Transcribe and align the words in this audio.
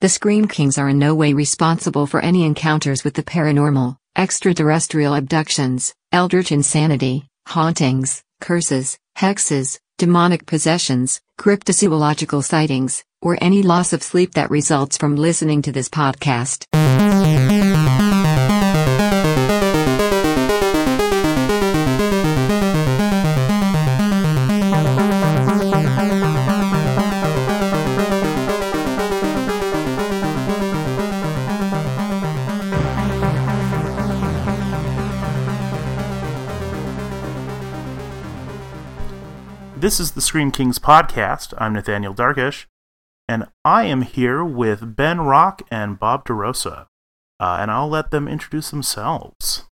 The 0.00 0.08
Scream 0.08 0.48
Kings 0.48 0.78
are 0.78 0.88
in 0.88 0.98
no 0.98 1.14
way 1.14 1.34
responsible 1.34 2.06
for 2.06 2.20
any 2.20 2.46
encounters 2.46 3.04
with 3.04 3.12
the 3.12 3.22
paranormal, 3.22 3.96
extraterrestrial 4.16 5.14
abductions, 5.14 5.94
eldritch 6.10 6.52
insanity, 6.52 7.28
hauntings, 7.46 8.22
curses, 8.40 8.96
hexes, 9.18 9.78
demonic 9.98 10.46
possessions, 10.46 11.20
cryptozoological 11.38 12.42
sightings, 12.42 13.04
or 13.20 13.36
any 13.42 13.60
loss 13.62 13.92
of 13.92 14.02
sleep 14.02 14.32
that 14.32 14.50
results 14.50 14.96
from 14.96 15.16
listening 15.16 15.60
to 15.60 15.70
this 15.70 15.90
podcast. 15.90 16.64
This 39.80 39.98
is 39.98 40.12
the 40.12 40.20
Scream 40.20 40.50
Kings 40.50 40.78
podcast. 40.78 41.54
I'm 41.58 41.72
Nathaniel 41.72 42.12
Darkish, 42.12 42.68
and 43.28 43.46
I 43.64 43.84
am 43.84 44.02
here 44.02 44.44
with 44.44 44.94
Ben 44.94 45.22
Rock 45.22 45.62
and 45.70 45.98
Bob 45.98 46.26
DeRosa, 46.26 46.86
uh, 47.38 47.56
and 47.60 47.70
I'll 47.70 47.88
let 47.88 48.10
them 48.10 48.28
introduce 48.28 48.70
themselves. 48.70 49.64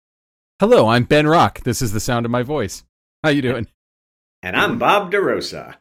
Hello, 0.60 0.88
I'm 0.88 1.04
Ben 1.04 1.26
Rock. 1.26 1.60
This 1.60 1.82
is 1.82 1.92
the 1.92 2.00
sound 2.00 2.24
of 2.24 2.32
my 2.32 2.42
voice. 2.42 2.84
How 3.22 3.30
you 3.30 3.42
doing? 3.42 3.66
And 4.42 4.56
I'm 4.56 4.78
Bob 4.78 5.12
DeRosa. 5.12 5.74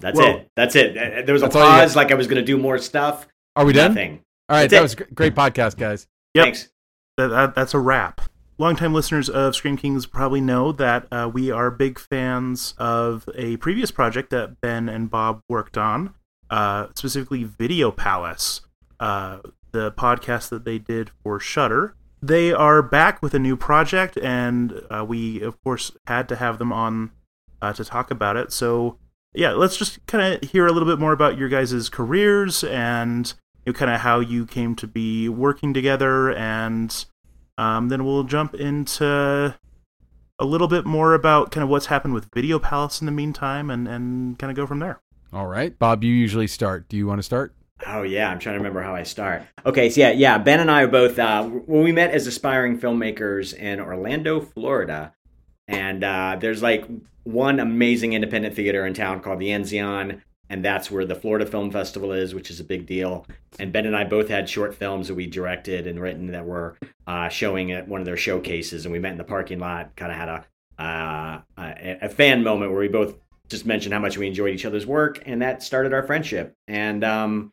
That's 0.00 0.16
Well- 0.16 0.36
it. 0.36 0.48
That's 0.54 0.76
it. 0.76 0.96
Uh, 0.96 1.22
There 1.26 1.32
was 1.32 1.42
a 1.42 1.46
That's 1.46 1.56
all 1.56 1.64
you 1.64 1.80
pause, 1.80 1.96
like 1.96 2.12
I 2.12 2.14
was 2.14 2.28
going 2.28 2.40
to 2.40 2.46
do 2.46 2.56
more 2.56 2.78
stuff. 2.78 3.26
Are 3.56 3.64
we 3.64 3.72
done? 3.72 3.92
Nothing. 3.94 4.20
All 4.48 4.56
right, 4.56 4.70
That's 4.70 4.72
that 4.72 4.78
it. 4.78 4.82
was 4.82 5.10
a 5.10 5.14
great 5.14 5.34
podcast, 5.34 5.76
guys. 5.76 6.06
Yep. 6.34 6.44
Thanks. 6.44 6.68
That, 7.16 7.28
that, 7.28 7.54
that's 7.56 7.74
a 7.74 7.78
wrap. 7.80 8.20
Longtime 8.60 8.92
listeners 8.92 9.28
of 9.28 9.54
Scream 9.54 9.76
Kings 9.76 10.04
probably 10.04 10.40
know 10.40 10.72
that 10.72 11.06
uh, 11.12 11.30
we 11.32 11.48
are 11.52 11.70
big 11.70 11.96
fans 11.96 12.74
of 12.76 13.28
a 13.36 13.56
previous 13.58 13.92
project 13.92 14.30
that 14.30 14.60
Ben 14.60 14.88
and 14.88 15.08
Bob 15.08 15.42
worked 15.48 15.78
on, 15.78 16.12
uh, 16.50 16.88
specifically 16.96 17.44
Video 17.44 17.92
Palace, 17.92 18.62
uh, 18.98 19.38
the 19.70 19.92
podcast 19.92 20.48
that 20.48 20.64
they 20.64 20.76
did 20.76 21.12
for 21.22 21.38
Shudder. 21.38 21.94
They 22.20 22.52
are 22.52 22.82
back 22.82 23.22
with 23.22 23.32
a 23.32 23.38
new 23.38 23.56
project, 23.56 24.18
and 24.18 24.82
uh, 24.90 25.04
we, 25.06 25.40
of 25.40 25.62
course, 25.62 25.92
had 26.08 26.28
to 26.28 26.34
have 26.34 26.58
them 26.58 26.72
on 26.72 27.12
uh, 27.62 27.72
to 27.74 27.84
talk 27.84 28.10
about 28.10 28.36
it. 28.36 28.52
So, 28.52 28.98
yeah, 29.32 29.52
let's 29.52 29.76
just 29.76 30.04
kind 30.06 30.34
of 30.34 30.50
hear 30.50 30.66
a 30.66 30.72
little 30.72 30.88
bit 30.88 30.98
more 30.98 31.12
about 31.12 31.38
your 31.38 31.48
guys' 31.48 31.88
careers 31.88 32.64
and 32.64 33.32
you 33.64 33.72
know, 33.72 33.78
kind 33.78 33.92
of 33.92 34.00
how 34.00 34.18
you 34.18 34.46
came 34.46 34.74
to 34.74 34.88
be 34.88 35.28
working 35.28 35.72
together 35.72 36.32
and 36.32 37.06
um, 37.58 37.88
then 37.88 38.04
we'll 38.04 38.24
jump 38.24 38.54
into 38.54 39.54
a 40.38 40.44
little 40.44 40.68
bit 40.68 40.86
more 40.86 41.12
about 41.14 41.50
kind 41.50 41.62
of 41.62 41.68
what's 41.68 41.86
happened 41.86 42.14
with 42.14 42.32
Video 42.32 42.58
Palace 42.58 43.00
in 43.02 43.06
the 43.06 43.12
meantime, 43.12 43.68
and 43.68 43.86
and 43.86 44.38
kind 44.38 44.50
of 44.50 44.56
go 44.56 44.66
from 44.66 44.78
there. 44.78 45.00
All 45.32 45.46
right, 45.46 45.78
Bob, 45.78 46.02
you 46.02 46.14
usually 46.14 46.46
start. 46.46 46.88
Do 46.88 46.96
you 46.96 47.06
want 47.06 47.18
to 47.18 47.22
start? 47.22 47.54
Oh 47.86 48.02
yeah, 48.02 48.30
I'm 48.30 48.38
trying 48.38 48.54
to 48.54 48.58
remember 48.58 48.82
how 48.82 48.94
I 48.94 49.02
start. 49.02 49.42
Okay, 49.66 49.90
so 49.90 50.00
yeah, 50.00 50.10
yeah. 50.10 50.38
Ben 50.38 50.60
and 50.60 50.70
I 50.70 50.82
are 50.82 50.88
both 50.88 51.18
uh, 51.18 51.44
when 51.44 51.82
we 51.82 51.92
met 51.92 52.12
as 52.12 52.26
aspiring 52.26 52.78
filmmakers 52.78 53.54
in 53.54 53.80
Orlando, 53.80 54.40
Florida, 54.40 55.12
and 55.66 56.02
uh, 56.02 56.36
there's 56.40 56.62
like 56.62 56.86
one 57.24 57.60
amazing 57.60 58.14
independent 58.14 58.54
theater 58.54 58.86
in 58.86 58.94
town 58.94 59.20
called 59.20 59.38
the 59.38 59.48
Enzian, 59.48 60.22
and 60.50 60.64
that's 60.64 60.90
where 60.90 61.04
the 61.04 61.14
Florida 61.14 61.44
Film 61.46 61.70
Festival 61.70 62.12
is, 62.12 62.34
which 62.34 62.50
is 62.50 62.60
a 62.60 62.64
big 62.64 62.86
deal. 62.86 63.26
And 63.58 63.72
Ben 63.72 63.86
and 63.86 63.96
I 63.96 64.04
both 64.04 64.28
had 64.28 64.48
short 64.48 64.74
films 64.74 65.08
that 65.08 65.14
we 65.14 65.26
directed 65.26 65.86
and 65.86 66.00
written 66.00 66.28
that 66.28 66.44
were 66.46 66.76
uh, 67.06 67.28
showing 67.28 67.72
at 67.72 67.86
one 67.88 68.00
of 68.00 68.06
their 68.06 68.16
showcases, 68.16 68.84
and 68.84 68.92
we 68.92 68.98
met 68.98 69.12
in 69.12 69.18
the 69.18 69.24
parking 69.24 69.58
lot. 69.58 69.94
Kind 69.96 70.12
of 70.12 70.18
had 70.18 70.28
a, 70.28 70.82
uh, 70.82 71.40
a 71.58 71.98
a 72.02 72.08
fan 72.08 72.42
moment 72.42 72.70
where 72.70 72.80
we 72.80 72.88
both 72.88 73.16
just 73.48 73.64
mentioned 73.66 73.94
how 73.94 74.00
much 74.00 74.18
we 74.18 74.26
enjoyed 74.26 74.54
each 74.54 74.64
other's 74.66 74.86
work, 74.86 75.22
and 75.26 75.40
that 75.42 75.62
started 75.62 75.92
our 75.94 76.02
friendship. 76.02 76.54
And 76.66 77.02
um, 77.02 77.52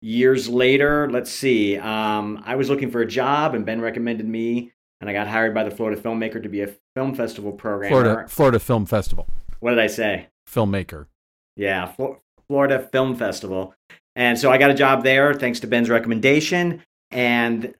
years 0.00 0.48
later, 0.48 1.10
let's 1.10 1.30
see, 1.30 1.76
um, 1.76 2.42
I 2.46 2.54
was 2.56 2.70
looking 2.70 2.90
for 2.90 3.00
a 3.00 3.06
job, 3.06 3.54
and 3.54 3.66
Ben 3.66 3.80
recommended 3.80 4.28
me, 4.28 4.72
and 5.00 5.10
I 5.10 5.12
got 5.12 5.26
hired 5.26 5.52
by 5.54 5.64
the 5.64 5.70
Florida 5.70 6.00
Filmmaker 6.00 6.42
to 6.42 6.48
be 6.48 6.62
a 6.62 6.70
film 6.94 7.14
festival 7.14 7.52
programmer. 7.52 7.88
Florida 7.90 8.28
Florida 8.28 8.58
Film 8.60 8.86
Festival, 8.86 9.26
What 9.60 9.70
did 9.70 9.80
I 9.80 9.88
say? 9.88 10.28
filmmaker. 10.48 11.06
Yeah, 11.56 11.92
Florida 12.48 12.88
Film 12.92 13.16
Festival. 13.16 13.74
And 14.16 14.38
so 14.38 14.50
I 14.50 14.58
got 14.58 14.70
a 14.70 14.74
job 14.74 15.02
there 15.02 15.34
thanks 15.34 15.60
to 15.60 15.66
Ben's 15.66 15.90
recommendation. 15.90 16.82
And 17.10 17.74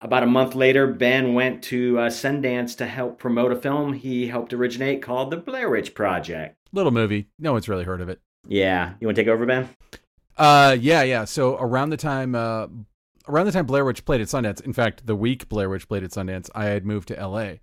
about 0.00 0.22
a 0.22 0.26
month 0.26 0.54
later, 0.54 0.86
Ben 0.86 1.34
went 1.34 1.62
to 1.64 1.98
uh, 1.98 2.08
Sundance 2.08 2.76
to 2.78 2.86
help 2.86 3.18
promote 3.18 3.52
a 3.52 3.56
film 3.56 3.92
he 3.92 4.26
helped 4.26 4.52
originate 4.52 5.02
called 5.02 5.30
The 5.30 5.36
Blair 5.36 5.68
Witch 5.68 5.94
Project. 5.94 6.56
Little 6.72 6.92
movie. 6.92 7.28
No 7.38 7.52
one's 7.52 7.68
really 7.68 7.84
heard 7.84 8.00
of 8.00 8.08
it. 8.08 8.20
Yeah, 8.46 8.94
you 9.00 9.06
want 9.06 9.16
to 9.16 9.22
take 9.22 9.28
over, 9.28 9.44
Ben? 9.44 9.68
Uh, 10.36 10.76
yeah, 10.80 11.02
yeah. 11.02 11.24
So 11.24 11.56
around 11.58 11.90
the 11.90 11.96
time, 11.96 12.34
uh, 12.34 12.68
around 13.28 13.46
the 13.46 13.52
time 13.52 13.66
Blair 13.66 13.84
Witch 13.84 14.04
played 14.04 14.20
at 14.20 14.28
Sundance, 14.28 14.60
in 14.60 14.72
fact, 14.72 15.06
the 15.06 15.16
week 15.16 15.48
Blair 15.48 15.68
Witch 15.68 15.86
played 15.86 16.02
at 16.02 16.10
Sundance, 16.10 16.48
I 16.54 16.66
had 16.66 16.86
moved 16.86 17.08
to 17.08 17.18
L.A. 17.18 17.60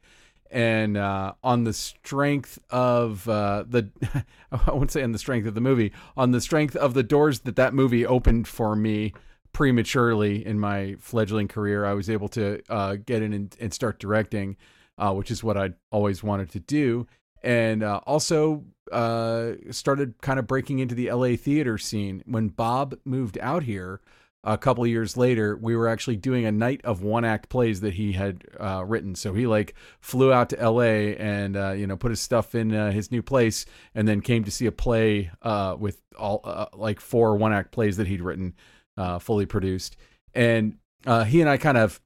And 0.49 0.97
uh, 0.97 1.33
on 1.43 1.63
the 1.63 1.73
strength 1.73 2.59
of 2.69 3.27
uh, 3.27 3.65
the, 3.67 3.89
I 4.51 4.71
wouldn't 4.71 4.91
say 4.91 5.03
on 5.03 5.11
the 5.11 5.19
strength 5.19 5.47
of 5.47 5.55
the 5.55 5.61
movie, 5.61 5.91
on 6.15 6.31
the 6.31 6.41
strength 6.41 6.75
of 6.75 6.93
the 6.93 7.03
doors 7.03 7.41
that 7.41 7.55
that 7.57 7.73
movie 7.73 8.05
opened 8.05 8.47
for 8.47 8.75
me 8.75 9.13
prematurely 9.57 10.45
in 10.45 10.59
my 10.59 10.95
fledgling 10.99 11.47
career, 11.47 11.83
I 11.83 11.93
was 11.93 12.09
able 12.09 12.27
to 12.29 12.61
uh, 12.69 12.97
get 13.03 13.23
in 13.23 13.33
and, 13.33 13.55
and 13.59 13.73
start 13.73 13.99
directing, 13.99 14.55
uh, 14.97 15.13
which 15.13 15.31
is 15.31 15.43
what 15.43 15.57
I'd 15.57 15.73
always 15.91 16.21
wanted 16.21 16.51
to 16.51 16.59
do. 16.59 17.07
And 17.41 17.81
uh, 17.81 18.01
also 18.05 18.65
uh, 18.91 19.53
started 19.71 20.21
kind 20.21 20.39
of 20.39 20.47
breaking 20.47 20.79
into 20.79 20.95
the 20.95 21.11
LA 21.11 21.35
theater 21.35 21.77
scene. 21.77 22.23
When 22.25 22.49
Bob 22.49 22.97
moved 23.03 23.37
out 23.41 23.63
here 23.63 24.01
a 24.43 24.57
couple 24.57 24.85
years 24.87 25.17
later, 25.17 25.57
we 25.57 25.75
were 25.75 25.87
actually 25.87 26.15
doing 26.15 26.45
a 26.45 26.51
night 26.51 26.81
of 26.83 27.01
one 27.01 27.25
act 27.25 27.49
plays 27.49 27.81
that 27.81 27.95
he 27.95 28.13
had 28.13 28.43
uh, 28.59 28.83
written. 28.85 29.15
So 29.15 29.33
he 29.33 29.47
like 29.47 29.75
flew 29.99 30.31
out 30.31 30.49
to 30.49 30.69
LA 30.69 31.13
and 31.17 31.57
uh, 31.57 31.71
you 31.71 31.87
know 31.87 31.97
put 31.97 32.11
his 32.11 32.21
stuff 32.21 32.55
in 32.55 32.73
uh, 32.73 32.91
his 32.91 33.11
new 33.11 33.21
place, 33.21 33.65
and 33.93 34.07
then 34.07 34.21
came 34.21 34.43
to 34.43 34.51
see 34.51 34.65
a 34.65 34.71
play 34.71 35.31
uh, 35.41 35.75
with 35.77 36.01
all 36.17 36.41
uh, 36.43 36.67
like 36.73 36.99
four 36.99 37.35
one 37.35 37.51
act 37.51 37.71
plays 37.71 37.97
that 37.97 38.07
he'd 38.07 38.21
written, 38.21 38.53
uh, 38.95 39.19
fully 39.19 39.45
produced. 39.45 39.97
And 40.33 40.77
he 41.25 41.41
and 41.41 41.49
I 41.49 41.57
kind 41.57 41.77
of 41.77 41.99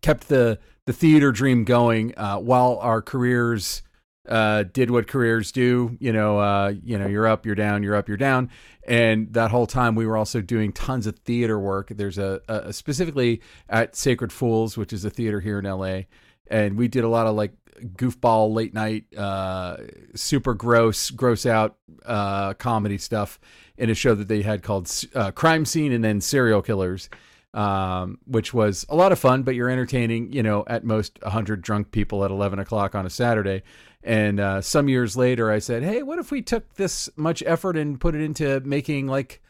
kept 0.00 0.28
the 0.28 0.58
the 0.86 0.92
theater 0.92 1.32
dream 1.32 1.64
going 1.64 2.10
while 2.10 2.78
our 2.78 3.02
careers 3.02 3.82
uh, 4.28 4.64
did 4.64 4.90
what 4.90 5.06
careers 5.06 5.52
do. 5.52 5.96
You 6.00 6.12
know, 6.12 6.38
uh, 6.38 6.74
you 6.82 6.98
know, 6.98 7.06
you're 7.06 7.26
up, 7.26 7.44
you're 7.46 7.54
down, 7.54 7.82
you're 7.82 7.96
up, 7.96 8.08
you're 8.08 8.16
down, 8.16 8.50
and 8.86 9.32
that 9.32 9.50
whole 9.50 9.66
time 9.66 9.94
we 9.94 10.06
were 10.06 10.16
also 10.16 10.40
doing 10.40 10.72
tons 10.72 11.06
of 11.06 11.18
theater 11.20 11.58
work. 11.58 11.88
There's 11.94 12.18
a, 12.18 12.40
a 12.48 12.72
specifically 12.72 13.42
at 13.68 13.96
Sacred 13.96 14.32
Fools, 14.32 14.76
which 14.76 14.92
is 14.92 15.04
a 15.04 15.10
theater 15.10 15.40
here 15.40 15.58
in 15.58 15.64
LA, 15.64 16.02
and 16.48 16.76
we 16.76 16.88
did 16.88 17.04
a 17.04 17.08
lot 17.08 17.26
of 17.26 17.34
like 17.34 17.52
goofball 17.96 18.54
late 18.54 18.74
night, 18.74 19.04
uh, 19.16 19.76
super 20.14 20.54
gross, 20.54 21.10
gross 21.10 21.46
out 21.46 21.76
uh, 22.04 22.54
comedy 22.54 22.98
stuff 22.98 23.40
in 23.76 23.90
a 23.90 23.94
show 23.94 24.14
that 24.14 24.28
they 24.28 24.42
had 24.42 24.62
called 24.62 24.90
uh, 25.14 25.32
Crime 25.32 25.64
Scene 25.64 25.90
and 25.90 26.04
then 26.04 26.20
Serial 26.20 26.62
Killers 26.62 27.08
um, 27.54 28.18
which 28.26 28.54
was 28.54 28.86
a 28.88 28.96
lot 28.96 29.12
of 29.12 29.18
fun, 29.18 29.42
but 29.42 29.54
you're 29.54 29.68
entertaining, 29.68 30.32
you 30.32 30.42
know, 30.42 30.64
at 30.66 30.84
most 30.84 31.18
100 31.22 31.60
drunk 31.60 31.90
people 31.90 32.24
at 32.24 32.30
11 32.30 32.58
o'clock 32.58 32.94
on 32.94 33.04
a 33.04 33.10
Saturday. 33.10 33.62
And 34.02 34.40
uh, 34.40 34.60
some 34.60 34.88
years 34.88 35.16
later, 35.16 35.50
I 35.50 35.58
said, 35.58 35.82
hey, 35.82 36.02
what 36.02 36.18
if 36.18 36.30
we 36.30 36.42
took 36.42 36.74
this 36.74 37.08
much 37.16 37.42
effort 37.46 37.76
and 37.76 38.00
put 38.00 38.14
it 38.14 38.20
into 38.20 38.60
making 38.60 39.06
like 39.06 39.40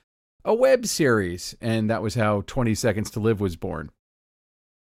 a 0.44 0.54
web 0.54 0.86
series? 0.86 1.56
And 1.60 1.88
that 1.90 2.02
was 2.02 2.14
how 2.14 2.42
20 2.46 2.74
Seconds 2.74 3.10
to 3.12 3.20
Live 3.20 3.40
was 3.40 3.56
born. 3.56 3.90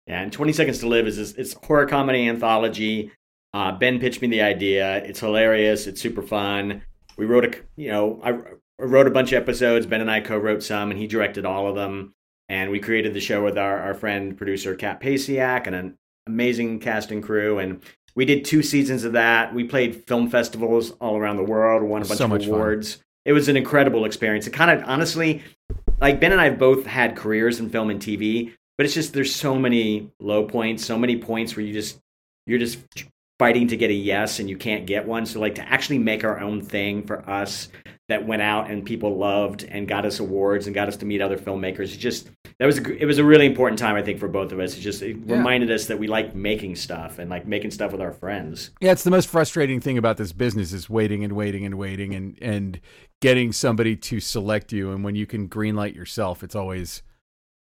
Yeah, 0.08 0.22
and 0.22 0.32
20 0.32 0.54
Seconds 0.54 0.80
to 0.80 0.88
Live 0.88 1.08
is 1.08 1.18
this, 1.18 1.34
it's 1.34 1.56
a 1.56 1.66
horror 1.66 1.86
comedy 1.86 2.28
anthology. 2.28 3.12
Uh, 3.54 3.72
ben 3.72 4.00
pitched 4.00 4.22
me 4.22 4.28
the 4.28 4.42
idea. 4.42 4.98
It's 5.04 5.20
hilarious. 5.20 5.88
It's 5.88 6.02
super 6.02 6.22
fun. 6.22 6.84
We 7.18 7.26
wrote 7.26 7.46
a, 7.46 7.58
you 7.76 7.92
know, 7.92 8.22
I 8.24 8.40
wrote 8.80 9.08
a 9.08 9.12
bunch 9.12 9.34
of 9.34 9.42
episodes. 9.42 9.86
Ben 9.86 10.02
and 10.02 10.10
I 10.10 10.22
co-wrote 10.22 10.64
some, 10.64 10.92
and 10.92 11.00
he 11.00 11.08
directed 11.08 11.46
all 11.46 11.68
of 11.68 11.76
them. 11.76 12.14
And 12.48 12.72
we 12.72 12.80
created 12.80 13.14
the 13.14 13.20
show 13.20 13.44
with 13.44 13.58
our, 13.58 13.80
our 13.80 13.94
friend 13.94 14.38
producer 14.38 14.76
Kat 14.76 15.02
Pasiak 15.02 15.68
and 15.68 15.76
an 15.76 15.98
amazing 16.26 16.80
cast 16.80 17.12
and 17.12 17.22
crew. 17.22 17.60
And 17.60 17.84
we 18.19 18.25
did 18.25 18.44
two 18.44 18.62
seasons 18.62 19.06
of 19.06 19.13
that. 19.13 19.54
We 19.54 19.63
played 19.63 20.06
film 20.06 20.30
festivals 20.30 20.92
all 21.00 21.16
around 21.16 21.38
the 21.38 21.44
world, 21.44 21.83
won 21.83 22.01
a 22.01 22.06
bunch 22.06 22.18
So 22.18 22.25
of 22.25 22.30
much 22.31 22.44
fun. 22.44 22.54
awards. 22.54 23.01
It 23.24 23.31
was 23.31 23.48
an 23.48 23.56
incredible 23.56 24.04
experience. 24.04 24.45
It 24.45 24.51
kind 24.51 24.69
of 24.69 24.86
honestly, 24.89 25.42
like 26.01 26.19
Ben 26.19 26.33
and 26.33 26.42
I 26.42 26.50
have 26.50 26.60
both 26.60 26.86
had 26.86 27.16
careers 27.16 27.62
in 27.62 27.69
film 27.69 27.89
and 27.89 28.01
TV, 28.01 28.51
but 28.77 28.86
it's 28.86 28.94
just 28.94 29.13
there's 29.13 29.33
so 29.33 29.56
many 29.56 30.12
low 30.19 30.44
points, 30.44 30.83
so 30.83 31.00
many 31.00 31.16
points 31.16 31.56
where 31.56 31.66
you 31.66 31.71
just 31.71 31.98
you're 32.45 32.60
just 32.60 32.80
fighting 33.39 33.69
to 33.69 33.77
get 33.77 33.89
a 33.89 33.94
yes 33.94 34.39
and 34.42 34.50
you 34.50 34.57
can't 34.57 34.86
get 34.86 35.07
one. 35.07 35.25
So 35.25 35.39
like 35.39 35.56
to 35.56 35.62
actually 35.62 36.00
make 36.00 36.25
our 36.25 36.42
own 36.42 36.60
thing 36.60 37.07
for 37.07 37.21
us 37.30 37.69
that 38.10 38.26
went 38.28 38.42
out 38.42 38.70
and 38.70 38.86
people 38.86 39.18
loved 39.18 39.64
and 39.64 39.88
got 39.88 40.06
us 40.06 40.20
awards 40.20 40.66
and 40.66 40.74
got 40.76 40.88
us 40.88 40.98
to 40.98 41.06
meet 41.06 41.22
other 41.22 41.38
filmmakers. 41.38 41.94
It 41.94 41.98
just 42.00 42.30
that 42.58 42.66
was 42.66 42.80
a, 42.80 43.02
it 43.02 43.06
was 43.06 43.20
a 43.20 43.24
really 43.24 43.46
important 43.46 43.80
time 43.80 43.96
I 43.96 44.02
think 44.02 44.20
for 44.20 44.28
both 44.28 44.52
of 44.52 44.60
us. 44.60 44.76
It 44.78 44.82
just 44.82 45.02
it 45.02 45.16
Yeah. 45.26 45.38
reminded 45.38 45.72
us 45.72 45.86
that 45.86 45.98
we 46.00 46.08
like 46.08 46.36
making 46.36 46.76
stuff 46.76 47.20
and 47.20 47.30
like 47.30 47.48
making 47.48 47.72
stuff 47.72 47.92
with 47.92 48.02
our 48.02 48.12
friends. 48.12 48.72
Yeah, 48.82 48.92
it's 48.92 49.04
the 49.04 49.12
most 49.12 49.30
frustrating 49.30 49.80
thing 49.80 49.98
about 49.98 50.18
this 50.18 50.34
business 50.34 50.74
is 50.74 50.90
waiting 50.90 51.24
and 51.24 51.34
waiting 51.34 51.66
and 51.66 51.76
waiting 51.76 52.14
and 52.16 52.38
and 52.42 52.82
getting 53.22 53.52
somebody 53.54 53.96
to 53.96 54.20
select 54.20 54.74
you. 54.74 54.92
And 54.92 55.04
when 55.04 55.16
you 55.16 55.26
can 55.26 55.48
greenlight 55.48 55.96
yourself, 55.96 56.44
it's 56.44 56.56
always 56.56 57.04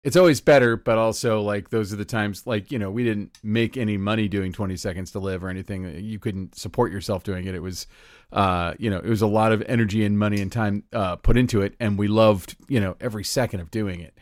it's 0.04 0.18
always 0.18 0.42
better. 0.42 0.76
But 0.76 0.98
also, 0.98 1.42
like 1.42 1.70
those 1.70 1.94
are 1.94 1.96
the 1.96 2.04
times, 2.04 2.46
like 2.46 2.70
you 2.70 2.78
know, 2.78 2.92
we 2.92 3.06
didn't 3.06 3.38
make 3.42 3.78
any 3.78 3.96
money 3.96 4.28
doing 4.28 4.52
Twenty 4.52 4.76
Seconds 4.76 5.12
to 5.12 5.20
Live 5.20 5.42
or 5.44 5.50
anything. 5.50 5.86
You 6.04 6.20
couldn't 6.20 6.56
support 6.56 6.92
yourself 6.92 7.24
doing 7.24 7.46
it. 7.46 7.56
It 7.56 7.62
was, 7.62 7.88
uh, 8.34 8.74
you 8.78 8.90
know, 8.90 8.98
it 8.98 9.08
was 9.08 9.22
a 9.22 9.28
lot 9.28 9.54
of 9.54 9.64
energy 9.68 10.04
and 10.04 10.20
money 10.20 10.42
and 10.42 10.52
time 10.52 10.84
uh, 10.92 11.16
put 11.16 11.38
into 11.38 11.62
it, 11.62 11.76
and 11.80 11.98
we 11.98 12.08
loved 12.08 12.56
you 12.68 12.80
know 12.80 12.98
every 13.00 13.24
second 13.24 13.62
of 13.62 13.72
doing 13.72 14.02
it. 14.02 14.18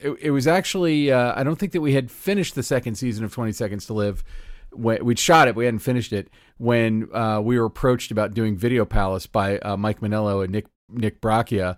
It, 0.00 0.16
it 0.20 0.30
was 0.30 0.46
actually 0.46 1.12
uh, 1.12 1.34
I 1.38 1.42
don't 1.42 1.56
think 1.56 1.72
that 1.72 1.80
we 1.82 1.92
had 1.92 2.10
finished 2.10 2.54
the 2.54 2.62
second 2.62 2.94
season 2.94 3.24
of 3.24 3.34
Twenty 3.34 3.52
Seconds 3.52 3.86
to 3.86 3.92
Live 3.92 4.24
we'd 4.76 5.18
shot 5.18 5.48
it, 5.48 5.56
we 5.56 5.64
hadn't 5.64 5.80
finished 5.80 6.12
it 6.12 6.28
when 6.58 7.08
uh, 7.14 7.40
we 7.42 7.58
were 7.58 7.66
approached 7.66 8.10
about 8.10 8.34
doing 8.34 8.56
Video 8.56 8.84
Palace 8.84 9.26
by 9.26 9.58
uh, 9.58 9.76
Mike 9.76 10.00
Monello 10.00 10.42
and 10.42 10.52
Nick 10.52 10.66
Nick 10.88 11.20
Braccia. 11.20 11.76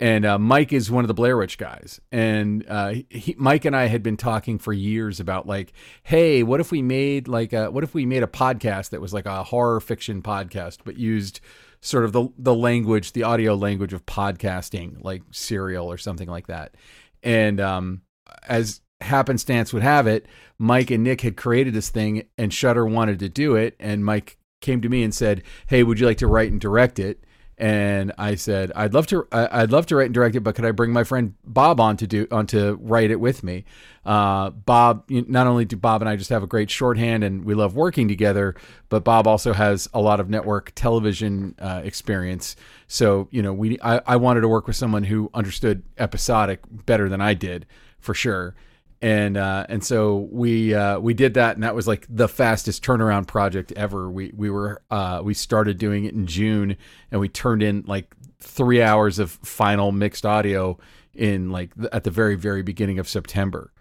And 0.00 0.24
uh, 0.24 0.38
Mike 0.38 0.72
is 0.72 0.90
one 0.90 1.04
of 1.04 1.08
the 1.08 1.14
Blair 1.14 1.36
Witch 1.36 1.58
guys, 1.58 2.00
and 2.10 2.64
uh, 2.66 2.94
he, 3.10 3.34
Mike 3.36 3.66
and 3.66 3.76
I 3.76 3.84
had 3.84 4.02
been 4.02 4.16
talking 4.16 4.58
for 4.58 4.72
years 4.72 5.20
about 5.20 5.46
like, 5.46 5.74
hey, 6.04 6.42
what 6.42 6.58
if 6.58 6.72
we 6.72 6.80
made 6.80 7.28
like 7.28 7.52
a 7.52 7.70
what 7.70 7.84
if 7.84 7.92
we 7.92 8.06
made 8.06 8.22
a 8.22 8.26
podcast 8.26 8.90
that 8.90 9.02
was 9.02 9.12
like 9.12 9.26
a 9.26 9.44
horror 9.44 9.78
fiction 9.78 10.22
podcast, 10.22 10.78
but 10.86 10.96
used 10.96 11.40
sort 11.82 12.06
of 12.06 12.12
the 12.12 12.28
the 12.38 12.54
language, 12.54 13.12
the 13.12 13.24
audio 13.24 13.54
language 13.54 13.92
of 13.92 14.06
podcasting, 14.06 15.04
like 15.04 15.22
Serial 15.32 15.92
or 15.92 15.98
something 15.98 16.30
like 16.30 16.46
that. 16.46 16.76
And 17.22 17.60
um, 17.60 18.00
as 18.48 18.80
happenstance 19.02 19.74
would 19.74 19.82
have 19.82 20.06
it, 20.06 20.24
Mike 20.58 20.90
and 20.90 21.04
Nick 21.04 21.20
had 21.20 21.36
created 21.36 21.74
this 21.74 21.90
thing, 21.90 22.24
and 22.38 22.54
Shudder 22.54 22.86
wanted 22.86 23.18
to 23.18 23.28
do 23.28 23.54
it. 23.54 23.76
And 23.78 24.02
Mike 24.02 24.38
came 24.62 24.80
to 24.80 24.88
me 24.88 25.02
and 25.02 25.14
said, 25.14 25.42
"Hey, 25.66 25.82
would 25.82 26.00
you 26.00 26.06
like 26.06 26.16
to 26.18 26.26
write 26.26 26.50
and 26.50 26.60
direct 26.60 26.98
it?" 26.98 27.22
And 27.60 28.12
I 28.16 28.36
said, 28.36 28.72
"I'd 28.74 28.94
love 28.94 29.06
to. 29.08 29.28
I'd 29.30 29.70
love 29.70 29.84
to 29.86 29.96
write 29.96 30.06
and 30.06 30.14
direct 30.14 30.34
it, 30.34 30.40
but 30.40 30.54
could 30.54 30.64
I 30.64 30.70
bring 30.70 30.92
my 30.92 31.04
friend 31.04 31.34
Bob 31.44 31.78
on 31.78 31.98
to 31.98 32.06
do 32.06 32.26
on 32.30 32.46
to 32.48 32.76
write 32.80 33.10
it 33.10 33.20
with 33.20 33.42
me?" 33.42 33.66
Uh, 34.04 34.48
Bob, 34.48 35.04
not 35.10 35.46
only 35.46 35.66
do 35.66 35.76
Bob 35.76 36.00
and 36.00 36.08
I 36.08 36.16
just 36.16 36.30
have 36.30 36.42
a 36.42 36.46
great 36.46 36.70
shorthand 36.70 37.22
and 37.22 37.44
we 37.44 37.52
love 37.52 37.76
working 37.76 38.08
together, 38.08 38.54
but 38.88 39.04
Bob 39.04 39.26
also 39.26 39.52
has 39.52 39.90
a 39.92 40.00
lot 40.00 40.20
of 40.20 40.30
network 40.30 40.72
television 40.74 41.54
uh, 41.58 41.82
experience. 41.84 42.56
So 42.88 43.28
you 43.30 43.42
know, 43.42 43.52
we 43.52 43.78
I, 43.82 44.00
I 44.06 44.16
wanted 44.16 44.40
to 44.40 44.48
work 44.48 44.66
with 44.66 44.76
someone 44.76 45.04
who 45.04 45.28
understood 45.34 45.82
episodic 45.98 46.60
better 46.86 47.10
than 47.10 47.20
I 47.20 47.34
did, 47.34 47.66
for 47.98 48.14
sure 48.14 48.54
and 49.02 49.36
uh, 49.36 49.64
and 49.68 49.82
so 49.82 50.28
we 50.30 50.74
uh, 50.74 50.98
we 50.98 51.14
did 51.14 51.34
that, 51.34 51.56
and 51.56 51.62
that 51.62 51.74
was 51.74 51.88
like 51.88 52.06
the 52.08 52.28
fastest 52.28 52.84
turnaround 52.84 53.26
project 53.26 53.72
ever. 53.72 54.10
We 54.10 54.32
we 54.36 54.50
were 54.50 54.82
uh, 54.90 55.22
we 55.24 55.32
started 55.32 55.78
doing 55.78 56.04
it 56.04 56.14
in 56.14 56.26
June, 56.26 56.76
and 57.10 57.20
we 57.20 57.28
turned 57.28 57.62
in 57.62 57.84
like 57.86 58.14
three 58.40 58.82
hours 58.82 59.18
of 59.18 59.30
final 59.30 59.92
mixed 59.92 60.26
audio 60.26 60.78
in 61.14 61.50
like 61.50 61.74
th- 61.76 61.88
at 61.92 62.04
the 62.04 62.10
very 62.10 62.34
very 62.34 62.62
beginning 62.62 62.98
of 62.98 63.08
September 63.08 63.72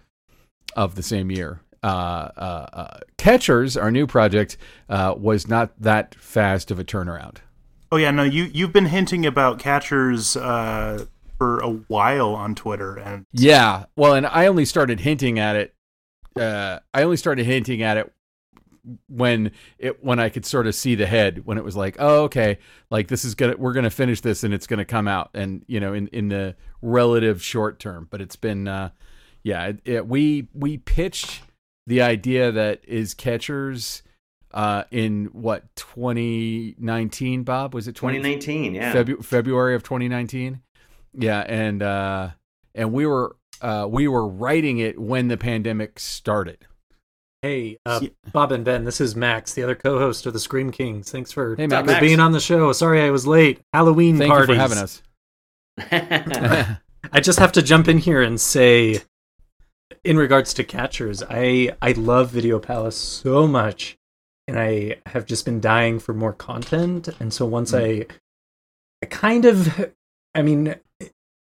of 0.76 0.96
the 0.96 1.04
same 1.04 1.32
year. 1.32 1.62
Uh, 1.84 2.30
uh, 2.38 2.68
uh, 2.74 3.00
Catchers, 3.18 3.78
our 3.78 3.92
new 3.92 4.06
project, 4.08 4.58
was 4.88 5.48
not 5.48 5.72
that 5.82 6.16
fast 6.16 6.72
of 6.72 6.80
a 6.80 6.84
turnaround. 6.84 7.38
Oh 7.92 7.98
yeah, 7.98 8.12
no, 8.12 8.24
you 8.24 8.46
you've 8.54 8.74
been 8.74 8.86
hinting 8.86 9.26
about 9.26 9.60
catchers 9.60 10.38
for 11.40 11.60
a 11.60 11.70
while 11.70 12.36
on 12.36 12.54
Twitter, 12.54 12.96
and 12.96 13.26
Yeah. 13.32 13.86
Well, 13.96 14.14
and 14.14 14.28
I 14.28 14.46
only 14.46 14.66
started 14.66 15.00
hinting 15.00 15.40
at 15.40 15.56
it. 15.56 15.74
Uh, 16.40 16.80
I 16.94 17.02
only 17.02 17.18
started 17.18 17.46
hinting 17.46 17.82
at 17.82 17.98
it 17.98 18.14
when 19.08 19.52
it 19.78 20.04
when 20.04 20.20
I 20.20 20.30
could 20.30 20.46
sort 20.46 20.68
of 20.68 20.76
see 20.76 20.96
the 20.96 21.06
head 21.06 21.46
when 21.46 21.58
it 21.58 21.64
was 21.64 21.76
like, 21.76 21.96
oh, 21.98 22.24
okay, 22.24 22.60
like 22.92 23.08
this 23.08 23.26
is 23.26 23.36
gonna 23.36 23.56
we're 23.58 23.74
gonna 23.74 23.90
finish 23.90 24.22
this 24.22 24.44
and 24.44 24.54
it's 24.54 24.68
gonna 24.68 24.86
come 24.86 25.08
out, 25.08 25.32
and 25.34 25.64
you 25.68 25.80
know, 25.80 25.94
in 25.94 26.08
in 26.10 26.28
the 26.28 26.56
relative 26.82 27.42
short 27.42 27.80
term. 27.80 28.08
But 28.12 28.22
it's 28.22 28.36
been, 28.36 28.68
uh, 28.68 28.90
yeah, 29.44 29.68
it, 29.68 29.80
it, 29.86 30.08
we 30.08 30.50
we 30.54 30.78
pitched 30.78 31.42
the 31.88 32.02
idea 32.02 32.52
that 32.52 32.82
is 32.86 33.14
catchers 33.14 34.04
uh 34.52 34.84
in 34.90 35.26
what 35.26 35.76
2019 35.76 37.44
bob 37.44 37.74
was 37.76 37.88
it 37.88 37.94
20, 37.96 38.18
2019, 38.18 38.74
yeah. 38.74 38.94
Febu- 38.94 39.24
February 39.24 39.76
of 39.76 39.84
2019. 39.84 40.62
Yeah, 41.14 41.40
and 41.42 41.82
uh, 41.82 42.30
and 42.76 42.94
we 42.94 43.06
were 43.06 43.36
uh, 43.62 43.88
we 43.90 44.08
were 44.08 44.28
writing 44.28 44.78
it 44.80 45.00
when 45.00 45.28
the 45.28 45.38
pandemic 45.38 46.00
started. 46.00 46.66
Hey, 47.42 47.78
uh, 47.86 48.00
Yeah. 48.02 48.10
Bob 48.34 48.52
and 48.52 48.66
Ben, 48.66 48.84
this 48.84 49.00
is 49.00 49.16
Max, 49.16 49.54
the 49.54 49.64
other 49.64 49.76
co-host 49.76 50.26
of 50.26 50.34
the 50.34 50.40
Scream 50.40 50.72
Kings. 50.72 51.10
Thanks 51.10 51.32
for, 51.32 51.56
Hey, 51.56 51.68
for 51.68 52.00
being 52.02 52.20
on 52.20 52.34
the 52.34 52.40
show. 52.42 52.74
Sorry 52.74 53.02
I 53.02 53.12
was 53.12 53.26
late. 53.26 53.62
Halloween 53.72 54.18
Thank 54.18 54.30
parties. 54.30 54.50
you 54.50 54.56
for 54.56 54.62
having 54.62 54.78
us. 54.78 55.02
I 57.14 57.22
just 57.22 57.40
have 57.40 57.54
to 57.54 57.62
jump 57.62 57.88
in 57.88 57.98
here 57.98 58.22
and 58.22 58.40
say, 58.42 59.00
in 60.04 60.18
regards 60.18 60.54
to 60.56 60.64
catchers, 60.66 61.24
I 61.30 61.76
I 61.82 61.94
love 61.94 62.30
Video 62.30 62.60
Palace 62.60 62.98
so 62.98 63.48
much, 63.48 63.98
and 64.48 64.60
I 64.60 64.98
have 65.06 65.26
just 65.26 65.46
been 65.46 65.62
dying 65.62 66.00
for 66.00 66.14
more 66.14 66.34
content. 66.34 67.08
And 67.22 67.34
so 67.34 67.46
once 67.46 67.74
I, 67.74 68.06
I 69.02 69.06
kind 69.06 69.46
of, 69.46 69.92
I 70.36 70.42
mean, 70.42 70.76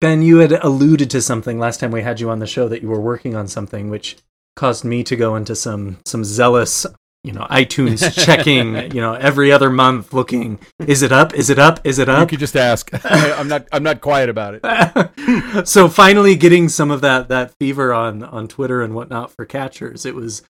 Ben, 0.01 0.23
you 0.23 0.39
had 0.39 0.53
alluded 0.53 1.11
to 1.11 1.21
something 1.21 1.59
last 1.59 1.81
time 1.81 1.91
we 1.91 2.03
had 2.03 2.21
you 2.21 2.31
on 2.31 2.39
the 2.39 2.47
show 2.47 2.69
that 2.69 2.83
you 2.83 2.89
were 2.89 3.01
working 3.01 3.35
on 3.35 3.49
something, 3.49 3.91
which 3.91 4.17
caused 4.55 4.85
me 4.85 5.03
to 5.05 5.17
go 5.17 5.35
into 5.37 5.57
some 5.57 5.99
some 6.05 6.25
zealous. 6.25 6.87
You 7.25 7.33
know, 7.33 7.47
iTunes 7.51 8.15
checking. 8.25 8.93
You 8.95 9.01
know, 9.01 9.15
every 9.15 9.51
other 9.51 9.71
month, 9.71 10.13
looking. 10.13 10.61
Is 10.79 11.03
it 11.03 11.11
up? 11.11 11.35
Is 11.35 11.51
it 11.51 11.59
up? 11.59 11.81
Is 11.85 11.99
it 11.99 12.07
you 12.07 12.15
up? 12.15 12.29
could 12.29 12.39
just 12.39 12.57
ask. 12.57 12.91
I'm 13.05 13.49
not. 13.49 13.67
I'm 13.73 13.83
not 13.83 14.01
quiet 14.01 14.29
about 14.29 14.61
it. 14.63 15.67
so 15.69 15.89
finally 15.89 16.37
getting 16.37 16.69
some 16.69 16.93
of 16.93 17.01
that 17.01 17.29
that 17.29 17.55
fever 17.59 17.93
on 17.93 18.23
on 18.23 18.47
Twitter 18.47 18.83
and 18.83 18.95
whatnot 18.95 19.33
for 19.33 19.45
catchers. 19.45 20.07
It 20.07 20.15
was 20.15 20.43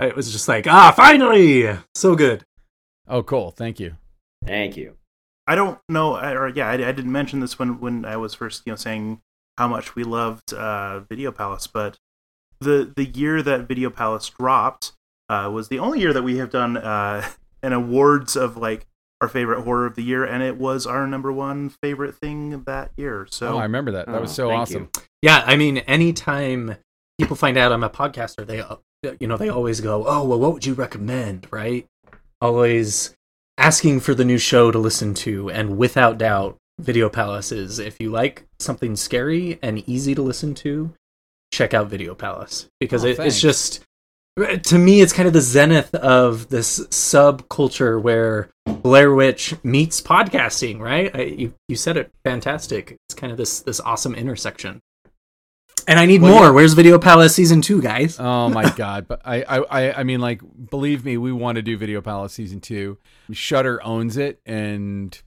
it 0.00 0.16
was 0.16 0.32
just 0.32 0.48
like 0.48 0.66
ah 0.66 0.92
finally 0.96 1.78
so 1.94 2.16
good. 2.16 2.44
Oh, 3.06 3.22
cool. 3.22 3.52
Thank 3.52 3.78
you. 3.78 3.96
Thank 4.44 4.76
you. 4.76 4.96
I 5.46 5.54
don't 5.54 5.78
know, 5.88 6.14
I- 6.14 6.34
or 6.34 6.48
yeah, 6.48 6.68
I, 6.68 6.74
I 6.74 6.92
didn't 6.92 7.12
mention 7.12 7.40
this 7.40 7.58
when 7.58 7.80
when 7.80 8.04
I 8.04 8.16
was 8.16 8.34
first, 8.34 8.62
you 8.66 8.72
know, 8.72 8.76
saying 8.76 9.20
how 9.58 9.68
much 9.68 9.94
we 9.94 10.04
loved 10.04 10.52
uh, 10.54 11.00
Video 11.00 11.32
Palace, 11.32 11.66
but 11.66 11.98
the 12.60 12.92
the 12.94 13.04
year 13.06 13.42
that 13.42 13.66
Video 13.68 13.90
Palace 13.90 14.28
dropped 14.30 14.92
uh, 15.28 15.50
was 15.52 15.68
the 15.68 15.78
only 15.78 16.00
year 16.00 16.12
that 16.12 16.22
we 16.22 16.36
have 16.38 16.50
done 16.50 16.76
uh, 16.76 17.26
an 17.62 17.72
awards 17.72 18.36
of 18.36 18.56
like 18.56 18.86
our 19.20 19.28
favorite 19.28 19.62
horror 19.64 19.84
of 19.86 19.96
the 19.96 20.02
year, 20.02 20.24
and 20.24 20.42
it 20.42 20.56
was 20.56 20.86
our 20.86 21.06
number 21.06 21.30
one 21.32 21.68
favorite 21.82 22.14
thing 22.14 22.62
that 22.64 22.90
year. 22.96 23.26
So 23.30 23.54
oh, 23.54 23.58
I 23.58 23.64
remember 23.64 23.90
that. 23.92 24.06
That 24.06 24.20
was 24.20 24.30
Oh, 24.30 24.34
so 24.34 24.48
thank 24.48 24.60
awesome. 24.60 24.90
Yeah, 25.22 25.42
I 25.46 25.56
mean 25.56 25.78
anytime 25.78 26.76
people 27.18 27.36
find 27.36 27.56
out 27.58 27.72
I'm 27.72 27.84
a 27.84 27.90
podcaster, 27.90 28.46
they 28.46 28.60
uh, 28.60 28.76
you 29.18 29.26
know 29.26 29.36
they 29.36 29.48
always 29.50 29.80
go, 29.80 30.04
"Oh, 30.06 30.24
well 30.24 30.38
what 30.38 30.52
would 30.54 30.64
you 30.64 30.74
recommend?" 30.74 31.46
right? 31.50 31.86
Always 32.40 33.14
asking 33.60 34.00
for 34.00 34.14
the 34.14 34.24
new 34.24 34.38
show 34.38 34.70
to 34.70 34.78
listen 34.78 35.12
to 35.14 35.50
and 35.50 35.76
without 35.76 36.18
doubt 36.18 36.56
Video 36.80 37.10
Palace 37.10 37.52
is 37.52 37.78
if 37.78 38.00
you 38.00 38.10
like 38.10 38.46
something 38.58 38.96
scary 38.96 39.58
and 39.62 39.86
easy 39.86 40.14
to 40.14 40.22
listen 40.22 40.54
to, 40.54 40.94
check 41.52 41.74
out 41.74 41.88
Video 41.88 42.14
Palace 42.14 42.68
because 42.80 43.04
Oh, 43.04 43.08
it, 43.08 43.18
it's 43.18 43.40
just 43.40 43.84
to 44.62 44.78
me 44.78 45.02
it's 45.02 45.12
kind 45.12 45.26
of 45.26 45.34
the 45.34 45.42
zenith 45.42 45.94
of 45.94 46.48
this 46.48 46.80
subculture 46.86 48.00
where 48.00 48.48
Blair 48.64 49.12
Witch 49.12 49.54
meets 49.62 50.00
podcasting, 50.00 50.80
right? 50.80 51.14
I, 51.14 51.22
you 51.22 51.52
you 51.68 51.76
said 51.76 51.98
it 51.98 52.10
fantastic. 52.24 52.96
It's 53.06 53.14
kind 53.14 53.30
of 53.30 53.36
this 53.36 53.60
this 53.60 53.80
awesome 53.80 54.14
intersection. 54.14 54.80
And 55.86 55.98
I 55.98 56.06
need 56.06 56.22
Well, 56.22 56.32
more. 56.32 56.44
yeah. 56.44 56.50
Where's 56.50 56.74
Video 56.74 56.98
Palace 56.98 57.34
season 57.34 57.62
two, 57.62 57.80
guys? 57.82 58.18
Oh 58.18 58.48
my 58.58 58.70
god! 58.70 59.06
But 59.08 59.22
I, 59.24 59.42
I, 59.42 60.00
I, 60.00 60.02
mean, 60.04 60.20
like, 60.20 60.40
believe 60.70 61.04
me, 61.04 61.16
we 61.16 61.32
want 61.32 61.56
to 61.56 61.62
do 61.62 61.76
Video 61.76 62.00
Palace 62.00 62.32
season 62.32 62.60
two. 62.60 62.98
Shudder 63.32 63.82
owns 63.84 64.16
it, 64.16 64.40
and 64.46 65.20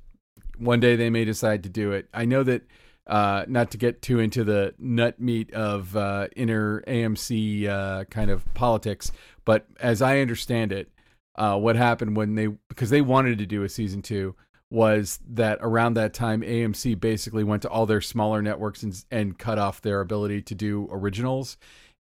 one 0.58 0.80
day 0.80 0.96
they 0.96 1.10
may 1.10 1.26
decide 1.26 1.64
to 1.64 1.70
do 1.70 1.92
it. 1.92 2.08
I 2.14 2.26
know 2.26 2.44
that. 2.44 2.64
Uh, 3.06 3.44
not 3.50 3.70
to 3.70 3.78
get 3.78 4.02
too 4.02 4.20
into 4.22 4.46
the 4.46 4.74
nut 4.80 5.20
meat 5.20 5.54
of 5.54 5.94
uh, 5.98 6.26
inner 6.38 6.82
AMC 6.88 7.68
uh, 7.68 8.06
kind 8.06 8.32
of 8.32 8.46
politics, 8.54 9.12
but 9.44 9.66
as 9.82 10.02
I 10.02 10.20
understand 10.22 10.72
it, 10.72 10.90
uh, 11.36 11.58
what 11.58 11.76
happened 11.76 12.16
when 12.16 12.36
they 12.36 12.48
because 12.70 12.92
they 12.92 13.02
wanted 13.02 13.40
to 13.40 13.46
do 13.46 13.64
a 13.64 13.68
season 13.68 14.02
two 14.02 14.36
was 14.74 15.20
that 15.30 15.60
around 15.62 15.94
that 15.94 16.14
time 16.14 16.42
AMC 16.42 17.00
basically 17.00 17.44
went 17.44 17.62
to 17.62 17.70
all 17.70 17.86
their 17.86 18.02
smaller 18.02 18.42
networks 18.42 18.84
and, 18.84 19.06
and 19.12 19.38
cut 19.38 19.60
off 19.60 19.82
their 19.82 20.02
ability 20.02 20.42
to 20.42 20.56
do 20.56 20.90
originals 20.92 21.58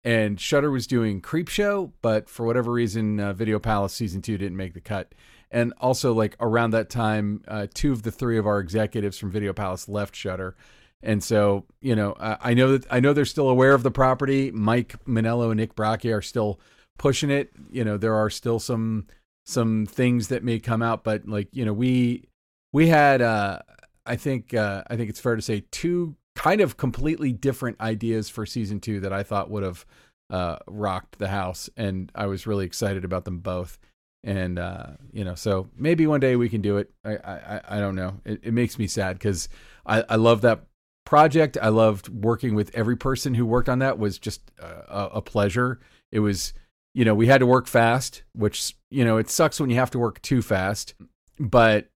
and 0.04 0.40
Shudder 0.40 0.70
was 0.70 0.86
doing 0.86 1.20
Creep 1.20 1.48
Show, 1.48 1.92
but 2.00 2.28
for 2.28 2.46
whatever 2.46 2.72
reason, 2.72 3.20
uh, 3.20 3.32
Video 3.32 3.58
Palace 3.58 3.92
season 3.92 4.22
two 4.22 4.38
didn't 4.38 4.56
make 4.56 4.74
the 4.74 4.80
cut, 4.80 5.14
and 5.50 5.74
also 5.78 6.14
like 6.14 6.36
around 6.40 6.70
that 6.70 6.88
time, 6.88 7.42
uh, 7.46 7.66
two 7.72 7.92
of 7.92 8.02
the 8.02 8.10
three 8.10 8.38
of 8.38 8.46
our 8.46 8.60
executives 8.60 9.18
from 9.18 9.30
Video 9.30 9.52
Palace 9.52 9.88
left 9.88 10.16
Shudder, 10.16 10.56
and 11.02 11.22
so 11.22 11.66
you 11.80 11.94
know 11.94 12.14
I 12.18 12.54
know 12.54 12.78
that 12.78 12.86
I 12.90 13.00
know 13.00 13.12
they're 13.12 13.24
still 13.26 13.50
aware 13.50 13.74
of 13.74 13.82
the 13.82 13.90
property. 13.90 14.50
Mike 14.50 14.94
Monello 15.04 15.50
and 15.50 15.58
Nick 15.58 15.74
Braccia 15.74 16.16
are 16.16 16.22
still 16.22 16.58
pushing 16.98 17.30
it. 17.30 17.50
You 17.70 17.84
know 17.84 17.98
there 17.98 18.14
are 18.14 18.30
still 18.30 18.58
some 18.58 19.06
some 19.44 19.84
things 19.84 20.28
that 20.28 20.44
may 20.44 20.58
come 20.60 20.80
out, 20.80 21.04
but 21.04 21.28
like 21.28 21.48
you 21.52 21.66
know 21.66 21.74
we 21.74 22.24
we 22.72 22.88
had 22.88 23.22
uh, 23.22 23.60
I 24.06 24.16
think 24.16 24.54
uh, 24.54 24.82
I 24.88 24.96
think 24.96 25.10
it's 25.10 25.20
fair 25.20 25.36
to 25.36 25.42
say 25.42 25.64
two 25.70 26.16
kind 26.34 26.60
of 26.60 26.76
completely 26.76 27.32
different 27.32 27.80
ideas 27.80 28.28
for 28.28 28.46
season 28.46 28.80
two 28.80 29.00
that 29.00 29.12
I 29.12 29.22
thought 29.22 29.50
would 29.50 29.62
have 29.62 29.84
uh, 30.30 30.56
rocked 30.66 31.18
the 31.18 31.28
house, 31.28 31.68
and 31.76 32.10
I 32.14 32.26
was 32.26 32.46
really 32.46 32.64
excited 32.64 33.04
about 33.04 33.24
them 33.24 33.38
both. 33.40 33.78
And 34.22 34.58
uh, 34.58 34.86
you 35.12 35.24
know, 35.24 35.34
so 35.34 35.68
maybe 35.76 36.06
one 36.06 36.20
day 36.20 36.36
we 36.36 36.48
can 36.48 36.60
do 36.60 36.76
it. 36.76 36.90
I 37.04 37.16
I, 37.16 37.60
I 37.68 37.78
don't 37.80 37.96
know. 37.96 38.20
It, 38.24 38.40
it 38.44 38.54
makes 38.54 38.78
me 38.78 38.86
sad 38.86 39.18
because 39.18 39.48
I, 39.86 40.04
I 40.08 40.16
love 40.16 40.42
that 40.42 40.64
project. 41.06 41.56
I 41.60 41.68
loved 41.68 42.08
working 42.08 42.54
with 42.54 42.70
every 42.74 42.96
person 42.96 43.34
who 43.34 43.46
worked 43.46 43.68
on 43.68 43.78
that. 43.80 43.98
Was 43.98 44.18
just 44.18 44.50
a, 44.58 45.10
a 45.14 45.22
pleasure. 45.22 45.80
It 46.12 46.20
was 46.20 46.52
you 46.94 47.04
know 47.04 47.14
we 47.14 47.26
had 47.26 47.38
to 47.38 47.46
work 47.46 47.66
fast, 47.66 48.22
which 48.34 48.76
you 48.90 49.04
know 49.04 49.16
it 49.16 49.30
sucks 49.30 49.58
when 49.58 49.70
you 49.70 49.76
have 49.76 49.90
to 49.92 49.98
work 49.98 50.20
too 50.22 50.42
fast, 50.42 50.94
but 51.38 51.90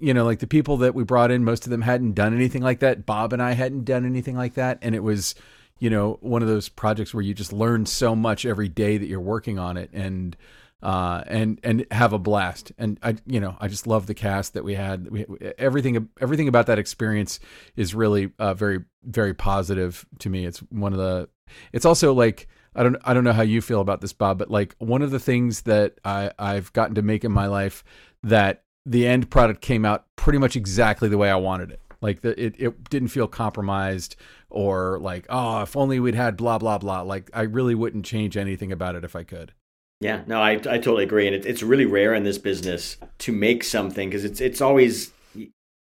you 0.00 0.14
know, 0.14 0.24
like 0.24 0.40
the 0.40 0.46
people 0.46 0.78
that 0.78 0.94
we 0.94 1.04
brought 1.04 1.30
in, 1.30 1.44
most 1.44 1.64
of 1.64 1.70
them 1.70 1.82
hadn't 1.82 2.14
done 2.14 2.34
anything 2.34 2.62
like 2.62 2.80
that. 2.80 3.06
Bob 3.06 3.32
and 3.32 3.42
I 3.42 3.52
hadn't 3.52 3.84
done 3.84 4.04
anything 4.04 4.36
like 4.36 4.54
that, 4.54 4.78
and 4.82 4.94
it 4.94 5.02
was 5.02 5.34
you 5.78 5.90
know 5.90 6.18
one 6.20 6.42
of 6.42 6.48
those 6.48 6.68
projects 6.68 7.12
where 7.14 7.22
you 7.22 7.34
just 7.34 7.52
learn 7.52 7.86
so 7.86 8.14
much 8.14 8.44
every 8.44 8.68
day 8.68 8.98
that 8.98 9.06
you're 9.06 9.20
working 9.20 9.58
on 9.58 9.76
it 9.76 9.90
and 9.92 10.36
uh, 10.82 11.22
and 11.26 11.60
and 11.62 11.86
have 11.90 12.12
a 12.12 12.18
blast. 12.18 12.72
And 12.78 12.98
I 13.02 13.16
you 13.26 13.40
know 13.40 13.56
I 13.60 13.68
just 13.68 13.86
love 13.86 14.06
the 14.06 14.14
cast 14.14 14.54
that 14.54 14.64
we 14.64 14.74
had. 14.74 15.08
We, 15.08 15.26
everything 15.58 16.08
everything 16.20 16.48
about 16.48 16.66
that 16.66 16.78
experience 16.78 17.38
is 17.76 17.94
really 17.94 18.32
uh, 18.38 18.54
very 18.54 18.80
very 19.04 19.34
positive 19.34 20.04
to 20.20 20.30
me. 20.30 20.46
It's 20.46 20.58
one 20.70 20.92
of 20.92 20.98
the 20.98 21.28
it's 21.72 21.86
also 21.86 22.12
like 22.12 22.48
I 22.74 22.82
don't 22.82 22.96
I 23.04 23.14
don't 23.14 23.24
know 23.24 23.32
how 23.32 23.42
you 23.42 23.60
feel 23.60 23.80
about 23.80 24.00
this 24.00 24.12
Bob 24.12 24.38
but 24.38 24.50
like 24.50 24.74
one 24.78 25.02
of 25.02 25.10
the 25.10 25.20
things 25.20 25.62
that 25.62 25.98
I 26.04 26.32
I've 26.38 26.72
gotten 26.72 26.96
to 26.96 27.02
make 27.02 27.24
in 27.24 27.32
my 27.32 27.46
life 27.46 27.84
that 28.24 28.64
the 28.84 29.06
end 29.06 29.30
product 29.30 29.60
came 29.60 29.84
out 29.84 30.06
pretty 30.16 30.38
much 30.38 30.56
exactly 30.56 31.08
the 31.08 31.18
way 31.18 31.30
I 31.30 31.36
wanted 31.36 31.70
it 31.70 31.82
like 32.02 32.20
the, 32.20 32.38
it, 32.38 32.54
it 32.58 32.90
didn't 32.90 33.08
feel 33.08 33.28
compromised 33.28 34.16
or 34.50 34.98
like, 34.98 35.24
oh, 35.30 35.62
if 35.62 35.76
only 35.76 36.00
we'd 36.00 36.16
had 36.16 36.36
blah, 36.36 36.58
blah, 36.58 36.76
blah. 36.76 37.00
Like 37.02 37.30
I 37.32 37.42
really 37.42 37.74
wouldn't 37.74 38.04
change 38.04 38.36
anything 38.36 38.72
about 38.72 38.96
it 38.96 39.04
if 39.04 39.16
I 39.16 39.22
could. 39.22 39.52
Yeah, 40.00 40.22
no, 40.26 40.42
I, 40.42 40.52
I 40.52 40.78
totally 40.78 41.04
agree. 41.04 41.28
And 41.28 41.36
it, 41.36 41.46
it's 41.46 41.62
really 41.62 41.86
rare 41.86 42.12
in 42.12 42.24
this 42.24 42.38
business 42.38 42.96
to 43.18 43.32
make 43.32 43.62
something 43.62 44.10
because 44.10 44.24
it's, 44.24 44.40
it's 44.40 44.60
always, 44.60 45.12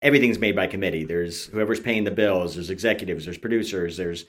everything's 0.02 0.40
made 0.40 0.58
by 0.58 0.68
committee. 0.68 1.06
There's 1.06 1.46
whoever's 1.46 1.80
paying 1.80 2.04
the 2.04 2.12
bills, 2.12 2.56
there's 2.56 2.70
executives, 2.70 3.24
there's 3.24 3.38
producers, 3.38 3.96
there's 3.96 4.26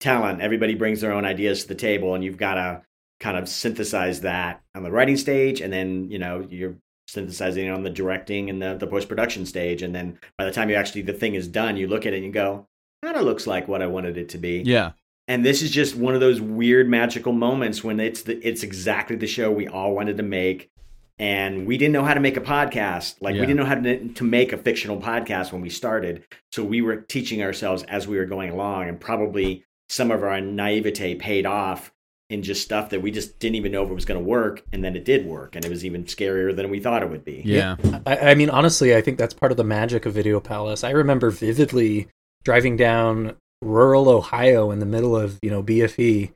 talent. 0.00 0.42
Everybody 0.42 0.74
brings 0.74 1.00
their 1.00 1.12
own 1.12 1.24
ideas 1.24 1.62
to 1.62 1.68
the 1.68 1.74
table 1.74 2.14
and 2.14 2.22
you've 2.22 2.36
got 2.36 2.54
to 2.54 2.82
kind 3.18 3.38
of 3.38 3.48
synthesize 3.48 4.20
that 4.20 4.60
on 4.74 4.82
the 4.82 4.92
writing 4.92 5.16
stage. 5.16 5.62
And 5.62 5.72
then, 5.72 6.10
you 6.10 6.18
know, 6.18 6.46
you're 6.50 6.76
synthesizing 7.06 7.68
on 7.70 7.82
the 7.82 7.90
directing 7.90 8.50
and 8.50 8.60
the, 8.60 8.76
the 8.76 8.86
post 8.86 9.08
production 9.08 9.46
stage. 9.46 9.82
And 9.82 9.94
then 9.94 10.18
by 10.38 10.44
the 10.44 10.52
time 10.52 10.70
you 10.70 10.76
actually, 10.76 11.02
the 11.02 11.12
thing 11.12 11.34
is 11.34 11.48
done, 11.48 11.76
you 11.76 11.86
look 11.86 12.06
at 12.06 12.12
it 12.12 12.16
and 12.16 12.24
you 12.24 12.32
go, 12.32 12.66
kind 13.02 13.16
of 13.16 13.24
looks 13.24 13.46
like 13.46 13.68
what 13.68 13.82
I 13.82 13.86
wanted 13.86 14.16
it 14.16 14.30
to 14.30 14.38
be. 14.38 14.62
Yeah. 14.64 14.92
And 15.28 15.44
this 15.44 15.62
is 15.62 15.70
just 15.70 15.96
one 15.96 16.14
of 16.14 16.20
those 16.20 16.40
weird 16.40 16.88
magical 16.88 17.32
moments 17.32 17.82
when 17.82 17.98
it's 18.00 18.22
the, 18.22 18.36
it's 18.46 18.62
exactly 18.62 19.16
the 19.16 19.26
show 19.26 19.50
we 19.50 19.68
all 19.68 19.94
wanted 19.94 20.16
to 20.18 20.22
make. 20.22 20.70
And 21.18 21.66
we 21.66 21.78
didn't 21.78 21.92
know 21.92 22.04
how 22.04 22.14
to 22.14 22.20
make 22.20 22.36
a 22.36 22.40
podcast. 22.42 23.16
Like 23.20 23.34
Yeah. 23.34 23.42
we 23.42 23.46
didn't 23.46 23.60
know 23.60 23.66
how 23.66 23.76
to, 23.76 24.08
to 24.08 24.24
make 24.24 24.52
a 24.52 24.58
fictional 24.58 25.00
podcast 25.00 25.52
when 25.52 25.62
we 25.62 25.70
started. 25.70 26.24
So 26.52 26.64
we 26.64 26.82
were 26.82 26.96
teaching 26.96 27.42
ourselves 27.42 27.84
as 27.84 28.08
we 28.08 28.16
were 28.18 28.24
going 28.24 28.50
along 28.50 28.88
and 28.88 29.00
probably 29.00 29.64
some 29.88 30.10
of 30.10 30.22
our 30.24 30.40
naivete 30.40 31.14
paid 31.14 31.46
off 31.46 31.92
in 32.30 32.42
just 32.42 32.62
stuff 32.62 32.90
that 32.90 33.02
we 33.02 33.10
just 33.10 33.38
didn't 33.38 33.56
even 33.56 33.70
know 33.70 33.84
if 33.84 33.90
it 33.90 33.94
was 33.94 34.04
going 34.04 34.18
to 34.18 34.24
work. 34.24 34.62
And 34.72 34.82
then 34.82 34.96
it 34.96 35.04
did 35.04 35.26
work. 35.26 35.54
And 35.54 35.64
it 35.64 35.68
was 35.70 35.84
even 35.84 36.04
scarier 36.04 36.54
than 36.54 36.70
we 36.70 36.80
thought 36.80 37.02
it 37.02 37.10
would 37.10 37.24
be. 37.24 37.42
Yeah. 37.44 37.76
I, 38.06 38.30
I 38.30 38.34
mean, 38.34 38.50
honestly, 38.50 38.96
I 38.96 39.00
think 39.00 39.18
that's 39.18 39.34
part 39.34 39.52
of 39.52 39.56
the 39.58 39.64
magic 39.64 40.06
of 40.06 40.14
Video 40.14 40.40
Palace. 40.40 40.84
I 40.84 40.90
remember 40.90 41.30
vividly 41.30 42.08
driving 42.44 42.76
down 42.76 43.36
rural 43.62 44.08
Ohio 44.08 44.70
in 44.70 44.78
the 44.78 44.86
middle 44.86 45.16
of 45.16 45.38
you 45.42 45.50
know 45.50 45.62
BFE. 45.62 46.32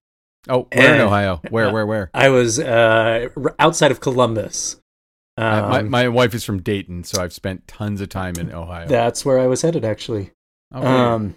Oh, 0.49 0.67
where 0.73 0.95
in 0.95 1.01
Ohio? 1.01 1.41
Where, 1.51 1.71
where, 1.73 1.85
where? 1.87 2.11
I 2.15 2.29
was 2.31 2.59
uh, 2.59 3.29
outside 3.59 3.91
of 3.91 4.01
Columbus. 4.01 4.81
Uh, 5.37 5.69
my, 5.69 5.79
Um, 5.81 5.91
my 5.91 6.09
wife 6.09 6.35
is 6.35 6.43
from 6.45 6.63
Dayton, 6.63 7.05
so 7.05 7.23
I've 7.23 7.33
spent 7.33 7.69
tons 7.69 8.01
of 8.01 8.09
time 8.09 8.35
in 8.39 8.53
Ohio. 8.53 8.89
that's 8.89 9.25
where 9.25 9.39
I 9.39 9.47
was 9.47 9.63
headed 9.63 9.85
actually. 9.85 10.31
Okay. 10.75 10.87
Um, 10.87 11.37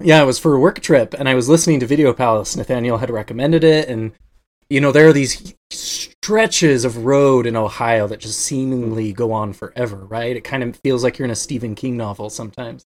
yeah, 0.00 0.22
it 0.22 0.26
was 0.26 0.38
for 0.38 0.54
a 0.54 0.60
work 0.60 0.80
trip, 0.80 1.14
and 1.14 1.28
I 1.28 1.34
was 1.34 1.48
listening 1.48 1.80
to 1.80 1.86
Video 1.86 2.12
Palace. 2.12 2.56
Nathaniel 2.56 2.98
had 2.98 3.10
recommended 3.10 3.64
it, 3.64 3.88
and 3.88 4.12
you 4.68 4.80
know 4.80 4.92
there 4.92 5.08
are 5.08 5.12
these 5.12 5.54
stretches 5.70 6.84
of 6.84 7.04
road 7.04 7.46
in 7.46 7.56
Ohio 7.56 8.06
that 8.08 8.20
just 8.20 8.40
seemingly 8.40 9.12
go 9.12 9.32
on 9.32 9.52
forever, 9.52 9.96
right? 9.96 10.36
It 10.36 10.44
kind 10.44 10.62
of 10.62 10.76
feels 10.76 11.02
like 11.02 11.18
you're 11.18 11.26
in 11.26 11.32
a 11.32 11.36
Stephen 11.36 11.74
King 11.74 11.96
novel 11.96 12.30
sometimes. 12.30 12.84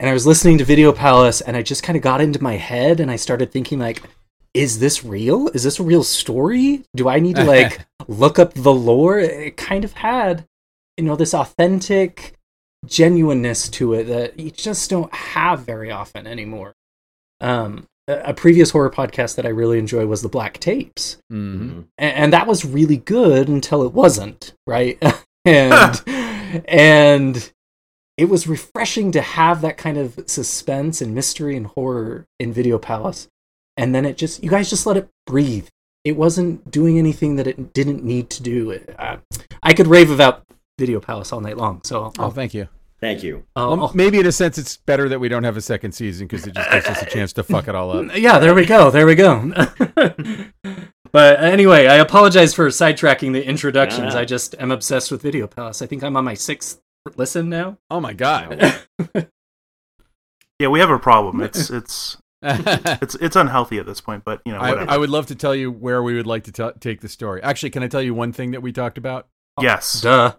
And 0.00 0.08
I 0.08 0.12
was 0.12 0.26
listening 0.26 0.58
to 0.58 0.64
Video 0.64 0.92
Palace, 0.92 1.40
and 1.40 1.56
I 1.56 1.62
just 1.62 1.82
kind 1.82 1.96
of 1.96 2.02
got 2.02 2.20
into 2.20 2.42
my 2.42 2.56
head, 2.56 3.00
and 3.00 3.10
I 3.10 3.16
started 3.16 3.52
thinking 3.52 3.78
like, 3.78 4.02
is 4.54 4.78
this 4.78 5.04
real? 5.04 5.48
Is 5.48 5.62
this 5.62 5.80
a 5.80 5.82
real 5.82 6.02
story? 6.02 6.84
Do 6.94 7.08
I 7.08 7.20
need 7.20 7.36
to 7.36 7.44
like 7.44 7.86
look 8.08 8.38
up 8.38 8.54
the 8.54 8.72
lore? 8.72 9.18
It 9.18 9.56
kind 9.56 9.84
of 9.84 9.92
had, 9.92 10.46
you 10.96 11.04
know, 11.04 11.16
this 11.16 11.34
authentic 11.34 12.34
genuineness 12.86 13.68
to 13.70 13.94
it 13.94 14.04
that 14.04 14.38
you 14.38 14.50
just 14.50 14.90
don't 14.90 15.12
have 15.14 15.60
very 15.60 15.90
often 15.90 16.26
anymore. 16.26 16.72
Um, 17.40 17.86
a 18.08 18.34
previous 18.34 18.70
horror 18.70 18.90
podcast 18.90 19.36
that 19.36 19.46
I 19.46 19.50
really 19.50 19.78
enjoy 19.78 20.06
was 20.06 20.22
the 20.22 20.28
Black 20.28 20.58
Tapes, 20.58 21.18
Mhm. 21.32 21.84
a- 21.98 22.02
and, 22.02 22.32
that 22.32 22.46
was 22.46 22.64
really 22.64 22.96
good 22.96 23.48
until 23.48 23.82
it 23.84 23.92
wasn't, 23.92 24.54
right? 24.66 24.98
and 25.44 26.02
and 26.66 27.52
it 28.18 28.26
was 28.28 28.46
refreshing 28.46 29.10
to 29.12 29.20
have 29.22 29.60
that 29.62 29.78
kind 29.78 29.96
of 29.98 30.18
suspense 30.26 31.00
and 31.00 31.14
mystery 31.14 31.56
and 31.56 31.66
horror 31.68 32.26
in 32.38 32.52
Video 32.52 32.78
Palace, 32.78 33.28
and 33.76 33.94
then 33.94 34.04
it 34.04 34.16
just 34.18 34.42
you 34.42 34.50
guys 34.50 34.68
just 34.68 34.84
let 34.86 34.96
it 34.96 35.08
breathe. 35.26 35.68
It 36.04 36.16
wasn't 36.16 36.70
doing 36.70 36.98
anything 36.98 37.36
that 37.36 37.46
it 37.46 37.72
didn't 37.72 38.02
need 38.04 38.28
to 38.30 38.42
do. 38.42 38.80
Uh, 38.98 39.18
I 39.62 39.72
could 39.72 39.86
rave 39.86 40.10
about 40.10 40.42
Video 40.82 40.98
Palace 40.98 41.32
all 41.32 41.40
night 41.40 41.56
long, 41.56 41.80
so 41.84 42.06
Oh, 42.06 42.12
I'll, 42.24 42.30
thank 42.32 42.54
you. 42.54 42.66
Thank 43.00 43.22
you. 43.22 43.44
I'll- 43.54 43.70
Well, 43.76 43.86
I'll- 43.86 43.92
maybe 43.94 44.18
in 44.18 44.26
a 44.26 44.32
sense, 44.32 44.58
it's 44.58 44.76
better 44.78 45.08
that 45.08 45.20
we 45.20 45.28
don't 45.28 45.44
have 45.44 45.56
a 45.56 45.60
second 45.60 45.92
season 45.92 46.26
because 46.26 46.44
it 46.44 46.54
just 46.54 46.70
gives 46.72 46.86
us 46.86 47.02
a 47.02 47.06
chance 47.06 47.32
to 47.34 47.44
fuck 47.44 47.68
it 47.68 47.74
all 47.76 47.92
up. 47.92 48.16
Yeah, 48.16 48.40
there 48.40 48.52
we 48.54 48.66
go. 48.66 48.90
There 48.90 49.06
we 49.06 49.14
go. 49.14 49.52
but 51.12 51.38
uh, 51.38 51.42
anyway, 51.42 51.86
I 51.86 51.96
apologize 51.96 52.52
for 52.54 52.66
sidetracking 52.68 53.32
the 53.32 53.44
introductions. 53.46 54.14
Yeah. 54.14 54.20
I 54.20 54.24
just 54.24 54.54
am 54.58 54.70
obsessed 54.72 55.10
with 55.12 55.22
Video 55.22 55.46
Palace. 55.46 55.82
I 55.82 55.86
think 55.86 56.02
I'm 56.02 56.16
on 56.16 56.24
my 56.24 56.34
sixth 56.34 56.80
listen 57.16 57.48
now. 57.48 57.78
Oh 57.90 58.00
my 58.00 58.12
god. 58.12 58.82
Yeah, 60.58 60.68
we 60.68 60.78
have 60.78 60.90
a 60.90 60.98
problem. 60.98 61.40
It's 61.40 61.70
it's 61.70 62.16
it's 62.42 63.16
it's 63.16 63.34
unhealthy 63.34 63.78
at 63.78 63.86
this 63.86 64.00
point, 64.00 64.22
but 64.24 64.40
you 64.46 64.52
know, 64.52 64.60
whatever. 64.60 64.88
I 64.88 64.96
would 64.96 65.10
love 65.10 65.26
to 65.26 65.34
tell 65.34 65.56
you 65.56 65.72
where 65.72 66.00
we 66.04 66.14
would 66.14 66.26
like 66.26 66.44
to 66.44 66.52
t- 66.52 66.78
take 66.78 67.00
the 67.00 67.08
story. 67.08 67.42
Actually, 67.42 67.70
can 67.70 67.82
I 67.82 67.88
tell 67.88 68.02
you 68.02 68.14
one 68.14 68.32
thing 68.32 68.52
that 68.52 68.62
we 68.62 68.70
talked 68.70 68.96
about? 68.96 69.26
yes. 69.60 70.02
Duh. 70.02 70.34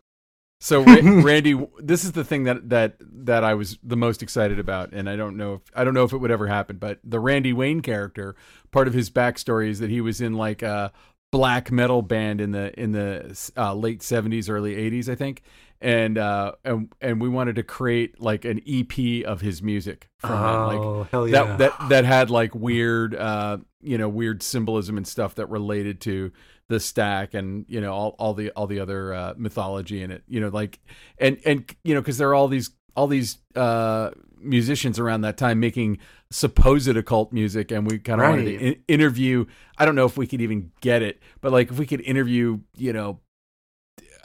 So 0.64 0.82
Ra- 0.82 0.96
Randy, 1.04 1.62
this 1.78 2.06
is 2.06 2.14
the 2.14 2.24
thing 2.24 2.46
that 2.46 2.70
that 2.70 2.96
that 3.02 3.44
I 3.44 3.54
was 3.54 3.78
the 3.84 3.98
most 3.98 4.24
excited 4.24 4.60
about, 4.60 4.94
and 4.94 5.10
I 5.10 5.18
don't 5.18 5.36
know 5.36 5.56
if 5.56 5.62
I 5.76 5.84
don't 5.84 5.94
know 5.94 6.06
if 6.06 6.14
it 6.14 6.18
would 6.20 6.32
ever 6.32 6.48
happen, 6.48 6.78
but 6.78 7.00
the 7.04 7.20
Randy 7.20 7.52
Wayne 7.52 7.82
character, 7.82 8.34
part 8.72 8.88
of 8.88 8.94
his 8.94 9.10
backstory 9.10 9.68
is 9.68 9.80
that 9.80 9.90
he 9.90 10.00
was 10.00 10.22
in 10.22 10.36
like 10.36 10.62
a 10.62 10.94
black 11.34 11.70
metal 11.70 12.02
band 12.02 12.40
in 12.40 12.52
the 12.52 12.74
in 12.80 12.94
the 12.94 13.52
uh, 13.58 13.74
late 13.74 14.02
seventies, 14.02 14.50
early 14.50 14.74
eighties, 14.76 15.10
I 15.10 15.16
think, 15.16 15.44
and 15.82 16.18
uh, 16.18 16.54
and 16.64 16.94
and 17.02 17.20
we 17.20 17.28
wanted 17.28 17.58
to 17.58 17.64
create 17.64 18.22
like 18.22 18.46
an 18.46 18.62
EP 18.66 19.26
of 19.26 19.42
his 19.42 19.62
music 19.62 20.10
from 20.18 20.32
it, 20.32 20.68
like 20.68 20.80
Oh, 20.80 21.08
hell 21.12 21.28
yeah. 21.28 21.44
that 21.44 21.58
that 21.58 21.90
that 21.90 22.06
had 22.06 22.30
like 22.30 22.56
weird 22.56 23.16
uh 23.16 23.58
you 23.82 23.98
know 23.98 24.08
weird 24.08 24.42
symbolism 24.42 24.96
and 24.96 25.06
stuff 25.06 25.36
that 25.36 25.48
related 25.48 26.00
to 26.02 26.32
the 26.70 26.80
stack 26.80 27.34
and 27.34 27.66
you 27.68 27.82
know 27.82 27.94
all, 27.94 28.16
all 28.18 28.34
the 28.34 28.50
all 28.52 28.68
the 28.68 28.80
other 28.80 29.14
uh 29.14 29.34
mythology 29.38 30.02
in 30.02 30.12
it 30.12 30.24
you 30.28 30.40
know 30.40 30.48
like 30.48 30.80
and 31.18 31.40
and 31.46 31.76
you 31.84 31.94
know 31.94 32.02
because 32.02 32.18
there 32.18 32.30
are 32.30 32.36
all 32.36 32.48
these 32.48 32.72
all 32.96 33.08
these 33.08 33.38
uh 33.56 34.12
musicians 34.40 35.00
around 35.00 35.22
that 35.22 35.38
time 35.38 35.60
making 35.60 35.98
supposed 36.30 36.88
occult 36.90 37.32
music 37.32 37.72
and 37.72 37.90
we 37.90 38.00
kind 38.00 38.22
of 38.22 38.28
wanted 38.28 38.46
to 38.46 38.58
in- 38.58 38.84
interview 38.88 39.46
i 39.78 39.86
don't 39.86 39.96
know 39.96 40.06
if 40.06 40.18
we 40.18 40.28
could 40.28 40.42
even 40.42 40.72
get 40.82 41.02
it 41.02 41.22
but 41.42 41.52
like 41.52 41.70
if 41.70 41.78
we 41.78 41.86
could 41.86 42.02
interview 42.02 42.60
you 42.76 42.92
know 42.92 43.20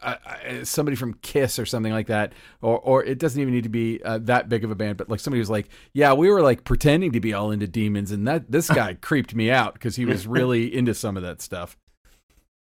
I, 0.01 0.17
I, 0.25 0.63
somebody 0.63 0.97
from 0.97 1.15
Kiss 1.15 1.59
or 1.59 1.67
something 1.67 1.93
like 1.93 2.07
that, 2.07 2.33
or 2.63 2.79
or 2.79 3.05
it 3.05 3.19
doesn't 3.19 3.41
even 3.41 3.53
need 3.53 3.65
to 3.65 3.69
be 3.69 4.01
uh, 4.05 4.19
that 4.23 4.49
big 4.49 4.65
of 4.65 4.71
a 4.71 4.75
band, 4.75 4.97
but 4.97 5.09
like 5.09 5.21
somebody 5.21 5.41
who's 5.41 5.51
like, 5.51 5.69
yeah, 5.93 6.13
we 6.13 6.31
were 6.31 6.41
like 6.41 6.65
pretending 6.65 7.13
to 7.13 7.21
be 7.21 7.35
all 7.35 7.51
into 7.51 7.67
demons, 7.67 8.13
and 8.13 8.27
that 8.29 8.51
this 8.51 8.71
guy 8.75 8.95
creeped 8.95 9.35
me 9.35 9.51
out 9.51 9.75
because 9.75 9.97
he 9.97 10.05
was 10.05 10.27
really 10.29 10.73
into 10.73 10.95
some 10.95 11.17
of 11.17 11.23
that 11.25 11.43
stuff. 11.43 11.77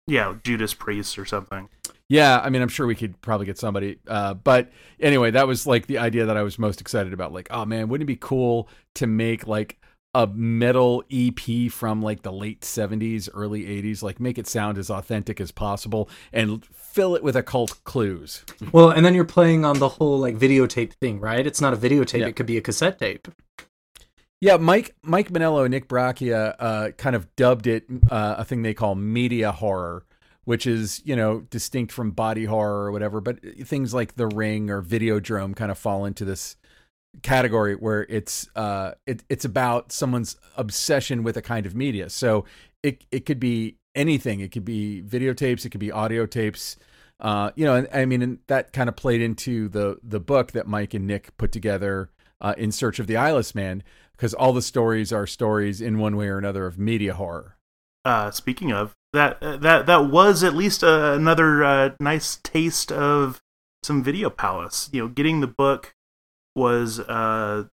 Yeah, 0.07 0.35
Judas 0.45 0.75
Priest 0.75 1.19
or 1.19 1.25
something. 1.25 1.69
Yeah, 2.09 2.39
I 2.41 2.51
mean, 2.51 2.61
I'm 2.61 2.69
sure 2.69 2.87
we 2.87 2.95
could 2.95 3.21
probably 3.23 3.47
get 3.47 3.59
somebody. 3.59 3.99
Uh, 4.07 4.35
but 4.35 4.71
anyway, 5.01 5.31
that 5.31 5.47
was 5.47 5.67
like 5.67 5.87
the 5.87 5.99
idea 5.99 6.27
that 6.27 6.37
I 6.37 6.43
was 6.43 6.59
most 6.59 6.81
excited 6.81 7.13
about. 7.15 7.33
Like, 7.33 7.49
oh 7.51 7.65
man, 7.65 7.89
wouldn't 7.89 8.05
it 8.05 8.13
be 8.13 8.17
cool 8.17 8.69
to 8.97 9.07
make 9.07 9.47
like 9.47 9.79
a 10.17 10.27
metal 10.29 11.03
EP 11.11 11.71
from 11.73 12.01
like 12.03 12.23
the 12.23 12.31
late 12.33 12.61
70s, 12.61 13.29
early 13.35 13.65
80s, 13.65 14.03
like 14.03 14.21
make 14.21 14.39
it 14.39 14.47
sound 14.47 14.79
as 14.79 14.89
authentic 14.91 15.41
as 15.41 15.51
possible 15.51 16.09
and 16.33 16.65
fill 16.67 17.17
it 17.17 17.23
with 17.25 17.35
occult 17.35 17.83
clues. 17.85 18.45
Well, 18.71 18.91
and 18.91 19.05
then 19.05 19.15
you're 19.15 19.25
playing 19.25 19.65
on 19.65 19.81
the 19.81 19.89
whole 19.89 20.19
like 20.21 20.37
videotape 20.39 20.93
thing, 20.93 21.19
right? 21.19 21.45
It's 21.45 21.61
not 21.61 21.73
a 21.75 21.77
videotape, 21.77 22.21
Yeah. 22.21 22.27
it 22.29 22.37
could 22.37 22.47
be 22.47 22.57
a 22.57 22.61
cassette 22.61 22.99
tape. 23.01 23.27
Yeah, 24.45 24.59
Mike 24.59 24.95
Mike 25.03 25.31
Monello 25.31 25.65
and 25.65 25.71
Nick 25.71 25.89
Braccia 25.89 26.55
uh, 26.59 26.91
kind 26.99 27.17
of 27.17 27.35
dubbed 27.35 27.67
it 27.67 27.87
uh, 28.11 28.35
a 28.37 28.45
thing 28.45 28.61
they 28.61 28.75
call 28.75 28.95
media 28.95 29.51
horror, 29.53 30.05
which 30.45 30.67
is 30.67 31.01
you 31.07 31.17
know 31.17 31.41
distinct 31.49 31.91
from 31.93 32.11
body 32.11 32.45
horror 32.45 32.85
or 32.85 32.93
whatever. 32.93 33.23
But 33.23 33.39
things 33.63 33.95
like 33.95 34.17
The 34.17 34.27
Ring 34.27 34.69
or 34.69 34.83
Videodrome 34.83 35.57
kind 35.57 35.71
of 35.71 35.79
fall 35.79 36.05
into 36.05 36.27
this 36.27 36.57
category 37.23 37.75
where 37.75 38.05
it's 38.11 38.47
uh, 38.55 38.93
it, 39.07 39.25
it's 39.31 39.47
about 39.47 39.93
someone's 39.93 40.37
obsession 40.59 41.23
with 41.23 41.39
a 41.39 41.43
kind 41.43 41.65
of 41.65 41.75
media. 41.75 42.11
So 42.11 42.45
it 42.83 43.07
it 43.11 43.25
could 43.25 43.41
be 43.41 43.79
anything. 43.95 44.41
It 44.41 44.53
could 44.53 44.67
be 44.67 45.03
videotapes. 45.03 45.65
It 45.65 45.71
could 45.71 45.81
be 45.81 45.91
audio 45.91 46.27
tapes. 46.27 46.77
Uh, 47.19 47.51
you 47.55 47.65
know, 47.65 47.87
I 47.91 48.05
mean, 48.05 48.21
and 48.21 48.41
that 48.49 48.75
kind 48.75 48.91
of 48.91 48.97
played 48.97 49.23
into 49.23 49.71
the 49.71 49.97
the 50.03 50.21
book 50.21 50.53
that 50.53 50.67
Mike 50.67 50.93
and 50.93 51.07
Nick 51.07 51.35
put 51.39 51.51
together 51.51 52.11
uh, 52.43 52.55
in 52.59 52.71
Search 52.71 52.99
of 52.99 53.07
the 53.07 53.17
Eyeless 53.17 53.55
Man, 53.55 53.83
because 54.17 54.35
all 54.35 54.53
the 54.53 54.63
stories 54.63 55.13
are 55.13 55.27
stories 55.27 55.81
in 55.81 55.99
one 55.99 56.17
way 56.17 56.29
or 56.29 56.39
another 56.39 56.67
of 56.67 56.79
media 56.79 57.15
horror. 57.15 57.57
Uh, 58.05 58.31
speaking 58.31 58.71
of 58.73 58.95
that, 59.13 59.43
uh, 59.43 59.57
that 59.59 59.87
that 59.87 60.07
was 60.11 60.43
at 60.45 60.55
least 60.55 60.85
uh, 60.85 61.15
another 61.17 61.65
uh, 61.65 61.91
nice 62.01 62.39
taste 62.43 62.93
of 62.93 63.41
some 63.83 64.03
Video 64.03 64.29
Palace. 64.31 64.91
You 64.93 65.03
know, 65.03 65.09
getting 65.09 65.41
the 65.41 65.47
book 65.47 65.95
was 66.55 67.01
an 67.09 67.71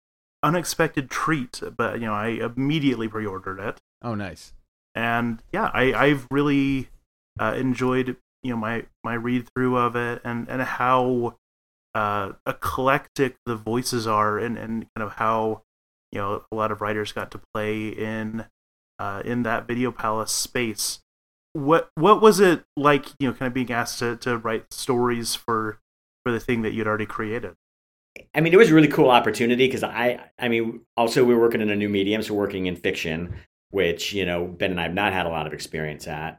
unexpected 0.43 1.11
treat, 1.11 1.61
but 1.77 2.01
you 2.01 2.07
know, 2.07 2.15
I 2.15 2.29
immediately 2.57 3.09
pre-ordered 3.09 3.61
it, 3.61 3.79
Oh, 4.03 4.15
nice. 4.15 4.53
and 4.95 5.43
yeah, 5.53 5.71
I 5.73 5.93
I've 5.95 6.27
really 6.31 6.89
uh, 7.39 7.55
enjoyed 7.57 8.17
you 8.43 8.51
know 8.51 8.57
my 8.57 8.85
my 9.05 9.15
read 9.15 9.49
through 9.55 9.77
of 9.77 9.95
it 9.97 10.21
and 10.25 10.49
and 10.49 10.63
how 10.63 11.37
uh, 11.95 12.33
eclectic 12.47 13.37
the 13.47 13.55
voices 13.57 14.07
are 14.07 14.39
and 14.39 14.59
and 14.59 14.87
kind 14.95 15.07
of 15.07 15.15
how 15.15 15.63
you 16.13 16.21
know 16.21 16.45
a 16.51 16.55
lot 16.55 16.73
of 16.73 16.81
writers 16.81 17.13
got 17.13 17.31
to 17.33 17.41
play 17.53 17.89
in 17.89 18.47
uh, 18.99 19.23
in 19.25 19.43
that 19.43 19.67
video 19.67 19.93
palace 19.93 20.33
space. 20.33 21.01
What 21.53 21.91
what 21.95 22.21
was 22.21 22.41
it 22.41 22.65
like? 22.77 23.07
You 23.19 23.29
know, 23.29 23.35
kind 23.35 23.49
of 23.49 23.55
being 23.55 23.71
asked 23.71 23.99
to, 24.01 24.17
to 24.17 24.37
write 24.37 24.73
stories 24.73 25.35
for 25.35 25.79
for 26.25 26.33
the 26.33 26.41
thing 26.41 26.63
that 26.63 26.73
you'd 26.73 26.87
already 26.87 27.07
created. 27.07 27.55
I 28.35 28.41
mean, 28.41 28.53
it 28.53 28.57
was 28.57 28.71
a 28.71 28.75
really 28.75 28.89
cool 28.89 29.11
opportunity 29.11 29.67
because 29.67 29.83
I, 29.83 30.31
I 30.39 30.49
mean, 30.49 30.81
also 30.97 31.25
we 31.25 31.35
were 31.35 31.41
working 31.41 31.61
in 31.61 31.71
a 31.71 31.77
new 31.77 31.89
medium, 31.89 32.23
so 32.23 32.35
working 32.35 32.67
in 32.67 32.77
fiction, 32.77 33.37
which 33.71 34.13
you 34.13 34.27
know 34.27 34.47
Ben 34.47 34.71
and 34.71 34.81
I 34.81 34.85
have 34.85 34.95
not 34.95 35.13
had 35.13 35.27
a 35.27 35.31
lot 35.31 35.47
of 35.47 35.53
experience 35.53 36.07
at. 36.07 36.39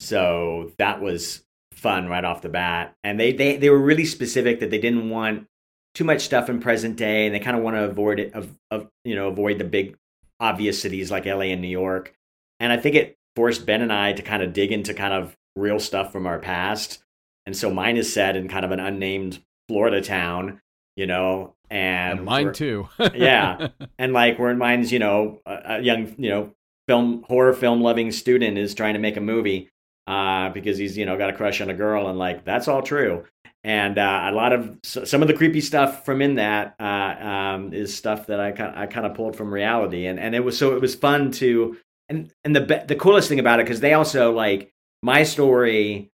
So 0.00 0.72
that 0.78 1.00
was 1.00 1.42
fun 1.72 2.08
right 2.08 2.24
off 2.24 2.42
the 2.42 2.48
bat, 2.48 2.94
and 3.02 3.18
they 3.18 3.32
they 3.32 3.56
they 3.56 3.70
were 3.70 3.78
really 3.78 4.04
specific 4.04 4.60
that 4.60 4.70
they 4.70 4.78
didn't 4.78 5.10
want 5.10 5.46
too 5.94 6.04
much 6.04 6.22
stuff 6.22 6.48
in 6.48 6.60
present 6.60 6.96
day, 6.96 7.26
and 7.26 7.34
they 7.34 7.40
kind 7.40 7.56
of 7.56 7.62
want 7.62 7.76
to 7.76 7.84
avoid 7.84 8.18
it 8.18 8.34
of 8.34 8.56
of 8.70 8.88
you 9.04 9.14
know 9.14 9.28
avoid 9.28 9.58
the 9.58 9.64
big 9.64 9.96
obvious 10.40 10.80
cities 10.80 11.10
like 11.10 11.26
LA 11.26 11.52
and 11.52 11.62
New 11.62 11.68
York, 11.68 12.14
and 12.60 12.72
I 12.72 12.76
think 12.76 12.96
it 12.96 13.16
forced 13.36 13.66
Ben 13.66 13.82
and 13.82 13.92
I 13.92 14.12
to 14.12 14.22
kind 14.22 14.42
of 14.42 14.52
dig 14.52 14.72
into 14.72 14.94
kind 14.94 15.14
of 15.14 15.36
real 15.56 15.78
stuff 15.78 16.12
from 16.12 16.26
our 16.26 16.38
past, 16.38 17.02
and 17.46 17.56
so 17.56 17.70
mine 17.70 17.96
is 17.96 18.12
set 18.12 18.36
in 18.36 18.48
kind 18.48 18.64
of 18.64 18.72
an 18.72 18.80
unnamed 18.80 19.40
Florida 19.68 20.00
town, 20.00 20.60
you 20.96 21.06
know, 21.06 21.54
and, 21.70 22.18
And 22.18 22.24
mine 22.24 22.52
too. 22.52 22.88
Yeah. 23.14 23.68
and 23.98 24.12
like 24.12 24.38
where 24.38 24.50
in 24.50 24.58
mine's 24.58 24.92
you 24.92 24.98
know 24.98 25.40
a, 25.46 25.76
a 25.76 25.80
young 25.80 26.14
you 26.18 26.30
know 26.30 26.54
film 26.88 27.24
horror 27.28 27.52
film 27.52 27.80
loving 27.80 28.12
student 28.12 28.58
is 28.58 28.74
trying 28.74 28.94
to 28.94 29.00
make 29.00 29.16
a 29.16 29.20
movie 29.20 29.70
uh 30.06 30.50
because 30.50 30.78
he's 30.78 30.96
you 30.96 31.06
know 31.06 31.16
got 31.16 31.30
a 31.30 31.32
crush 31.32 31.60
on 31.60 31.70
a 31.70 31.74
girl 31.74 32.08
and 32.08 32.18
like 32.18 32.44
that's 32.44 32.68
all 32.68 32.82
true 32.82 33.24
and 33.64 33.96
uh, 33.96 34.28
a 34.30 34.32
lot 34.32 34.52
of 34.52 34.78
some 34.82 35.22
of 35.22 35.28
the 35.28 35.32
creepy 35.32 35.62
stuff 35.62 36.04
from 36.04 36.20
in 36.20 36.34
that 36.34 36.74
uh, 36.78 36.84
um, 37.26 37.72
is 37.72 37.96
stuff 37.96 38.26
that 38.26 38.38
I 38.38 38.52
kind 38.52 38.76
I 38.76 38.86
kind 38.86 39.06
of 39.06 39.14
pulled 39.14 39.36
from 39.36 39.52
reality 39.52 40.06
and 40.06 40.20
and 40.20 40.34
it 40.34 40.40
was 40.40 40.58
so 40.58 40.76
it 40.76 40.82
was 40.82 40.94
fun 40.94 41.30
to 41.32 41.78
and 42.08 42.30
and 42.44 42.54
the 42.54 42.84
the 42.86 42.94
coolest 42.94 43.28
thing 43.28 43.40
about 43.40 43.60
it 43.60 43.64
because 43.64 43.80
they 43.80 43.94
also 43.94 44.32
like 44.32 44.72
my 45.02 45.22
story 45.22 46.10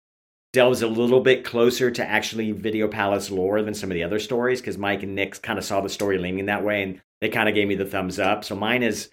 delves 0.55 0.83
a 0.83 0.87
little 0.87 1.21
bit 1.21 1.45
closer 1.45 1.91
to 1.91 2.07
actually 2.07 2.53
Video 2.53 2.89
Palace 2.89 3.31
lore 3.31 3.61
than 3.61 3.75
some 3.75 3.91
of 3.91 3.95
the 3.95 4.05
other 4.05 4.21
stories 4.21 4.61
because 4.61 4.79
Mike 4.79 5.03
and 5.03 5.15
Nick 5.15 5.43
kind 5.43 5.59
of 5.59 5.65
saw 5.65 5.81
the 5.81 5.89
story 5.89 6.17
leaning 6.17 6.47
that 6.47 6.65
way 6.65 6.83
and 6.83 7.03
they 7.21 7.29
kind 7.29 7.49
of 7.49 7.55
gave 7.55 7.67
me 7.67 7.75
the 7.75 7.85
thumbs 7.85 8.19
up. 8.19 8.45
So 8.45 8.55
mine 8.55 8.83
is, 8.83 9.11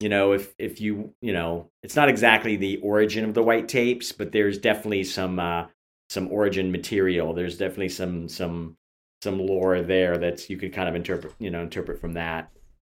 you 0.00 0.08
know, 0.08 0.32
if 0.32 0.54
if 0.58 0.80
you 0.80 1.14
you 1.20 1.32
know, 1.32 1.70
it's 1.82 1.96
not 1.96 2.08
exactly 2.08 2.56
the 2.56 2.78
origin 2.78 3.24
of 3.24 3.34
the 3.34 3.42
white 3.42 3.68
tapes, 3.68 4.12
but 4.12 4.32
there's 4.32 4.58
definitely 4.58 5.04
some 5.04 5.38
uh, 5.38 5.66
some 6.10 6.30
origin 6.30 6.70
material. 6.70 7.32
There's 7.32 7.58
definitely 7.58 7.88
some 7.88 8.28
some 8.28 8.76
some 9.22 9.38
lore 9.38 9.80
there 9.82 10.18
that's 10.18 10.50
you 10.50 10.58
could 10.58 10.72
kind 10.72 10.88
of 10.88 10.94
interpret 10.94 11.34
you 11.38 11.50
know 11.50 11.62
interpret 11.62 12.00
from 12.00 12.14
that. 12.14 12.50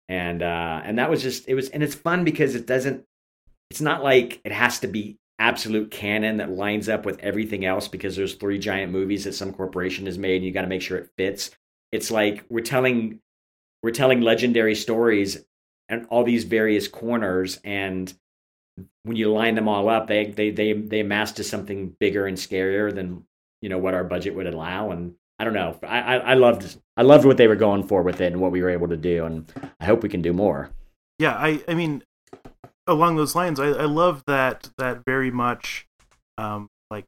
And 0.08 0.42
uh, 0.42 0.80
and 0.84 0.98
that 0.98 1.10
was 1.10 1.22
just 1.22 1.48
it 1.48 1.54
was 1.54 1.70
and 1.70 1.82
it's 1.82 1.94
fun 1.94 2.24
because 2.24 2.54
it 2.54 2.66
doesn't. 2.66 3.04
It's 3.70 3.80
not 3.80 4.04
like 4.04 4.40
it 4.44 4.52
has 4.52 4.80
to 4.80 4.86
be 4.86 5.18
absolute 5.38 5.90
canon 5.90 6.36
that 6.36 6.50
lines 6.50 6.88
up 6.88 7.04
with 7.04 7.18
everything 7.18 7.64
else 7.64 7.88
because 7.88 8.14
there's 8.14 8.34
three 8.34 8.58
giant 8.58 8.92
movies 8.92 9.24
that 9.24 9.32
some 9.32 9.52
corporation 9.52 10.06
has 10.06 10.18
made 10.18 10.36
and 10.36 10.44
you 10.44 10.52
got 10.52 10.62
to 10.62 10.68
make 10.68 10.82
sure 10.82 10.98
it 10.98 11.10
fits. 11.16 11.50
It's 11.90 12.10
like 12.10 12.44
we're 12.48 12.60
telling 12.60 13.18
we're 13.82 13.90
telling 13.90 14.20
legendary 14.20 14.76
stories 14.76 15.44
and 15.92 16.06
all 16.08 16.24
these 16.24 16.44
various 16.44 16.88
corners 16.88 17.60
and 17.62 18.14
when 19.04 19.16
you 19.16 19.30
line 19.30 19.54
them 19.54 19.68
all 19.68 19.88
up 19.88 20.06
they 20.06 20.26
they 20.26 20.50
they 20.50 20.72
they 20.72 21.00
amass 21.00 21.32
to 21.32 21.44
something 21.44 21.94
bigger 22.00 22.26
and 22.26 22.36
scarier 22.36 22.92
than 22.92 23.24
you 23.60 23.68
know 23.68 23.78
what 23.78 23.94
our 23.94 24.02
budget 24.02 24.34
would 24.34 24.46
allow 24.46 24.90
and 24.90 25.14
I 25.38 25.44
don't 25.44 25.54
know 25.54 25.78
I, 25.82 26.00
I 26.00 26.16
I 26.16 26.34
loved 26.34 26.76
I 26.96 27.02
loved 27.02 27.24
what 27.24 27.36
they 27.36 27.48
were 27.48 27.56
going 27.56 27.84
for 27.86 28.02
with 28.02 28.20
it 28.20 28.32
and 28.32 28.40
what 28.40 28.50
we 28.50 28.62
were 28.62 28.70
able 28.70 28.88
to 28.88 28.96
do 28.96 29.24
and 29.24 29.46
I 29.80 29.84
hope 29.84 30.02
we 30.02 30.08
can 30.08 30.22
do 30.22 30.32
more. 30.32 30.70
Yeah, 31.18 31.34
I 31.34 31.62
I 31.68 31.74
mean, 31.74 32.02
along 32.86 33.16
those 33.16 33.34
lines, 33.34 33.60
I 33.60 33.68
I 33.68 33.84
love 33.84 34.24
that 34.26 34.70
that 34.78 35.04
very 35.04 35.30
much, 35.30 35.86
um, 36.38 36.68
like 36.90 37.04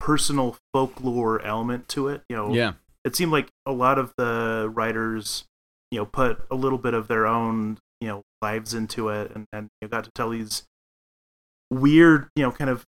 personal 0.00 0.56
folklore 0.72 1.42
element 1.42 1.88
to 1.90 2.08
it. 2.08 2.22
You 2.28 2.36
know, 2.36 2.54
yeah. 2.54 2.72
it 3.04 3.16
seemed 3.16 3.32
like 3.32 3.48
a 3.66 3.72
lot 3.72 3.98
of 3.98 4.14
the 4.16 4.70
writers, 4.72 5.44
you 5.96 6.02
know, 6.02 6.06
put 6.06 6.44
a 6.50 6.54
little 6.54 6.76
bit 6.76 6.92
of 6.92 7.08
their 7.08 7.26
own, 7.26 7.78
you 8.02 8.08
know, 8.08 8.20
lives 8.42 8.74
into 8.74 9.08
it, 9.08 9.32
and 9.34 9.46
and 9.50 9.68
you 9.80 9.88
got 9.88 10.04
to 10.04 10.10
tell 10.14 10.28
these 10.28 10.62
weird, 11.70 12.28
you 12.36 12.42
know, 12.42 12.52
kind 12.52 12.68
of 12.68 12.84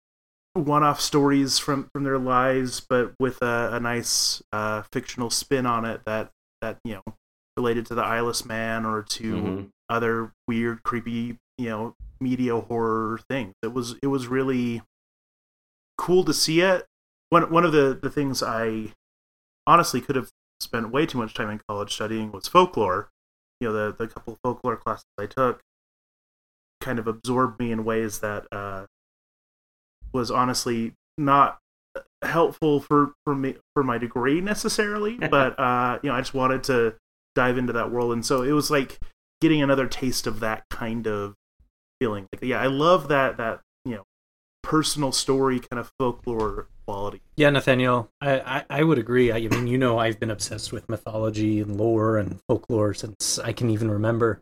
one-off 0.53 1.01
stories 1.01 1.59
from 1.59 1.88
from 1.94 2.05
their 2.05 2.18
lives, 2.18 2.85
but 2.87 3.14
with 3.18 3.40
a, 3.40 3.71
a 3.73 3.81
nice 3.81 4.42
uh, 4.53 4.83
fictional 4.92 5.31
spin 5.31 5.64
on 5.64 5.87
it 5.87 6.03
that 6.05 6.31
that 6.61 6.77
you 6.85 6.94
know 6.97 7.14
related 7.57 7.87
to 7.87 7.94
the 7.94 8.03
eyeless 8.03 8.44
man 8.44 8.85
or 8.85 9.03
to 9.03 9.35
Mhm. 9.37 9.68
other 9.88 10.33
weird, 10.47 10.83
creepy, 10.83 11.38
you 11.57 11.68
know, 11.71 11.94
media 12.21 12.61
horror 12.61 13.21
things. 13.31 13.55
It 13.62 13.73
was 13.73 13.94
it 14.03 14.09
was 14.09 14.27
really 14.27 14.83
cool 15.97 16.25
to 16.25 16.35
see 16.35 16.61
it. 16.61 16.85
One 17.31 17.51
one 17.51 17.64
of 17.64 17.73
the 17.73 17.99
the 18.01 18.11
things 18.11 18.42
I 18.42 18.92
honestly 19.66 20.01
could 20.03 20.16
have 20.16 20.29
spent 20.61 20.90
way 20.90 21.07
too 21.07 21.18
much 21.18 21.35
time 21.35 21.51
in 21.51 21.61
college 21.68 21.94
studying 21.94 22.33
was 22.33 22.49
folklore. 22.49 23.11
You 23.61 23.68
know, 23.68 23.73
the 23.75 23.97
the 23.97 24.09
couple 24.09 24.35
of 24.35 24.38
folklore 24.42 24.77
classes 24.77 25.05
I 25.18 25.27
took 25.27 25.61
kind 26.81 26.99
of 26.99 27.07
absorbed 27.07 27.59
me 27.59 27.73
in 27.73 27.85
ways 27.85 28.21
that 28.21 28.47
uh, 28.53 28.87
was 30.12 30.31
honestly 30.31 30.94
not 31.16 31.59
helpful 32.23 32.81
for 32.81 33.12
for 33.25 33.35
me 33.35 33.57
for 33.75 33.83
my 33.83 33.99
degree 33.99 34.40
necessarily. 34.40 35.14
but 35.31 35.59
uh, 35.59 35.99
you 36.03 36.11
know, 36.11 36.16
I 36.16 36.21
just 36.21 36.35
wanted 36.35 36.62
to 36.64 36.94
dive 37.35 37.59
into 37.59 37.73
that 37.73 37.90
world, 37.90 38.12
and 38.12 38.25
so 38.25 38.42
it 38.42 38.53
was 38.53 38.71
like 38.71 38.99
getting 39.40 39.62
another 39.62 39.87
taste 39.87 40.27
of 40.27 40.40
that 40.40 40.64
kind 40.71 41.07
of 41.07 41.35
feeling. 42.01 42.27
Like, 42.33 42.42
yeah, 42.42 42.61
I 42.61 42.66
love 42.66 43.09
that 43.09 43.37
that 43.38 43.61
personal 44.62 45.12
story 45.12 45.61
kind 45.61 45.81
of 45.81 45.92
folklore 45.99 46.68
quality. 46.87 47.21
Yeah, 47.37 47.51
Nathaniel, 47.51 48.11
I, 48.21 48.40
I, 48.40 48.64
I 48.71 48.83
would 48.83 48.99
agree. 48.99 49.31
I, 49.31 49.37
I 49.37 49.49
mean, 49.49 49.66
you 49.66 49.79
know, 49.79 49.99
I've 49.99 50.18
been 50.18 50.31
obsessed 50.31 50.73
with 50.73 50.88
mythology 50.88 51.61
and 51.61 51.77
lore 51.77 52.18
and 52.18 52.40
folklore 52.49 52.94
since 52.94 53.38
I 53.38 53.53
can 53.53 53.71
even 53.71 53.90
remember. 53.90 54.40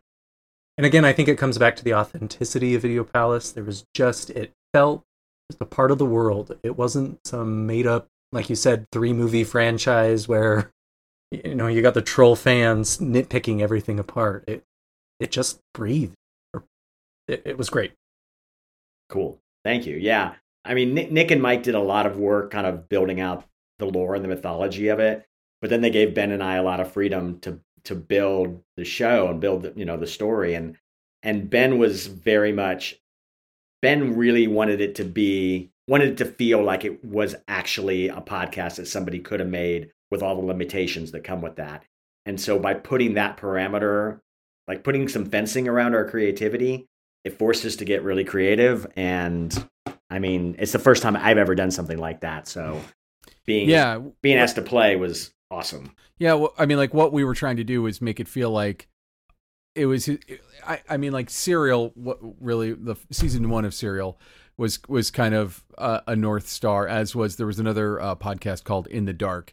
And 0.79 0.87
again, 0.87 1.05
I 1.05 1.13
think 1.13 1.29
it 1.29 1.39
comes 1.39 1.59
back 1.59 1.77
to 1.77 1.85
the 1.85 1.95
authenticity 1.95 2.75
of 2.75 2.83
Video 2.83 3.03
Palace. 3.05 3.51
There 3.51 3.65
was 3.65 3.85
just, 3.95 4.31
it 4.31 4.53
felt 4.75 5.03
just 5.51 5.61
a 5.61 5.65
part 5.65 5.91
of 5.91 5.99
the 5.99 6.05
world. 6.05 6.57
It 6.63 6.77
wasn't 6.77 7.19
some 7.25 7.67
made 7.67 7.87
up, 7.87 8.07
like 8.33 8.51
you 8.51 8.57
said, 8.57 8.87
three 8.93 9.13
movie 9.13 9.45
franchise 9.45 10.29
where, 10.29 10.71
you 11.31 11.55
know, 11.55 11.67
you 11.67 11.83
got 11.83 11.95
the 11.95 12.03
troll 12.03 12.37
fans 12.37 12.99
nitpicking 12.99 13.61
everything 13.61 13.99
apart. 13.99 14.45
It, 14.47 14.63
it 15.19 15.31
just 15.31 15.61
breathed. 15.73 16.15
It, 17.27 17.43
it 17.45 17.59
was 17.59 17.71
great. 17.71 17.93
Cool. 19.09 19.39
Thank 19.67 19.85
you. 19.85 19.97
Yeah. 19.97 20.35
I 20.65 20.75
mean, 20.75 20.95
Nick, 20.95 21.11
Nick 21.11 21.33
and 21.33 21.43
Mike 21.43 21.65
did 21.65 21.75
a 21.75 21.81
lot 21.81 22.07
of 22.07 22.19
work, 22.19 22.53
kind 22.53 22.69
of 22.69 22.89
building 22.89 23.21
out 23.21 23.45
the 23.81 23.87
lore 23.87 24.15
and 24.15 24.23
the 24.23 24.29
mythology 24.29 24.87
of 24.87 25.01
it. 25.01 25.27
But 25.61 25.71
then 25.71 25.81
they 25.81 25.91
gave 25.91 26.15
Ben 26.15 26.31
and 26.31 26.41
I 26.41 26.55
a 26.55 26.63
lot 26.63 26.79
of 26.79 26.93
freedom 26.93 27.41
to 27.41 27.59
to 27.83 27.97
build 27.97 28.63
the 28.77 28.85
show 28.85 29.29
and 29.29 29.41
build, 29.41 29.63
the, 29.63 29.73
you 29.75 29.85
know, 29.85 29.97
the 29.97 30.07
story. 30.07 30.55
And 30.55 30.77
and 31.25 31.51
Ben 31.51 31.79
was 31.79 32.07
very 32.07 32.53
much 32.53 32.95
Ben 33.83 34.17
really 34.17 34.47
wanted 34.47 34.81
it 34.81 34.95
to 34.97 35.05
be 35.05 35.73
wanted 35.89 36.11
it 36.11 36.17
to 36.19 36.27
feel 36.27 36.63
like 36.63 36.85
it 36.85 37.05
was 37.05 37.35
actually 37.49 38.07
a 38.07 38.21
podcast 38.21 38.77
that 38.77 38.87
somebody 38.87 39.19
could 39.19 39.41
have 39.41 39.49
made 39.49 39.91
with 40.13 40.23
all 40.23 40.37
the 40.37 40.47
limitations 40.47 41.11
that 41.11 41.25
come 41.25 41.43
with 41.43 41.57
that. 41.57 41.85
And 42.25 42.41
so 42.41 42.61
by 42.61 42.75
putting 42.75 43.15
that 43.15 43.37
parameter, 43.37 44.21
like 44.69 44.85
putting 44.85 45.09
some 45.09 45.25
fencing 45.25 45.67
around 45.67 45.97
our 45.97 46.09
creativity, 46.09 46.87
it 47.27 47.37
forced 47.37 47.65
us 47.65 47.75
to 47.75 47.85
get 47.85 48.05
really 48.05 48.23
creative. 48.23 48.87
And 48.95 49.53
I 50.09 50.21
mean, 50.21 50.55
it's 50.61 50.71
the 50.71 50.79
first 50.79 51.03
time 51.03 51.17
I've 51.17 51.39
ever 51.39 51.57
done 51.57 51.73
something 51.73 51.99
like 51.99 52.21
that. 52.21 52.47
So 52.47 52.81
being 53.45 53.69
Yeah, 53.69 53.99
being 54.23 54.39
asked 54.39 54.55
to 54.55 54.63
play 54.63 54.95
was 54.95 55.35
awesome. 55.51 55.93
Yeah, 56.19 56.35
well, 56.35 56.55
I 56.57 56.67
mean, 56.67 56.79
like 56.79 56.95
what 56.95 57.13
we 57.13 57.25
were 57.25 57.35
trying 57.35 57.57
to 57.57 57.65
do 57.65 57.83
was 57.83 58.01
make 58.01 58.21
it 58.21 58.29
feel 58.29 58.53
like 58.53 58.87
it 59.75 59.87
was. 59.87 60.09
I, 60.65 60.81
I 60.89 60.97
mean, 60.99 61.13
like 61.13 61.29
Serial. 61.29 61.91
What 61.97 62.19
really 62.41 62.73
the 62.73 62.95
season 63.11 63.51
one 63.51 63.65
of 63.65 63.75
Serial 63.75 64.21
was 64.57 64.79
was 64.87 65.11
kind 65.11 65.35
of 65.35 65.65
uh, 65.77 66.03
a 66.07 66.15
north 66.15 66.47
star. 66.47 66.87
As 66.87 67.17
was 67.17 67.37
there 67.37 67.47
was 67.49 67.59
another 67.59 68.01
uh, 68.01 68.15
podcast 68.15 68.63
called 68.63 68.87
In 68.87 69.05
the 69.05 69.13
Dark 69.13 69.53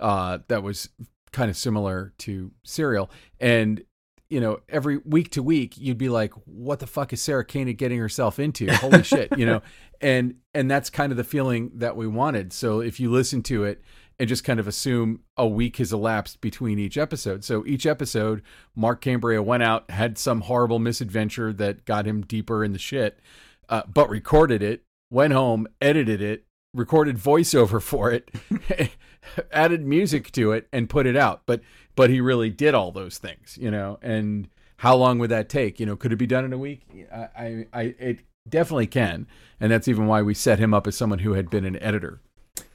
uh, 0.00 0.38
that 0.48 0.64
was 0.64 0.88
kind 1.30 1.48
of 1.48 1.56
similar 1.56 2.14
to 2.18 2.50
Serial, 2.64 3.12
and 3.38 3.84
you 4.32 4.40
know, 4.40 4.60
every 4.66 4.96
week 4.96 5.30
to 5.32 5.42
week, 5.42 5.76
you'd 5.76 5.98
be 5.98 6.08
like, 6.08 6.32
"What 6.46 6.78
the 6.78 6.86
fuck 6.86 7.12
is 7.12 7.20
Sarah 7.20 7.44
Koenig 7.44 7.76
getting 7.76 7.98
herself 7.98 8.38
into? 8.38 8.72
Holy 8.76 9.02
shit!" 9.02 9.36
You 9.36 9.44
know, 9.44 9.62
and 10.00 10.36
and 10.54 10.70
that's 10.70 10.88
kind 10.88 11.12
of 11.12 11.18
the 11.18 11.24
feeling 11.24 11.70
that 11.74 11.96
we 11.96 12.06
wanted. 12.06 12.54
So 12.54 12.80
if 12.80 12.98
you 12.98 13.10
listen 13.10 13.42
to 13.42 13.64
it 13.64 13.82
and 14.18 14.26
just 14.26 14.42
kind 14.42 14.58
of 14.58 14.66
assume 14.66 15.20
a 15.36 15.46
week 15.46 15.76
has 15.76 15.92
elapsed 15.92 16.40
between 16.40 16.78
each 16.78 16.96
episode. 16.96 17.44
So 17.44 17.62
each 17.66 17.84
episode, 17.84 18.40
Mark 18.74 19.02
Cambria 19.02 19.42
went 19.42 19.64
out, 19.64 19.90
had 19.90 20.16
some 20.16 20.40
horrible 20.42 20.78
misadventure 20.78 21.52
that 21.52 21.84
got 21.84 22.06
him 22.06 22.22
deeper 22.22 22.64
in 22.64 22.72
the 22.72 22.78
shit, 22.78 23.20
uh, 23.68 23.82
but 23.92 24.08
recorded 24.08 24.62
it, 24.62 24.82
went 25.10 25.34
home, 25.34 25.66
edited 25.82 26.22
it, 26.22 26.46
recorded 26.72 27.18
voiceover 27.18 27.82
for 27.82 28.10
it, 28.10 28.30
added 29.52 29.86
music 29.86 30.30
to 30.32 30.52
it, 30.52 30.68
and 30.72 30.88
put 30.88 31.06
it 31.06 31.16
out. 31.16 31.42
But 31.46 31.60
but 31.94 32.10
he 32.10 32.20
really 32.20 32.50
did 32.50 32.74
all 32.74 32.92
those 32.92 33.18
things, 33.18 33.58
you 33.60 33.70
know. 33.70 33.98
And 34.02 34.48
how 34.78 34.96
long 34.96 35.18
would 35.18 35.30
that 35.30 35.48
take? 35.48 35.78
You 35.78 35.86
know, 35.86 35.96
could 35.96 36.12
it 36.12 36.16
be 36.16 36.26
done 36.26 36.44
in 36.44 36.52
a 36.52 36.58
week? 36.58 36.82
I 37.12 37.28
I, 37.36 37.66
I 37.72 37.82
it 37.98 38.18
definitely 38.48 38.86
can, 38.86 39.26
and 39.60 39.72
that's 39.72 39.88
even 39.88 40.06
why 40.06 40.22
we 40.22 40.34
set 40.34 40.58
him 40.58 40.74
up 40.74 40.86
as 40.86 40.96
someone 40.96 41.20
who 41.20 41.34
had 41.34 41.50
been 41.50 41.64
an 41.64 41.80
editor. 41.82 42.20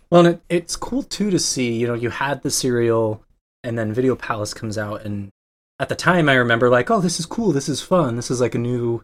Well, 0.10 0.26
and 0.26 0.36
it, 0.36 0.42
it's 0.50 0.76
cool 0.76 1.04
too 1.04 1.30
to 1.30 1.40
see. 1.40 1.74
You 1.74 1.88
know, 1.88 1.94
you 1.94 2.10
had 2.10 2.44
the 2.44 2.52
serial, 2.52 3.24
and 3.64 3.78
then 3.78 3.94
Video 3.94 4.16
Palace 4.16 4.54
comes 4.54 4.78
out, 4.78 5.04
and 5.04 5.30
at 5.80 5.90
the 5.90 5.96
time, 5.96 6.28
I 6.28 6.34
remember 6.34 6.70
like, 6.70 6.90
oh, 6.90 7.02
this 7.02 7.20
is 7.20 7.26
cool, 7.26 7.52
this 7.52 7.70
is 7.70 7.82
fun, 7.82 8.16
this 8.16 8.32
is 8.32 8.42
like 8.42 8.56
a 8.56 8.60
new, 8.60 9.04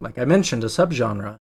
like 0.00 0.18
I 0.18 0.24
mentioned, 0.24 0.64
a 0.64 0.68
subgenre. 0.68 1.36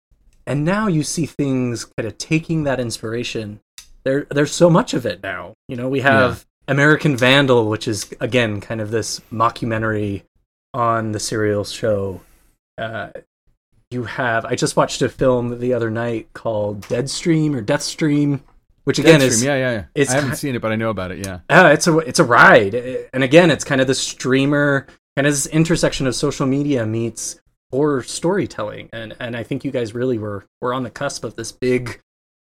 And 0.45 0.65
now 0.65 0.87
you 0.87 1.03
see 1.03 1.25
things 1.25 1.85
kind 1.85 2.07
of 2.07 2.17
taking 2.17 2.63
that 2.63 2.79
inspiration. 2.79 3.59
There, 4.07 4.25
there's 4.29 4.53
so 4.53 4.69
much 4.69 4.93
of 4.93 5.05
it 5.05 5.21
now. 5.21 5.53
You 5.67 5.75
know, 5.75 5.89
we 5.89 5.99
have 5.99 6.45
American 6.69 7.17
Vandal, 7.17 7.67
which 7.67 7.89
is 7.89 8.09
again 8.21 8.61
kind 8.61 8.79
of 8.79 8.89
this 8.89 9.19
mockumentary 9.33 10.23
on 10.73 11.11
the 11.11 11.19
serial 11.19 11.65
show. 11.65 12.21
Uh, 12.77 13.09
you 13.91 14.05
have 14.05 14.45
I 14.45 14.55
just 14.55 14.77
watched 14.77 15.01
a 15.01 15.09
film 15.09 15.59
the 15.59 15.73
other 15.73 15.91
night 15.91 16.29
called 16.31 16.83
Deadstream 16.83 17.53
or 17.53 17.61
Deathstream, 17.61 18.39
which 18.85 18.97
again 18.97 19.19
Deadstream, 19.19 19.27
is 19.27 19.43
yeah, 19.43 19.55
yeah, 19.55 19.71
yeah. 19.71 19.83
it's 19.93 20.11
I 20.11 20.15
haven't 20.15 20.29
ki- 20.29 20.35
seen 20.37 20.55
it, 20.55 20.61
but 20.61 20.71
I 20.71 20.77
know 20.77 20.89
about 20.89 21.11
it. 21.11 21.25
Yeah. 21.25 21.39
uh, 21.49 21.71
it's 21.73 21.87
a 21.87 21.97
it's 21.97 22.19
a 22.19 22.23
ride, 22.23 22.75
and 23.11 23.25
again, 23.25 23.51
it's 23.51 23.65
kind 23.65 23.81
of 23.81 23.87
the 23.87 23.95
streamer, 23.95 24.87
kind 25.17 25.27
of 25.27 25.33
this 25.33 25.47
intersection 25.47 26.07
of 26.07 26.15
social 26.15 26.45
media 26.45 26.85
meets 26.85 27.41
horror 27.73 28.03
storytelling, 28.03 28.87
and 28.93 29.17
and 29.19 29.35
I 29.35 29.43
think 29.43 29.65
you 29.65 29.71
guys 29.71 29.93
really 29.93 30.17
were 30.17 30.45
were 30.61 30.73
on 30.73 30.83
the 30.83 30.91
cusp 30.91 31.25
of 31.25 31.35
this 31.35 31.51
big 31.51 31.99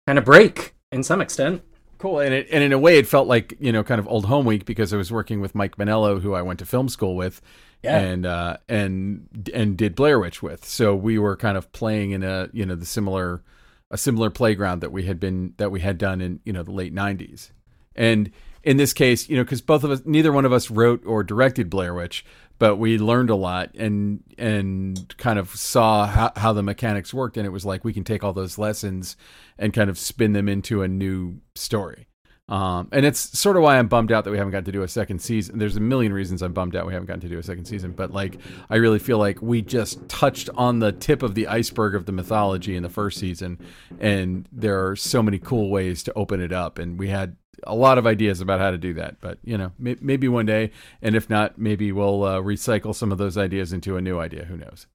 kind 0.07 0.19
of 0.19 0.25
break 0.25 0.72
in 0.93 1.03
some 1.03 1.21
extent. 1.21 1.61
Cool, 1.97 2.19
and 2.19 2.33
it, 2.33 2.47
and 2.51 2.63
in 2.63 2.73
a 2.73 2.79
way, 2.79 2.97
it 2.97 3.07
felt 3.07 3.27
like 3.27 3.55
you 3.59 3.71
know, 3.71 3.83
kind 3.83 3.99
of 3.99 4.07
old 4.07 4.25
home 4.25 4.45
week 4.45 4.65
because 4.65 4.93
I 4.93 4.97
was 4.97 5.11
working 5.11 5.39
with 5.41 5.55
Mike 5.55 5.77
Monello, 5.77 6.19
who 6.21 6.33
I 6.33 6.41
went 6.41 6.59
to 6.59 6.65
film 6.65 6.89
school 6.89 7.15
with, 7.15 7.41
Yeah. 7.81 7.97
and 7.97 8.25
uh, 8.25 8.57
and 8.67 9.27
and 9.53 9.77
did 9.77 9.95
Blair 9.95 10.19
Witch 10.19 10.43
with. 10.43 10.65
So 10.65 10.95
we 10.95 11.17
were 11.17 11.37
kind 11.37 11.57
of 11.57 11.71
playing 11.71 12.11
in 12.11 12.23
a 12.23 12.49
you 12.51 12.65
know 12.65 12.75
the 12.75 12.85
similar 12.85 13.41
a 13.89 13.97
similar 13.97 14.29
playground 14.29 14.81
that 14.81 14.91
we 14.91 15.03
had 15.03 15.19
been 15.19 15.53
that 15.57 15.71
we 15.71 15.79
had 15.79 15.97
done 15.97 16.19
in 16.19 16.39
you 16.43 16.51
know 16.51 16.63
the 16.63 16.71
late 16.71 16.93
'90s, 16.93 17.51
and 17.95 18.31
in 18.63 18.77
this 18.77 18.91
case, 18.93 19.29
you 19.29 19.35
know, 19.37 19.43
because 19.43 19.61
both 19.61 19.83
of 19.83 19.91
us, 19.91 20.01
neither 20.05 20.31
one 20.31 20.45
of 20.45 20.53
us 20.53 20.71
wrote 20.71 21.05
or 21.05 21.21
directed 21.23 21.69
Blair 21.69 21.93
Witch, 21.93 22.25
but 22.59 22.77
we 22.77 22.97
learned 22.97 23.29
a 23.29 23.35
lot 23.35 23.73
and 23.75 24.23
and 24.37 25.15
kind 25.17 25.39
of 25.39 25.49
saw 25.55 26.05
how, 26.05 26.31
how 26.35 26.53
the 26.53 26.63
mechanics 26.63 27.13
worked, 27.13 27.37
and 27.37 27.45
it 27.45 27.51
was 27.51 27.65
like 27.65 27.83
we 27.83 27.93
can 27.93 28.03
take 28.03 28.23
all 28.23 28.33
those 28.33 28.57
lessons 28.57 29.17
and 29.57 29.73
kind 29.73 29.89
of 29.89 29.97
spin 29.97 30.33
them 30.33 30.47
into 30.47 30.81
a 30.81 30.87
new 30.87 31.39
story. 31.55 32.07
Um, 32.49 32.89
and 32.91 33.05
it's 33.05 33.39
sort 33.39 33.55
of 33.55 33.63
why 33.63 33.77
I'm 33.77 33.87
bummed 33.87 34.11
out 34.11 34.25
that 34.25 34.31
we 34.31 34.37
haven't 34.37 34.51
got 34.51 34.65
to 34.65 34.71
do 34.71 34.83
a 34.83 34.87
second 34.87 35.19
season. 35.19 35.59
There's 35.59 35.77
a 35.77 35.79
million 35.79 36.11
reasons 36.11 36.41
I'm 36.41 36.51
bummed 36.51 36.75
out 36.75 36.85
we 36.85 36.91
haven't 36.91 37.07
gotten 37.07 37.21
to 37.21 37.29
do 37.29 37.39
a 37.39 37.43
second 37.43 37.65
season, 37.65 37.91
but 37.91 38.11
like 38.11 38.37
I 38.69 38.75
really 38.75 38.99
feel 38.99 39.17
like 39.17 39.41
we 39.41 39.61
just 39.61 40.07
touched 40.09 40.49
on 40.55 40.79
the 40.79 40.91
tip 40.91 41.23
of 41.23 41.35
the 41.35 41.47
iceberg 41.47 41.95
of 41.95 42.05
the 42.05 42.11
mythology 42.11 42.75
in 42.75 42.83
the 42.83 42.89
first 42.89 43.17
season, 43.17 43.59
and 43.99 44.47
there 44.51 44.87
are 44.87 44.95
so 44.95 45.23
many 45.23 45.39
cool 45.39 45.69
ways 45.69 46.03
to 46.03 46.13
open 46.13 46.41
it 46.41 46.51
up, 46.51 46.79
and 46.79 46.99
we 46.99 47.07
had 47.07 47.37
a 47.67 47.75
lot 47.75 47.97
of 47.97 48.05
ideas 48.07 48.41
about 48.41 48.59
how 48.59 48.71
to 48.71 48.77
do 48.77 48.93
that. 48.95 49.19
But 49.21 49.37
you 49.43 49.57
know, 49.57 49.71
may- 49.79 49.97
maybe 50.01 50.27
one 50.27 50.45
day, 50.45 50.71
and 51.01 51.15
if 51.15 51.29
not, 51.29 51.57
maybe 51.57 51.91
we'll 51.91 52.23
uh, 52.23 52.39
recycle 52.39 52.93
some 52.95 53.11
of 53.11 53.17
those 53.17 53.37
ideas 53.37 53.73
into 53.73 53.97
a 53.97 54.01
new 54.01 54.19
idea. 54.19 54.45
Who 54.45 54.57
knows? 54.57 54.87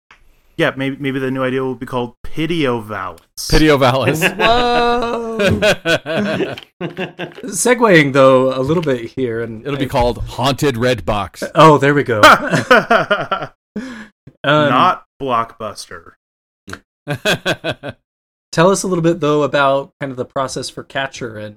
Yeah, 0.56 0.72
maybe 0.76 0.96
maybe 0.96 1.18
the 1.20 1.30
new 1.30 1.44
idea 1.44 1.62
will 1.62 1.76
be 1.76 1.86
called 1.86 2.14
Pitio 2.26 2.82
Valance. 2.82 3.22
Pitio 3.48 3.78
Vallis. 3.78 4.20
Segueing 6.80 8.12
though 8.12 8.58
a 8.58 8.62
little 8.62 8.82
bit 8.82 9.10
here, 9.12 9.40
and 9.42 9.64
It'll 9.66 9.78
be 9.78 9.86
called 9.86 10.18
Haunted 10.18 10.76
Red 10.76 11.04
Box. 11.04 11.42
oh, 11.54 11.78
there 11.78 11.94
we 11.94 12.02
go. 12.04 12.20
Um, 14.44 14.68
Not 14.70 15.04
blockbuster. 15.20 16.12
Tell 18.52 18.70
us 18.70 18.82
a 18.82 18.86
little 18.86 19.02
bit 19.02 19.18
though 19.20 19.42
about 19.42 19.90
kind 20.00 20.10
of 20.12 20.16
the 20.16 20.24
process 20.24 20.68
for 20.70 20.84
Catcher 20.84 21.36
and 21.38 21.56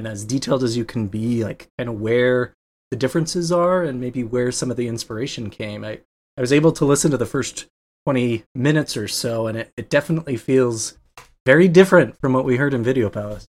and 0.00 0.08
as 0.08 0.24
detailed 0.24 0.64
as 0.64 0.78
you 0.78 0.84
can 0.86 1.08
be, 1.08 1.44
like 1.44 1.68
kind 1.76 1.90
of 1.90 2.00
where 2.00 2.54
the 2.90 2.96
differences 2.96 3.52
are 3.52 3.82
and 3.82 4.00
maybe 4.00 4.24
where 4.24 4.50
some 4.50 4.70
of 4.70 4.78
the 4.78 4.88
inspiration 4.88 5.50
came. 5.50 5.84
I, 5.84 6.00
I 6.38 6.40
was 6.40 6.54
able 6.54 6.72
to 6.72 6.86
listen 6.86 7.10
to 7.10 7.18
the 7.18 7.26
first 7.26 7.66
20 8.06 8.44
minutes 8.54 8.96
or 8.96 9.06
so 9.06 9.46
and 9.46 9.58
it, 9.58 9.72
it 9.76 9.90
definitely 9.90 10.38
feels 10.38 10.96
very 11.44 11.68
different 11.68 12.18
from 12.18 12.32
what 12.32 12.46
we 12.46 12.56
heard 12.56 12.72
in 12.72 12.82
Video 12.82 13.10
Palace. 13.10 13.46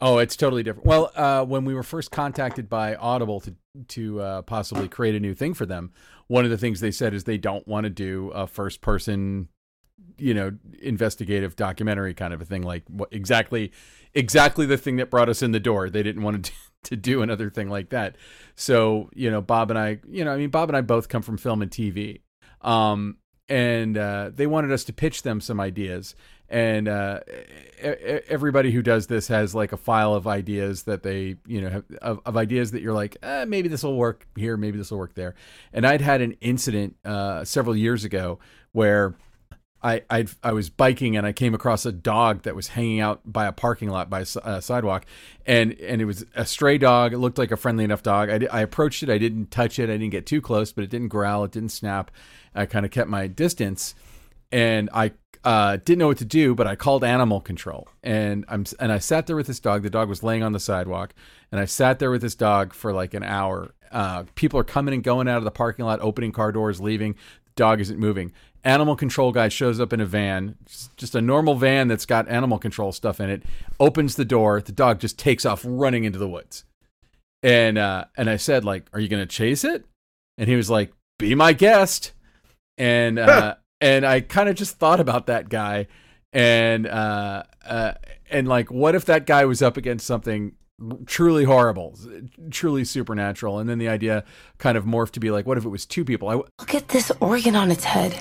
Oh, 0.00 0.18
it's 0.18 0.34
totally 0.34 0.64
different. 0.64 0.86
Well, 0.86 1.12
uh, 1.14 1.44
when 1.44 1.64
we 1.64 1.72
were 1.74 1.84
first 1.84 2.10
contacted 2.10 2.68
by 2.68 2.96
Audible 2.96 3.38
to 3.40 3.54
to 3.88 4.20
uh, 4.20 4.42
possibly 4.42 4.88
create 4.88 5.14
a 5.14 5.20
new 5.20 5.32
thing 5.32 5.54
for 5.54 5.64
them, 5.64 5.92
one 6.26 6.44
of 6.44 6.50
the 6.50 6.58
things 6.58 6.80
they 6.80 6.90
said 6.90 7.14
is 7.14 7.22
they 7.22 7.38
don't 7.38 7.66
want 7.68 7.84
to 7.84 7.90
do 7.90 8.30
a 8.30 8.48
first 8.48 8.80
person, 8.80 9.48
you 10.18 10.34
know, 10.34 10.52
investigative 10.80 11.56
documentary 11.56 12.14
kind 12.14 12.34
of 12.34 12.40
a 12.40 12.44
thing. 12.44 12.62
Like 12.62 12.84
what, 12.88 13.08
exactly, 13.12 13.72
exactly 14.14 14.66
the 14.66 14.76
thing 14.76 14.96
that 14.96 15.10
brought 15.10 15.28
us 15.28 15.42
in 15.42 15.52
the 15.52 15.60
door. 15.60 15.90
They 15.90 16.02
didn't 16.02 16.22
want 16.22 16.46
to 16.46 16.52
to 16.84 16.96
do 16.96 17.22
another 17.22 17.48
thing 17.48 17.68
like 17.68 17.90
that. 17.90 18.16
So 18.56 19.10
you 19.14 19.30
know, 19.30 19.40
Bob 19.40 19.70
and 19.70 19.78
I, 19.78 20.00
you 20.08 20.24
know, 20.24 20.32
I 20.32 20.36
mean, 20.36 20.50
Bob 20.50 20.68
and 20.68 20.76
I 20.76 20.80
both 20.80 21.08
come 21.08 21.22
from 21.22 21.38
film 21.38 21.62
and 21.62 21.70
TV. 21.70 22.20
Um, 22.60 23.18
and 23.48 23.98
uh, 23.98 24.30
they 24.34 24.46
wanted 24.46 24.72
us 24.72 24.84
to 24.84 24.92
pitch 24.92 25.22
them 25.22 25.40
some 25.40 25.60
ideas. 25.60 26.14
And 26.48 26.86
uh, 26.86 27.20
everybody 27.80 28.70
who 28.70 28.82
does 28.82 29.06
this 29.06 29.28
has 29.28 29.54
like 29.54 29.72
a 29.72 29.76
file 29.76 30.14
of 30.14 30.26
ideas 30.26 30.82
that 30.84 31.02
they, 31.02 31.36
you 31.46 31.62
know, 31.62 31.70
have, 31.70 31.84
of, 32.02 32.20
of 32.26 32.36
ideas 32.36 32.70
that 32.72 32.82
you're 32.82 32.92
like, 32.92 33.16
eh, 33.22 33.46
maybe 33.46 33.68
this 33.68 33.82
will 33.82 33.96
work 33.96 34.26
here, 34.36 34.56
maybe 34.56 34.78
this 34.78 34.90
will 34.90 34.98
work 34.98 35.14
there. 35.14 35.34
And 35.72 35.86
I'd 35.86 36.02
had 36.02 36.20
an 36.20 36.32
incident 36.40 36.96
uh, 37.04 37.44
several 37.44 37.74
years 37.74 38.04
ago 38.04 38.38
where 38.72 39.14
I 39.82 40.02
I'd, 40.08 40.30
I 40.42 40.52
was 40.52 40.70
biking 40.70 41.16
and 41.16 41.26
I 41.26 41.32
came 41.32 41.54
across 41.54 41.84
a 41.84 41.92
dog 41.92 42.42
that 42.42 42.54
was 42.54 42.68
hanging 42.68 43.00
out 43.00 43.20
by 43.24 43.46
a 43.46 43.52
parking 43.52 43.88
lot 43.88 44.08
by 44.08 44.20
a, 44.20 44.26
uh, 44.42 44.60
sidewalk, 44.60 45.04
and 45.46 45.78
and 45.80 46.00
it 46.00 46.04
was 46.04 46.24
a 46.34 46.46
stray 46.46 46.78
dog. 46.78 47.12
It 47.12 47.18
looked 47.18 47.38
like 47.38 47.50
a 47.50 47.56
friendly 47.56 47.84
enough 47.84 48.02
dog. 48.02 48.30
I, 48.30 48.46
I 48.50 48.60
approached 48.60 49.02
it. 49.02 49.10
I 49.10 49.18
didn't 49.18 49.50
touch 49.50 49.78
it. 49.78 49.84
I 49.90 49.94
didn't 49.94 50.10
get 50.10 50.26
too 50.26 50.40
close, 50.40 50.72
but 50.72 50.84
it 50.84 50.90
didn't 50.90 51.08
growl. 51.08 51.44
It 51.44 51.52
didn't 51.52 51.70
snap. 51.70 52.10
I 52.54 52.66
kind 52.66 52.84
of 52.84 52.92
kept 52.92 53.08
my 53.08 53.26
distance, 53.26 53.94
and 54.50 54.88
I 54.92 55.12
uh, 55.44 55.78
didn't 55.78 55.98
know 55.98 56.08
what 56.08 56.18
to 56.18 56.24
do. 56.24 56.54
But 56.54 56.66
I 56.66 56.76
called 56.76 57.02
animal 57.02 57.40
control, 57.40 57.88
and 58.02 58.44
I'm 58.48 58.64
and 58.78 58.92
I 58.92 58.98
sat 58.98 59.26
there 59.26 59.36
with 59.36 59.46
this 59.46 59.60
dog. 59.60 59.82
The 59.82 59.90
dog 59.90 60.08
was 60.08 60.22
laying 60.22 60.42
on 60.42 60.52
the 60.52 60.60
sidewalk, 60.60 61.14
and 61.50 61.60
I 61.60 61.64
sat 61.64 61.98
there 61.98 62.10
with 62.10 62.22
this 62.22 62.34
dog 62.34 62.72
for 62.72 62.92
like 62.92 63.14
an 63.14 63.24
hour. 63.24 63.74
Uh, 63.90 64.24
people 64.36 64.58
are 64.58 64.64
coming 64.64 64.94
and 64.94 65.02
going 65.02 65.28
out 65.28 65.38
of 65.38 65.44
the 65.44 65.50
parking 65.50 65.84
lot, 65.84 66.00
opening 66.00 66.32
car 66.32 66.52
doors, 66.52 66.80
leaving. 66.80 67.12
The 67.44 67.52
dog 67.56 67.80
isn't 67.80 67.98
moving. 67.98 68.32
Animal 68.64 68.94
control 68.94 69.32
guy 69.32 69.48
shows 69.48 69.80
up 69.80 69.92
in 69.92 70.00
a 70.00 70.06
van, 70.06 70.56
just 70.96 71.14
a 71.14 71.20
normal 71.20 71.56
van 71.56 71.88
that's 71.88 72.06
got 72.06 72.28
animal 72.28 72.58
control 72.58 72.92
stuff 72.92 73.18
in 73.18 73.28
it. 73.28 73.42
Opens 73.80 74.14
the 74.14 74.24
door, 74.24 74.60
the 74.60 74.72
dog 74.72 75.00
just 75.00 75.18
takes 75.18 75.44
off 75.44 75.64
running 75.66 76.04
into 76.04 76.18
the 76.18 76.28
woods. 76.28 76.64
And 77.42 77.76
uh, 77.76 78.04
and 78.16 78.30
I 78.30 78.36
said 78.36 78.64
like, 78.64 78.86
"Are 78.92 79.00
you 79.00 79.08
going 79.08 79.22
to 79.22 79.26
chase 79.26 79.64
it?" 79.64 79.84
And 80.38 80.48
he 80.48 80.54
was 80.54 80.70
like, 80.70 80.92
"Be 81.18 81.34
my 81.34 81.52
guest." 81.52 82.12
And 82.78 83.18
uh, 83.18 83.56
and 83.80 84.06
I 84.06 84.20
kind 84.20 84.48
of 84.48 84.54
just 84.54 84.76
thought 84.76 85.00
about 85.00 85.26
that 85.26 85.48
guy, 85.48 85.88
and 86.32 86.86
uh, 86.86 87.42
uh, 87.66 87.94
and 88.30 88.46
like, 88.46 88.70
what 88.70 88.94
if 88.94 89.04
that 89.06 89.26
guy 89.26 89.44
was 89.44 89.60
up 89.60 89.76
against 89.76 90.06
something 90.06 90.52
truly 91.06 91.44
horrible, 91.44 91.98
truly 92.50 92.84
supernatural. 92.84 93.58
And 93.58 93.68
then 93.68 93.78
the 93.78 93.88
idea 93.88 94.24
kind 94.58 94.76
of 94.78 94.84
morphed 94.84 95.12
to 95.12 95.20
be 95.20 95.30
like, 95.30 95.46
what 95.46 95.58
if 95.58 95.64
it 95.64 95.68
was 95.68 95.86
two 95.86 96.04
people? 96.04 96.28
I, 96.28 96.34
Look 96.34 96.74
at 96.74 96.88
this 96.88 97.10
organ 97.20 97.56
on 97.56 97.70
its 97.70 97.84
head. 97.84 98.12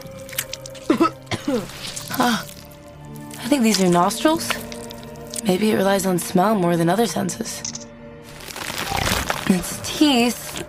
huh. 0.89 2.43
I 2.43 3.47
think 3.47 3.63
these 3.63 3.82
are 3.82 3.89
nostrils. 3.89 4.50
Maybe 5.43 5.71
it 5.71 5.76
relies 5.76 6.06
on 6.06 6.19
smell 6.19 6.56
more 6.56 6.78
than 6.78 6.89
other 6.89 7.08
senses. 7.08 7.62
And 9.47 9.56
its 9.56 9.80
teeth 9.84 10.63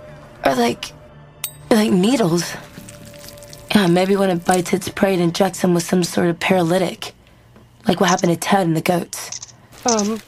are 0.44 0.54
like. 0.56 0.92
like 1.70 1.90
needles. 1.92 2.54
Yeah, 3.74 3.86
maybe 3.86 4.16
when 4.16 4.30
it 4.30 4.44
bites 4.44 4.72
its 4.72 4.88
prey, 4.88 5.14
it 5.14 5.20
injects 5.20 5.62
them 5.62 5.74
with 5.74 5.82
some 5.82 6.04
sort 6.04 6.28
of 6.28 6.38
paralytic. 6.38 7.14
Like 7.88 8.00
what 8.00 8.10
happened 8.10 8.32
to 8.32 8.38
Ted 8.38 8.66
and 8.66 8.76
the 8.76 8.82
goats. 8.82 9.52
Um, 9.86 10.20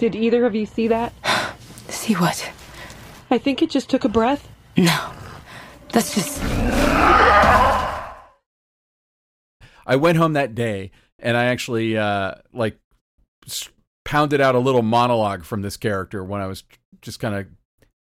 did 0.00 0.16
either 0.16 0.46
of 0.46 0.54
you 0.54 0.64
see 0.64 0.88
that? 0.88 1.12
See 1.88 2.14
what? 2.14 2.50
I 3.30 3.36
think 3.36 3.60
it 3.60 3.68
just 3.68 3.90
took 3.90 4.04
a 4.04 4.08
breath. 4.08 4.48
No. 4.76 5.12
That's 5.90 6.14
just. 6.14 6.40
I 9.86 9.96
went 9.96 10.16
home 10.16 10.32
that 10.32 10.54
day 10.54 10.90
and 11.18 11.36
I 11.36 11.44
actually 11.44 11.98
uh, 11.98 12.36
like 12.54 12.78
pounded 14.06 14.40
out 14.40 14.54
a 14.54 14.58
little 14.58 14.80
monologue 14.80 15.44
from 15.44 15.60
this 15.60 15.76
character 15.76 16.24
when 16.24 16.40
I 16.40 16.46
was 16.46 16.64
just 17.02 17.20
kind 17.20 17.34
of 17.34 17.46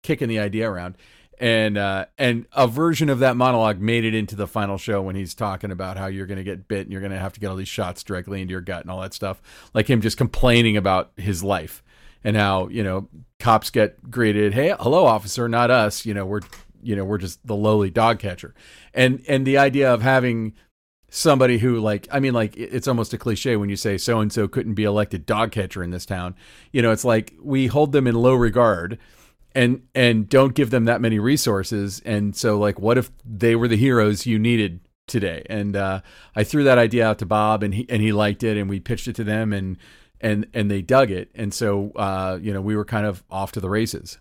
kicking 0.02 0.28
the 0.28 0.38
idea 0.38 0.70
around. 0.70 0.96
And 1.38 1.78
uh, 1.78 2.06
and 2.18 2.46
a 2.52 2.68
version 2.68 3.08
of 3.08 3.20
that 3.20 3.36
monologue 3.36 3.80
made 3.80 4.04
it 4.04 4.14
into 4.14 4.36
the 4.36 4.46
final 4.46 4.76
show 4.76 5.00
when 5.00 5.16
he's 5.16 5.34
talking 5.34 5.70
about 5.70 5.96
how 5.96 6.06
you're 6.06 6.26
going 6.26 6.38
to 6.38 6.44
get 6.44 6.68
bit 6.68 6.82
and 6.82 6.92
you're 6.92 7.00
going 7.00 7.12
to 7.12 7.18
have 7.18 7.32
to 7.34 7.40
get 7.40 7.48
all 7.48 7.56
these 7.56 7.68
shots 7.68 8.02
directly 8.02 8.42
into 8.42 8.52
your 8.52 8.60
gut 8.60 8.82
and 8.82 8.90
all 8.90 9.00
that 9.00 9.14
stuff. 9.14 9.40
Like 9.72 9.88
him 9.88 10.02
just 10.02 10.18
complaining 10.18 10.76
about 10.76 11.12
his 11.16 11.42
life 11.42 11.82
and 12.26 12.36
how 12.36 12.66
you 12.68 12.82
know 12.82 13.08
cops 13.38 13.70
get 13.70 14.10
greeted, 14.10 14.52
"Hey, 14.52 14.74
hello, 14.80 15.06
officer, 15.06 15.48
not 15.48 15.70
us." 15.70 16.04
You 16.04 16.12
know, 16.12 16.26
we're 16.26 16.40
you 16.82 16.96
know 16.96 17.04
we're 17.04 17.18
just 17.18 17.46
the 17.46 17.54
lowly 17.54 17.88
dog 17.88 18.18
catcher, 18.18 18.52
and 18.92 19.24
and 19.28 19.46
the 19.46 19.56
idea 19.56 19.94
of 19.94 20.02
having 20.02 20.52
somebody 21.08 21.58
who 21.58 21.78
like 21.78 22.08
i 22.10 22.18
mean 22.18 22.34
like 22.34 22.54
it's 22.56 22.88
almost 22.88 23.14
a 23.14 23.16
cliche 23.16 23.56
when 23.56 23.68
you 23.68 23.76
say 23.76 23.96
so 23.96 24.18
and 24.18 24.32
so 24.32 24.48
couldn't 24.48 24.74
be 24.74 24.82
elected 24.82 25.24
dog 25.24 25.52
catcher 25.52 25.82
in 25.82 25.90
this 25.90 26.04
town. 26.04 26.34
You 26.72 26.82
know 26.82 26.90
it's 26.90 27.04
like 27.04 27.32
we 27.40 27.68
hold 27.68 27.92
them 27.92 28.08
in 28.08 28.16
low 28.16 28.34
regard 28.34 28.98
and 29.54 29.82
and 29.94 30.28
don't 30.28 30.54
give 30.54 30.70
them 30.70 30.84
that 30.86 31.00
many 31.00 31.20
resources. 31.20 32.02
And 32.04 32.34
so 32.34 32.58
like 32.58 32.80
what 32.80 32.98
if 32.98 33.12
they 33.24 33.54
were 33.54 33.68
the 33.68 33.76
heroes 33.76 34.26
you 34.26 34.36
needed 34.36 34.80
today? 35.06 35.46
And 35.48 35.76
uh, 35.76 36.00
i 36.34 36.42
threw 36.42 36.64
that 36.64 36.76
idea 36.76 37.06
out 37.06 37.18
to 37.20 37.26
bob 37.26 37.62
and 37.62 37.72
he 37.72 37.86
and 37.88 38.02
he 38.02 38.10
liked 38.10 38.42
it 38.42 38.56
and 38.56 38.68
we 38.68 38.80
pitched 38.80 39.06
it 39.06 39.14
to 39.14 39.24
them 39.24 39.52
and 39.52 39.78
and 40.20 40.46
and 40.54 40.70
they 40.70 40.82
dug 40.82 41.10
it. 41.10 41.30
And 41.34 41.52
so 41.52 41.92
uh, 41.96 42.38
you 42.40 42.52
know 42.52 42.60
we 42.60 42.76
were 42.76 42.84
kind 42.84 43.06
of 43.06 43.22
off 43.30 43.52
to 43.52 43.60
the 43.60 43.70
races. 43.70 44.18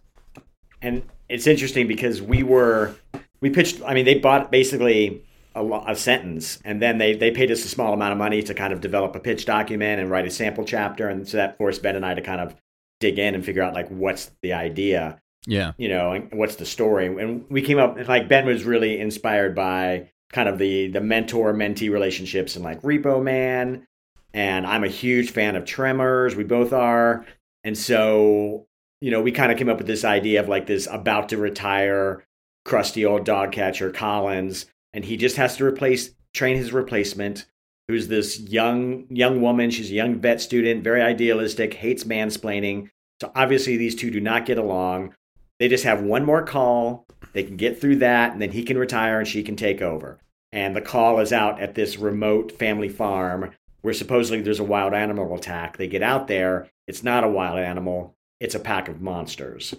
And 0.81 1.03
it's 1.29 1.47
interesting 1.47 1.87
because 1.87 2.21
we 2.21 2.43
were 2.43 2.95
we 3.41 3.49
pitched 3.49 3.81
i 3.85 3.93
mean 3.93 4.05
they 4.05 4.19
bought 4.19 4.51
basically 4.51 5.23
a, 5.55 5.83
a, 5.87 5.95
sentence 5.95 6.59
and 6.65 6.81
then 6.81 6.97
they 6.97 7.15
they 7.15 7.31
paid 7.31 7.49
us 7.51 7.63
a 7.63 7.67
small 7.67 7.93
amount 7.93 8.11
of 8.11 8.17
money 8.17 8.41
to 8.43 8.53
kind 8.53 8.73
of 8.73 8.81
develop 8.81 9.15
a 9.15 9.19
pitch 9.19 9.45
document 9.45 10.01
and 10.01 10.09
write 10.09 10.27
a 10.27 10.31
sample 10.31 10.65
chapter. 10.65 11.07
And 11.07 11.27
so 11.27 11.37
that 11.37 11.57
forced 11.57 11.81
ben 11.81 11.95
and 11.95 12.05
i 12.05 12.13
to 12.13 12.21
kind 12.21 12.41
of 12.41 12.55
dig 12.99 13.19
in 13.19 13.35
and 13.35 13.43
figure 13.43 13.61
out 13.61 13.73
like 13.73 13.87
what's 13.89 14.31
the 14.41 14.53
idea 14.53 15.19
yeah. 15.47 15.73
you 15.77 15.87
know 15.87 16.11
and 16.11 16.31
what's 16.33 16.55
the 16.55 16.65
story. 16.65 17.07
And 17.07 17.45
we 17.49 17.61
came 17.61 17.79
up 17.79 17.97
like 18.07 18.27
ben 18.27 18.45
was 18.45 18.63
really 18.63 18.99
inspired 18.99 19.55
by 19.55 20.11
kind 20.31 20.49
of 20.49 20.57
the 20.57 20.89
the 20.89 21.01
mentor 21.01 21.53
mentee 21.53 21.91
relationships 21.91 22.55
and 22.55 22.65
like 22.65 22.81
repo 22.81 23.23
man 23.23 23.87
and 24.35 24.67
i'm 24.67 24.83
a 24.83 24.89
huge 24.89 25.31
fan 25.31 25.55
of 25.55 25.65
tremors. 25.65 26.35
We 26.35 26.43
both 26.43 26.73
are. 26.73 27.25
And 27.63 27.75
so 27.75 28.67
you 29.01 29.09
know 29.09 29.21
we 29.21 29.31
kind 29.31 29.51
of 29.51 29.57
came 29.57 29.69
up 29.69 29.79
with 29.79 29.87
this 29.87 30.05
idea 30.05 30.39
of 30.39 30.47
like 30.47 30.67
this 30.67 30.87
about 30.91 31.29
to 31.29 31.37
retire 31.37 32.23
crusty 32.63 33.05
old 33.05 33.25
dog 33.25 33.51
catcher 33.51 33.91
collins 33.91 34.67
and 34.93 35.05
he 35.05 35.17
just 35.17 35.37
has 35.37 35.57
to 35.57 35.65
replace 35.65 36.13
train 36.33 36.57
his 36.57 36.73
replacement 36.73 37.45
who's 37.87 38.07
this 38.07 38.39
young 38.39 39.05
young 39.09 39.41
woman. 39.41 39.71
She's 39.71 39.89
a 39.89 39.95
young 39.95 40.15
vet 40.15 40.41
student 40.41 40.83
very 40.83 41.01
idealistic 41.01 41.73
hates 41.73 42.03
mansplaining. 42.03 42.89
So 43.21 43.31
obviously 43.35 43.77
these 43.77 43.95
two 43.95 44.11
do 44.11 44.19
not 44.19 44.45
get 44.45 44.57
along. 44.57 45.15
They 45.59 45.69
just 45.69 45.85
have 45.85 46.01
one 46.01 46.25
more 46.25 46.43
call. 46.43 47.05
They 47.33 47.43
can 47.43 47.55
get 47.55 47.79
through 47.79 47.97
that 47.97 48.33
and 48.33 48.41
then 48.41 48.51
he 48.51 48.63
can 48.63 48.77
retire 48.77 49.19
and 49.19 49.27
she 49.27 49.43
can 49.43 49.55
take 49.55 49.81
over. 49.81 50.19
And 50.51 50.75
the 50.75 50.81
call 50.81 51.19
is 51.19 51.31
out 51.31 51.59
at 51.61 51.75
this 51.75 51.97
remote 51.97 52.51
family 52.51 52.89
farm 52.89 53.51
where 53.85 53.93
supposedly 53.93 54.41
there's 54.41 54.59
a 54.59 54.63
wild 54.63 54.93
animal 54.93 55.33
attack 55.35 55.77
they 55.77 55.87
get 55.87 56.03
out 56.03 56.27
there 56.27 56.67
it's 56.87 57.03
not 57.03 57.23
a 57.23 57.29
wild 57.29 57.59
animal 57.59 58.15
it's 58.39 58.55
a 58.55 58.59
pack 58.59 58.89
of 58.89 59.01
monsters 59.01 59.75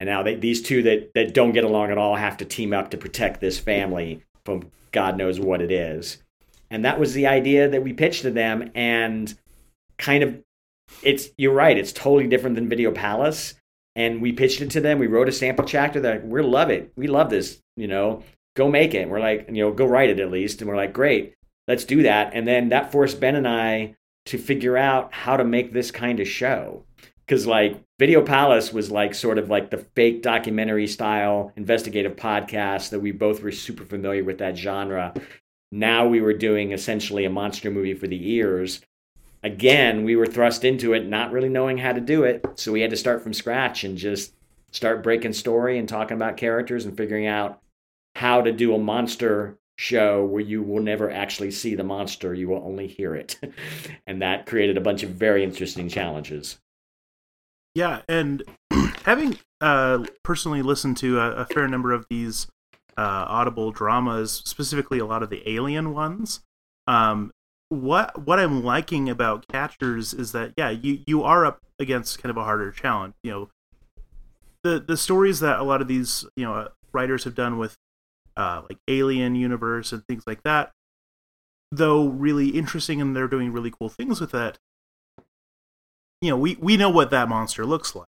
and 0.00 0.08
now 0.08 0.22
they, 0.22 0.34
these 0.34 0.62
two 0.62 0.82
that, 0.84 1.12
that 1.14 1.34
don't 1.34 1.52
get 1.52 1.64
along 1.64 1.90
at 1.90 1.98
all 1.98 2.16
have 2.16 2.38
to 2.38 2.44
team 2.46 2.72
up 2.72 2.90
to 2.90 2.96
protect 2.96 3.40
this 3.40 3.58
family 3.58 4.22
from 4.44 4.70
God 4.92 5.18
knows 5.18 5.38
what 5.38 5.60
it 5.60 5.70
is. 5.70 6.18
And 6.70 6.84
that 6.84 6.98
was 6.98 7.12
the 7.12 7.26
idea 7.26 7.68
that 7.68 7.82
we 7.82 7.92
pitched 7.92 8.22
to 8.22 8.30
them. 8.30 8.70
And 8.74 9.32
kind 9.98 10.22
of, 10.22 10.42
it's, 11.02 11.28
you're 11.36 11.52
right, 11.52 11.76
it's 11.76 11.92
totally 11.92 12.26
different 12.26 12.56
than 12.56 12.68
Video 12.68 12.90
Palace. 12.90 13.54
And 13.94 14.22
we 14.22 14.32
pitched 14.32 14.62
it 14.62 14.70
to 14.70 14.80
them. 14.80 14.98
We 14.98 15.06
wrote 15.06 15.28
a 15.28 15.32
sample 15.32 15.66
chapter 15.66 16.00
that 16.00 16.26
we 16.26 16.40
love 16.40 16.70
it. 16.70 16.92
We 16.96 17.06
love 17.06 17.28
this, 17.28 17.60
you 17.76 17.86
know, 17.86 18.22
go 18.56 18.70
make 18.70 18.94
it. 18.94 19.02
And 19.02 19.10
we're 19.10 19.20
like, 19.20 19.48
you 19.48 19.62
know, 19.62 19.72
go 19.72 19.84
write 19.84 20.10
it 20.10 20.20
at 20.20 20.30
least. 20.30 20.62
And 20.62 20.70
we're 20.70 20.76
like, 20.76 20.94
great, 20.94 21.34
let's 21.68 21.84
do 21.84 22.02
that. 22.02 22.32
And 22.34 22.46
then 22.46 22.70
that 22.70 22.92
forced 22.92 23.20
Ben 23.20 23.36
and 23.36 23.48
I 23.48 23.96
to 24.26 24.38
figure 24.38 24.76
out 24.76 25.12
how 25.12 25.36
to 25.36 25.44
make 25.44 25.72
this 25.72 25.90
kind 25.90 26.20
of 26.20 26.28
show 26.28 26.84
because 27.30 27.46
like 27.46 27.80
Video 28.00 28.22
Palace 28.22 28.72
was 28.72 28.90
like 28.90 29.14
sort 29.14 29.38
of 29.38 29.48
like 29.48 29.70
the 29.70 29.86
fake 29.94 30.20
documentary 30.20 30.88
style 30.88 31.52
investigative 31.54 32.16
podcast 32.16 32.90
that 32.90 32.98
we 32.98 33.12
both 33.12 33.40
were 33.40 33.52
super 33.52 33.84
familiar 33.84 34.24
with 34.24 34.38
that 34.38 34.58
genre. 34.58 35.14
Now 35.70 36.08
we 36.08 36.20
were 36.20 36.32
doing 36.32 36.72
essentially 36.72 37.24
a 37.24 37.30
monster 37.30 37.70
movie 37.70 37.94
for 37.94 38.08
the 38.08 38.32
ears. 38.32 38.80
Again, 39.44 40.02
we 40.02 40.16
were 40.16 40.26
thrust 40.26 40.64
into 40.64 40.92
it 40.92 41.06
not 41.06 41.30
really 41.30 41.48
knowing 41.48 41.78
how 41.78 41.92
to 41.92 42.00
do 42.00 42.24
it, 42.24 42.44
so 42.56 42.72
we 42.72 42.80
had 42.80 42.90
to 42.90 42.96
start 42.96 43.22
from 43.22 43.32
scratch 43.32 43.84
and 43.84 43.96
just 43.96 44.34
start 44.72 45.04
breaking 45.04 45.32
story 45.32 45.78
and 45.78 45.88
talking 45.88 46.16
about 46.16 46.36
characters 46.36 46.84
and 46.84 46.96
figuring 46.96 47.28
out 47.28 47.60
how 48.16 48.42
to 48.42 48.50
do 48.50 48.74
a 48.74 48.78
monster 48.78 49.56
show 49.80 50.22
where 50.26 50.42
you 50.42 50.62
will 50.62 50.82
never 50.82 51.10
actually 51.10 51.50
see 51.50 51.74
the 51.74 51.82
monster, 51.82 52.34
you 52.34 52.46
will 52.46 52.62
only 52.62 52.86
hear 52.86 53.14
it. 53.14 53.40
and 54.06 54.20
that 54.20 54.44
created 54.44 54.76
a 54.76 54.80
bunch 54.80 55.02
of 55.02 55.08
very 55.10 55.42
interesting 55.42 55.88
challenges. 55.88 56.58
Yeah, 57.74 58.02
and 58.06 58.42
having 59.04 59.38
uh, 59.62 60.04
personally 60.22 60.60
listened 60.60 60.98
to 60.98 61.18
a, 61.18 61.30
a, 61.32 61.44
fair 61.46 61.66
number 61.66 61.92
of 61.92 62.04
these 62.10 62.46
uh, 62.98 63.24
audible 63.26 63.70
dramas, 63.70 64.42
specifically 64.44 64.98
a 64.98 65.06
lot 65.06 65.22
of 65.22 65.30
the 65.30 65.48
alien 65.48 65.94
ones, 65.94 66.40
um, 66.86 67.32
what 67.70 68.26
what 68.26 68.38
I'm 68.38 68.62
liking 68.62 69.08
about 69.08 69.46
Catchers 69.48 70.12
is 70.12 70.32
that 70.32 70.52
yeah, 70.58 70.68
you 70.68 70.98
you 71.06 71.22
are 71.22 71.46
up 71.46 71.60
against 71.78 72.20
kind 72.20 72.30
of 72.30 72.36
a 72.36 72.44
harder 72.44 72.70
challenge. 72.70 73.14
You 73.22 73.30
know, 73.30 73.48
the 74.62 74.80
the 74.80 74.96
stories 74.96 75.40
that 75.40 75.58
a 75.58 75.62
lot 75.62 75.80
of 75.80 75.88
these 75.88 76.26
you 76.36 76.44
know 76.44 76.68
writers 76.92 77.24
have 77.24 77.34
done 77.34 77.56
with 77.56 77.76
uh, 78.40 78.62
like 78.68 78.78
Alien 78.88 79.34
Universe 79.34 79.92
and 79.92 80.04
things 80.06 80.24
like 80.26 80.42
that, 80.44 80.72
though 81.70 82.08
really 82.08 82.48
interesting 82.48 83.00
and 83.00 83.14
they're 83.14 83.28
doing 83.28 83.52
really 83.52 83.70
cool 83.70 83.88
things 83.88 84.20
with 84.20 84.32
that 84.32 84.58
you 86.20 86.30
know, 86.30 86.36
we 86.36 86.56
we 86.60 86.76
know 86.76 86.90
what 86.90 87.10
that 87.10 87.28
monster 87.28 87.64
looks 87.64 87.94
like. 87.94 88.06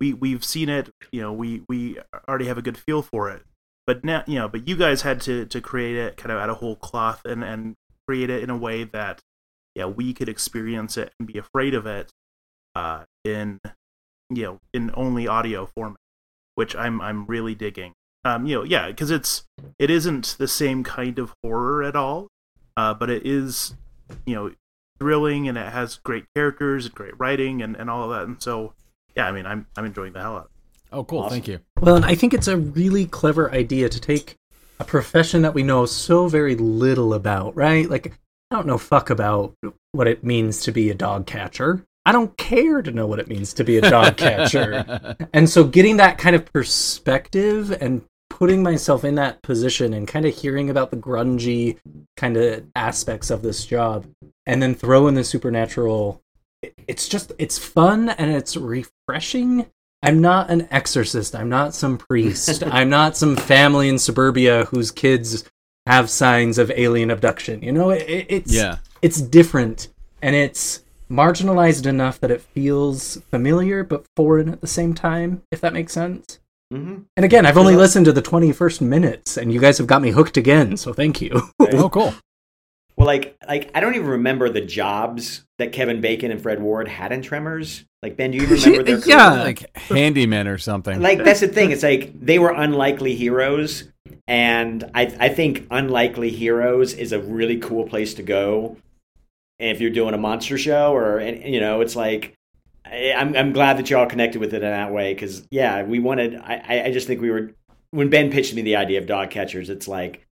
We 0.00 0.12
we've 0.12 0.44
seen 0.44 0.68
it. 0.68 0.90
You 1.12 1.22
know, 1.22 1.32
we 1.32 1.62
we 1.68 1.98
already 2.28 2.46
have 2.46 2.58
a 2.58 2.62
good 2.62 2.78
feel 2.78 3.02
for 3.02 3.30
it. 3.30 3.42
But 3.86 4.04
now, 4.04 4.24
you 4.26 4.36
know, 4.36 4.48
but 4.48 4.66
you 4.66 4.76
guys 4.76 5.02
had 5.02 5.20
to 5.22 5.46
to 5.46 5.60
create 5.60 5.96
it 5.96 6.16
kind 6.16 6.32
of 6.32 6.38
out 6.38 6.50
of 6.50 6.56
whole 6.58 6.76
cloth 6.76 7.22
and 7.24 7.44
and 7.44 7.74
create 8.08 8.30
it 8.30 8.42
in 8.42 8.50
a 8.50 8.56
way 8.56 8.84
that 8.84 9.20
yeah 9.74 9.86
we 9.86 10.12
could 10.12 10.28
experience 10.28 10.96
it 10.96 11.12
and 11.18 11.26
be 11.26 11.38
afraid 11.38 11.74
of 11.74 11.86
it 11.86 12.10
uh, 12.74 13.04
in 13.24 13.60
you 14.30 14.42
know 14.42 14.58
in 14.72 14.90
only 14.94 15.28
audio 15.28 15.66
format, 15.66 15.98
which 16.56 16.74
I'm 16.74 17.00
I'm 17.00 17.26
really 17.26 17.54
digging. 17.54 17.92
Um, 18.24 18.46
you 18.46 18.56
know, 18.56 18.64
yeah, 18.64 18.88
because 18.88 19.10
it's 19.10 19.44
it 19.78 19.90
isn't 19.90 20.36
the 20.38 20.48
same 20.48 20.82
kind 20.82 21.18
of 21.18 21.34
horror 21.42 21.82
at 21.82 21.94
all, 21.94 22.28
uh, 22.76 22.94
but 22.94 23.10
it 23.10 23.26
is 23.26 23.74
you 24.26 24.34
know 24.34 24.50
thrilling 24.98 25.48
and 25.48 25.58
it 25.58 25.72
has 25.72 25.96
great 25.96 26.24
characters 26.34 26.86
and 26.86 26.94
great 26.94 27.18
writing 27.18 27.62
and, 27.62 27.76
and 27.76 27.90
all 27.90 28.04
of 28.04 28.10
that. 28.10 28.26
And 28.26 28.42
so, 28.42 28.74
yeah, 29.16 29.26
I 29.26 29.32
mean, 29.32 29.46
I'm 29.46 29.66
I'm 29.76 29.84
enjoying 29.84 30.12
the 30.12 30.20
hell 30.20 30.36
out 30.36 30.38
of 30.38 30.44
it. 30.44 30.50
Oh, 30.92 31.04
cool. 31.04 31.20
Awesome. 31.20 31.30
Thank 31.30 31.48
you. 31.48 31.60
Well, 31.80 31.96
and 31.96 32.04
I 32.04 32.14
think 32.14 32.32
it's 32.32 32.48
a 32.48 32.56
really 32.56 33.06
clever 33.06 33.50
idea 33.52 33.88
to 33.88 34.00
take 34.00 34.36
a 34.78 34.84
profession 34.84 35.42
that 35.42 35.54
we 35.54 35.62
know 35.62 35.86
so 35.86 36.28
very 36.28 36.54
little 36.54 37.14
about, 37.14 37.56
right? 37.56 37.88
Like, 37.88 38.12
I 38.50 38.56
don't 38.56 38.66
know 38.66 38.78
fuck 38.78 39.10
about 39.10 39.54
what 39.92 40.06
it 40.06 40.22
means 40.22 40.62
to 40.62 40.72
be 40.72 40.90
a 40.90 40.94
dog 40.94 41.26
catcher. 41.26 41.84
I 42.06 42.12
don't 42.12 42.36
care 42.36 42.82
to 42.82 42.90
know 42.90 43.06
what 43.06 43.18
it 43.18 43.28
means 43.28 43.54
to 43.54 43.64
be 43.64 43.78
a 43.78 43.90
dog 43.90 44.16
catcher. 44.18 45.16
And 45.32 45.48
so 45.48 45.64
getting 45.64 45.96
that 45.96 46.18
kind 46.18 46.36
of 46.36 46.44
perspective 46.52 47.76
and 47.80 48.02
putting 48.38 48.62
myself 48.64 49.04
in 49.04 49.14
that 49.14 49.40
position 49.42 49.94
and 49.94 50.08
kind 50.08 50.26
of 50.26 50.34
hearing 50.34 50.68
about 50.68 50.90
the 50.90 50.96
grungy 50.96 51.78
kind 52.16 52.36
of 52.36 52.64
aspects 52.74 53.30
of 53.30 53.42
this 53.42 53.64
job 53.64 54.06
and 54.44 54.60
then 54.60 54.74
throw 54.74 55.06
in 55.06 55.14
the 55.14 55.22
supernatural 55.22 56.20
it's 56.88 57.06
just 57.08 57.30
it's 57.38 57.58
fun 57.58 58.08
and 58.08 58.30
it's 58.30 58.56
refreshing. 58.56 59.66
I'm 60.02 60.20
not 60.20 60.50
an 60.50 60.66
exorcist. 60.70 61.34
I'm 61.36 61.48
not 61.48 61.74
some 61.74 61.96
priest. 61.98 62.62
I'm 62.66 62.88
not 62.90 63.16
some 63.16 63.36
family 63.36 63.88
in 63.88 63.98
suburbia 63.98 64.64
whose 64.66 64.90
kids 64.90 65.44
have 65.86 66.08
signs 66.10 66.58
of 66.58 66.70
alien 66.74 67.10
abduction. 67.10 67.62
You 67.62 67.72
know 67.72 67.90
it, 67.90 68.02
it- 68.08 68.26
it's 68.30 68.52
Yeah. 68.52 68.78
it's 69.02 69.20
different 69.20 69.88
and 70.22 70.34
it's 70.34 70.82
marginalized 71.10 71.86
enough 71.86 72.18
that 72.20 72.30
it 72.32 72.40
feels 72.40 73.18
familiar 73.30 73.84
but 73.84 74.06
foreign 74.16 74.48
at 74.48 74.60
the 74.60 74.66
same 74.66 74.92
time 74.94 75.42
if 75.52 75.60
that 75.60 75.72
makes 75.74 75.92
sense 75.92 76.40
hmm 76.74 76.98
and 77.16 77.24
again 77.24 77.46
i've 77.46 77.56
only 77.58 77.72
Yeah. 77.74 77.78
listened 77.80 78.04
to 78.06 78.12
the 78.12 78.22
21st 78.22 78.80
minutes 78.80 79.36
and 79.36 79.52
you 79.52 79.60
guys 79.60 79.78
have 79.78 79.86
got 79.86 80.02
me 80.02 80.10
hooked 80.10 80.36
again 80.36 80.76
so 80.76 80.92
thank 80.92 81.20
you 81.20 81.40
Oh, 81.60 81.88
cool. 81.88 82.14
Well, 82.96 83.06
like, 83.06 83.36
like 83.48 83.70
I 83.74 83.80
don't 83.80 83.96
even 83.96 84.06
remember 84.06 84.48
the 84.48 84.60
jobs 84.60 85.44
that 85.58 85.72
Kevin 85.72 86.00
Bacon 86.00 86.30
and 86.30 86.40
Fred 86.40 86.62
Ward 86.62 86.86
had 86.86 87.10
in 87.10 87.22
Tremors. 87.22 87.84
Like, 88.04 88.16
Ben, 88.16 88.30
do 88.30 88.38
you 88.38 88.46
remember 88.48 88.84
their 88.84 88.98
Yeah. 89.04 89.30
career? 89.30 89.44
Like 89.44 89.76
handyman 89.76 90.46
or 90.46 90.58
something. 90.58 91.00
like 91.00 91.24
that's 91.24 91.40
the 91.40 91.48
thing. 91.48 91.72
It's 91.72 91.82
like 91.82 92.12
they 92.20 92.38
were 92.38 92.52
unlikely 92.52 93.16
heroes, 93.16 93.90
and 94.28 94.84
I 94.94 95.12
I 95.18 95.28
think 95.28 95.66
unlikely 95.72 96.30
heroes 96.30 96.94
is 96.94 97.10
a 97.12 97.18
really 97.20 97.58
cool 97.58 97.84
place 97.88 98.14
to 98.14 98.22
go. 98.22 98.76
And 99.58 99.70
if 99.74 99.80
you're 99.80 99.90
doing 99.90 100.14
a 100.14 100.18
monster 100.18 100.56
show, 100.56 100.92
or 100.94 101.18
and, 101.18 101.42
you 101.52 101.58
know, 101.60 101.80
it's 101.80 101.96
like 101.96 102.22
I, 102.26 102.43
I'm 102.84 103.36
I'm 103.36 103.52
glad 103.52 103.78
that 103.78 103.90
y'all 103.90 104.06
connected 104.06 104.40
with 104.40 104.52
it 104.52 104.62
in 104.62 104.70
that 104.70 104.92
way 104.92 105.14
because 105.14 105.46
yeah, 105.50 105.82
we 105.82 105.98
wanted. 105.98 106.36
I 106.36 106.62
I- 106.68 106.84
I 106.86 106.92
just 106.92 107.06
think 107.06 107.20
we 107.20 107.30
were 107.30 107.52
when 107.90 108.10
Ben 108.10 108.30
pitched 108.30 108.54
me 108.54 108.62
the 108.62 108.76
idea 108.76 108.98
of 108.98 109.06
dog 109.06 109.30
catchers. 109.30 109.70
It's 109.70 109.88
like 109.88 110.26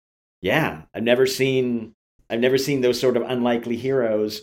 yeah, 0.43 0.83
I've 0.95 1.03
never 1.03 1.27
seen 1.27 1.95
I've 2.29 2.41
never 2.41 2.59
seen 2.59 2.81
those 2.81 3.01
sort 3.01 3.17
of 3.17 3.23
unlikely 3.23 3.77
heroes 3.77 4.43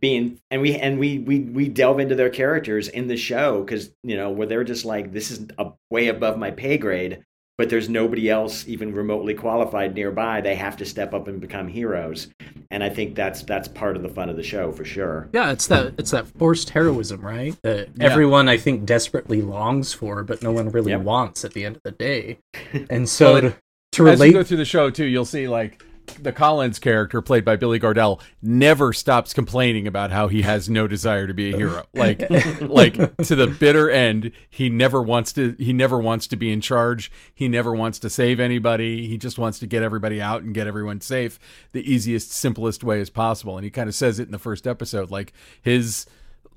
being 0.00 0.40
and 0.50 0.62
we 0.62 0.76
and 0.76 0.98
we 0.98 1.18
we 1.18 1.40
we 1.40 1.68
delve 1.68 2.00
into 2.00 2.14
their 2.14 2.30
characters 2.30 2.88
in 2.88 3.08
the 3.08 3.16
show 3.16 3.62
because 3.62 3.90
you 4.02 4.16
know 4.16 4.30
where 4.30 4.46
they're 4.46 4.64
just 4.64 4.84
like 4.86 5.12
this 5.12 5.30
is 5.30 5.46
a, 5.58 5.70
way 5.90 6.08
above 6.08 6.38
my 6.38 6.50
pay 6.50 6.78
grade 6.78 7.22
but 7.62 7.68
there's 7.68 7.88
nobody 7.88 8.28
else 8.28 8.66
even 8.66 8.92
remotely 8.92 9.34
qualified 9.34 9.94
nearby 9.94 10.40
they 10.40 10.56
have 10.56 10.76
to 10.76 10.84
step 10.84 11.14
up 11.14 11.28
and 11.28 11.40
become 11.40 11.68
heroes 11.68 12.26
and 12.72 12.82
i 12.82 12.88
think 12.88 13.14
that's 13.14 13.44
that's 13.44 13.68
part 13.68 13.94
of 13.94 14.02
the 14.02 14.08
fun 14.08 14.28
of 14.28 14.34
the 14.34 14.42
show 14.42 14.72
for 14.72 14.84
sure 14.84 15.28
Yeah, 15.32 15.52
it's 15.52 15.68
that 15.68 15.94
it's 15.96 16.10
that 16.10 16.26
forced 16.26 16.70
heroism, 16.70 17.20
right? 17.20 17.54
That 17.62 17.90
Yeah. 17.96 18.06
everyone 18.10 18.48
I 18.48 18.56
think 18.56 18.84
desperately 18.84 19.42
longs 19.42 19.92
for, 19.92 20.24
but 20.24 20.42
no 20.42 20.50
one 20.50 20.70
really 20.70 20.90
Yep. 20.90 21.02
wants 21.02 21.44
at 21.44 21.52
the 21.52 21.64
end 21.64 21.76
of 21.76 21.82
the 21.84 21.92
day. 21.92 22.38
And 22.90 23.08
so 23.08 23.32
Well, 23.34 23.40
to, 23.42 23.50
to 23.92 24.08
As 24.08 24.18
you 24.18 24.24
relate, 24.24 24.32
go 24.32 24.42
through 24.42 24.56
the 24.56 24.64
show 24.64 24.90
too, 24.90 25.04
you'll 25.04 25.24
see 25.24 25.46
like 25.46 25.84
the 26.20 26.32
Collins 26.32 26.78
character 26.78 27.22
played 27.22 27.44
by 27.44 27.56
Billy 27.56 27.78
Gardell 27.78 28.20
never 28.40 28.92
stops 28.92 29.32
complaining 29.32 29.86
about 29.86 30.10
how 30.10 30.28
he 30.28 30.42
has 30.42 30.68
no 30.68 30.86
desire 30.86 31.26
to 31.26 31.34
be 31.34 31.52
a 31.52 31.56
hero. 31.56 31.86
Like 31.94 32.28
like 32.60 32.94
to 33.18 33.36
the 33.36 33.46
bitter 33.46 33.90
end, 33.90 34.32
he 34.50 34.68
never 34.68 35.02
wants 35.02 35.32
to 35.34 35.54
he 35.58 35.72
never 35.72 35.98
wants 35.98 36.26
to 36.28 36.36
be 36.36 36.52
in 36.52 36.60
charge. 36.60 37.10
He 37.34 37.48
never 37.48 37.74
wants 37.74 37.98
to 38.00 38.10
save 38.10 38.40
anybody. 38.40 39.06
He 39.06 39.18
just 39.18 39.38
wants 39.38 39.58
to 39.60 39.66
get 39.66 39.82
everybody 39.82 40.20
out 40.20 40.42
and 40.42 40.54
get 40.54 40.66
everyone 40.66 41.00
safe 41.00 41.38
the 41.72 41.90
easiest 41.90 42.32
simplest 42.32 42.84
way 42.84 43.00
as 43.00 43.10
possible. 43.10 43.56
And 43.56 43.64
he 43.64 43.70
kind 43.70 43.88
of 43.88 43.94
says 43.94 44.18
it 44.18 44.24
in 44.24 44.32
the 44.32 44.38
first 44.38 44.66
episode 44.66 45.10
like 45.10 45.32
his 45.60 46.06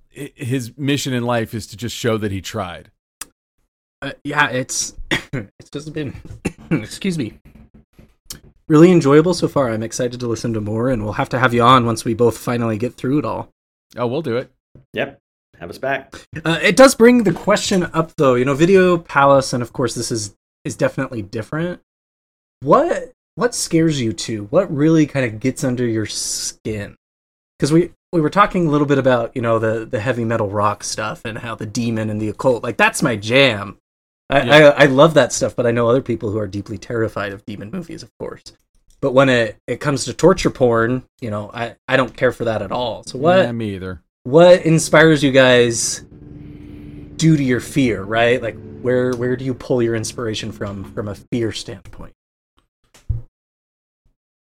his 0.10 0.78
mission 0.78 1.14
in 1.14 1.24
life 1.24 1.54
is 1.54 1.68
to 1.68 1.78
just 1.78 1.96
show 1.96 2.18
that 2.18 2.32
he 2.32 2.42
tried. 2.42 2.92
uh, 4.02 4.12
yeah, 4.24 4.50
it's 4.50 4.96
it's 5.34 5.70
just 5.72 5.94
been 5.94 6.16
excuse 6.72 7.18
me, 7.18 7.40
really 8.68 8.92
enjoyable 8.92 9.34
so 9.34 9.48
far. 9.48 9.70
I'm 9.70 9.84
excited 9.84 10.20
to 10.20 10.28
listen 10.28 10.54
to 10.54 10.62
more, 10.62 10.90
and 10.90 11.04
we'll 11.04 11.14
have 11.14 11.30
to 11.30 11.40
have 11.40 11.54
you 11.54 11.62
on 11.62 11.86
once 11.86 12.06
we 12.06 12.14
both 12.14 12.38
finally 12.38 12.78
get 12.78 12.96
through 12.96 13.20
it 13.20 13.26
all. 13.26 13.50
Oh, 13.98 14.08
we'll 14.08 14.22
do 14.22 14.38
it. 14.38 14.52
yep 14.94 15.20
have 15.60 15.70
us 15.70 15.78
back 15.78 16.14
Uh, 16.44 16.60
it 16.62 16.76
does 16.76 16.96
bring 16.96 17.24
the 17.24 17.32
question 17.32 17.84
up, 17.94 18.12
though. 18.18 18.36
You 18.36 18.46
know, 18.46 18.54
Video 18.54 18.98
Palace, 18.98 19.54
and 19.54 19.64
of 19.64 19.72
course, 19.74 19.96
this 19.96 20.12
is 20.12 20.36
is 20.64 20.76
definitely 20.76 21.22
different. 21.22 21.80
What 22.62 23.12
what 23.36 23.56
scares 23.56 24.02
you 24.02 24.14
too? 24.14 24.48
What 24.50 24.74
really 24.74 25.06
kind 25.06 25.26
of 25.26 25.40
gets 25.40 25.64
under 25.64 25.86
your 25.86 26.06
skin? 26.06 26.96
Because 27.58 27.72
we 27.72 27.92
we 28.12 28.22
were 28.22 28.30
talking 28.30 28.68
a 28.68 28.70
little 28.70 28.88
bit 28.88 28.98
about 28.98 29.36
you 29.36 29.42
know 29.42 29.60
the 29.60 29.86
the 29.86 30.00
heavy 30.00 30.26
metal 30.26 30.50
rock 30.50 30.84
stuff 30.84 31.22
and 31.24 31.38
how 31.38 31.56
the 31.56 31.66
demon 31.66 32.10
and 32.10 32.22
the 32.22 32.30
occult 32.30 32.64
like 32.64 32.78
that's 32.78 33.04
my 33.04 33.16
jam. 33.16 33.78
I, 34.30 34.42
Yeah. 34.42 34.56
I 34.56 34.84
I 34.84 34.86
love 34.86 35.14
that 35.16 35.32
stuff, 35.34 35.56
but 35.56 35.66
I 35.68 35.72
know 35.72 35.88
other 35.90 36.02
people 36.02 36.32
who 36.32 36.40
are 36.40 36.48
deeply 36.48 36.78
terrified 36.78 37.32
of 37.34 37.46
demon 37.46 37.70
movies, 37.72 38.04
of 38.04 38.12
course. 38.20 38.44
But 39.02 39.14
when 39.14 39.30
it, 39.30 39.58
it 39.68 39.80
comes 39.80 40.06
to 40.06 40.14
torture 40.14 40.50
porn, 40.50 41.04
you 41.22 41.30
know, 41.30 41.52
I, 41.54 41.76
I 41.88 41.96
don't 41.98 42.16
care 42.16 42.32
for 42.32 42.46
that 42.46 42.62
at 42.64 42.72
all. 42.72 43.04
So 43.06 43.20
what 43.20 43.38
Yeah, 43.46 43.52
me 43.52 43.76
either. 43.76 44.02
what 44.24 44.64
inspires 44.66 45.24
you 45.24 45.32
guys 45.32 46.04
due 47.18 47.38
to 47.38 47.44
your 47.44 47.62
fear 47.62 48.04
right 48.04 48.42
like 48.42 48.58
where 48.82 49.14
where 49.14 49.38
do 49.38 49.46
you 49.46 49.54
pull 49.54 49.82
your 49.82 49.96
inspiration 49.96 50.52
from 50.52 50.84
from 50.94 51.08
a 51.08 51.16
fear 51.16 51.52
standpoint 51.54 52.12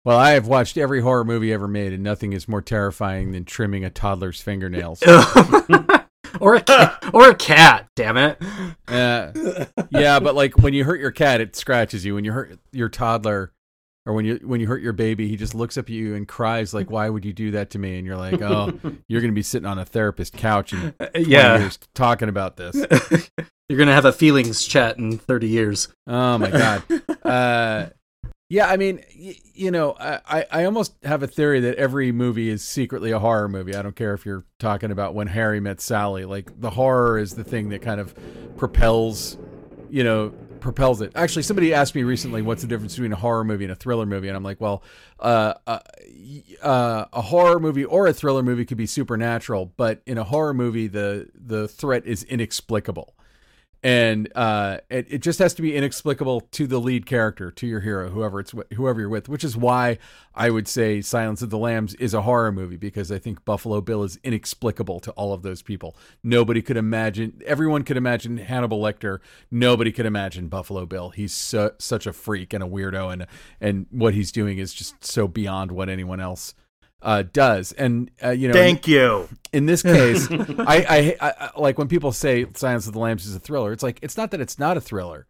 Well, 0.06 0.18
I 0.18 0.32
have 0.32 0.48
watched 0.48 0.78
every 0.78 1.02
horror 1.02 1.24
movie 1.26 1.54
ever 1.54 1.68
made, 1.68 1.94
and 1.94 2.02
nothing 2.02 2.34
is 2.34 2.48
more 2.48 2.62
terrifying 2.62 3.34
than 3.34 3.46
trimming 3.46 3.86
a 3.86 3.90
toddler's 3.92 4.42
fingernails. 4.42 5.04
or 6.40 6.56
a 6.56 6.62
cat, 6.62 7.04
or 7.14 7.30
a 7.30 7.36
cat 7.36 7.88
damn 7.96 8.18
it 8.18 8.38
Uh, 8.88 9.32
yeah, 9.92 10.20
but 10.20 10.36
like 10.36 10.58
when 10.58 10.74
you 10.74 10.84
hurt 10.84 11.00
your 11.00 11.12
cat, 11.12 11.42
it 11.42 11.56
scratches 11.56 12.06
you. 12.06 12.16
When 12.16 12.26
you 12.26 12.32
hurt 12.32 12.60
your 12.72 12.90
toddler, 12.90 13.52
or 14.06 14.14
when 14.14 14.26
you 14.26 14.40
when 14.44 14.60
you 14.60 14.68
hurt 14.68 14.82
your 14.82 14.94
baby, 14.94 15.28
he 15.28 15.36
just 15.36 15.54
looks 15.54 15.78
up 15.78 15.86
at 15.86 15.90
you 15.92 16.16
and 16.16 16.28
cries 16.28 16.74
like, 16.74 16.90
"Why 16.90 17.08
would 17.10 17.24
you 17.24 17.34
do 17.34 17.52
that 17.52 17.70
to 17.72 17.80
me?" 17.80 17.98
And 17.98 18.06
you're 18.08 18.18
like, 18.18 18.42
"Oh, 18.42 18.74
you're 19.08 19.22
gonna 19.22 19.34
be 19.34 19.44
sitting 19.44 19.68
on 19.68 19.78
a 19.80 19.86
therapist 19.86 20.34
couch 20.34 20.74
and 20.74 20.94
20 20.98 21.24
yeah 21.30 21.60
years 21.60 21.78
talking 21.94 22.30
about 22.30 22.58
this." 22.58 22.76
you're 23.70 23.78
gonna 23.78 23.94
have 23.94 24.06
a 24.06 24.12
feelings 24.12 24.66
chat 24.66 24.98
in 24.98 25.18
30 25.18 25.48
years 25.48 25.88
Oh 26.08 26.38
my 26.38 26.50
god. 26.50 26.84
Uh, 27.24 27.90
yeah, 28.52 28.68
I 28.68 28.76
mean, 28.76 29.02
y- 29.18 29.38
you 29.54 29.72
know, 29.72 29.96
I, 29.98 30.46
I- 30.52 30.66
almost 30.66 30.94
have 31.04 31.24
a 31.24 31.28
theory 31.28 31.62
that 31.62 31.76
every 31.76 32.12
movie 32.12 32.50
is 32.50 32.62
secretly 32.62 33.12
a 33.12 33.18
horror 33.20 33.48
movie. 33.48 33.74
I 33.76 33.82
don't 33.82 33.96
care 33.96 34.14
if 34.14 34.26
you're 34.26 34.44
talking 34.60 34.92
about 34.92 35.16
when 35.16 35.28
Harry 35.28 35.62
met 35.62 35.80
Sally. 35.80 36.26
Like 36.26 36.60
the 36.60 36.72
horror 36.72 37.18
is 37.18 37.36
the 37.36 37.46
thing 37.46 37.70
that 37.70 37.82
kind 37.82 38.02
of 38.02 38.14
propels, 38.58 39.38
you 39.90 40.04
know, 40.04 40.34
propels 40.60 41.00
it. 41.00 41.14
Actually, 41.16 41.44
somebody 41.44 41.74
asked 41.74 41.96
me 41.96 42.04
recently, 42.04 42.42
"What's 42.42 42.62
the 42.62 42.68
difference 42.68 42.94
between 42.96 43.14
a 43.14 43.16
horror 43.16 43.46
movie 43.46 43.64
and 43.64 43.72
a 43.72 43.76
thriller 43.76 44.06
movie?" 44.06 44.28
And 44.28 44.36
I'm 44.36 44.44
like, 44.44 44.60
well, 44.60 44.84
uh, 45.22 45.54
uh, 45.66 45.80
uh, 46.62 47.06
a 47.14 47.22
horror 47.22 47.58
movie 47.58 47.86
or 47.86 48.06
a 48.06 48.14
thriller 48.14 48.44
movie 48.44 48.66
could 48.66 48.78
be 48.78 48.86
supernatural, 48.86 49.72
but 49.78 50.02
in 50.06 50.18
a 50.18 50.26
horror 50.26 50.54
movie, 50.54 50.88
the 50.88 51.30
the 51.34 51.70
threat 51.70 52.06
is 52.06 52.24
inexplicable 52.26 53.16
and 53.84 54.32
uh, 54.36 54.78
it, 54.90 55.08
it 55.10 55.18
just 55.20 55.40
has 55.40 55.56
to 55.56 55.62
be 55.62 55.76
inexplicable 55.76 56.42
to 56.42 56.68
the 56.68 56.80
lead 56.80 57.08
character, 57.08 57.50
to 57.50 57.66
your 57.66 57.80
hero, 57.80 58.10
whoever 58.10 58.40
it's 58.40 58.54
whoever 58.76 59.00
you're 59.00 59.10
with. 59.10 59.28
Which 59.28 59.44
is 59.44 59.58
why 59.58 59.98
I 60.36 60.52
would 60.52 60.68
say 60.68 61.02
Silence 61.02 61.42
of 61.42 61.50
the 61.50 61.58
Lambs 61.58 61.96
is 61.96 62.14
a 62.14 62.22
horror 62.22 62.52
movie 62.52 62.78
because 62.78 63.12
I 63.12 63.18
think 63.18 63.44
Buffalo 63.44 63.82
Bill 63.82 64.04
is 64.04 64.20
inexplicable 64.24 65.00
to 65.02 65.12
all 65.12 65.34
of 65.34 65.42
those 65.42 65.64
people. 65.64 65.96
Nobody 66.24 66.62
could 66.62 66.78
imagine. 66.78 67.42
Everyone 67.46 67.84
could 67.84 67.98
imagine 67.98 68.38
Hannibal 68.38 68.80
Lecter. 68.80 69.20
Nobody 69.50 69.92
could 69.92 70.06
imagine 70.06 70.48
Buffalo 70.48 70.86
Bill. 70.86 71.10
He's 71.10 71.34
su- 71.34 71.72
such 71.80 72.06
a 72.06 72.14
freak 72.14 72.54
and 72.54 72.64
a 72.64 72.68
weirdo, 72.68 73.12
and 73.12 73.26
and 73.60 73.88
what 73.90 74.14
he's 74.14 74.32
doing 74.32 74.60
is 74.60 74.74
just 74.74 75.04
so 75.04 75.28
beyond 75.28 75.72
what 75.72 75.90
anyone 75.90 76.20
else 76.20 76.54
uh, 77.02 77.24
does. 77.34 77.72
And 77.74 78.12
uh, 78.24 78.30
you 78.30 78.48
know, 78.48 78.54
Thank 78.54 78.88
you. 78.88 79.28
in 79.54 79.66
this 79.66 79.82
case, 79.84 80.28
I, 80.32 80.86
I, 80.90 81.18
I 81.22 81.34
I- 81.56 81.60
like 81.60 81.78
when 81.78 81.88
people 81.88 82.12
say 82.12 82.46
Silence 82.54 82.88
of 82.88 82.94
the 82.94 83.00
Lambs 83.00 83.26
is 83.26 83.36
a 83.36 83.40
thriller. 83.40 83.72
It's 83.74 83.84
like 83.84 84.00
it's 84.02 84.18
not 84.18 84.32
that 84.32 84.42
it's 84.42 84.58
not 84.60 84.78
a 84.78 84.82
thriller. 84.82 85.28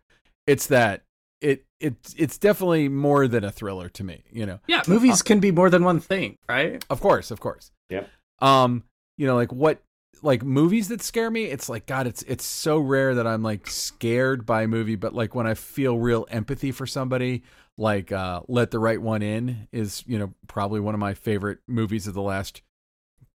It's 0.47 0.67
that 0.67 1.03
it 1.41 1.65
it 1.79 1.95
it's 2.17 2.37
definitely 2.37 2.87
more 2.89 3.27
than 3.27 3.43
a 3.43 3.51
thriller 3.51 3.89
to 3.89 4.03
me. 4.03 4.23
You 4.31 4.45
know, 4.45 4.59
yeah 4.67 4.81
movies 4.87 5.21
can 5.21 5.39
be 5.39 5.51
more 5.51 5.69
than 5.69 5.83
one 5.83 5.99
thing 5.99 6.37
right 6.49 6.83
of 6.89 6.99
course, 7.01 7.31
of 7.31 7.39
course. 7.39 7.71
Yeah. 7.89 8.05
Um, 8.39 8.83
you 9.17 9.27
know, 9.27 9.35
like 9.35 9.51
what 9.51 9.81
like 10.23 10.43
movies 10.43 10.87
that 10.89 11.01
scare 11.01 11.31
me. 11.31 11.45
It's 11.45 11.67
like 11.69 11.85
God. 11.87 12.05
It's 12.05 12.21
it's 12.23 12.43
so 12.45 12.77
rare 12.77 13.15
that 13.15 13.25
I'm 13.25 13.41
like 13.43 13.67
scared 13.67 14.45
by 14.45 14.63
a 14.63 14.67
movie, 14.67 14.95
but 14.95 15.13
like 15.15 15.33
when 15.35 15.47
I 15.47 15.53
feel 15.55 15.97
real 15.97 16.27
empathy 16.29 16.71
for 16.71 16.85
somebody. 16.85 17.43
Like 17.77 18.11
uh, 18.11 18.41
Let 18.47 18.71
the 18.71 18.79
Right 18.79 19.01
One 19.01 19.21
In 19.21 19.67
is, 19.71 20.03
you 20.05 20.19
know, 20.19 20.33
probably 20.47 20.79
one 20.79 20.93
of 20.93 20.99
my 20.99 21.13
favorite 21.13 21.59
movies 21.67 22.05
of 22.07 22.13
the 22.13 22.21
last 22.21 22.61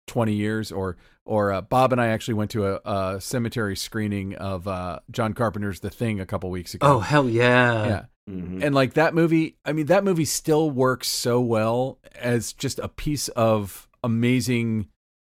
20 0.06 0.32
years 0.34 0.70
or 0.70 0.96
or 1.24 1.52
uh, 1.52 1.60
Bob 1.60 1.90
and 1.92 2.00
I 2.00 2.06
actually 2.08 2.34
went 2.34 2.52
to 2.52 2.66
a, 2.66 2.80
a 2.84 3.20
cemetery 3.20 3.74
screening 3.76 4.36
of 4.36 4.68
uh, 4.68 5.00
John 5.10 5.32
Carpenter's 5.34 5.80
The 5.80 5.90
Thing 5.90 6.20
a 6.20 6.26
couple 6.26 6.48
weeks 6.50 6.74
ago. 6.74 6.86
oh 6.86 6.98
hell 7.00 7.28
yeah 7.28 7.86
yeah. 7.86 8.04
Mhm. 8.30 8.62
And 8.62 8.74
like 8.74 8.94
that 8.94 9.14
movie, 9.14 9.56
I 9.64 9.72
mean, 9.72 9.86
that 9.86 10.02
movie 10.04 10.24
still 10.24 10.68
works 10.70 11.06
so 11.08 11.40
well 11.40 11.98
as 12.20 12.52
just 12.52 12.78
a 12.80 12.88
piece 12.88 13.28
of 13.28 13.88
amazing 14.04 14.88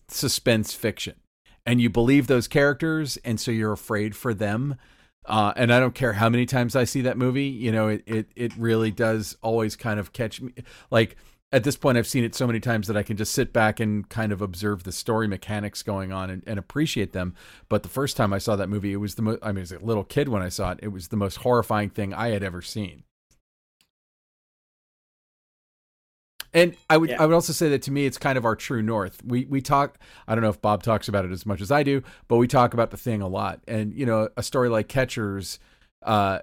suspense 0.08 0.74
fiction. 0.74 1.16
And 1.66 1.80
you 1.82 1.90
believe 1.90 2.28
those 2.28 2.48
characters, 2.48 3.18
and 3.24 3.40
so 3.40 3.50
you're 3.50 3.72
afraid 3.72 4.16
for 4.16 4.34
them. 4.34 4.76
Uh, 5.26 5.54
and 5.56 5.74
I 5.74 5.80
don't 5.80 5.96
care 5.96 6.14
how 6.14 6.30
many 6.30 6.46
times 6.46 6.76
I 6.76 6.84
see 6.84 7.02
that 7.02 7.18
movie, 7.18 7.46
you 7.46 7.72
know, 7.72 7.88
it, 7.88 8.04
it 8.06 8.28
it 8.36 8.54
really 8.58 8.92
does 8.92 9.38
always 9.42 9.76
kind 9.76 10.00
of 10.00 10.12
catch 10.12 10.42
me. 10.42 10.54
Like 10.92 11.16
at 11.54 11.64
this 11.64 11.78
point, 11.78 12.00
I've 12.00 12.08
seen 12.08 12.24
it 12.24 12.34
so 12.34 12.48
many 12.48 12.60
times 12.60 12.88
that 12.88 12.98
I 12.98 13.04
can 13.04 13.16
just 13.16 13.32
sit 13.32 13.54
back 13.54 13.80
and 13.80 14.10
kind 14.10 14.32
of 14.32 14.42
observe 14.42 14.84
the 14.84 14.92
story 14.92 15.28
mechanics 15.28 15.84
going 15.84 16.12
on 16.12 16.32
and, 16.32 16.44
and 16.48 16.58
appreciate 16.58 17.14
them. 17.14 17.36
But 17.70 17.84
the 17.84 17.90
first 17.90 18.18
time 18.18 18.34
I 18.34 18.40
saw 18.40 18.56
that 18.56 18.70
movie, 18.70 18.92
it 18.92 18.98
was 18.98 19.16
the 19.16 19.22
most. 19.22 19.40
I 19.44 19.52
mean, 19.52 19.62
as 19.62 19.72
a 19.72 19.78
little 19.78 20.04
kid 20.04 20.30
when 20.30 20.42
I 20.42 20.50
saw 20.50 20.72
it, 20.72 20.80
it 20.82 20.88
was 20.88 21.10
the 21.10 21.16
most 21.16 21.38
horrifying 21.38 21.92
thing 21.92 22.12
I 22.12 22.30
had 22.30 22.42
ever 22.42 22.64
seen. 22.64 23.04
And 26.54 26.76
I 26.90 26.98
would 26.98 27.10
Yeah. 27.10 27.22
I 27.22 27.26
would 27.26 27.34
also 27.34 27.54
say 27.54 27.70
that 27.70 27.82
to 27.84 27.92
me 27.92 28.06
it's 28.06 28.18
kind 28.18 28.38
of 28.38 28.46
our 28.46 28.56
true 28.56 28.82
north. 28.82 29.24
We 29.26 29.46
we 29.46 29.62
talk 29.62 29.98
I 30.28 30.36
don't 30.36 30.44
know 30.44 30.50
if 30.50 30.62
Bob 30.62 30.84
talks 30.84 31.08
about 31.08 31.26
it 31.26 31.32
as 31.32 31.46
much 31.46 31.62
as 31.62 31.72
I 31.72 31.84
do, 31.84 32.04
but 32.28 32.38
we 32.38 32.48
talk 32.48 32.74
about 32.74 32.92
the 32.92 32.98
thing 32.98 33.22
a 33.22 33.28
lot. 33.28 33.62
And 33.68 33.94
you 33.94 34.06
know, 34.06 34.30
a 34.38 34.44
story 34.44 34.70
like 34.70 34.88
Catchers 34.88 35.60
uh 36.04 36.40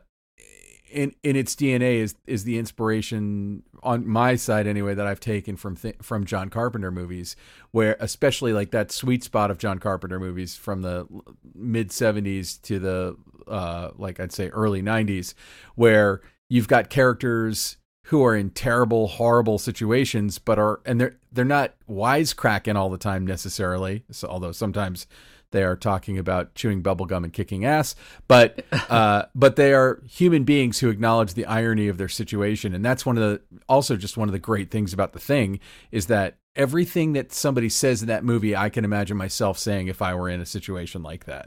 in 0.90 1.14
in 1.22 1.36
its 1.36 1.54
DNA 1.54 1.96
is 1.96 2.14
is 2.26 2.44
the 2.44 2.58
inspiration 2.58 3.62
on 3.82 4.06
my 4.06 4.34
side 4.36 4.66
anyway 4.66 4.94
that 4.94 5.06
I've 5.06 5.20
taken 5.20 5.56
from 5.56 5.76
th- 5.76 5.96
from 6.02 6.24
John 6.24 6.48
Carpenter 6.50 6.90
movies 6.90 7.36
where 7.70 7.96
especially 8.00 8.52
like 8.52 8.72
that 8.72 8.90
sweet 8.90 9.22
spot 9.22 9.50
of 9.50 9.58
John 9.58 9.78
Carpenter 9.78 10.18
movies 10.18 10.56
from 10.56 10.82
the 10.82 11.06
mid 11.54 11.90
70s 11.90 12.60
to 12.62 12.78
the 12.78 13.16
uh 13.46 13.90
like 13.96 14.20
I'd 14.20 14.32
say 14.32 14.48
early 14.48 14.82
90s 14.82 15.34
where 15.76 16.20
you've 16.48 16.68
got 16.68 16.90
characters 16.90 17.76
who 18.10 18.24
are 18.24 18.34
in 18.34 18.50
terrible 18.50 19.06
horrible 19.06 19.56
situations 19.56 20.40
but 20.40 20.58
are 20.58 20.80
and 20.84 21.00
they're 21.00 21.16
they're 21.30 21.44
not 21.44 21.74
wisecracking 21.88 22.74
all 22.74 22.90
the 22.90 22.98
time 22.98 23.24
necessarily. 23.24 24.02
So 24.10 24.26
although 24.26 24.50
sometimes 24.50 25.06
they 25.52 25.62
are 25.62 25.76
talking 25.76 26.18
about 26.18 26.56
chewing 26.56 26.82
bubblegum 26.82 27.22
and 27.22 27.32
kicking 27.32 27.64
ass 27.64 27.94
but 28.26 28.64
uh 28.90 29.26
but 29.36 29.54
they 29.54 29.72
are 29.72 30.02
human 30.08 30.42
beings 30.42 30.80
who 30.80 30.88
acknowledge 30.88 31.34
the 31.34 31.46
irony 31.46 31.86
of 31.86 31.98
their 31.98 32.08
situation. 32.08 32.74
And 32.74 32.84
that's 32.84 33.06
one 33.06 33.16
of 33.16 33.22
the 33.22 33.42
also 33.68 33.96
just 33.96 34.16
one 34.16 34.28
of 34.28 34.32
the 34.32 34.40
great 34.40 34.72
things 34.72 34.92
about 34.92 35.12
the 35.12 35.20
thing 35.20 35.60
is 35.92 36.06
that 36.06 36.38
everything 36.56 37.12
that 37.12 37.32
somebody 37.32 37.68
says 37.68 38.02
in 38.02 38.08
that 38.08 38.24
movie 38.24 38.56
I 38.56 38.70
can 38.70 38.84
imagine 38.84 39.16
myself 39.16 39.56
saying 39.56 39.86
if 39.86 40.02
I 40.02 40.14
were 40.14 40.28
in 40.28 40.40
a 40.40 40.46
situation 40.46 41.04
like 41.04 41.26
that. 41.26 41.46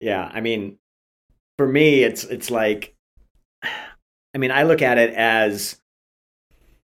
Yeah, 0.00 0.30
I 0.30 0.42
mean, 0.42 0.76
for 1.56 1.66
me, 1.66 2.02
it's 2.02 2.24
it's 2.24 2.50
like, 2.50 2.94
I 3.62 4.38
mean, 4.38 4.50
I 4.50 4.64
look 4.64 4.82
at 4.82 4.98
it 4.98 5.14
as 5.14 5.80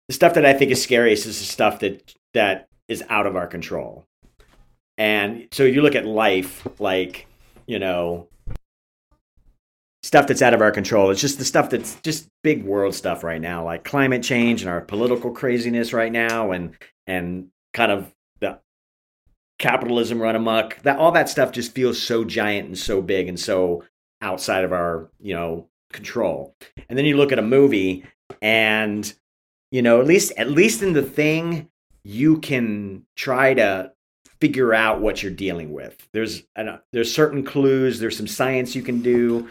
the 0.07 0.13
stuff 0.13 0.35
that 0.35 0.45
I 0.45 0.53
think 0.53 0.71
is 0.71 0.81
scariest 0.81 1.25
is 1.25 1.39
the 1.39 1.45
stuff 1.45 1.79
that 1.79 2.13
that 2.33 2.67
is 2.87 3.03
out 3.09 3.27
of 3.27 3.35
our 3.35 3.47
control. 3.47 4.05
And 4.97 5.47
so 5.51 5.63
you 5.63 5.81
look 5.81 5.95
at 5.95 6.05
life, 6.05 6.67
like 6.79 7.27
you 7.67 7.79
know, 7.79 8.27
stuff 10.03 10.27
that's 10.27 10.41
out 10.41 10.53
of 10.53 10.61
our 10.61 10.71
control. 10.71 11.09
It's 11.09 11.21
just 11.21 11.39
the 11.39 11.45
stuff 11.45 11.69
that's 11.69 11.95
just 12.01 12.27
big 12.43 12.63
world 12.63 12.93
stuff 12.93 13.23
right 13.23 13.41
now, 13.41 13.65
like 13.65 13.83
climate 13.83 14.23
change 14.23 14.61
and 14.61 14.69
our 14.69 14.81
political 14.81 15.31
craziness 15.31 15.93
right 15.93 16.11
now, 16.11 16.51
and 16.51 16.75
and 17.07 17.49
kind 17.73 17.91
of 17.91 18.13
the 18.39 18.59
capitalism 19.59 20.21
run 20.21 20.35
amok. 20.35 20.81
That 20.83 20.99
all 20.99 21.11
that 21.13 21.29
stuff 21.29 21.51
just 21.51 21.73
feels 21.73 22.01
so 22.01 22.23
giant 22.23 22.67
and 22.67 22.77
so 22.77 23.01
big 23.01 23.27
and 23.27 23.39
so 23.39 23.83
outside 24.21 24.63
of 24.63 24.71
our 24.71 25.09
you 25.19 25.33
know 25.33 25.67
control. 25.91 26.55
And 26.89 26.97
then 26.97 27.05
you 27.05 27.17
look 27.17 27.31
at 27.31 27.39
a 27.39 27.43
movie, 27.43 28.05
and 28.41 29.11
you 29.71 29.81
know 29.81 29.99
at 29.99 30.07
least 30.07 30.33
at 30.37 30.49
least 30.49 30.81
in 30.81 30.93
the 30.93 31.03
thing 31.03 31.69
you 32.03 32.39
can 32.39 33.03
try 33.15 33.53
to 33.53 33.91
figure 34.39 34.73
out 34.73 35.01
what 35.01 35.23
you're 35.23 35.31
dealing 35.31 35.73
with. 35.73 36.07
There's 36.11 36.43
there's 36.91 37.13
certain 37.13 37.43
clues. 37.43 37.99
There's 37.99 38.17
some 38.17 38.27
science 38.27 38.75
you 38.75 38.81
can 38.81 39.01
do. 39.01 39.49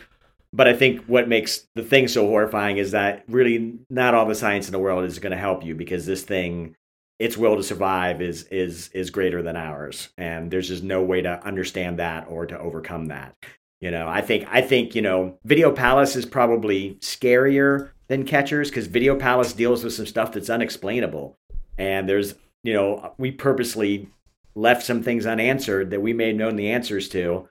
But 0.53 0.69
I 0.69 0.73
think 0.73 1.05
what 1.07 1.29
makes 1.29 1.67
the 1.75 1.83
thing 1.83 2.07
so 2.07 2.29
horrifying 2.29 2.77
is 2.77 2.93
that 2.93 3.25
really 3.27 3.81
not 3.91 4.15
all 4.15 4.25
the 4.25 4.37
science 4.37 4.67
in 4.67 4.73
the 4.73 4.79
world 4.79 5.05
is 5.05 5.19
going 5.19 5.33
to 5.33 5.37
help 5.37 5.65
you 5.65 5.75
because 5.75 6.07
this 6.07 6.23
thing 6.23 6.77
its 7.19 7.37
will 7.37 7.57
to 7.57 7.63
survive 7.63 8.21
is 8.21 8.45
is 8.45 8.89
is 8.89 9.11
greater 9.11 9.43
than 9.43 9.57
ours 9.57 10.11
and 10.19 10.51
there's 10.51 10.69
just 10.69 10.83
no 10.83 11.03
way 11.03 11.23
to 11.23 11.45
understand 11.45 11.99
that 11.99 12.27
or 12.29 12.47
to 12.47 12.59
overcome 12.59 13.07
that 13.07 13.37
you 13.85 13.91
know 13.91 14.09
i 14.09 14.21
think 14.21 14.47
i 14.51 14.61
think 14.61 14.95
you 14.95 15.03
know 15.03 15.39
video 15.45 15.71
palace 15.71 16.17
is 16.17 16.27
probably 16.27 16.95
scarier 17.01 17.91
than 18.09 18.25
catchers 18.25 18.71
because 18.71 18.87
video 18.87 19.17
palace 19.17 19.53
deals 19.53 19.83
with 19.83 19.93
some 19.93 20.07
stuff 20.07 20.33
that's 20.33 20.51
unexplainable. 20.51 21.39
And 21.79 22.09
there's 22.09 22.35
you 22.63 22.73
know 22.73 23.15
we 23.19 23.31
purposely 23.31 24.09
left 24.55 24.85
some 24.85 25.03
things 25.03 25.27
unanswered 25.27 25.91
that 25.91 26.03
we 26.03 26.13
may 26.13 26.29
have 26.29 26.37
known 26.37 26.57
the 26.57 26.71
answers 26.71 27.09
to 27.11 27.49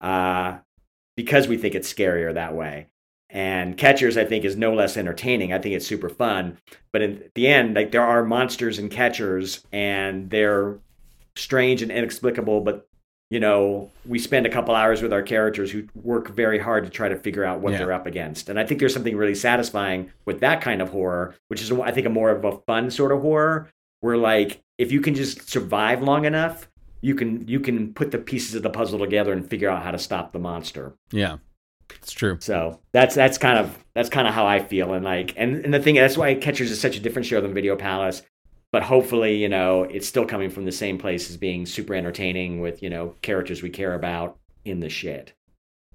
uh 0.00 0.58
because 1.16 1.46
we 1.48 1.56
think 1.56 1.74
it's 1.74 1.92
scarier 1.92 2.34
that 2.34 2.54
way. 2.54 2.88
And 3.30 3.78
catchers 3.78 4.16
i 4.16 4.24
think 4.24 4.44
is 4.44 4.56
no 4.56 4.74
less 4.74 4.96
entertaining. 4.96 5.52
I 5.52 5.58
think 5.58 5.74
it's 5.74 5.86
super 5.86 6.08
fun. 6.08 6.58
But 6.92 7.02
in 7.02 7.30
the 7.34 7.48
end 7.48 7.74
like 7.74 7.92
there 7.92 8.04
are 8.04 8.24
monsters 8.24 8.78
and 8.78 8.90
catchers 8.90 9.64
and 9.72 10.30
they're 10.30 10.78
strange 11.34 11.80
and 11.80 11.90
inexplicable 11.90 12.60
but 12.60 12.86
you 13.32 13.40
know 13.40 13.90
we 14.06 14.18
spend 14.18 14.44
a 14.44 14.50
couple 14.50 14.74
hours 14.74 15.00
with 15.00 15.12
our 15.12 15.22
characters 15.22 15.70
who 15.70 15.84
work 15.94 16.28
very 16.28 16.58
hard 16.58 16.84
to 16.84 16.90
try 16.90 17.08
to 17.08 17.16
figure 17.16 17.44
out 17.44 17.60
what 17.60 17.72
Yeah. 17.72 17.78
they're 17.78 17.92
up 18.00 18.06
against. 18.06 18.48
And 18.50 18.58
i 18.60 18.64
think 18.66 18.78
there's 18.78 18.92
something 18.92 19.16
really 19.16 19.34
satisfying 19.34 20.10
with 20.26 20.40
that 20.40 20.60
kind 20.60 20.82
of 20.82 20.90
horror 20.90 21.34
which 21.48 21.62
is 21.62 21.72
i 21.72 21.90
think 21.90 22.06
a 22.06 22.10
more 22.10 22.30
of 22.30 22.44
a 22.44 22.58
fun 22.68 22.90
sort 22.90 23.10
of 23.10 23.22
horror 23.22 23.70
where 24.00 24.18
like 24.18 24.60
if 24.76 24.92
you 24.92 25.00
can 25.00 25.14
just 25.14 25.48
survive 25.48 26.02
long 26.02 26.26
enough 26.26 26.68
you 27.00 27.14
can 27.14 27.30
you 27.48 27.58
can 27.58 27.94
put 27.94 28.10
the 28.10 28.18
pieces 28.18 28.54
of 28.54 28.62
the 28.62 28.70
puzzle 28.70 28.98
together 28.98 29.32
and 29.32 29.48
figure 29.48 29.70
out 29.70 29.82
how 29.82 29.90
to 29.90 29.98
stop 29.98 30.32
the 30.32 30.38
monster. 30.38 30.92
Yeah. 31.10 31.38
It's 31.96 32.12
true. 32.12 32.36
So 32.40 32.80
that's 32.92 33.14
that's 33.14 33.38
kind 33.38 33.58
of 33.58 33.66
that's 33.94 34.08
kind 34.08 34.26
of 34.28 34.32
how 34.34 34.46
I 34.46 34.60
feel, 34.60 34.94
and 34.94 35.04
like, 35.04 35.34
and, 35.36 35.62
and 35.64 35.74
the 35.74 35.80
thing 35.80 35.96
that's 35.96 36.16
why 36.16 36.34
Catchers 36.34 36.70
is 36.70 36.80
such 36.80 36.96
a 36.96 37.00
different 37.00 37.26
show 37.26 37.40
than 37.42 37.52
Video 37.52 37.76
Palace. 37.76 38.22
But 38.72 38.82
hopefully, 38.82 39.36
you 39.36 39.48
know, 39.48 39.84
it's 39.84 40.08
still 40.08 40.24
coming 40.24 40.48
from 40.50 40.64
the 40.64 40.72
same 40.72 40.98
place 40.98 41.28
as 41.28 41.36
being 41.36 41.66
super 41.66 41.94
entertaining 41.94 42.60
with 42.60 42.82
you 42.82 42.90
know 42.90 43.14
characters 43.22 43.62
we 43.62 43.70
care 43.70 43.94
about 43.94 44.38
in 44.64 44.80
the 44.80 44.88
shit. 44.88 45.34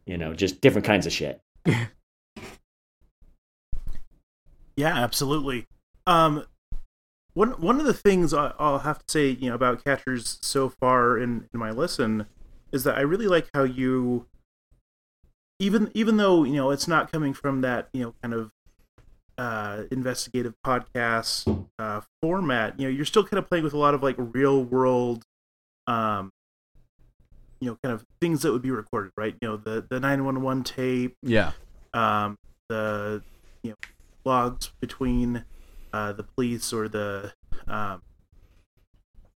You 0.06 0.18
know, 0.18 0.34
just 0.34 0.62
different 0.62 0.86
kinds 0.86 1.06
of 1.06 1.12
shit. 1.12 1.42
Yeah, 4.78 4.96
absolutely. 4.96 5.66
Um, 6.06 6.46
one 7.34 7.50
one 7.60 7.80
of 7.80 7.86
the 7.86 7.94
things 7.94 8.34
I'll 8.34 8.80
have 8.80 9.00
to 9.00 9.12
say, 9.12 9.30
you 9.32 9.50
know, 9.50 9.56
about 9.56 9.84
catchers 9.84 10.38
so 10.42 10.70
far 10.70 11.18
in, 11.18 11.50
in 11.52 11.60
my 11.60 11.72
listen 11.72 12.28
is 12.72 12.84
that 12.84 12.96
I 12.96 13.02
really 13.02 13.28
like 13.28 13.50
how 13.54 13.64
you, 13.64 14.28
even 15.60 15.92
even 15.96 16.18
though 16.18 16.44
you 16.44 16.54
know 16.54 16.70
it's 16.70 16.88
not 16.88 17.12
coming 17.12 17.34
from 17.34 17.62
that 17.62 17.90
you 17.92 18.04
know 18.04 18.14
kind 18.22 18.36
of 18.36 18.52
uh, 19.38 19.84
investigative 19.92 20.54
podcast 20.66 21.68
uh, 21.80 22.02
format, 22.22 22.80
you 22.80 22.88
know, 22.88 22.92
you're 22.94 23.06
still 23.06 23.24
kind 23.24 23.38
of 23.38 23.48
playing 23.48 23.64
with 23.64 23.74
a 23.74 23.78
lot 23.78 23.94
of 23.94 24.02
like 24.02 24.16
real 24.18 24.64
world, 24.64 25.24
um, 25.86 26.32
you 27.60 27.70
know, 27.70 27.78
kind 27.84 27.94
of 27.94 28.06
things 28.22 28.42
that 28.42 28.52
would 28.52 28.62
be 28.62 28.72
recorded, 28.72 29.12
right? 29.18 29.36
You 29.42 29.50
know, 29.50 29.58
the 29.58 29.86
the 29.90 30.00
nine 30.00 30.26
one 30.26 30.42
one 30.42 30.64
tape, 30.64 31.16
yeah 31.22 31.52
um, 31.94 32.38
the 32.70 33.24
you 33.64 33.72
know 33.72 33.76
logs 34.26 34.72
between 34.80 35.44
uh, 35.94 36.14
the 36.14 36.24
police 36.24 36.72
or 36.72 36.88
the 36.88 37.34
um, 37.68 38.02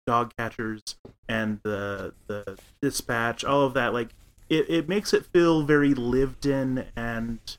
dog 0.06 0.34
catchers 0.38 0.82
and 1.30 1.60
the 1.64 2.14
the 2.28 2.58
dispatch, 2.82 3.44
all 3.44 3.62
of 3.62 3.74
that, 3.74 3.94
like 3.94 4.10
it, 4.50 4.70
it 4.70 4.90
makes 4.90 5.14
it 5.14 5.26
feel 5.26 5.64
very 5.64 5.94
lived 5.94 6.46
in 6.46 6.86
and 6.96 7.58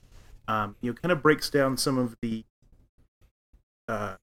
um, 0.49 0.76
you 0.80 0.90
know 0.90 0.94
kind 1.01 1.12
of 1.12 1.22
breaks 1.22 1.51
down 1.51 1.76
some 1.76 1.99
of 1.99 2.16
the 2.22 2.44
uh, 3.86 4.16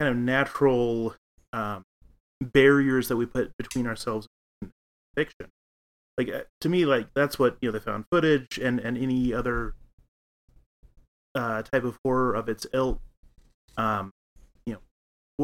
kind 0.00 0.10
of 0.10 0.16
natural 0.16 1.14
um, 1.52 1.82
barriers 2.40 3.08
that 3.08 3.16
we 3.16 3.26
put 3.26 3.56
between 3.56 3.86
ourselves 3.86 4.26
and 4.60 4.70
fiction. 5.14 5.46
Like 6.18 6.30
uh, 6.30 6.40
to 6.62 6.68
me 6.68 6.84
like 6.84 7.08
that's 7.14 7.38
what 7.38 7.56
you 7.60 7.68
know 7.68 7.72
the 7.72 7.80
found 7.80 8.06
footage 8.10 8.58
and 8.58 8.80
and 8.80 8.98
any 8.98 9.32
other 9.32 9.74
uh 11.34 11.62
type 11.62 11.84
of 11.84 11.96
horror 12.04 12.34
of 12.34 12.48
its 12.48 12.66
ilk 12.72 13.00
um 13.76 14.10
you 14.66 14.74
know 14.74 14.80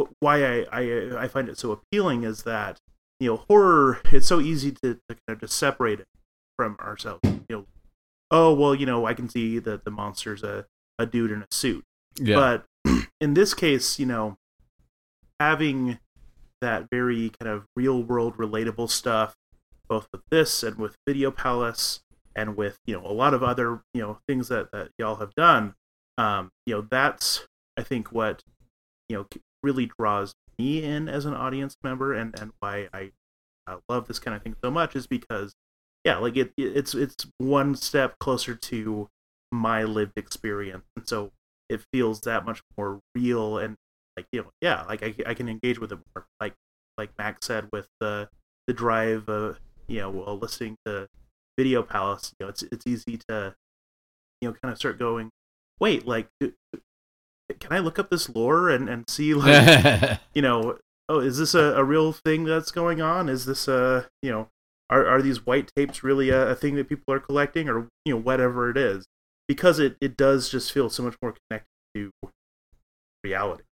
wh- 0.05 0.11
why 0.21 0.45
I, 0.45 0.67
I 0.73 1.23
i 1.23 1.29
find 1.29 1.49
it 1.49 1.57
so 1.57 1.71
appealing 1.71 2.25
is 2.25 2.43
that 2.43 2.79
you 3.21 3.29
know 3.31 3.37
horror 3.49 4.01
it's 4.07 4.27
so 4.27 4.41
easy 4.41 4.73
to, 4.73 4.95
to 4.95 5.01
kind 5.09 5.19
of 5.29 5.41
just 5.41 5.57
separate 5.57 6.01
it 6.01 6.09
from 6.57 6.77
ourselves. 6.81 7.21
You 7.25 7.45
know 7.51 7.67
oh 8.31 8.53
well 8.53 8.75
you 8.75 8.87
know 8.87 9.07
i 9.07 9.15
can 9.15 9.29
see 9.29 9.59
that 9.59 9.85
the 9.85 9.91
monster's 9.91 10.43
a, 10.43 10.67
a 10.99 11.07
dude 11.07 11.31
in 11.31 11.43
a 11.43 11.47
suit. 11.51 11.85
Yeah. 12.19 12.63
But 12.85 13.05
in 13.21 13.35
this 13.35 13.55
case, 13.55 13.99
you 13.99 14.07
know, 14.07 14.37
having 15.41 15.99
that 16.61 16.89
very 16.91 17.31
kind 17.39 17.51
of 17.51 17.67
real 17.77 18.03
world 18.03 18.37
relatable 18.37 18.91
stuff, 18.91 19.35
both 19.89 20.09
with 20.13 20.23
this 20.31 20.63
and 20.63 20.77
with 20.77 20.97
Video 21.07 21.31
Palace, 21.31 22.01
and 22.35 22.57
with 22.57 22.79
you 22.87 22.95
know 22.95 23.07
a 23.07 23.13
lot 23.13 23.35
of 23.35 23.43
other 23.43 23.83
you 23.95 24.03
know 24.03 24.19
things 24.29 24.49
that 24.49 24.71
that 24.73 24.91
y'all 24.99 25.17
have 25.17 25.35
done, 25.35 25.75
um, 26.19 26.51
you 26.67 26.75
know 26.75 26.87
that's 26.91 27.47
I 27.77 27.83
think 27.83 28.13
what 28.13 28.43
you 29.09 29.17
know 29.17 29.27
really 29.63 29.91
draws 29.99 30.35
me 30.59 30.83
in 30.83 31.09
as 31.09 31.27
an 31.27 31.35
audience 31.35 31.77
member, 31.83 32.13
and 32.15 32.39
and 32.39 32.53
why 32.61 32.89
I 32.93 33.13
uh, 33.67 33.77
love 33.89 34.09
this 34.09 34.19
kind 34.19 34.37
of 34.37 34.43
thing 34.43 34.57
so 34.63 34.71
much 34.71 34.97
is 34.97 35.07
because 35.07 35.55
yeah, 36.07 36.19
like 36.19 36.37
it 36.37 36.53
it's 36.57 36.95
it's 36.95 37.27
one 37.39 37.75
step 37.75 38.17
closer 38.21 38.55
to 38.55 39.09
my 39.51 39.83
lived 39.83 40.17
experience, 40.17 40.85
and 40.95 41.07
so 41.07 41.33
it 41.69 41.83
feels 41.93 42.21
that 42.21 42.45
much 42.45 42.63
more 42.79 43.01
real 43.17 43.59
and 43.59 43.75
like 44.17 44.27
you 44.31 44.43
know 44.43 44.51
yeah 44.63 44.85
like 44.85 45.03
I, 45.03 45.15
I 45.27 45.35
can 45.35 45.49
engage 45.49 45.81
with 45.81 45.91
it 45.91 45.99
more. 46.15 46.25
Like 46.41 46.55
like 46.97 47.11
Max 47.19 47.49
said 47.49 47.69
with 47.73 47.89
the 47.99 48.29
the 48.69 48.73
drive 48.73 49.29
uh 49.29 49.55
you 49.89 49.99
know 49.99 50.11
while 50.11 50.39
listening 50.39 50.77
to 50.87 51.09
Video 51.59 51.83
Palace 51.83 52.33
you 52.39 52.47
know 52.47 52.51
it's 52.51 52.63
it's 52.63 52.87
easy 52.87 53.19
to 53.29 53.57
you 54.41 54.49
know 54.49 54.55
kind 54.63 54.71
of 54.71 54.79
start 54.79 55.01
going 55.01 55.31
wait 55.81 56.07
like 56.07 56.29
can 56.41 57.73
I 57.73 57.81
look 57.81 57.99
up 57.99 58.11
this 58.11 58.29
lore 58.29 58.71
and 58.71 58.89
and 58.89 59.11
see 59.11 59.35
like 59.35 60.21
you 60.35 60.43
know 60.43 60.79
oh 61.09 61.19
is 61.19 61.39
this 61.39 61.53
a, 61.53 61.75
a 61.75 61.83
real 61.83 62.13
thing 62.13 62.45
that's 62.45 62.71
going 62.71 63.01
on? 63.03 63.29
Is 63.29 63.45
this 63.45 63.67
a 63.67 64.09
you 64.23 64.31
know 64.31 64.49
are 64.91 65.07
are 65.07 65.23
these 65.23 65.45
white 65.47 65.71
tapes 65.77 66.03
really 66.03 66.31
a, 66.31 66.51
a 66.51 66.55
thing 66.55 66.77
that 66.77 66.89
people 66.89 67.13
are 67.13 67.21
collecting 67.21 67.69
or 67.69 67.89
you 68.05 68.15
know 68.15 68.21
whatever 68.21 68.71
it 68.71 68.77
is 68.77 69.07
because 69.49 69.79
it 69.79 69.97
it 70.01 70.17
does 70.17 70.49
just 70.49 70.73
feel 70.73 70.89
so 70.89 71.03
much 71.03 71.17
more 71.23 71.35
connected 71.49 71.67
to 71.95 72.11
reality 73.25 73.63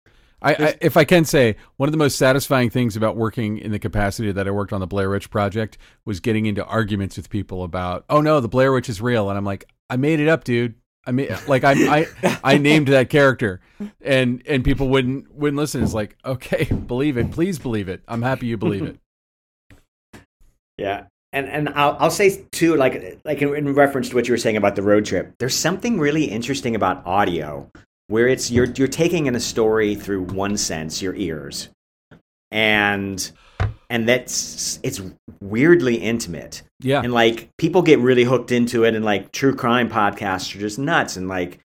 I, 0.44 0.52
I, 0.52 0.78
if 0.82 0.98
I 0.98 1.04
can 1.04 1.24
say, 1.24 1.56
one 1.78 1.88
of 1.88 1.92
the 1.92 1.98
most 1.98 2.18
satisfying 2.18 2.68
things 2.68 2.96
about 2.96 3.16
working 3.16 3.56
in 3.56 3.72
the 3.72 3.78
capacity 3.78 4.30
that 4.30 4.46
I 4.46 4.50
worked 4.50 4.74
on 4.74 4.80
the 4.80 4.86
Blair 4.86 5.08
Witch 5.08 5.30
Project 5.30 5.78
was 6.04 6.20
getting 6.20 6.44
into 6.44 6.62
arguments 6.66 7.16
with 7.16 7.30
people 7.30 7.64
about, 7.64 8.04
oh 8.10 8.20
no, 8.20 8.40
the 8.40 8.48
Blair 8.48 8.70
Witch 8.70 8.90
is 8.90 9.00
real, 9.00 9.30
and 9.30 9.38
I'm 9.38 9.44
like, 9.46 9.64
I 9.88 9.96
made 9.96 10.20
it 10.20 10.28
up, 10.28 10.44
dude. 10.44 10.74
I 11.06 11.12
mean, 11.12 11.28
like 11.48 11.64
I, 11.64 11.72
I, 12.00 12.38
I 12.44 12.58
named 12.58 12.88
that 12.88 13.08
character, 13.08 13.62
and 14.02 14.42
and 14.46 14.62
people 14.62 14.88
wouldn't 14.90 15.34
wouldn't 15.34 15.56
listen. 15.56 15.82
It's 15.82 15.94
like, 15.94 16.18
okay, 16.26 16.64
believe 16.64 17.16
it, 17.16 17.30
please 17.30 17.58
believe 17.58 17.88
it. 17.88 18.02
I'm 18.06 18.22
happy 18.22 18.46
you 18.46 18.58
believe 18.58 18.82
it. 18.82 18.98
Yeah, 20.78 21.04
and 21.32 21.48
and 21.48 21.68
I'll 21.70 21.96
I'll 22.00 22.10
say 22.10 22.46
too, 22.52 22.76
like 22.76 23.20
like 23.24 23.42
in, 23.42 23.54
in 23.54 23.74
reference 23.74 24.08
to 24.10 24.14
what 24.14 24.28
you 24.28 24.32
were 24.32 24.38
saying 24.38 24.56
about 24.56 24.76
the 24.76 24.82
road 24.82 25.04
trip. 25.04 25.34
There's 25.38 25.56
something 25.56 25.98
really 25.98 26.24
interesting 26.24 26.74
about 26.74 27.06
audio 27.06 27.70
where 28.08 28.28
it's 28.28 28.50
you're 28.50 28.66
you're 28.66 28.88
taking 28.88 29.26
in 29.26 29.34
a 29.34 29.40
story 29.40 29.94
through 29.94 30.24
one 30.24 30.56
sense, 30.56 31.02
your 31.02 31.14
ears, 31.14 31.68
and 32.50 33.30
and 33.90 34.08
that's 34.08 34.78
it's 34.82 35.00
weirdly 35.40 35.96
intimate. 35.96 36.62
Yeah, 36.80 37.02
and 37.02 37.12
like 37.12 37.48
people 37.58 37.82
get 37.82 37.98
really 37.98 38.24
hooked 38.24 38.52
into 38.52 38.84
it, 38.84 38.94
and 38.94 39.04
like 39.04 39.32
true 39.32 39.54
crime 39.54 39.88
podcasts 39.88 40.54
are 40.54 40.60
just 40.60 40.78
nuts, 40.78 41.16
and 41.16 41.28
like 41.28 41.60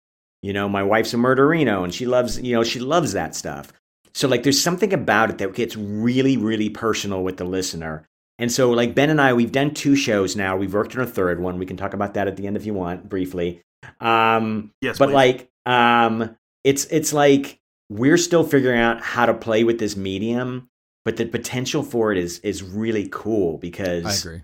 you 0.42 0.52
know, 0.52 0.68
my 0.68 0.82
wife's 0.82 1.14
a 1.14 1.16
murderino, 1.16 1.84
and 1.84 1.94
she 1.94 2.04
loves 2.04 2.38
you 2.40 2.54
know 2.54 2.64
she 2.64 2.80
loves 2.80 3.12
that 3.12 3.34
stuff. 3.34 3.72
So 4.12 4.28
like, 4.28 4.44
there's 4.44 4.60
something 4.60 4.92
about 4.92 5.30
it 5.30 5.38
that 5.38 5.54
gets 5.54 5.74
really 5.74 6.36
really 6.36 6.68
personal 6.68 7.22
with 7.22 7.38
the 7.38 7.44
listener. 7.44 8.06
And 8.38 8.50
so, 8.50 8.70
like 8.70 8.94
Ben 8.94 9.10
and 9.10 9.20
I, 9.20 9.32
we've 9.32 9.52
done 9.52 9.74
two 9.74 9.94
shows 9.94 10.34
now. 10.34 10.56
We've 10.56 10.74
worked 10.74 10.96
on 10.96 11.02
a 11.02 11.06
third 11.06 11.40
one. 11.40 11.58
We 11.58 11.66
can 11.66 11.76
talk 11.76 11.94
about 11.94 12.14
that 12.14 12.26
at 12.26 12.36
the 12.36 12.46
end 12.46 12.56
if 12.56 12.66
you 12.66 12.74
want, 12.74 13.08
briefly. 13.08 13.62
Um, 14.00 14.72
yes, 14.80 14.98
but 14.98 15.06
please. 15.06 15.14
like, 15.14 15.50
um, 15.66 16.36
it's 16.64 16.86
it's 16.86 17.12
like 17.12 17.60
we're 17.88 18.16
still 18.16 18.44
figuring 18.44 18.80
out 18.80 19.02
how 19.02 19.26
to 19.26 19.34
play 19.34 19.62
with 19.62 19.78
this 19.78 19.96
medium, 19.96 20.68
but 21.04 21.16
the 21.16 21.26
potential 21.26 21.82
for 21.82 22.10
it 22.12 22.18
is 22.18 22.40
is 22.40 22.62
really 22.62 23.08
cool 23.10 23.58
because 23.58 24.04
I 24.04 24.28
agree. 24.28 24.42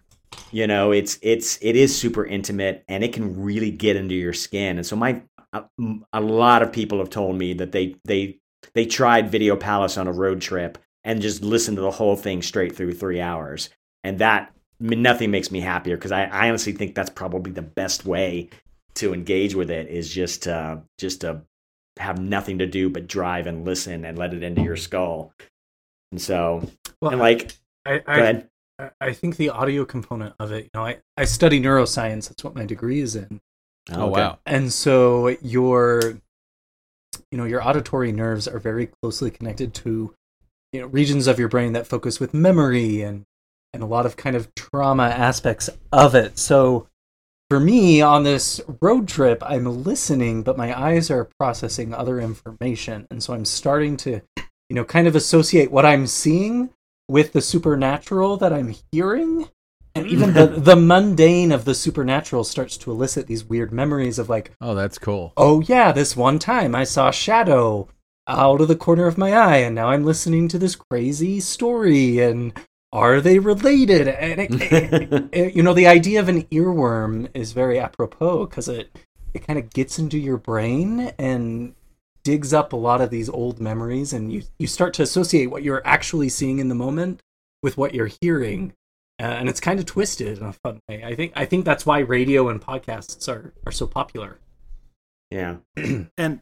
You 0.53 0.67
know, 0.67 0.93
it's 0.93 1.19
it's 1.23 1.59
it 1.61 1.77
is 1.77 1.97
super 1.97 2.25
intimate 2.25 2.85
and 2.89 3.03
it 3.03 3.13
can 3.13 3.43
really 3.43 3.71
get 3.71 3.97
into 3.97 4.15
your 4.15 4.33
skin. 4.33 4.79
And 4.79 4.87
so 4.87 4.97
my 4.97 5.23
a, 5.53 5.65
a 6.13 6.21
lot 6.21 6.63
of 6.63 6.73
people 6.73 6.99
have 6.99 7.11
told 7.11 7.37
me 7.37 7.55
that 7.55 7.73
they 7.73 7.97
they 8.05 8.39
they 8.75 8.87
tried 8.87 9.31
Video 9.31 9.57
Palace 9.57 9.97
on 9.97 10.07
a 10.07 10.13
road 10.13 10.41
trip 10.41 10.79
and 11.03 11.23
just 11.23 11.43
listened 11.43 11.77
to 11.77 11.83
the 11.83 11.91
whole 11.91 12.17
thing 12.17 12.43
straight 12.43 12.77
through 12.77 12.95
three 12.95 13.21
hours. 13.21 13.71
And 14.05 14.19
that 14.19 14.53
nothing 14.81 15.31
makes 15.31 15.51
me 15.51 15.61
happier 15.61 15.97
because 15.97 16.13
I, 16.13 16.25
I 16.25 16.49
honestly 16.49 16.73
think 16.73 16.95
that's 16.95 17.11
probably 17.11 17.53
the 17.53 17.63
best 17.63 18.07
way 18.07 18.49
to 18.95 19.13
engage 19.13 19.55
with 19.55 19.71
it 19.71 19.89
is 19.89 20.13
just 20.13 20.49
uh, 20.49 20.79
just 20.99 21.21
to 21.21 21.43
have 21.99 22.19
nothing 22.19 22.59
to 22.59 22.67
do 22.67 22.89
but 22.89 23.07
drive 23.07 23.47
and 23.47 23.65
listen 23.65 24.05
and 24.05 24.19
let 24.19 24.33
it 24.35 24.43
into 24.43 24.63
your 24.63 24.77
skull. 24.77 25.33
And 26.13 26.21
so, 26.21 26.69
Well, 27.01 27.13
and 27.13 27.21
like, 27.21 27.53
I, 27.85 27.99
go 27.99 28.05
ahead. 28.07 28.49
I, 28.79 28.91
I 29.01 29.13
think 29.13 29.37
the 29.37 29.51
audio 29.51 29.85
component 29.85 30.35
of 30.41 30.51
it, 30.53 30.65
you 30.65 30.71
know, 30.75 30.85
I, 30.85 30.99
I 31.17 31.25
study 31.25 31.61
neuroscience. 31.61 32.29
That's 32.29 32.43
what 32.43 32.55
my 32.55 32.65
degree 32.65 33.01
is 33.01 33.17
in. 33.17 33.41
Oh, 33.93 34.11
okay. 34.11 34.21
wow. 34.21 34.39
And 34.47 34.73
so 34.73 35.29
your, 35.43 36.21
you 37.31 37.39
know, 37.39 37.45
your 37.45 37.67
auditory 37.67 38.13
nerves 38.13 38.49
are 38.49 38.59
very 38.59 38.89
closely 39.03 39.31
connected 39.31 39.75
to, 39.75 40.15
you 40.73 40.81
know, 40.81 40.87
regions 40.87 41.27
of 41.27 41.39
your 41.39 41.49
brain 41.49 41.73
that 41.75 41.87
focus 41.87 42.19
with 42.19 42.33
memory 42.33 43.03
and 43.03 43.25
and 43.73 43.83
a 43.83 43.87
lot 43.87 44.07
of 44.07 44.17
kind 44.17 44.37
of 44.37 44.55
trauma 44.55 45.05
aspects 45.05 45.71
of 45.93 46.15
it. 46.15 46.39
So 46.39 46.89
for 47.49 47.61
me 47.61 48.01
on 48.01 48.23
this 48.25 48.61
road 48.81 49.09
trip, 49.09 49.43
I'm 49.45 49.83
listening, 49.85 50.43
but 50.43 50.57
my 50.57 50.79
eyes 50.79 51.11
are 51.11 51.29
processing 51.39 51.93
other 51.93 52.21
information, 52.21 53.07
and 53.11 53.23
so 53.23 53.35
I'm 53.35 53.45
starting 53.45 53.97
to, 53.99 54.21
you 54.37 54.77
know, 54.77 54.85
kind 54.85 55.07
of 55.07 55.17
associate 55.17 55.71
what 55.71 55.85
I'm 55.87 56.07
seeing 56.07 56.71
with 57.09 57.33
the 57.33 57.41
supernatural 57.41 58.37
that 58.37 58.53
I'm 58.53 58.75
hearing. 58.93 59.49
And 59.97 60.07
even 60.07 60.35
the, 60.35 60.47
the 60.59 60.77
mundane 60.77 61.51
of 61.51 61.65
the 61.65 61.75
supernatural 61.75 62.45
starts 62.45 62.77
to 62.79 62.93
elicit 62.93 63.27
these 63.27 63.45
weird 63.45 63.73
memories 63.73 64.21
of 64.21 64.29
like, 64.29 64.53
Oh, 64.61 64.77
that's 64.77 64.99
cool. 64.99 65.33
oh 65.37 65.61
yeah, 65.63 65.91
this 65.91 66.17
one 66.17 66.39
time 66.39 66.77
I 66.77 66.85
saw 66.85 67.09
a 67.09 67.13
shadow 67.13 67.89
out 68.29 68.61
of 68.61 68.69
the 68.69 68.77
corner 68.77 69.09
of 69.09 69.19
my 69.19 69.33
eye, 69.33 69.57
and 69.57 69.75
now 69.75 69.89
I'm 69.89 70.05
listening 70.05 70.47
to 70.49 70.59
this 70.59 70.77
crazy 70.77 71.41
story, 71.41 72.21
and 72.21 72.53
are 72.93 73.21
they 73.21 73.39
related? 73.39 74.09
And 74.09 74.41
it, 74.41 74.51
it- 74.73 75.25
it- 75.33 75.55
you 75.55 75.63
know, 75.63 75.75
the 75.75 75.87
idea 75.87 76.21
of 76.21 76.29
an 76.29 76.43
earworm 76.45 77.29
is 77.35 77.53
very 77.53 77.79
apropos 77.79 78.47
because 78.47 78.69
it 78.69 78.91
it 79.33 79.47
kind 79.47 79.59
of 79.59 79.71
gets 79.71 79.99
into 79.99 80.19
your 80.19 80.37
brain 80.37 81.13
and 81.19 81.75
digs 82.25 82.53
up 82.53 82.73
a 82.73 82.77
lot 82.77 83.01
of 83.01 83.11
these 83.11 83.29
old 83.29 83.61
memories, 83.61 84.13
and 84.13 84.33
you 84.33 84.43
you 84.59 84.67
start 84.67 84.93
to 84.95 85.03
associate 85.03 85.47
what 85.47 85.63
you're 85.63 85.87
actually 85.87 86.29
seeing 86.29 86.59
in 86.59 86.69
the 86.69 86.75
moment 86.75 87.21
with 87.63 87.77
what 87.77 87.95
you're 87.95 88.11
hearing. 88.21 88.73
Uh, 89.21 89.25
and 89.25 89.49
it's 89.51 89.61
kind 89.61 89.79
of 89.79 89.85
twisted 89.87 90.39
in 90.39 90.45
a 90.45 90.53
fun 90.53 90.81
way. 90.89 91.05
I 91.05 91.15
think 91.15 91.33
I 91.37 91.45
think 91.45 91.65
that's 91.67 91.85
why 91.87 91.99
radio 92.01 92.49
and 92.49 92.61
podcasts 92.61 93.29
are, 93.29 93.53
are 93.67 93.73
so 93.73 93.87
popular. 93.87 94.39
yeah. 95.31 95.57
and 96.17 96.41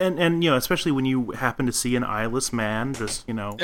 and 0.00 0.18
and 0.18 0.42
you 0.42 0.50
know 0.50 0.56
especially 0.56 0.90
when 0.92 1.04
you 1.04 1.30
happen 1.32 1.66
to 1.66 1.72
see 1.72 1.94
an 1.96 2.02
eyeless 2.04 2.52
man 2.52 2.94
just 2.94 3.26
you 3.28 3.34
know 3.34 3.56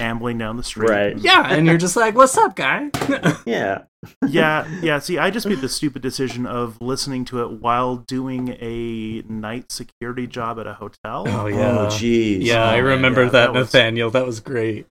ambling 0.00 0.36
down 0.38 0.56
the 0.56 0.62
street 0.62 0.90
Right. 0.90 1.12
and- 1.12 1.22
Yeah, 1.24 1.46
and 1.54 1.66
you're 1.66 1.78
just 1.78 1.96
like, 1.96 2.14
"What's 2.14 2.36
up, 2.36 2.56
guy?" 2.56 2.90
Yeah. 3.46 3.82
yeah 4.28 4.68
yeah 4.82 4.98
see 5.00 5.18
i 5.18 5.30
just 5.30 5.46
made 5.48 5.60
the 5.60 5.68
stupid 5.68 6.00
decision 6.00 6.46
of 6.46 6.80
listening 6.80 7.24
to 7.24 7.42
it 7.42 7.60
while 7.60 7.96
doing 7.96 8.50
a 8.60 9.22
night 9.28 9.72
security 9.72 10.26
job 10.28 10.60
at 10.60 10.66
a 10.68 10.74
hotel 10.74 11.24
Oh 11.26 11.46
yeah, 11.46 11.78
Oh, 11.78 11.86
jeez. 11.86 12.38
yeah. 12.44 12.64
I 12.64 12.78
Oh, 12.78 12.84
remember 12.84 13.24
yeah, 13.24 13.30
that, 13.30 13.52
that 13.52 13.58
was- 13.58 13.72
Nathaniel. 13.74 14.10
That 14.10 14.24
was 14.26 14.38
great. 14.40 14.86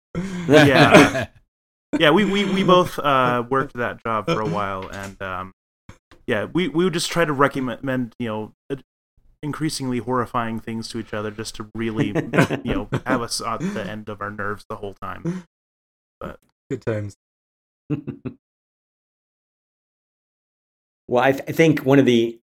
yeah 0.48 1.26
yeah 1.98 2.10
we 2.10 2.24
we, 2.24 2.44
we 2.44 2.62
both 2.64 2.98
uh 2.98 3.42
worked 3.50 3.74
that 3.74 4.02
job 4.02 4.26
for 4.26 4.40
a 4.40 4.48
while 4.48 4.88
and 4.88 5.20
um 5.20 5.52
yeah 6.26 6.44
we 6.52 6.68
we 6.68 6.84
would 6.84 6.92
just 6.94 7.10
try 7.10 7.24
to 7.24 7.32
recommend 7.32 8.14
you 8.18 8.28
know 8.28 8.52
ad- 8.70 8.82
increasingly 9.42 9.98
horrifying 9.98 10.60
things 10.60 10.88
to 10.88 10.98
each 10.98 11.12
other 11.12 11.30
just 11.30 11.54
to 11.56 11.68
really 11.74 12.08
you 12.64 12.74
know 12.74 12.88
have 13.06 13.22
us 13.22 13.40
at 13.40 13.60
the 13.60 13.84
end 13.84 14.08
of 14.08 14.20
our 14.20 14.30
nerves 14.30 14.64
the 14.68 14.76
whole 14.76 14.94
time 14.94 15.44
But 16.20 16.38
Good 16.70 16.82
times. 16.82 17.16
Well, 21.08 21.22
I, 21.22 21.32
th- 21.32 21.44
I 21.48 21.52
think 21.52 21.80
one 21.80 21.98
of 21.98 22.06
the 22.06 22.38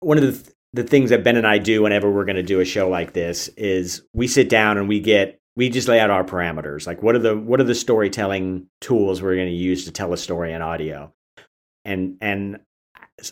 one 0.00 0.18
of 0.18 0.24
the 0.24 0.32
th- 0.32 0.54
the 0.74 0.84
things 0.84 1.10
that 1.10 1.24
Ben 1.24 1.36
and 1.36 1.46
I 1.46 1.58
do 1.58 1.82
whenever 1.82 2.10
we're 2.10 2.24
going 2.24 2.36
to 2.36 2.42
do 2.42 2.60
a 2.60 2.64
show 2.64 2.88
like 2.88 3.12
this 3.12 3.48
is 3.56 4.02
we 4.14 4.26
sit 4.28 4.48
down 4.48 4.78
and 4.78 4.88
we 4.88 5.00
get 5.00 5.40
we 5.56 5.68
just 5.68 5.88
lay 5.88 6.00
out 6.00 6.10
our 6.10 6.24
parameters. 6.24 6.86
Like 6.86 7.02
what 7.02 7.14
are 7.14 7.18
the 7.20 7.36
what 7.36 7.60
are 7.60 7.64
the 7.64 7.74
storytelling 7.74 8.68
tools 8.80 9.20
we're 9.20 9.34
going 9.34 9.48
to 9.48 9.54
use 9.54 9.84
to 9.86 9.90
tell 9.92 10.12
a 10.12 10.16
story 10.16 10.52
in 10.52 10.62
audio? 10.62 11.12
And 11.84 12.16
and 12.20 12.60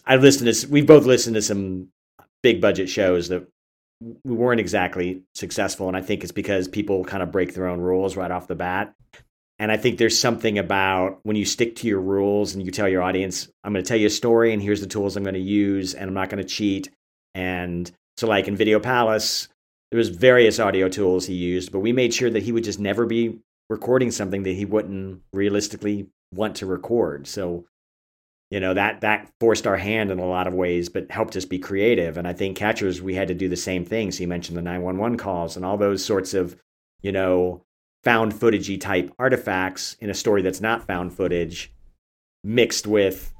I've 0.05 0.22
listened 0.22 0.47
to 0.47 0.51
s- 0.51 0.66
we've 0.66 0.87
both 0.87 1.05
listened 1.05 1.35
to 1.35 1.43
some 1.43 1.89
big 2.43 2.61
budget 2.61 2.88
shows 2.88 3.28
that 3.28 3.47
we 4.24 4.34
weren't 4.34 4.61
exactly 4.61 5.22
successful 5.34 5.88
and 5.88 5.97
I 5.97 6.01
think 6.01 6.22
it's 6.22 6.32
because 6.32 6.68
people 6.68 7.05
kind 7.05 7.22
of 7.22 7.32
break 7.32 7.55
their 7.55 7.66
own 7.66 7.80
rules 7.80 8.16
right 8.16 8.30
off 8.30 8.47
the 8.47 8.55
bat. 8.55 8.95
And 9.59 9.70
I 9.70 9.76
think 9.76 9.99
there's 9.99 10.18
something 10.18 10.59
about 10.59 11.20
when 11.22 11.36
you 11.36 11.45
stick 11.45 11.76
to 11.76 11.86
your 11.86 12.01
rules 12.01 12.55
and 12.55 12.64
you 12.64 12.70
tell 12.70 12.88
your 12.88 13.03
audience, 13.03 13.47
I'm 13.62 13.74
going 13.74 13.84
to 13.84 13.88
tell 13.88 13.99
you 13.99 14.07
a 14.07 14.11
story 14.11 14.55
and 14.55 14.62
here's 14.62 14.80
the 14.80 14.86
tools 14.86 15.16
I'm 15.16 15.22
going 15.22 15.34
to 15.34 15.41
use 15.41 15.93
and 15.93 16.09
I'm 16.09 16.14
not 16.14 16.30
going 16.30 16.43
to 16.43 16.49
cheat. 16.49 16.88
And 17.34 17.91
so, 18.16 18.26
like 18.26 18.49
in 18.49 18.57
Video 18.57 18.80
Palace, 18.80 19.49
there 19.91 19.99
was 19.99 20.09
various 20.09 20.59
audio 20.59 20.88
tools 20.88 21.26
he 21.26 21.34
used, 21.34 21.72
but 21.72 21.80
we 21.80 21.93
made 21.93 22.14
sure 22.14 22.30
that 22.30 22.43
he 22.43 22.53
would 22.53 22.64
just 22.64 22.80
never 22.80 23.05
be 23.05 23.38
recording 23.68 24.11
something 24.11 24.45
that 24.45 24.53
he 24.53 24.64
wouldn't 24.64 25.22
realistically 25.32 26.09
want 26.32 26.57
to 26.57 26.66
record. 26.66 27.26
So 27.26 27.66
you 28.51 28.61
know 28.61 28.74
that 28.74 29.01
that 29.01 29.28
forced 29.38 29.66
our 29.66 29.76
hand 29.76 30.11
in 30.11 30.18
a 30.18 30.26
lot 30.26 30.46
of 30.46 30.55
ways 30.55 30.88
but 30.88 31.11
helped 31.11 31.36
us 31.36 31.44
be 31.44 31.59
creative. 31.59 32.16
And 32.16 32.26
i 32.26 32.32
think 32.32 32.57
catchers 32.57 33.01
we 33.01 33.14
had 33.14 33.28
to 33.28 33.34
do 33.34 33.48
the 33.48 33.57
same 33.57 33.84
thing. 33.84 34.11
So 34.11 34.22
you 34.22 34.28
mentioned 34.28 34.59
the 34.59 34.62
911 34.62 35.18
calls 35.18 35.57
and 35.57 35.64
all 35.64 35.76
those 35.76 36.05
sorts 36.05 36.34
of 36.34 36.57
you 37.03 37.12
know 37.12 37.64
found 38.03 38.32
footagey 38.32 38.80
type 38.80 39.12
artifacts 39.18 39.94
in 40.01 40.11
a 40.11 40.14
story 40.14 40.42
that's 40.42 40.61
not 40.61 40.86
found 40.86 41.14
footage 41.14 41.72
mixed 42.42 42.86
with 42.86 43.32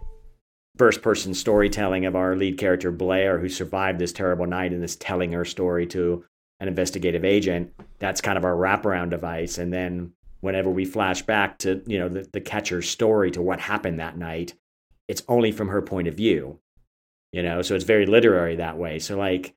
first 0.77 1.03
person 1.03 1.35
storytelling 1.35 2.07
of 2.07 2.15
our 2.15 2.37
lead 2.37 2.59
character 2.59 2.91
Blair 2.91 3.39
who 3.39 3.49
survived 3.49 3.99
this 3.99 4.13
terrible 4.13 4.47
night 4.47 4.73
and 4.73 4.83
is 4.85 4.97
telling 4.97 5.33
her 5.33 5.45
story 5.45 5.87
to 5.87 6.25
an 6.61 6.69
investigative 6.69 7.25
agent. 7.25 7.73
That's 7.99 8.21
kind 8.21 8.39
of 8.39 8.45
our 8.45 8.55
wraparound 8.55 9.11
device. 9.11 9.59
And 9.59 9.73
then 9.73 10.13
whenever 10.41 10.71
we 10.71 10.85
flash 10.85 11.23
back 11.23 11.59
to 11.59 11.83
you 11.87 11.99
know 11.99 12.09
the, 12.09 12.29
the 12.33 12.41
catcher's 12.41 12.89
story 12.89 13.31
to 13.33 13.43
what 13.43 13.61
happened 13.61 14.01
that 14.01 14.17
night 14.17 14.55
it's 15.11 15.23
only 15.29 15.53
from 15.53 15.69
her 15.69 15.83
point 15.83 16.09
of 16.09 16.15
view 16.15 16.59
you 17.33 17.45
know? 17.45 17.63
So 17.63 17.77
it's 17.77 17.85
very 17.85 18.07
literary 18.07 18.57
that 18.57 18.77
way. 18.77 18.99
So 18.99 19.17
like 19.17 19.55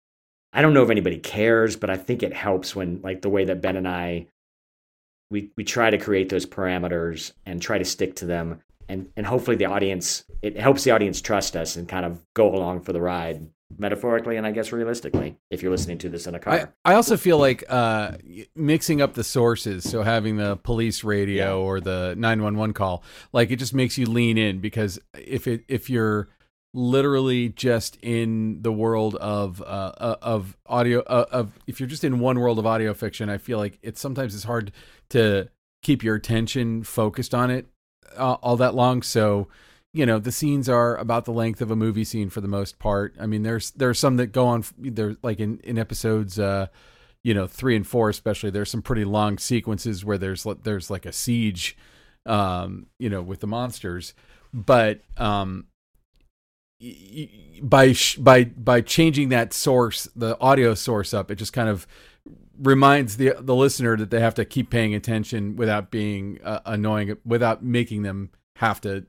i 0.55 0.61
don't 0.61 0.75
know 0.75 0.83
if 0.83 0.91
anybody 0.91 1.17
cares 1.17 1.75
but 1.75 1.89
i 1.89 1.97
think 1.97 2.21
it 2.21 2.31
helps 2.31 2.75
when 2.75 3.01
like 3.01 3.23
the 3.23 3.29
way 3.29 3.43
that 3.43 3.59
ben 3.59 3.75
and 3.75 3.87
i 3.87 4.27
we 5.33 5.51
we 5.57 5.63
try 5.63 5.89
to 5.89 5.97
create 5.97 6.29
those 6.29 6.45
parameters 6.45 7.33
and 7.45 7.61
try 7.61 7.77
to 7.79 7.85
stick 7.85 8.15
to 8.17 8.25
them. 8.25 8.61
And 8.87 9.09
and 9.17 9.25
hopefully 9.25 9.57
the 9.57 9.65
audience 9.65 10.23
it 10.41 10.57
helps 10.57 10.83
the 10.83 10.91
audience 10.91 11.21
trust 11.21 11.55
us 11.55 11.75
and 11.75 11.89
kind 11.89 12.05
of 12.05 12.23
go 12.35 12.53
along 12.53 12.81
for 12.81 12.93
the 12.93 13.01
ride 13.01 13.49
metaphorically 13.77 14.37
and 14.37 14.45
I 14.45 14.51
guess 14.51 14.71
realistically 14.71 15.37
if 15.49 15.61
you're 15.61 15.71
listening 15.71 15.97
to 15.99 16.09
this 16.09 16.27
in 16.27 16.35
a 16.35 16.39
car. 16.39 16.71
I, 16.85 16.91
I 16.91 16.95
also 16.95 17.17
feel 17.17 17.37
like 17.37 17.63
uh, 17.69 18.17
mixing 18.55 19.01
up 19.01 19.13
the 19.15 19.23
sources, 19.23 19.89
so 19.89 20.03
having 20.03 20.37
the 20.37 20.57
police 20.57 21.03
radio 21.03 21.59
Yeah. 21.59 21.65
or 21.65 21.79
the 21.81 22.13
911 22.17 22.73
call, 22.73 23.03
like 23.31 23.49
it 23.51 23.55
just 23.57 23.73
makes 23.73 23.97
you 23.97 24.05
lean 24.05 24.37
in 24.37 24.59
because 24.59 24.99
if 25.17 25.47
it 25.47 25.63
if 25.67 25.89
you're 25.89 26.29
literally 26.75 27.49
just 27.49 27.97
in 28.01 28.61
the 28.63 28.71
world 28.71 29.15
of 29.15 29.61
uh, 29.61 29.65
uh, 29.97 30.15
of 30.21 30.57
audio 30.65 31.01
uh, 31.01 31.25
of 31.31 31.51
if 31.67 31.79
you're 31.79 31.89
just 31.89 32.03
in 32.03 32.19
one 32.19 32.39
world 32.39 32.59
of 32.59 32.65
audio 32.65 32.93
fiction, 32.93 33.29
I 33.29 33.37
feel 33.37 33.57
like 33.57 33.79
it's 33.81 34.01
sometimes 34.01 34.35
it's 34.35 34.43
hard 34.43 34.71
to 35.09 35.49
keep 35.81 36.03
your 36.03 36.15
attention 36.15 36.83
focused 36.83 37.33
on 37.35 37.51
it 37.51 37.67
uh, 38.17 38.33
all 38.35 38.55
that 38.57 38.73
long. 38.75 39.01
So 39.01 39.47
you 39.93 40.05
know 40.05 40.19
the 40.19 40.31
scenes 40.31 40.67
are 40.67 40.97
about 40.97 41.25
the 41.25 41.31
length 41.31 41.61
of 41.61 41.69
a 41.69 41.75
movie 41.75 42.03
scene 42.03 42.29
for 42.29 42.41
the 42.41 42.47
most 42.47 42.79
part. 42.79 43.15
I 43.19 43.27
mean, 43.27 43.43
there's 43.43 43.71
there's 43.71 43.99
some 43.99 44.17
that 44.17 44.27
go 44.27 44.47
on 44.47 44.65
there 44.77 45.15
like 45.21 45.39
in 45.39 45.59
in 45.59 45.77
episodes, 45.77 46.39
uh, 46.39 46.67
you 47.23 47.33
know, 47.33 47.47
three 47.47 47.75
and 47.75 47.85
four 47.85 48.09
especially. 48.09 48.49
There's 48.49 48.71
some 48.71 48.81
pretty 48.81 49.05
long 49.05 49.37
sequences 49.37 50.03
where 50.03 50.17
there's 50.17 50.45
there's 50.63 50.89
like 50.89 51.05
a 51.05 51.13
siege, 51.13 51.77
um, 52.25 52.87
you 52.97 53.09
know, 53.09 53.21
with 53.21 53.39
the 53.39 53.47
monsters. 53.47 54.15
But 54.51 55.01
um, 55.17 55.67
by 57.61 57.93
by 58.17 58.45
by 58.45 58.81
changing 58.81 59.29
that 59.29 59.53
source, 59.53 60.07
the 60.15 60.39
audio 60.39 60.73
source 60.73 61.13
up, 61.13 61.29
it 61.29 61.35
just 61.35 61.53
kind 61.53 61.69
of 61.69 61.85
reminds 62.59 63.17
the 63.17 63.35
the 63.39 63.55
listener 63.55 63.95
that 63.97 64.09
they 64.09 64.19
have 64.19 64.35
to 64.35 64.45
keep 64.45 64.71
paying 64.71 64.95
attention 64.95 65.55
without 65.55 65.91
being 65.91 66.39
uh, 66.43 66.61
annoying, 66.65 67.15
without 67.23 67.63
making 67.63 68.01
them 68.01 68.31
have 68.55 68.81
to 68.81 69.05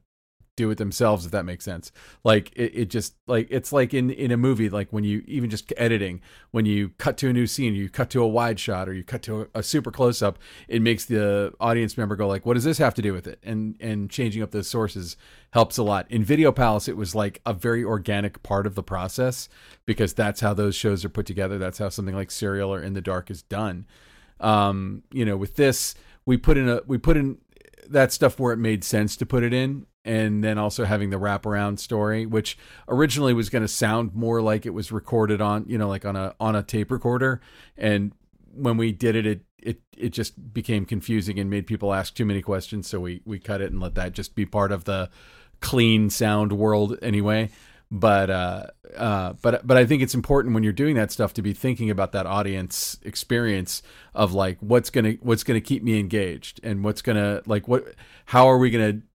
do 0.57 0.71
it 0.71 0.79
themselves 0.79 1.25
if 1.25 1.33
that 1.33 1.45
makes 1.45 1.65
sense. 1.65 1.91
Like 2.23 2.53
it, 2.55 2.73
it 2.75 2.85
just 2.87 3.15
like 3.27 3.49
it's 3.51 3.73
like 3.73 3.93
in 3.93 4.11
in 4.11 4.31
a 4.31 4.37
movie 4.37 4.69
like 4.69 4.93
when 4.93 5.05
you 5.05 5.23
even 5.27 5.51
just 5.51 5.73
editing 5.77 6.21
when 6.51 6.65
you 6.67 6.91
cut 6.91 7.17
to 7.19 7.29
a 7.29 7.33
new 7.33 7.47
scene 7.47 7.75
you 7.75 7.89
cut 7.89 8.11
to 8.11 8.23
a 8.23 8.27
wide 8.27 8.61
shot 8.61 8.89
or 8.89 8.93
you 8.93 9.03
cut 9.03 9.23
to 9.23 9.43
a, 9.43 9.47
a 9.57 9.63
super 9.63 9.91
close 9.91 10.23
up 10.23 10.39
it 10.69 10.81
makes 10.81 11.05
the 11.07 11.53
audience 11.61 11.97
member 11.97 12.17
go 12.17 12.27
like 12.27 12.47
what 12.47 12.55
does 12.55 12.65
this 12.65 12.79
have 12.79 12.95
to 12.95 13.03
do 13.03 13.13
with 13.13 13.27
it? 13.27 13.39
And 13.43 13.77
and 13.81 14.11
changing 14.11 14.43
up 14.43 14.53
those 14.53 14.69
sources 14.69 15.17
helps 15.53 15.79
a 15.79 15.83
lot. 15.83 16.11
In 16.11 16.25
video 16.25 16.53
palace 16.53 16.89
it 16.89 16.97
was 16.97 17.15
like 17.15 17.41
a 17.45 17.53
very 17.53 17.85
organic 17.85 18.43
part 18.43 18.67
of 18.67 18.75
the 18.75 18.83
process 18.83 19.49
because 19.87 20.15
that's 20.15 20.41
how 20.41 20.55
those 20.55 20.75
shows 20.75 21.05
are 21.05 21.11
put 21.11 21.27
together. 21.27 21.59
That's 21.59 21.79
how 21.79 21.89
something 21.89 22.15
like 22.15 22.31
serial 22.31 22.73
or 22.73 22.83
in 22.83 22.95
the 22.95 23.01
dark 23.01 23.31
is 23.31 23.43
done. 23.43 23.87
Um 24.41 25.03
you 25.13 25.25
know 25.25 25.37
with 25.37 25.57
this 25.57 25.95
we 26.27 26.37
put 26.37 26.57
in 26.57 26.69
a 26.69 26.81
we 26.87 26.99
put 26.99 27.17
in 27.17 27.39
that 27.89 28.13
stuff 28.13 28.39
where 28.39 28.53
it 28.53 28.57
made 28.57 28.83
sense 28.85 29.17
to 29.17 29.27
put 29.27 29.43
it 29.43 29.53
in 29.53 29.87
and 30.05 30.45
then 30.45 30.59
also 30.59 30.85
having 30.85 31.11
the 31.11 31.17
wraparound 31.17 31.79
story 31.79 32.27
which 32.27 32.59
originally 32.89 33.33
was 33.33 33.49
going 33.49 33.63
to 33.63 33.69
sound 33.69 34.15
more 34.15 34.43
like 34.43 34.67
it 34.67 34.75
was 34.75 34.93
recorded 34.93 35.41
on 35.41 35.65
you 35.67 35.79
know 35.79 35.89
like 35.89 36.05
on 36.05 36.17
a 36.17 36.35
on 36.41 36.57
a 36.57 36.63
tape 36.63 36.91
recorder. 36.91 37.41
And 37.77 38.13
when 38.53 38.77
we 38.77 38.93
did 38.93 39.17
it 39.17 39.27
it 39.27 39.41
it, 39.59 39.81
it 39.97 40.11
just 40.11 40.53
became 40.53 40.85
confusing 40.85 41.39
and 41.39 41.49
made 41.49 41.67
people 41.67 41.95
ask 41.95 42.15
too 42.15 42.27
many 42.27 42.43
questions. 42.43 42.87
So 42.87 43.01
we 43.01 43.23
we 43.25 43.39
cut 43.39 43.61
it 43.61 43.73
and 43.73 43.81
let 43.81 43.95
that 43.95 44.13
just 44.13 44.35
be 44.35 44.45
part 44.45 44.73
of 44.73 44.85
the 44.85 45.09
clean 45.61 46.11
sound 46.11 46.53
world 46.53 46.99
anyway. 47.01 47.51
But 47.91 48.29
uh 48.29 48.67
uh 48.97 49.35
but 49.41 49.67
but 49.67 49.77
I 49.77 49.87
think 49.87 50.03
it's 50.03 50.15
important 50.15 50.55
when 50.55 50.65
you're 50.65 50.73
doing 50.73 50.97
that 50.97 51.13
stuff 51.13 51.33
to 51.35 51.43
be 51.43 51.55
thinking 51.55 51.89
about 51.91 52.13
that 52.13 52.27
audience 52.27 52.99
experience 53.03 53.83
of 54.15 54.35
like 54.35 54.59
what's 54.61 54.91
to 54.91 55.19
what's 55.23 55.45
to 55.55 55.61
keep 55.61 55.83
me 55.83 55.99
engaged 55.99 56.61
and 56.63 56.85
what's 56.85 57.01
to 57.17 57.43
like 57.47 57.69
what 57.69 57.95
how 58.27 58.49
are 58.49 58.59
we 58.59 58.71
to 59.01 59.07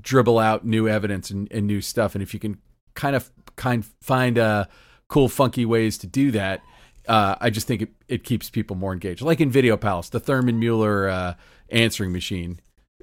dribble 0.00 0.38
out 0.38 0.64
new 0.64 0.88
evidence 0.88 1.30
and, 1.30 1.50
and 1.52 1.66
new 1.66 1.80
stuff 1.80 2.14
and 2.14 2.22
if 2.22 2.32
you 2.32 2.40
can 2.40 2.58
kind 2.94 3.14
of 3.16 3.30
kind 3.56 3.84
find 4.00 4.38
uh 4.38 4.64
cool 5.08 5.28
funky 5.28 5.64
ways 5.66 5.98
to 5.98 6.06
do 6.06 6.30
that 6.30 6.62
uh, 7.08 7.34
I 7.40 7.50
just 7.50 7.66
think 7.66 7.82
it, 7.82 7.88
it 8.06 8.22
keeps 8.22 8.48
people 8.48 8.76
more 8.76 8.92
engaged. 8.92 9.22
Like 9.22 9.40
in 9.40 9.50
Video 9.50 9.76
Palace, 9.76 10.08
the 10.08 10.20
Thurman 10.20 10.60
Mueller 10.60 11.08
uh, 11.08 11.34
answering 11.68 12.12
machine 12.12 12.60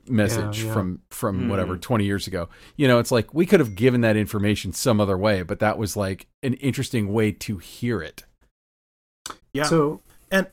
message 0.07 0.61
Yeah, 0.61 0.67
yeah. 0.67 0.73
from 0.73 1.01
from 1.09 1.37
Hmm. 1.43 1.49
whatever 1.49 1.75
20 1.75 2.05
years 2.05 2.25
ago. 2.25 2.47
You 2.77 2.87
know, 2.87 2.99
it's 2.99 3.11
like 3.11 3.33
we 3.33 3.45
could 3.45 3.59
have 3.59 3.75
given 3.75 3.99
that 3.99 4.15
information 4.15 4.71
some 4.71 5.01
other 5.01 5.17
way, 5.17 5.43
but 5.43 5.59
that 5.59 5.77
was 5.77 5.97
like 5.97 6.27
an 6.41 6.53
interesting 6.55 7.11
way 7.11 7.33
to 7.33 7.57
hear 7.57 8.01
it. 8.01 8.23
Yeah. 9.53 9.63
So, 9.65 10.01
And- 10.31 10.47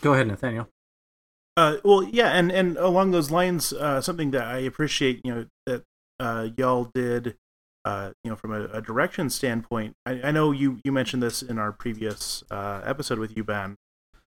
go 0.00 0.14
ahead, 0.14 0.28
Nathaniel. 0.28 0.68
Uh, 1.56 1.76
well, 1.84 2.02
yeah, 2.02 2.28
and 2.30 2.50
and 2.50 2.76
along 2.78 3.10
those 3.10 3.30
lines, 3.30 3.72
uh, 3.74 4.00
something 4.00 4.30
that 4.30 4.44
I 4.44 4.58
appreciate, 4.58 5.20
you 5.24 5.34
know, 5.34 5.46
that 5.66 5.82
uh, 6.18 6.48
y'all 6.56 6.90
did, 6.94 7.36
uh, 7.84 8.12
you 8.24 8.30
know, 8.30 8.36
from 8.36 8.52
a, 8.52 8.64
a 8.72 8.80
direction 8.80 9.28
standpoint. 9.28 9.94
I, 10.06 10.22
I 10.24 10.30
know 10.30 10.50
you 10.52 10.78
you 10.84 10.92
mentioned 10.92 11.22
this 11.22 11.42
in 11.42 11.58
our 11.58 11.70
previous 11.72 12.42
uh, 12.50 12.80
episode 12.86 13.18
with 13.18 13.36
you, 13.36 13.44
Ben. 13.44 13.76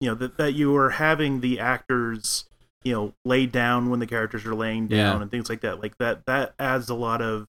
You 0.00 0.10
know 0.10 0.14
that 0.14 0.36
that 0.38 0.52
you 0.54 0.70
were 0.70 0.90
having 0.90 1.40
the 1.40 1.58
actors, 1.58 2.44
you 2.84 2.92
know, 2.92 3.14
lay 3.24 3.46
down 3.46 3.90
when 3.90 3.98
the 3.98 4.06
characters 4.06 4.46
are 4.46 4.54
laying 4.54 4.86
down 4.86 5.16
Yeah. 5.16 5.20
and 5.22 5.30
things 5.30 5.48
like 5.48 5.62
that. 5.62 5.80
Like 5.82 5.98
that 5.98 6.24
that 6.26 6.54
adds 6.60 6.88
a 6.88 6.94
lot 6.94 7.20
of 7.20 7.46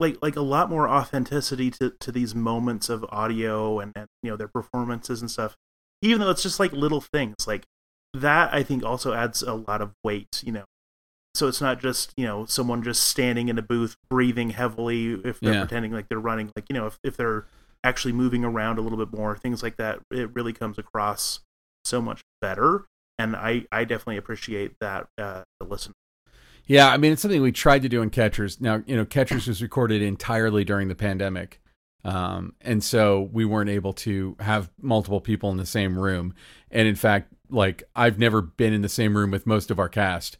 like 0.00 0.16
like 0.22 0.36
a 0.36 0.40
lot 0.40 0.70
more 0.70 0.88
authenticity 0.88 1.70
to 1.72 1.90
to 2.00 2.10
these 2.10 2.34
moments 2.34 2.88
of 2.88 3.04
audio 3.10 3.78
and, 3.78 3.92
and 3.94 4.06
you 4.22 4.30
know 4.30 4.36
their 4.36 4.48
performances 4.48 5.20
and 5.20 5.30
stuff 5.30 5.54
even 6.02 6.20
though 6.20 6.30
it's 6.30 6.42
just 6.42 6.58
like 6.58 6.72
little 6.72 7.00
things 7.00 7.36
like 7.46 7.64
that 8.14 8.52
i 8.54 8.62
think 8.62 8.82
also 8.84 9.12
adds 9.12 9.42
a 9.42 9.54
lot 9.54 9.82
of 9.82 9.92
weight 10.04 10.42
you 10.44 10.52
know 10.52 10.64
so 11.34 11.48
it's 11.48 11.60
not 11.60 11.80
just 11.80 12.12
you 12.16 12.24
know 12.24 12.44
someone 12.46 12.82
just 12.82 13.02
standing 13.02 13.48
in 13.48 13.58
a 13.58 13.62
booth 13.62 13.96
breathing 14.08 14.50
heavily 14.50 15.14
if 15.24 15.40
they're 15.40 15.54
Yeah. 15.54 15.60
pretending 15.60 15.92
like 15.92 16.08
they're 16.08 16.18
running 16.20 16.50
like 16.56 16.66
you 16.68 16.74
know 16.74 16.86
if, 16.86 16.98
if 17.02 17.16
they're 17.16 17.46
actually 17.82 18.12
moving 18.12 18.44
around 18.44 18.78
a 18.78 18.80
little 18.82 18.98
bit 18.98 19.12
more 19.16 19.36
things 19.36 19.62
like 19.62 19.76
that 19.76 20.00
it 20.10 20.32
really 20.34 20.52
comes 20.52 20.78
across 20.78 21.40
so 21.84 22.00
much 22.00 22.22
better 22.40 22.84
and 23.18 23.34
i 23.36 23.64
i 23.72 23.84
definitely 23.84 24.16
appreciate 24.16 24.72
that 24.80 25.06
uh 25.18 25.42
to 25.60 25.66
listen 25.68 25.92
Yeah, 26.66 26.88
I 26.88 26.96
mean 26.96 27.12
it's 27.12 27.20
something 27.22 27.42
we 27.42 27.52
tried 27.52 27.82
to 27.82 27.90
do 27.90 28.00
in 28.00 28.08
Catchers. 28.08 28.58
Now, 28.58 28.82
you 28.86 28.96
know, 28.96 29.04
Catchers 29.04 29.46
was 29.46 29.60
recorded 29.60 30.00
entirely 30.00 30.64
during 30.64 30.88
the 30.88 30.94
pandemic. 30.94 31.60
Um, 32.04 32.54
and 32.62 32.82
so 32.82 33.28
we 33.32 33.44
weren't 33.44 33.68
able 33.68 33.92
to 33.94 34.34
have 34.40 34.70
multiple 34.80 35.20
people 35.20 35.50
in 35.50 35.58
the 35.58 35.66
same 35.66 35.98
room. 35.98 36.32
And 36.70 36.88
in 36.88 36.94
fact, 36.96 37.32
like 37.54 37.84
I've 37.94 38.18
never 38.18 38.42
been 38.42 38.72
in 38.72 38.82
the 38.82 38.88
same 38.88 39.16
room 39.16 39.30
with 39.30 39.46
most 39.46 39.70
of 39.70 39.78
our 39.78 39.88
cast. 39.88 40.38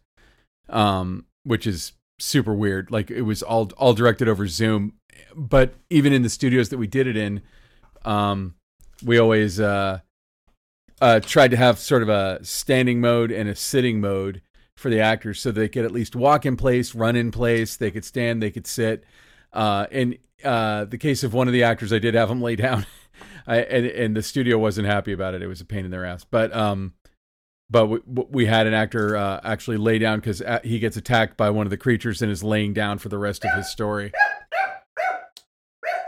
Um, 0.69 1.27
which 1.45 1.67
is 1.67 1.93
super 2.19 2.55
weird. 2.55 2.91
Like 2.91 3.11
it 3.11 3.23
was 3.23 3.43
all 3.43 3.71
all 3.77 3.95
directed 3.95 4.29
over 4.29 4.47
Zoom. 4.47 4.95
But 5.35 5.75
even 5.91 6.12
in 6.12 6.23
the 6.23 6.29
studios 6.29 6.71
that 6.71 6.79
we 6.79 6.87
did 6.87 7.07
it 7.07 7.17
in, 7.17 7.43
um, 8.05 8.55
we 9.05 9.19
always 9.19 9.61
uh 9.61 10.01
uh 11.01 11.21
tried 11.21 11.51
to 11.53 11.57
have 11.57 11.79
sort 11.79 12.03
of 12.03 12.09
a 12.09 12.41
standing 12.43 13.01
mode 13.01 13.31
and 13.31 13.49
a 13.49 13.55
sitting 13.55 14.01
mode 14.01 14.43
for 14.77 14.91
the 14.91 15.01
actors 15.01 15.41
so 15.41 15.51
they 15.51 15.69
could 15.69 15.85
at 15.85 15.93
least 15.93 16.17
walk 16.17 16.45
in 16.45 16.57
place, 16.57 16.95
run 16.95 17.15
in 17.15 17.31
place, 17.31 17.77
they 17.77 17.91
could 17.91 18.05
stand, 18.05 18.43
they 18.43 18.51
could 18.51 18.67
sit. 18.67 19.05
Uh, 19.53 19.87
in 19.93 20.19
uh, 20.43 20.85
the 20.85 20.99
case 20.99 21.23
of 21.23 21.33
one 21.33 21.47
of 21.47 21.53
the 21.53 21.62
actors, 21.62 21.93
I 21.93 22.01
did 22.01 22.15
have 22.15 22.29
him 22.29 22.43
lay 22.43 22.57
down, 22.57 22.85
I, 23.47 23.59
and, 23.59 23.87
and 23.87 24.17
the 24.17 24.23
studio 24.23 24.59
wasn't 24.59 24.89
happy 24.89 25.12
about 25.12 25.35
it. 25.35 25.43
It 25.43 25.47
was 25.47 25.61
a 25.61 25.65
pain 25.65 25.85
in 25.85 25.93
their 25.93 26.05
ass. 26.05 26.25
But 26.25 26.55
um, 26.55 26.95
but 27.71 27.87
we, 27.87 27.99
we 28.07 28.47
had 28.47 28.67
an 28.67 28.75
actor 28.75 29.17
uh, 29.17 29.41
actually 29.45 29.77
lay 29.77 29.99
down 29.99 30.21
because 30.21 30.43
he 30.62 30.79
gets 30.79 30.97
attacked 30.97 31.37
by 31.37 31.51
one 31.51 31.67
of 31.67 31.71
the 31.71 31.77
creatures 31.77 32.23
and 32.23 32.31
is 32.31 32.43
laying 32.45 32.73
down 32.73 32.99
for 32.99 33.09
the 33.09 33.19
rest 33.19 33.45
of 33.45 33.53
his 33.55 33.71
story. 33.71 34.12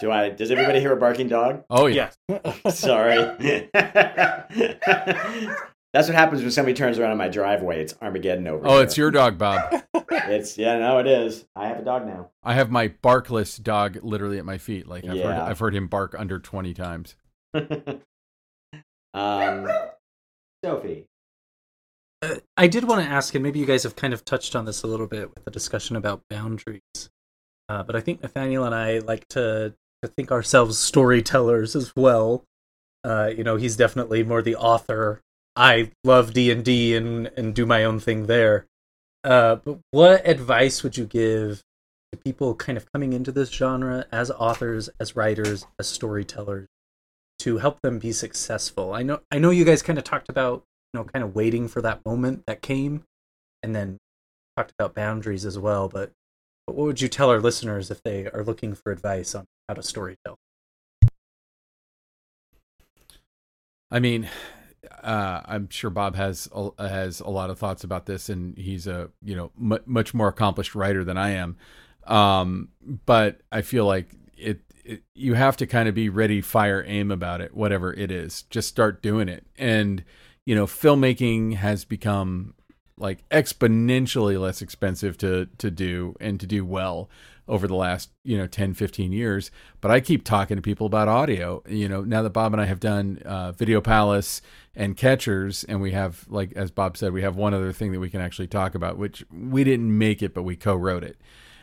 Do 0.01 0.11
I? 0.11 0.29
Does 0.29 0.51
everybody 0.51 0.81
hear 0.81 0.93
a 0.93 0.97
barking 0.97 1.29
dog? 1.29 1.65
Oh 1.71 1.87
yeah, 1.87 2.11
yes 2.29 2.75
Sorry. 2.79 3.69
That's 5.93 6.09
what 6.09 6.15
happens 6.15 6.43
when 6.43 6.51
somebody 6.51 6.75
turns 6.75 6.99
around 6.99 7.13
in 7.13 7.19
my 7.19 7.29
driveway. 7.29 7.81
It's 7.81 7.95
Armageddon 8.03 8.47
over. 8.47 8.59
Here. 8.67 8.69
Oh, 8.69 8.75
here. 8.75 8.83
it's 8.85 8.99
your 8.99 9.11
dog, 9.11 9.39
Bob. 9.39 9.83
It's 10.11 10.59
yeah, 10.59 10.79
no, 10.79 10.99
it 10.99 11.07
is. 11.07 11.47
I 11.57 11.69
have 11.69 11.79
a 11.79 11.83
dog 11.83 12.07
now. 12.07 12.29
I 12.43 12.53
have 12.53 12.71
my 12.71 12.89
barkless 12.89 13.57
dog 13.57 13.99
literally 14.03 14.39
at 14.39 14.45
my 14.45 14.59
feet. 14.59 14.87
Like 14.87 15.05
I've 15.05 15.11
heard, 15.13 15.19
Yeah. 15.19 15.45
I've 15.45 15.59
heard 15.59 15.75
him 15.75 15.87
bark 15.87 16.15
under 16.19 16.39
twenty 16.39 16.75
times. 16.75 17.17
um, 19.15 19.67
Sophie. 20.63 21.07
Uh, 22.23 22.37
I 22.57 22.67
did 22.67 22.85
want 22.85 23.05
to 23.05 23.11
ask, 23.11 23.35
and 23.35 23.43
maybe 23.43 23.59
you 23.59 23.67
guys 23.67 23.83
have 23.83 23.97
kind 23.97 24.15
of 24.15 24.25
touched 24.25 24.57
on 24.57 24.65
this 24.65 24.83
a 24.83 24.87
little 24.87 25.07
bit 25.07 25.35
with 25.35 25.45
the 25.45 25.51
discussion 25.51 25.97
about 25.97 26.23
boundaries. 26.31 27.11
Uh, 27.69 27.83
but 27.83 27.97
I 27.97 28.01
think 28.01 28.23
Nathaniel 28.23 28.65
and 28.65 28.75
I 28.75 28.99
like 28.99 29.29
to, 29.29 29.75
to 30.03 30.09
think 30.09 30.31
ourselves 30.31 30.79
storytellers 30.79 31.77
as 31.77 31.93
well. 31.97 32.45
Uh, 33.05 33.31
you 33.37 33.45
know, 33.45 33.57
he's 33.57 33.77
definitely 33.77 34.23
more 34.23 34.43
the 34.43 34.57
author. 34.57 35.21
I 35.55 35.91
love 36.05 36.33
D 36.33 36.51
and 36.51 36.65
D 36.65 36.97
and 36.97 37.55
do 37.55 37.67
my 37.67 37.85
own 37.85 38.01
thing 38.01 38.27
there. 38.27 38.67
Uh, 39.25 39.57
but 39.57 39.79
what 39.91 40.27
advice 40.27 40.83
would 40.83 40.97
you 40.97 41.05
give 41.05 41.63
to 42.13 42.19
people 42.19 42.55
kind 42.55 42.79
of 42.79 42.91
coming 42.93 43.13
into 43.13 43.33
this 43.33 43.51
genre 43.51 44.07
as 44.13 44.31
authors, 44.31 44.89
as 45.01 45.17
writers, 45.17 45.67
as 45.79 45.89
storytellers, 45.89 46.69
to 47.41 47.59
help 47.59 47.81
them 47.83 47.99
be 47.99 48.13
successful? 48.13 48.95
I 48.95 49.03
know 49.03 49.21
I 49.31 49.39
know 49.39 49.51
you 49.51 49.65
guys 49.65 49.83
kind 49.83 49.99
of 49.99 50.05
talked 50.05 50.29
about 50.29 50.63
know 50.95 51.05
kind 51.05 51.25
of 51.25 51.35
waiting 51.35 51.69
for 51.69 51.83
that 51.83 52.05
moment 52.05 52.45
that 52.47 52.63
came, 52.63 53.05
and 53.63 53.75
then 53.75 53.99
talked 54.57 54.73
about 54.79 54.95
boundaries 54.95 55.45
as 55.45 55.59
well. 55.59 55.89
But 55.89 56.13
but 56.67 56.75
what 56.75 56.87
would 56.87 57.01
you 57.01 57.09
tell 57.09 57.31
our 57.31 57.41
listeners 57.41 57.91
if 57.91 58.03
they 58.03 58.27
are 58.27 58.43
looking 58.45 58.75
for 58.75 58.91
advice 58.91 59.35
on 59.35 59.45
how 59.69 59.75
to 59.75 59.83
storytell? 59.83 60.37
I 63.91 64.01
mean, 64.01 64.29
uh, 65.03 65.43
I'm 65.45 65.69
sure 65.71 65.91
Bob 65.91 66.17
has 66.17 66.49
a, 66.53 66.89
has 66.89 67.21
a 67.21 67.29
lot 67.29 67.51
of 67.51 67.59
thoughts 67.59 67.85
about 67.85 68.07
this, 68.07 68.29
and 68.29 68.57
he's 68.57 68.87
a 68.87 69.11
you 69.23 69.37
know 69.37 69.53
mu 69.57 69.79
much 69.87 70.15
more 70.15 70.29
accomplished 70.29 70.75
writer 70.75 71.05
than 71.05 71.17
I 71.17 71.31
am. 71.31 71.57
Um, 72.07 72.69
but 73.05 73.41
I 73.51 73.63
feel 73.63 73.87
like 73.87 74.11
it, 74.37 74.61
it 74.85 75.03
you 75.15 75.35
have 75.35 75.57
to 75.59 75.67
kind 75.67 75.89
of 75.89 75.95
be 75.95 76.09
ready, 76.09 76.41
fire, 76.41 76.85
aim 76.87 77.11
about 77.11 77.41
it, 77.41 77.55
whatever 77.55 77.93
it 77.93 78.11
is. 78.11 78.43
Just 78.43 78.69
start 78.69 79.03
doing 79.03 79.29
it, 79.29 79.47
and 79.57 80.05
you 80.47 80.55
know, 80.55 80.67
filmmaking 80.67 81.57
has 81.57 81.85
become 81.85 82.55
like 82.99 83.29
exponentially 83.29 84.41
less 84.41 84.63
expensive 84.63 85.19
to 85.19 85.47
to 85.59 85.71
do 85.71 86.15
and 86.19 86.41
to 86.41 86.47
do 86.47 86.65
well 86.65 87.11
over 87.49 87.69
the 87.69 87.75
last 87.75 88.11
you 88.25 88.39
know 88.39 88.47
10 88.47 88.73
15 88.73 89.13
years. 89.13 89.51
But 89.83 89.91
i 89.91 90.01
keep 90.01 90.25
talking 90.25 90.57
to 90.57 90.63
people 90.63 90.87
about 90.87 91.09
audio. 91.09 91.63
You 91.69 91.89
know 91.89 92.03
now 92.03 92.23
that 92.23 92.31
bob 92.31 92.55
and 92.55 92.63
i 92.63 92.65
have 92.65 92.81
done 92.81 93.21
uh, 93.27 93.53
video 93.53 93.83
palace 93.83 94.41
and 94.75 94.97
catchers 94.97 95.65
and 95.65 95.83
we 95.83 95.91
have 95.93 96.25
like 96.29 96.53
as 96.55 96.71
bob 96.71 96.97
said 96.97 97.13
we 97.13 97.23
have 97.23 97.37
one 97.37 97.53
other 97.53 97.73
thing 97.73 97.93
that 97.93 98.01
we 98.01 98.11
can 98.11 98.21
actually 98.21 98.49
talk 98.49 98.75
about 98.75 98.97
which 98.97 99.25
we 99.31 99.63
didn't 99.63 99.97
make 99.97 100.23
it 100.23 100.33
but 100.33 100.45
we 100.45 100.57
co-wrote 100.57 101.05
it. 101.05 101.21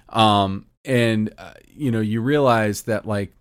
Um 0.09 0.67
and 0.85 1.33
uh, 1.37 1.53
you 1.67 1.89
know 1.89 2.01
you 2.01 2.21
realize 2.21 2.83
that 2.83 3.07
like 3.07 3.33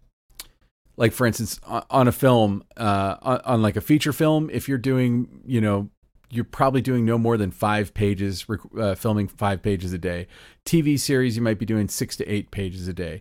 like 0.97 1.12
for 1.12 1.26
instance 1.26 1.59
on, 1.66 2.07
a 2.07 2.12
film 2.12 2.62
uh 2.76 3.16
on, 3.45 3.62
like 3.62 3.76
a 3.76 3.80
feature 3.80 4.12
film 4.12 4.51
if 4.53 4.68
you're 4.68 4.78
doing 4.78 5.43
you 5.47 5.61
know 5.61 5.88
you're 6.32 6.45
probably 6.45 6.80
doing 6.80 7.05
no 7.05 7.18
more 7.18 7.36
than 7.36 7.51
five 7.51 7.93
pages, 7.93 8.47
uh, 8.78 8.95
filming 8.95 9.28
five 9.28 9.62
pages 9.62 9.93
a 9.93 9.99
day. 9.99 10.26
TV 10.64 10.99
series, 10.99 11.36
you 11.36 11.43
might 11.43 11.59
be 11.59 11.66
doing 11.66 11.88
six 11.88 12.16
to 12.16 12.26
eight 12.26 12.51
pages 12.51 12.88
a 12.88 12.95
day. 12.95 13.20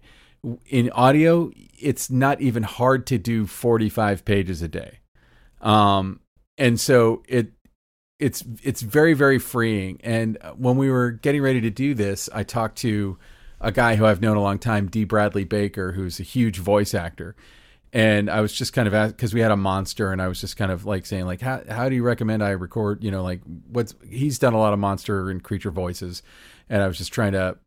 In 0.67 0.89
audio, 0.91 1.51
it's 1.77 2.09
not 2.09 2.39
even 2.39 2.63
hard 2.63 3.05
to 3.07 3.17
do 3.17 3.45
45 3.45 4.23
pages 4.23 4.61
a 4.61 4.69
day. 4.69 4.99
Um, 5.59 6.21
and 6.57 6.79
so 6.79 7.21
it, 7.27 7.51
it's, 8.17 8.45
it's 8.63 8.81
very, 8.81 9.13
very 9.13 9.39
freeing. 9.39 9.99
And 10.05 10.37
when 10.55 10.77
we 10.77 10.89
were 10.89 11.11
getting 11.11 11.41
ready 11.41 11.59
to 11.59 11.69
do 11.69 11.93
this, 11.93 12.29
I 12.33 12.43
talked 12.43 12.77
to 12.77 13.17
a 13.59 13.73
guy 13.73 13.97
who 13.97 14.05
I've 14.05 14.21
known 14.21 14.37
a 14.37 14.41
long 14.41 14.57
time, 14.57 14.87
D. 14.87 15.03
Bradley 15.03 15.43
Baker, 15.43 15.91
who's 15.91 16.21
a 16.21 16.23
huge 16.23 16.59
voice 16.59 16.93
actor 16.93 17.35
and 17.93 18.29
I 18.29 18.41
was 18.41 18.53
just 18.53 18.73
kind 18.73 18.87
of 18.87 19.07
because 19.09 19.33
we 19.33 19.41
had 19.41 19.51
a 19.51 19.57
monster, 19.57 20.11
and 20.11 20.21
I 20.21 20.27
was 20.27 20.39
just 20.39 20.55
kind 20.55 20.71
of 20.71 20.85
like 20.85 21.05
saying 21.05 21.25
like, 21.25 21.41
how 21.41 21.61
how 21.69 21.89
do 21.89 21.95
you 21.95 22.03
recommend 22.03 22.43
I 22.43 22.51
record? 22.51 23.03
You 23.03 23.11
know, 23.11 23.23
like 23.23 23.41
what's 23.67 23.95
he's 24.07 24.39
done 24.39 24.53
a 24.53 24.59
lot 24.59 24.73
of 24.73 24.79
monster 24.79 25.29
and 25.29 25.43
creature 25.43 25.71
voices, 25.71 26.23
and 26.69 26.81
I 26.81 26.87
was 26.87 26.97
just 26.97 27.11
trying 27.11 27.33
to 27.33 27.57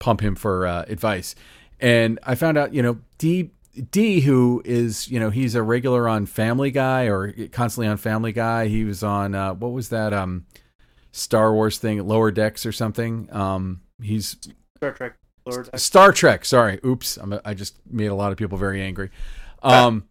pump 0.00 0.20
him 0.20 0.34
for 0.34 0.66
uh, 0.66 0.84
advice, 0.88 1.34
and 1.80 2.18
I 2.24 2.34
found 2.34 2.58
out 2.58 2.74
you 2.74 2.82
know 2.82 2.98
D 3.18 3.50
D 3.90 4.20
who 4.20 4.62
is 4.64 5.10
you 5.10 5.18
know 5.18 5.30
he's 5.30 5.54
a 5.54 5.62
regular 5.62 6.08
on 6.08 6.26
Family 6.26 6.70
Guy 6.70 7.04
or 7.04 7.32
constantly 7.48 7.88
on 7.88 7.96
Family 7.96 8.32
Guy. 8.32 8.68
He 8.68 8.84
was 8.84 9.02
on 9.02 9.34
uh, 9.34 9.54
what 9.54 9.72
was 9.72 9.88
that 9.88 10.12
um 10.12 10.44
Star 11.12 11.54
Wars 11.54 11.78
thing, 11.78 12.06
Lower 12.06 12.30
Decks 12.30 12.66
or 12.66 12.72
something. 12.72 13.28
Um, 13.32 13.80
he's 14.02 14.36
Star 14.76 14.92
Trek. 14.92 15.14
Star 15.76 16.12
Trek. 16.12 16.44
Sorry, 16.44 16.80
oops, 16.84 17.16
I'm 17.16 17.32
a, 17.32 17.40
I 17.44 17.54
just 17.54 17.76
made 17.90 18.06
a 18.06 18.14
lot 18.14 18.32
of 18.32 18.38
people 18.38 18.58
very 18.58 18.82
angry. 18.82 19.10
Um, 19.64 20.08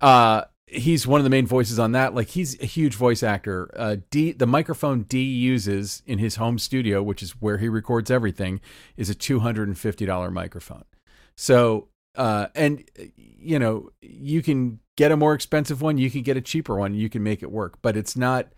uh, 0.00 0.42
he's 0.66 1.06
one 1.06 1.20
of 1.20 1.24
the 1.24 1.30
main 1.30 1.46
voices 1.46 1.78
on 1.78 1.92
that. 1.92 2.14
Like 2.14 2.28
he's 2.28 2.60
a 2.60 2.66
huge 2.66 2.94
voice 2.94 3.22
actor. 3.22 3.70
Uh, 3.76 3.96
D, 4.10 4.32
the 4.32 4.46
microphone 4.46 5.02
D 5.02 5.22
uses 5.22 6.02
in 6.06 6.18
his 6.18 6.36
home 6.36 6.58
studio, 6.58 7.02
which 7.02 7.22
is 7.22 7.40
where 7.40 7.58
he 7.58 7.68
records 7.68 8.10
everything, 8.10 8.60
is 8.96 9.08
a 9.08 9.14
two 9.14 9.40
hundred 9.40 9.68
and 9.68 9.78
fifty 9.78 10.06
dollar 10.06 10.30
microphone. 10.30 10.84
So, 11.36 11.88
uh, 12.16 12.48
and 12.54 12.84
you 13.16 13.58
know, 13.58 13.90
you 14.02 14.42
can 14.42 14.80
get 14.96 15.12
a 15.12 15.16
more 15.16 15.34
expensive 15.34 15.82
one, 15.82 15.98
you 15.98 16.10
can 16.10 16.22
get 16.22 16.36
a 16.36 16.40
cheaper 16.40 16.76
one, 16.76 16.94
you 16.94 17.08
can 17.08 17.22
make 17.22 17.42
it 17.42 17.50
work, 17.50 17.78
but 17.82 17.96
it's 17.96 18.16
not 18.16 18.48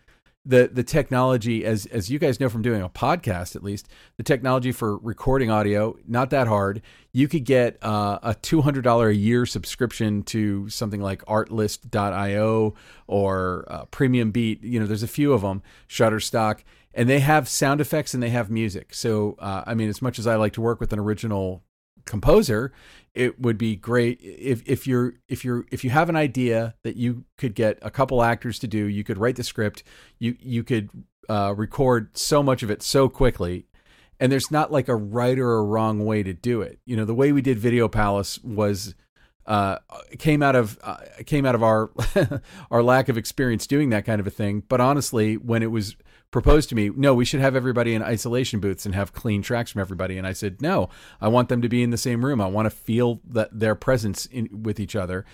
the 0.45 0.71
the 0.73 0.83
technology 0.83 1.65
as 1.65 1.87
as 1.87 2.11
you 2.11 2.19
guys 2.19 2.41
know 2.41 2.49
from 2.49 2.63
doing 2.63 2.81
a 2.81 2.89
podcast 2.89 3.55
at 3.55 3.63
least 3.63 3.89
the 4.17 4.23
technology 4.23 4.73
for 4.73 4.97
recording 4.99 5.51
audio 5.51 5.97
not 6.07 6.31
that 6.31 6.47
hard. 6.47 6.81
You 7.13 7.29
could 7.29 7.45
get 7.45 7.79
uh, 7.83 8.19
a 8.23 8.35
$200 8.35 9.09
a 9.09 9.15
year 9.15 9.45
subscription 9.45 10.23
to 10.25 10.69
something 10.69 11.01
like 11.01 11.25
artlist.io 11.25 12.75
or 13.07 13.65
uh, 13.69 13.85
premium 13.87 14.31
beat. 14.31 14.63
You 14.63 14.81
know 14.81 14.87
there's 14.87 15.03
a 15.03 15.09
few 15.09 15.33
of 15.33 15.43
them 15.43 15.63
shutterstock 15.89 16.61
and 16.95 17.09
they 17.09 17.21
have 17.21 17.49
sound 17.49 17.81
effects 17.81 18.15
and 18.15 18.23
they 18.23 18.31
have 18.31 18.51
music. 18.51 18.95
So 18.95 19.37
uh, 19.39 19.65
i 19.67 19.75
mean 19.75 19.89
as 19.89 20.01
much 20.01 20.19
as 20.19 20.27
i 20.27 20.37
like 20.37 20.53
to 20.55 20.61
work 20.61 20.81
with 20.81 20.93
an 20.93 20.99
original 20.99 21.63
composer 22.09 22.73
it 23.15 23.41
would 23.41 23.59
be 23.59 23.77
great 23.77 24.21
if 24.23 24.63
if 24.67 24.87
you're 24.87 25.15
if 25.29 25.45
you're 25.45 25.65
if 25.71 25.85
you 25.85 25.91
have 25.91 26.09
an 26.09 26.17
idea 26.17 26.75
that 26.83 26.97
you 26.97 27.25
could 27.37 27.55
get 27.55 27.79
a 27.83 27.91
couple 27.91 28.23
actors 28.23 28.59
to 28.59 28.67
do 28.67 28.87
you 28.87 29.05
could 29.05 29.19
write 29.19 29.37
the 29.37 29.45
script 29.45 29.83
you 30.19 30.37
you 30.41 30.65
could 30.65 30.91
uh, 31.29 31.53
record 31.55 32.17
so 32.17 32.43
much 32.43 32.63
of 32.63 32.71
it 32.71 32.83
so 32.83 33.09
quickly 33.09 33.69
and 34.21 34.33
there's 34.33 34.51
not 34.51 34.73
like 34.73 34.89
a 34.89 34.97
right 34.97 35.39
or 35.39 35.55
a 35.57 35.63
wrong 35.63 36.05
way 36.05 36.23
to 36.23 36.33
do 36.33 36.61
it. 36.61 36.79
You 36.85 36.97
know 36.97 37.05
the 37.05 37.15
way 37.15 37.33
we 37.33 37.43
did 37.43 37.59
video 37.59 37.89
palace 37.89 38.39
was 38.43 38.95
uh, 39.47 39.79
came 40.19 40.43
out 40.43 40.57
of 40.57 40.79
uh, 40.83 40.99
came 41.27 41.47
out 41.47 41.55
of 41.55 41.63
our 41.63 41.91
our 42.71 42.83
lack 42.83 43.09
of 43.09 43.17
experience 43.17 43.67
doing 43.67 43.91
that 43.91 44.05
kind 44.05 44.21
of 44.21 44.27
a 44.27 44.31
thing 44.31 44.63
but 44.69 44.81
honestly 44.81 45.37
when 45.37 45.63
it 45.63 45.71
was 45.71 45.97
proposed 46.31 46.69
to 46.69 46.75
me, 46.75 46.91
no, 46.91 47.15
we 47.15 47.25
should 47.25 47.41
have 47.41 47.57
everybody 47.57 47.95
in 47.95 48.03
isolation 48.03 48.61
booths 48.61 48.85
and 48.85 48.95
have 48.95 49.13
clean 49.13 49.43
tracks 49.43 49.73
from 49.73 49.81
everybody. 49.81 50.19
And 50.19 50.27
I 50.27 50.33
said, 50.33 50.61
no, 50.61 50.89
I 51.21 51.29
want 51.29 51.49
them 51.49 51.63
to 51.63 51.69
be 51.69 51.83
in 51.83 51.91
the 51.91 51.97
same 51.97 52.25
room. 52.25 52.41
I 52.41 52.47
want 52.47 52.67
to 52.67 52.71
feel 52.71 53.21
that 53.29 53.59
their 53.59 53.75
presence 53.75 54.27
in, 54.27 54.49
with 54.63 54.79
each 54.79 54.95
other. 54.95 55.25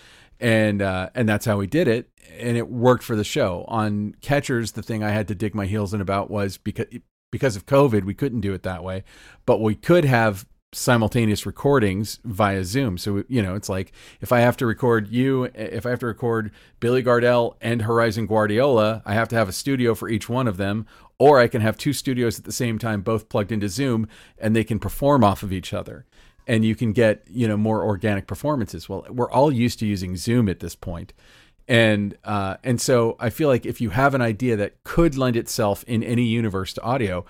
And 0.40 0.82
uh, 0.82 1.10
and 1.14 1.28
that's 1.28 1.46
how 1.46 1.58
we 1.58 1.68
did 1.68 1.86
it, 1.86 2.10
and 2.36 2.56
it 2.56 2.68
worked 2.68 3.04
for 3.04 3.14
the 3.14 3.22
show. 3.22 3.64
On 3.68 4.16
Catchers, 4.20 4.72
the 4.72 4.82
thing 4.82 5.04
I 5.04 5.10
had 5.10 5.28
to 5.28 5.34
dig 5.34 5.54
my 5.54 5.64
heels 5.64 5.94
in 5.94 6.00
about 6.00 6.28
was 6.28 6.58
because 6.58 6.86
because 7.30 7.54
of 7.54 7.66
COVID, 7.66 8.02
we 8.02 8.14
couldn't 8.14 8.40
do 8.40 8.52
it 8.52 8.64
that 8.64 8.82
way, 8.82 9.04
but 9.46 9.60
we 9.60 9.76
could 9.76 10.04
have 10.04 10.44
simultaneous 10.74 11.46
recordings 11.46 12.18
via 12.24 12.64
Zoom. 12.64 12.98
So, 12.98 13.24
you 13.28 13.42
know, 13.42 13.54
it's 13.54 13.68
like 13.68 13.92
if 14.20 14.32
I 14.32 14.40
have 14.40 14.56
to 14.58 14.66
record 14.66 15.08
you, 15.08 15.44
if 15.54 15.86
I 15.86 15.90
have 15.90 16.00
to 16.00 16.06
record 16.06 16.50
Billy 16.80 17.02
Gardell 17.02 17.54
and 17.60 17.82
Horizon 17.82 18.26
Guardiola, 18.26 19.02
I 19.06 19.14
have 19.14 19.28
to 19.28 19.36
have 19.36 19.48
a 19.48 19.52
studio 19.52 19.94
for 19.94 20.08
each 20.08 20.28
one 20.28 20.48
of 20.48 20.56
them, 20.56 20.86
or 21.18 21.38
I 21.38 21.48
can 21.48 21.62
have 21.62 21.76
two 21.76 21.92
studios 21.92 22.38
at 22.38 22.44
the 22.44 22.52
same 22.52 22.78
time, 22.78 23.02
both 23.02 23.28
plugged 23.28 23.52
into 23.52 23.68
Zoom, 23.68 24.08
and 24.38 24.54
they 24.54 24.64
can 24.64 24.78
perform 24.78 25.22
off 25.22 25.42
of 25.42 25.52
each 25.52 25.72
other. 25.72 26.04
And 26.46 26.64
you 26.64 26.74
can 26.74 26.92
get, 26.92 27.26
you 27.30 27.48
know, 27.48 27.56
more 27.56 27.82
organic 27.82 28.26
performances. 28.26 28.88
Well, 28.88 29.06
we're 29.08 29.30
all 29.30 29.50
used 29.50 29.78
to 29.78 29.86
using 29.86 30.16
Zoom 30.16 30.48
at 30.48 30.60
this 30.60 30.74
point. 30.74 31.14
And 31.66 32.18
uh, 32.24 32.58
and 32.62 32.78
so 32.78 33.16
I 33.18 33.30
feel 33.30 33.48
like 33.48 33.64
if 33.64 33.80
you 33.80 33.90
have 33.90 34.14
an 34.14 34.20
idea 34.20 34.54
that 34.56 34.84
could 34.84 35.16
lend 35.16 35.36
itself 35.36 35.82
in 35.84 36.02
any 36.02 36.24
universe 36.24 36.74
to 36.74 36.82
audio, 36.82 37.24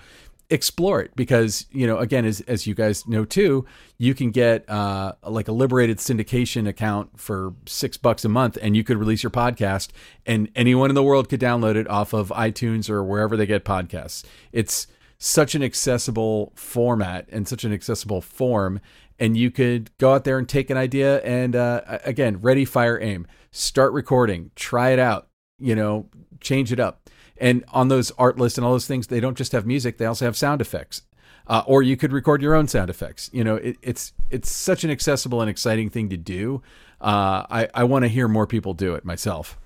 explore 0.49 1.01
it 1.01 1.11
because 1.15 1.65
you 1.71 1.87
know 1.87 1.97
again 1.97 2.23
as 2.23 2.41
as 2.41 2.67
you 2.67 2.75
guys 2.75 3.07
know 3.07 3.25
too 3.25 3.65
you 3.97 4.13
can 4.13 4.29
get 4.29 4.67
uh 4.69 5.13
like 5.23 5.47
a 5.47 5.51
liberated 5.51 5.97
syndication 5.97 6.67
account 6.67 7.19
for 7.19 7.53
six 7.65 7.97
bucks 7.97 8.23
a 8.23 8.29
month 8.29 8.55
and 8.61 8.75
you 8.77 8.83
could 8.83 8.97
release 8.97 9.23
your 9.23 9.31
podcast 9.31 9.89
and 10.25 10.49
anyone 10.55 10.91
in 10.91 10.95
the 10.95 11.03
world 11.03 11.29
could 11.29 11.39
download 11.39 11.75
it 11.75 11.89
off 11.89 12.13
of 12.13 12.29
itunes 12.29 12.89
or 12.89 13.03
wherever 13.03 13.35
they 13.35 13.47
get 13.47 13.65
podcasts. 13.65 14.23
It's 14.51 14.85
such 15.17 15.55
an 15.55 15.63
accessible 15.63 16.53
format 16.55 17.27
and 17.31 17.47
such 17.47 17.63
an 17.63 17.73
accessible 17.73 18.21
form 18.21 18.79
and 19.17 19.35
you 19.35 19.49
could 19.49 19.89
go 19.97 20.13
out 20.13 20.25
there 20.25 20.37
and 20.37 20.47
take 20.47 20.69
an 20.69 20.77
idea 20.77 21.21
and 21.21 21.55
uh, 21.55 21.81
again 22.03 22.39
ready 22.41 22.65
fire 22.65 23.01
aim. 23.01 23.25
Start 23.49 23.93
recording. 23.93 24.51
Try 24.55 24.91
it 24.91 24.99
out. 24.99 25.27
You 25.57 25.75
know 25.75 26.07
change 26.41 26.71
it 26.71 26.79
up 26.79 27.04
And 27.37 27.65
on 27.73 27.89
those 27.89 28.11
art 28.11 28.37
lists 28.37 28.57
and 28.57 28.65
all 28.65 28.71
those 28.71 28.87
things, 28.87 29.07
they 29.07 29.19
don't 29.19 29.37
just 29.37 29.51
have 29.51 29.65
music; 29.65 29.97
they 29.97 30.05
also 30.05 30.25
have 30.25 30.37
sound 30.37 30.61
effects. 30.61 31.03
Uh, 31.47 31.63
or 31.67 31.83
you 31.83 31.95
could 31.95 32.11
record 32.11 32.41
your 32.41 32.55
own 32.55 32.67
sound 32.67 32.89
effects. 32.89 33.29
You 33.31 33.43
know, 33.43 33.55
it, 33.55 33.77
it's 33.81 34.13
it's 34.29 34.49
such 34.49 34.83
an 34.83 34.89
accessible 34.89 35.41
and 35.41 35.49
exciting 35.49 35.89
thing 35.89 36.09
to 36.09 36.17
do. 36.17 36.61
Uh, 36.99 37.45
I 37.49 37.69
I 37.73 37.83
want 37.83 38.03
to 38.03 38.09
hear 38.09 38.27
more 38.27 38.47
people 38.47 38.73
do 38.73 38.95
it 38.95 39.05
myself. 39.05 39.57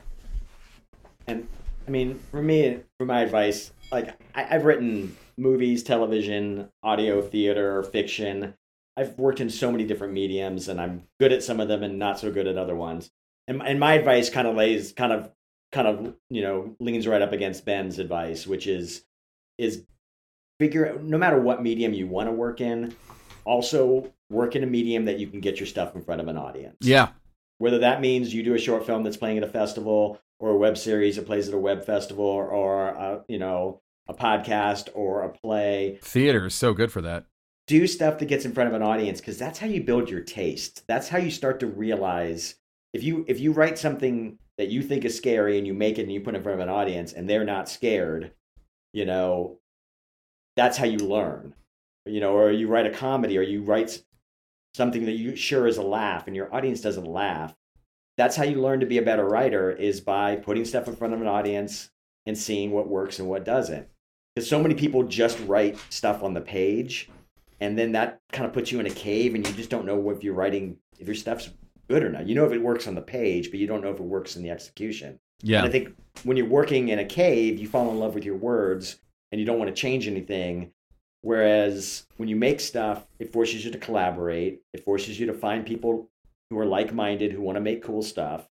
And 1.28 1.48
I 1.88 1.92
mean, 1.92 2.20
for 2.32 2.42
me, 2.42 2.80
for 2.98 3.06
my 3.06 3.22
advice, 3.22 3.72
like 3.92 4.16
I, 4.36 4.56
I've 4.56 4.66
written 4.66 5.16
movies, 5.38 5.84
television, 5.84 6.70
audio, 6.84 7.22
theater, 7.22 7.84
fiction. 7.84 8.56
I've 8.98 9.18
worked 9.18 9.40
in 9.40 9.50
so 9.50 9.72
many 9.72 9.86
different 9.86 10.14
mediums, 10.14 10.68
and 10.68 10.82
I'm 10.82 11.04
good 11.20 11.32
at 11.32 11.44
some 11.44 11.62
of 11.62 11.70
them 11.70 11.84
and 11.84 11.98
not 11.98 12.20
so 12.20 12.32
good 12.32 12.48
at 12.48 12.58
other 12.58 12.76
ones. 12.76 13.10
And 13.48 13.62
and 13.62 13.80
my 13.80 13.94
advice 13.94 14.30
kind 14.30 14.48
of 14.48 14.56
lays 14.56 14.92
kind 14.92 15.14
of 15.14 15.32
kind 15.72 15.88
of 15.88 16.16
you 16.30 16.42
know 16.42 16.76
leans 16.80 17.08
right 17.08 17.22
up 17.22 17.32
against 17.32 17.66
Ben's 17.66 18.00
advice, 18.00 18.48
which 18.48 18.68
is 18.68 19.04
is 19.58 19.84
figure 20.60 20.90
out 20.90 21.04
no 21.04 21.18
matter 21.18 21.40
what 21.40 21.64
medium 21.64 21.94
you 21.94 22.08
want 22.08 22.28
to 22.28 22.32
work 22.32 22.62
in, 22.62 22.96
also 23.46 24.12
work 24.30 24.56
in 24.56 24.64
a 24.64 24.68
medium 24.68 25.06
that 25.06 25.20
you 25.20 25.28
can 25.28 25.40
get 25.40 25.60
your 25.60 25.68
stuff 25.68 25.96
in 25.96 26.02
front 26.02 26.22
of 26.22 26.28
an 26.28 26.38
audience. 26.38 26.78
Yeah. 26.82 27.10
Whether 27.58 27.80
that 27.80 28.00
means 28.00 28.34
you 28.34 28.44
do 28.44 28.54
a 28.54 28.60
short 28.60 28.86
film 28.86 29.04
that's 29.04 29.18
playing 29.18 29.38
at 29.38 29.44
a 29.44 29.48
festival, 29.48 30.20
or 30.40 30.52
a 30.52 30.58
web 30.58 30.78
series 30.78 31.18
that 31.18 31.26
plays 31.26 31.48
at 31.48 31.54
a 31.54 31.58
web 31.58 31.86
festival, 31.86 32.26
or 32.26 32.88
a, 32.88 33.24
you 33.28 33.40
know 33.40 33.82
a 34.08 34.14
podcast 34.14 34.90
or 34.96 35.24
a 35.24 35.30
play. 35.30 36.00
Theater 36.02 36.48
is 36.48 36.56
so 36.56 36.74
good 36.74 36.92
for 36.92 37.02
that. 37.02 37.26
Do 37.68 37.86
stuff 37.86 38.18
that 38.18 38.26
gets 38.26 38.46
in 38.46 38.54
front 38.54 38.68
of 38.68 38.74
an 38.74 38.82
audience 38.82 39.22
because 39.22 39.38
that's 39.38 39.60
how 39.60 39.68
you 39.68 39.84
build 39.84 40.10
your 40.10 40.22
taste. 40.22 40.84
That's 40.88 41.08
how 41.08 41.20
you 41.20 41.30
start 41.30 41.60
to 41.60 41.68
realize 41.68 42.56
if 42.94 43.04
you 43.04 43.24
if 43.28 43.40
you 43.40 43.52
write 43.52 43.78
something 43.78 44.40
that 44.60 44.68
you 44.68 44.84
think 44.84 45.06
is 45.06 45.16
scary 45.16 45.58
and 45.58 45.66
you 45.66 45.74
make 45.74 45.98
it 45.98 46.04
and 46.04 46.12
you 46.12 46.20
put 46.20 46.36
it 46.36 46.38
in 46.38 46.44
front 46.44 46.60
of 46.60 46.68
an 46.68 46.74
audience 46.74 47.14
and 47.14 47.30
they're 47.30 47.46
not 47.46 47.70
scared, 47.70 48.34
you 48.92 49.06
know, 49.06 49.58
that's 50.58 50.78
how 50.78 50.86
you 50.86 50.98
learn. 50.98 51.56
You 52.06 52.20
know, 52.20 52.34
or 52.34 52.52
you 52.52 52.68
write 52.68 52.86
a 52.86 52.92
comedy 52.92 53.38
or 53.38 53.42
you 53.42 53.62
write 53.62 54.04
something 54.74 55.06
that 55.06 55.14
you 55.14 55.38
sure 55.38 55.66
is 55.66 55.78
a 55.78 55.82
laugh 55.82 56.28
and 56.28 56.36
your 56.36 56.54
audience 56.54 56.82
doesn't 56.82 57.06
laugh. 57.06 57.56
That's 58.18 58.36
how 58.36 58.44
you 58.44 58.62
learn 58.62 58.82
to 58.82 58.86
be 58.86 58.98
a 58.98 59.02
better 59.02 59.26
writer 59.26 59.72
is 59.72 60.02
by 60.02 60.36
putting 60.36 60.66
stuff 60.66 60.90
in 60.90 60.96
front 60.98 61.14
of 61.14 61.22
an 61.22 61.28
audience 61.28 61.90
and 62.26 62.38
seeing 62.38 62.72
what 62.72 62.90
works 62.90 63.18
and 63.18 63.30
what 63.30 63.46
doesn't 63.46 63.88
because 64.36 64.50
so 64.50 64.62
many 64.62 64.76
people 64.76 65.04
just 65.04 65.40
write 65.48 65.78
stuff 65.90 66.22
on 66.22 66.34
the 66.34 66.42
page 66.42 67.10
and 67.62 67.78
then 67.78 67.94
that 67.94 68.20
kind 68.32 68.46
of 68.46 68.54
puts 68.54 68.72
you 68.72 68.80
in 68.80 68.86
a 68.86 68.92
cave 68.92 69.36
and 69.36 69.48
you 69.48 69.54
just 69.54 69.70
don't 69.70 69.86
know 69.86 70.10
if 70.12 70.24
you're 70.24 70.34
writing 70.34 70.78
if 71.00 71.08
your 71.08 71.16
stuff's 71.16 71.50
good 71.90 72.04
or 72.04 72.10
not. 72.10 72.28
You 72.28 72.36
know 72.36 72.46
if 72.46 72.54
it 72.54 72.62
works 72.62 72.88
on 72.88 72.96
the 72.96 73.02
page 73.02 73.52
but 73.52 73.60
you 73.60 73.68
don't 73.68 73.82
know 73.82 73.92
if 73.92 74.00
it 74.00 74.04
works 74.04 74.36
in 74.36 74.44
the 74.44 74.50
execution. 74.50 75.20
Yeah 75.42 75.60
and 75.60 75.68
i 75.68 75.72
think 75.72 75.96
when 76.24 76.38
you're 76.38 76.46
working 76.46 76.90
in 76.90 77.00
a 77.00 77.06
cave 77.06 77.60
you 77.60 77.68
fall 77.68 77.90
in 77.92 78.00
love 78.00 78.14
with 78.14 78.26
your 78.26 78.36
words 78.36 79.00
and 79.32 79.40
you 79.40 79.46
don't 79.46 79.60
want 79.60 79.74
to 79.74 79.82
change 79.82 80.08
anything. 80.08 80.72
Whereas 81.22 82.06
when 82.16 82.30
you 82.30 82.36
make 82.36 82.60
stuff 82.62 83.06
it 83.20 83.34
forces 83.34 83.66
you 83.66 83.72
to 83.72 83.78
collaborate 83.78 84.62
it 84.74 84.86
forces 84.86 85.20
you 85.20 85.28
to 85.28 85.34
find 85.34 85.66
people 85.66 86.10
who 86.50 86.58
are 86.60 86.66
like-minded 86.66 87.32
who 87.32 87.42
want 87.42 87.58
to 87.58 87.62
make 87.62 87.84
cool 87.84 88.02
stuff 88.02 88.48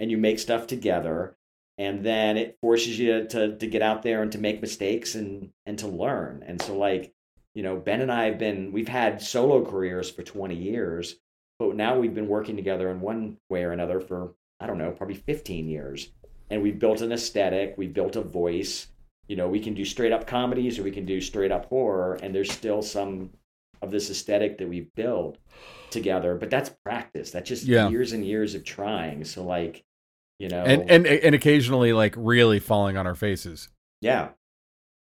and 0.00 0.10
you 0.10 0.16
make 0.16 0.38
stuff 0.38 0.66
together 0.66 1.36
and 1.78 2.02
then 2.02 2.36
it 2.36 2.56
forces 2.60 2.98
you 2.98 3.26
to 3.26 3.56
to 3.56 3.66
get 3.66 3.82
out 3.82 4.02
there 4.02 4.22
and 4.22 4.32
to 4.32 4.38
make 4.38 4.60
mistakes 4.60 5.14
and 5.14 5.50
and 5.66 5.78
to 5.78 5.88
learn. 5.88 6.42
And 6.46 6.60
so 6.60 6.76
like 6.76 7.12
you 7.54 7.62
know 7.62 7.76
ben 7.76 8.00
and 8.02 8.12
i 8.12 8.24
have 8.24 8.38
been 8.38 8.70
we've 8.70 8.88
had 8.88 9.20
solo 9.20 9.64
careers 9.64 10.10
for 10.10 10.22
20 10.22 10.54
years 10.54 11.16
but 11.58 11.74
now 11.76 11.98
we've 11.98 12.14
been 12.14 12.28
working 12.28 12.56
together 12.56 12.90
in 12.90 13.00
one 13.00 13.36
way 13.50 13.64
or 13.64 13.72
another 13.72 14.00
for 14.00 14.34
i 14.60 14.66
don't 14.66 14.78
know 14.78 14.90
probably 14.90 15.14
15 15.16 15.68
years 15.68 16.08
and 16.50 16.62
we've 16.62 16.78
built 16.78 17.00
an 17.00 17.12
aesthetic 17.12 17.74
we've 17.76 17.94
built 17.94 18.16
a 18.16 18.22
voice 18.22 18.88
you 19.28 19.36
know 19.36 19.48
we 19.48 19.60
can 19.60 19.74
do 19.74 19.84
straight 19.84 20.12
up 20.12 20.26
comedies 20.26 20.78
or 20.78 20.82
we 20.82 20.90
can 20.90 21.04
do 21.06 21.20
straight 21.20 21.50
up 21.52 21.66
horror 21.66 22.18
and 22.22 22.34
there's 22.34 22.52
still 22.52 22.82
some 22.82 23.30
of 23.82 23.90
this 23.90 24.10
aesthetic 24.10 24.58
that 24.58 24.68
we've 24.68 24.94
built 24.94 25.36
together 25.90 26.34
but 26.36 26.50
that's 26.50 26.70
practice 26.84 27.30
that's 27.30 27.48
just 27.48 27.64
Yeah. 27.64 27.88
years 27.88 28.12
and 28.12 28.24
years 28.24 28.54
of 28.54 28.64
trying 28.64 29.24
so 29.24 29.44
like 29.44 29.84
you 30.38 30.48
know 30.48 30.62
and 30.64 30.90
and 30.90 31.06
and 31.06 31.34
occasionally 31.34 31.92
like 31.92 32.14
really 32.16 32.58
falling 32.58 32.96
on 32.98 33.06
our 33.06 33.14
faces. 33.14 33.68
Yeah. 34.02 34.28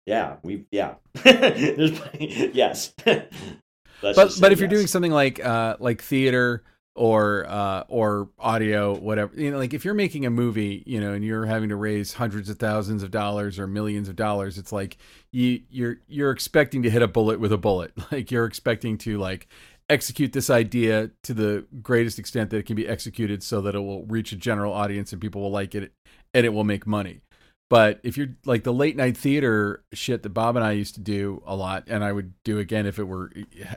Yeah. 0.07 0.37
We 0.43 0.65
yeah. 0.71 0.95
There's 1.23 2.01
yes. 2.19 2.95
Let's 4.03 4.17
But 4.17 4.41
but 4.41 4.53
if 4.53 4.61
you're 4.61 4.69
doing 4.69 4.87
something 4.87 5.13
like 5.13 5.45
uh 5.45 5.77
like 5.81 6.03
theater 6.03 6.63
or 6.95 7.47
uh 7.49 7.85
or 7.89 8.29
audio 8.39 8.95
whatever 8.97 9.33
you 9.41 9.51
know 9.51 9.59
like 9.59 9.73
if 9.73 9.85
you're 9.85 9.95
making 9.95 10.27
a 10.27 10.31
movie 10.31 10.83
you 10.85 11.01
know 11.01 11.13
and 11.13 11.25
you're 11.25 11.47
having 11.47 11.69
to 11.69 11.77
raise 11.77 12.13
hundreds 12.15 12.51
of 12.51 12.59
thousands 12.59 13.05
of 13.05 13.11
dollars 13.13 13.57
or 13.57 13.69
millions 13.69 14.09
of 14.09 14.17
dollars 14.17 14.59
it's 14.59 14.73
like 14.73 14.99
you 15.31 15.61
you're 15.71 15.99
you're 16.09 16.31
expecting 16.31 16.83
to 16.83 16.91
hit 16.91 17.03
a 17.03 17.09
bullet 17.09 17.41
with 17.41 17.53
a 17.53 17.59
bullet. 17.59 17.93
Like 18.11 18.31
you're 18.31 18.47
expecting 18.47 18.97
to 18.99 19.19
like 19.19 19.49
execute 19.91 20.33
this 20.33 20.51
idea 20.51 21.11
to 21.23 21.35
the 21.35 21.67
greatest 21.83 22.19
extent 22.19 22.51
that 22.51 22.57
it 22.59 22.67
can 22.67 22.77
be 22.77 22.89
executed 22.89 23.43
so 23.43 23.61
that 23.61 23.75
it 23.75 23.81
will 23.81 24.05
reach 24.07 24.33
a 24.33 24.37
general 24.37 24.73
audience 24.73 25.13
and 25.13 25.21
people 25.21 25.43
will 25.43 25.51
like 25.51 25.75
it 25.75 25.93
and 26.35 26.47
it 26.47 26.51
will 26.51 26.65
make 26.65 26.87
money 26.87 27.21
but 27.69 28.01
if 28.03 28.17
you're 28.17 28.35
like 28.45 28.65
the 28.65 28.73
late 28.73 28.97
night 28.97 29.17
theater 29.17 29.85
shit 29.93 30.23
that 30.23 30.31
Bob 30.31 30.57
and 30.57 30.65
I 30.65 30.73
used 30.73 30.95
to 30.95 31.01
do 31.01 31.43
a 31.47 31.55
lot, 31.55 31.85
and 31.87 32.03
I 32.03 32.13
would 32.13 32.33
do 32.43 32.59
again 32.59 32.87
if 32.87 32.99
it 32.99 33.05
were 33.05 33.31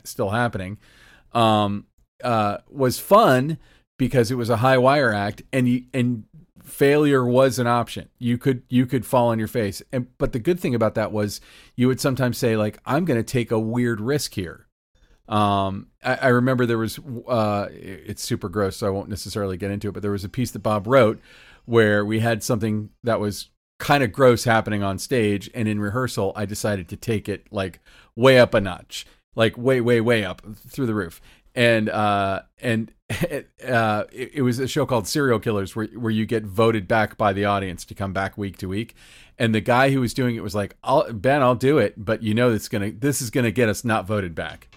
still 0.03 0.29
happening, 0.29 0.77
um, 1.33 1.85
uh, 2.23 2.57
was 2.69 2.99
fun 2.99 3.57
because 3.97 4.31
it 4.31 4.35
was 4.35 4.49
a 4.49 4.57
high 4.57 4.77
wire 4.77 5.13
act, 5.13 5.43
and 5.51 5.67
you, 5.67 5.83
and 5.93 6.23
failure 6.63 7.25
was 7.25 7.59
an 7.59 7.67
option. 7.67 8.09
You 8.17 8.37
could 8.37 8.63
you 8.69 8.85
could 8.85 9.05
fall 9.05 9.27
on 9.27 9.39
your 9.39 9.47
face, 9.47 9.81
and 9.91 10.07
but 10.17 10.31
the 10.31 10.39
good 10.39 10.59
thing 10.59 10.73
about 10.73 10.95
that 10.95 11.11
was 11.11 11.41
you 11.75 11.87
would 11.87 11.99
sometimes 11.99 12.37
say 12.37 12.55
like 12.55 12.79
I'm 12.85 13.05
going 13.05 13.19
to 13.19 13.23
take 13.23 13.51
a 13.51 13.59
weird 13.59 13.99
risk 13.99 14.33
here. 14.33 14.67
Um, 15.27 15.87
I, 16.03 16.15
I 16.15 16.27
remember 16.29 16.65
there 16.65 16.77
was 16.77 16.99
uh, 17.27 17.67
it's 17.71 18.23
super 18.23 18.49
gross, 18.49 18.77
so 18.77 18.87
I 18.87 18.89
won't 18.89 19.09
necessarily 19.09 19.57
get 19.57 19.71
into 19.71 19.89
it. 19.89 19.91
But 19.91 20.01
there 20.01 20.11
was 20.11 20.23
a 20.23 20.29
piece 20.29 20.51
that 20.51 20.59
Bob 20.59 20.87
wrote 20.87 21.19
where 21.65 22.03
we 22.03 22.19
had 22.19 22.41
something 22.41 22.89
that 23.03 23.19
was 23.19 23.50
kind 23.81 24.03
of 24.03 24.11
gross 24.13 24.45
happening 24.45 24.83
on 24.83 24.97
stage, 24.99 25.49
and 25.53 25.67
in 25.67 25.81
rehearsal, 25.81 26.31
I 26.35 26.45
decided 26.45 26.87
to 26.89 26.95
take 26.95 27.27
it 27.27 27.47
like 27.51 27.79
way 28.15 28.39
up 28.39 28.53
a 28.53 28.61
notch, 28.61 29.05
like 29.35 29.57
way, 29.57 29.81
way, 29.81 29.99
way 29.99 30.23
up 30.23 30.41
through 30.69 30.85
the 30.85 30.93
roof. 30.93 31.19
And 31.55 31.89
uh, 31.89 32.43
and 32.61 32.93
uh, 33.67 34.03
it, 34.13 34.31
it 34.35 34.41
was 34.43 34.59
a 34.59 34.67
show 34.67 34.85
called 34.85 35.07
Serial 35.07 35.39
Killers, 35.39 35.75
where 35.75 35.87
where 35.87 36.11
you 36.11 36.25
get 36.25 36.43
voted 36.45 36.87
back 36.87 37.17
by 37.17 37.33
the 37.33 37.43
audience 37.45 37.83
to 37.85 37.95
come 37.95 38.13
back 38.13 38.37
week 38.37 38.57
to 38.59 38.67
week. 38.67 38.95
And 39.37 39.53
the 39.55 39.61
guy 39.61 39.89
who 39.89 39.99
was 39.99 40.13
doing 40.13 40.35
it 40.35 40.43
was 40.43 40.53
like, 40.55 40.77
I'll, 40.83 41.11
"Ben, 41.11 41.41
I'll 41.41 41.55
do 41.55 41.79
it, 41.79 41.95
but 41.97 42.21
you 42.23 42.33
know, 42.33 42.53
it's 42.53 42.69
gonna 42.69 42.91
this 42.91 43.21
is 43.21 43.31
gonna 43.31 43.51
get 43.51 43.67
us 43.67 43.83
not 43.83 44.05
voted 44.07 44.35
back." 44.35 44.69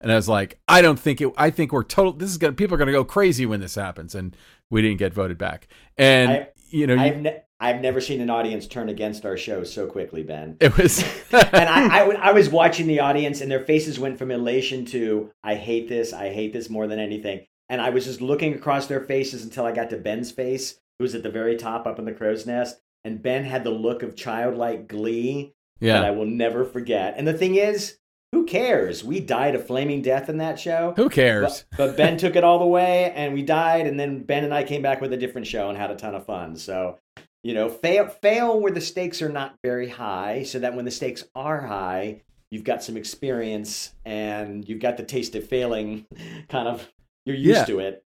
And 0.00 0.12
I 0.12 0.16
was 0.16 0.28
like, 0.28 0.60
I 0.68 0.82
don't 0.82 0.98
think 1.00 1.20
it. 1.20 1.32
I 1.36 1.50
think 1.50 1.72
we're 1.72 1.84
total. 1.84 2.12
This 2.12 2.30
is 2.30 2.36
gonna. 2.36 2.52
People 2.52 2.74
are 2.74 2.78
gonna 2.78 2.92
go 2.92 3.04
crazy 3.04 3.46
when 3.46 3.60
this 3.60 3.74
happens, 3.74 4.14
and 4.14 4.36
we 4.70 4.82
didn't 4.82 4.98
get 4.98 5.14
voted 5.14 5.38
back. 5.38 5.66
And 5.96 6.30
I- 6.30 6.48
you 6.70 6.86
know, 6.86 6.96
I've 6.96 7.20
ne- 7.20 7.42
I've 7.62 7.80
never 7.80 8.00
seen 8.00 8.20
an 8.20 8.28
audience 8.28 8.66
turn 8.66 8.88
against 8.88 9.24
our 9.24 9.36
show 9.36 9.62
so 9.62 9.86
quickly, 9.86 10.24
Ben. 10.24 10.56
it 10.58 10.76
was. 10.76 11.04
and 11.32 11.46
I 11.52 12.32
was 12.32 12.48
watching 12.48 12.88
the 12.88 12.98
audience, 12.98 13.40
and 13.40 13.48
their 13.48 13.64
faces 13.64 14.00
went 14.00 14.18
from 14.18 14.32
elation 14.32 14.84
to 14.86 15.30
"I 15.44 15.54
hate 15.54 15.88
this, 15.88 16.12
I 16.12 16.30
hate 16.30 16.52
this 16.52 16.68
more 16.68 16.88
than 16.88 16.98
anything." 16.98 17.46
And 17.68 17.80
I 17.80 17.90
was 17.90 18.04
just 18.04 18.20
looking 18.20 18.52
across 18.52 18.88
their 18.88 19.00
faces 19.00 19.44
until 19.44 19.64
I 19.64 19.70
got 19.70 19.90
to 19.90 19.96
Ben's 19.96 20.32
face, 20.32 20.80
who 20.98 21.04
was 21.04 21.14
at 21.14 21.22
the 21.22 21.30
very 21.30 21.56
top 21.56 21.86
up 21.86 22.00
in 22.00 22.04
the 22.04 22.12
crow's 22.12 22.46
nest, 22.46 22.80
and 23.04 23.22
Ben 23.22 23.44
had 23.44 23.62
the 23.62 23.70
look 23.70 24.02
of 24.02 24.16
childlike 24.16 24.88
glee 24.88 25.54
yeah. 25.78 25.94
that 25.94 26.04
I 26.04 26.10
will 26.10 26.26
never 26.26 26.64
forget. 26.64 27.14
And 27.16 27.28
the 27.28 27.32
thing 27.32 27.54
is, 27.54 27.96
who 28.32 28.44
cares? 28.44 29.04
We 29.04 29.20
died 29.20 29.54
a 29.54 29.58
flaming 29.58 30.02
death 30.02 30.28
in 30.28 30.38
that 30.38 30.58
show. 30.58 30.94
Who 30.96 31.08
cares? 31.08 31.64
But, 31.70 31.76
but 31.76 31.96
Ben 31.96 32.16
took 32.16 32.34
it 32.34 32.44
all 32.44 32.58
the 32.58 32.66
way, 32.66 33.12
and 33.14 33.34
we 33.34 33.42
died. 33.42 33.86
And 33.86 34.00
then 34.00 34.22
Ben 34.24 34.42
and 34.42 34.54
I 34.54 34.64
came 34.64 34.82
back 34.82 35.00
with 35.00 35.12
a 35.12 35.18
different 35.18 35.46
show 35.46 35.68
and 35.68 35.76
had 35.76 35.90
a 35.90 35.96
ton 35.96 36.14
of 36.14 36.24
fun. 36.24 36.56
So, 36.56 36.98
you 37.42 37.54
know, 37.54 37.68
fail 37.68 38.06
fail 38.08 38.60
where 38.60 38.72
the 38.72 38.80
stakes 38.80 39.20
are 39.22 39.28
not 39.28 39.56
very 39.62 39.88
high, 39.88 40.42
so 40.44 40.58
that 40.60 40.74
when 40.74 40.84
the 40.84 40.90
stakes 40.90 41.24
are 41.34 41.60
high, 41.66 42.22
you've 42.50 42.64
got 42.64 42.82
some 42.82 42.96
experience 42.96 43.94
and 44.04 44.68
you've 44.68 44.80
got 44.80 44.96
the 44.96 45.02
taste 45.04 45.34
of 45.34 45.46
failing. 45.48 46.06
Kind 46.48 46.68
of, 46.68 46.90
you're 47.24 47.36
used 47.36 47.60
Yeah. 47.60 47.64
to 47.64 47.78
it. 47.80 48.04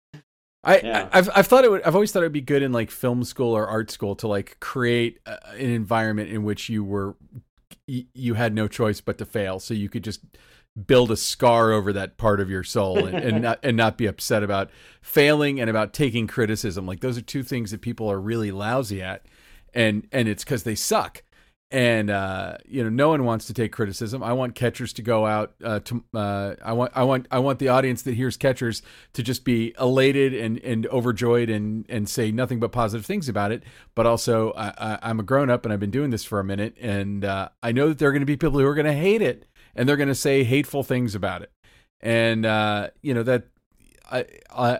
I, 0.64 0.80
Yeah. 0.80 1.10
I 1.12 1.18
I've 1.20 1.30
I've 1.36 1.48
thought 1.48 1.64
it 1.64 1.72
would. 1.72 1.84
I've 1.84 1.96
always 1.96 2.12
thought 2.12 2.20
it 2.20 2.26
would 2.26 2.32
be 2.32 2.42
good 2.42 2.64
in 2.64 2.72
like 2.72 2.90
film 2.90 3.24
school 3.24 3.56
or 3.56 3.68
art 3.68 3.92
school 3.92 4.16
to 4.16 4.28
like 4.28 4.60
create 4.60 5.20
uh, 5.26 5.38
an 5.52 5.70
environment 5.70 6.30
in 6.30 6.44
which 6.44 6.70
you 6.70 6.84
were 6.84 7.16
you 7.88 8.34
had 8.34 8.56
no 8.56 8.68
choice 8.68 9.00
but 9.00 9.18
to 9.20 9.26
fail, 9.26 9.60
so 9.60 9.74
you 9.74 9.90
could 9.90 10.04
just 10.04 10.22
build 10.76 11.10
a 11.10 11.18
scar 11.18 11.72
over 11.72 11.94
that 11.94 12.18
part 12.18 12.40
of 12.40 12.50
your 12.50 12.64
soul 12.64 13.06
and, 13.06 13.16
and 13.18 13.42
not 13.44 13.60
and 13.64 13.78
not 13.78 13.98
be 13.98 14.06
upset 14.06 14.44
about 14.44 14.70
failing 15.02 15.60
and 15.60 15.70
about 15.70 15.94
taking 15.94 16.28
criticism. 16.28 16.86
Like 16.86 17.00
those 17.00 17.18
are 17.18 17.22
two 17.22 17.44
things 17.44 17.72
that 17.72 17.82
people 17.82 18.12
are 18.12 18.20
really 18.20 18.52
lousy 18.52 19.02
at, 19.02 19.26
and 19.74 20.08
and 20.12 20.28
it's 20.28 20.44
because 20.44 20.64
they 20.64 20.76
suck. 20.76 21.24
and 21.72 22.10
uh, 22.10 22.58
you 22.66 22.84
know 22.84 22.90
no 22.90 23.10
one 23.10 23.24
wants 23.24 23.48
to 23.48 23.54
take 23.54 23.72
criticism. 23.72 24.22
I 24.22 24.34
want 24.34 24.54
catchers 24.54 24.92
to 24.94 25.02
go 25.02 25.26
out. 25.26 25.54
Uh, 25.64 25.80
to 25.80 26.04
uh, 26.14 26.56
I 26.64 26.74
want 26.74 26.92
I 26.94 27.04
want 27.04 27.28
I 27.32 27.40
want 27.40 27.60
the 27.60 27.70
audience 27.70 28.02
that 28.04 28.16
hears 28.16 28.36
catchers 28.36 28.82
to 29.14 29.24
just 29.24 29.46
be 29.46 29.74
elated 29.80 30.34
and 30.34 30.60
and 30.60 30.86
overjoyed 30.88 31.50
and 31.50 31.86
and 31.88 32.10
say 32.10 32.32
nothing 32.32 32.60
but 32.60 32.74
positive 32.74 33.06
things 33.06 33.30
about 33.30 33.54
it. 33.54 33.64
But 33.96 34.06
also 34.06 34.52
I, 34.52 34.98
I, 35.02 35.10
am 35.10 35.22
a 35.22 35.24
grown 35.24 35.50
up 35.50 35.66
and 35.66 35.74
I've 35.74 35.80
been 35.80 35.90
doing 35.92 36.10
this 36.10 36.26
for 36.26 36.42
a 36.42 36.44
minute, 36.44 36.76
and 36.82 37.24
uh, 37.24 37.50
I 37.64 37.72
know 37.72 37.88
that 37.88 37.98
there 37.98 38.10
are 38.10 38.14
going 38.14 38.20
to 38.22 38.26
be 38.26 38.38
people 38.38 38.60
who 38.60 38.66
are 38.66 38.76
going 38.76 38.86
to 38.86 38.94
hate 38.94 39.22
it 39.22 39.48
and 39.76 39.88
they're 39.88 39.98
going 39.98 40.10
to 40.10 40.16
say 40.16 40.44
hateful 40.44 40.84
things 40.84 41.16
about 41.16 41.42
it. 41.42 41.52
And 42.02 42.46
uh, 42.46 42.90
you 43.02 43.14
know 43.14 43.24
that 43.24 43.48
I, 44.12 44.26
I 44.56 44.80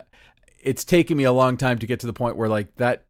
it's 0.62 0.84
taken 0.84 1.18
me 1.18 1.24
a 1.24 1.32
long 1.32 1.58
time 1.58 1.80
to 1.80 1.88
get 1.88 2.00
to 2.02 2.08
the 2.08 2.14
point 2.14 2.38
where 2.38 2.50
like 2.50 2.76
that 2.76 3.06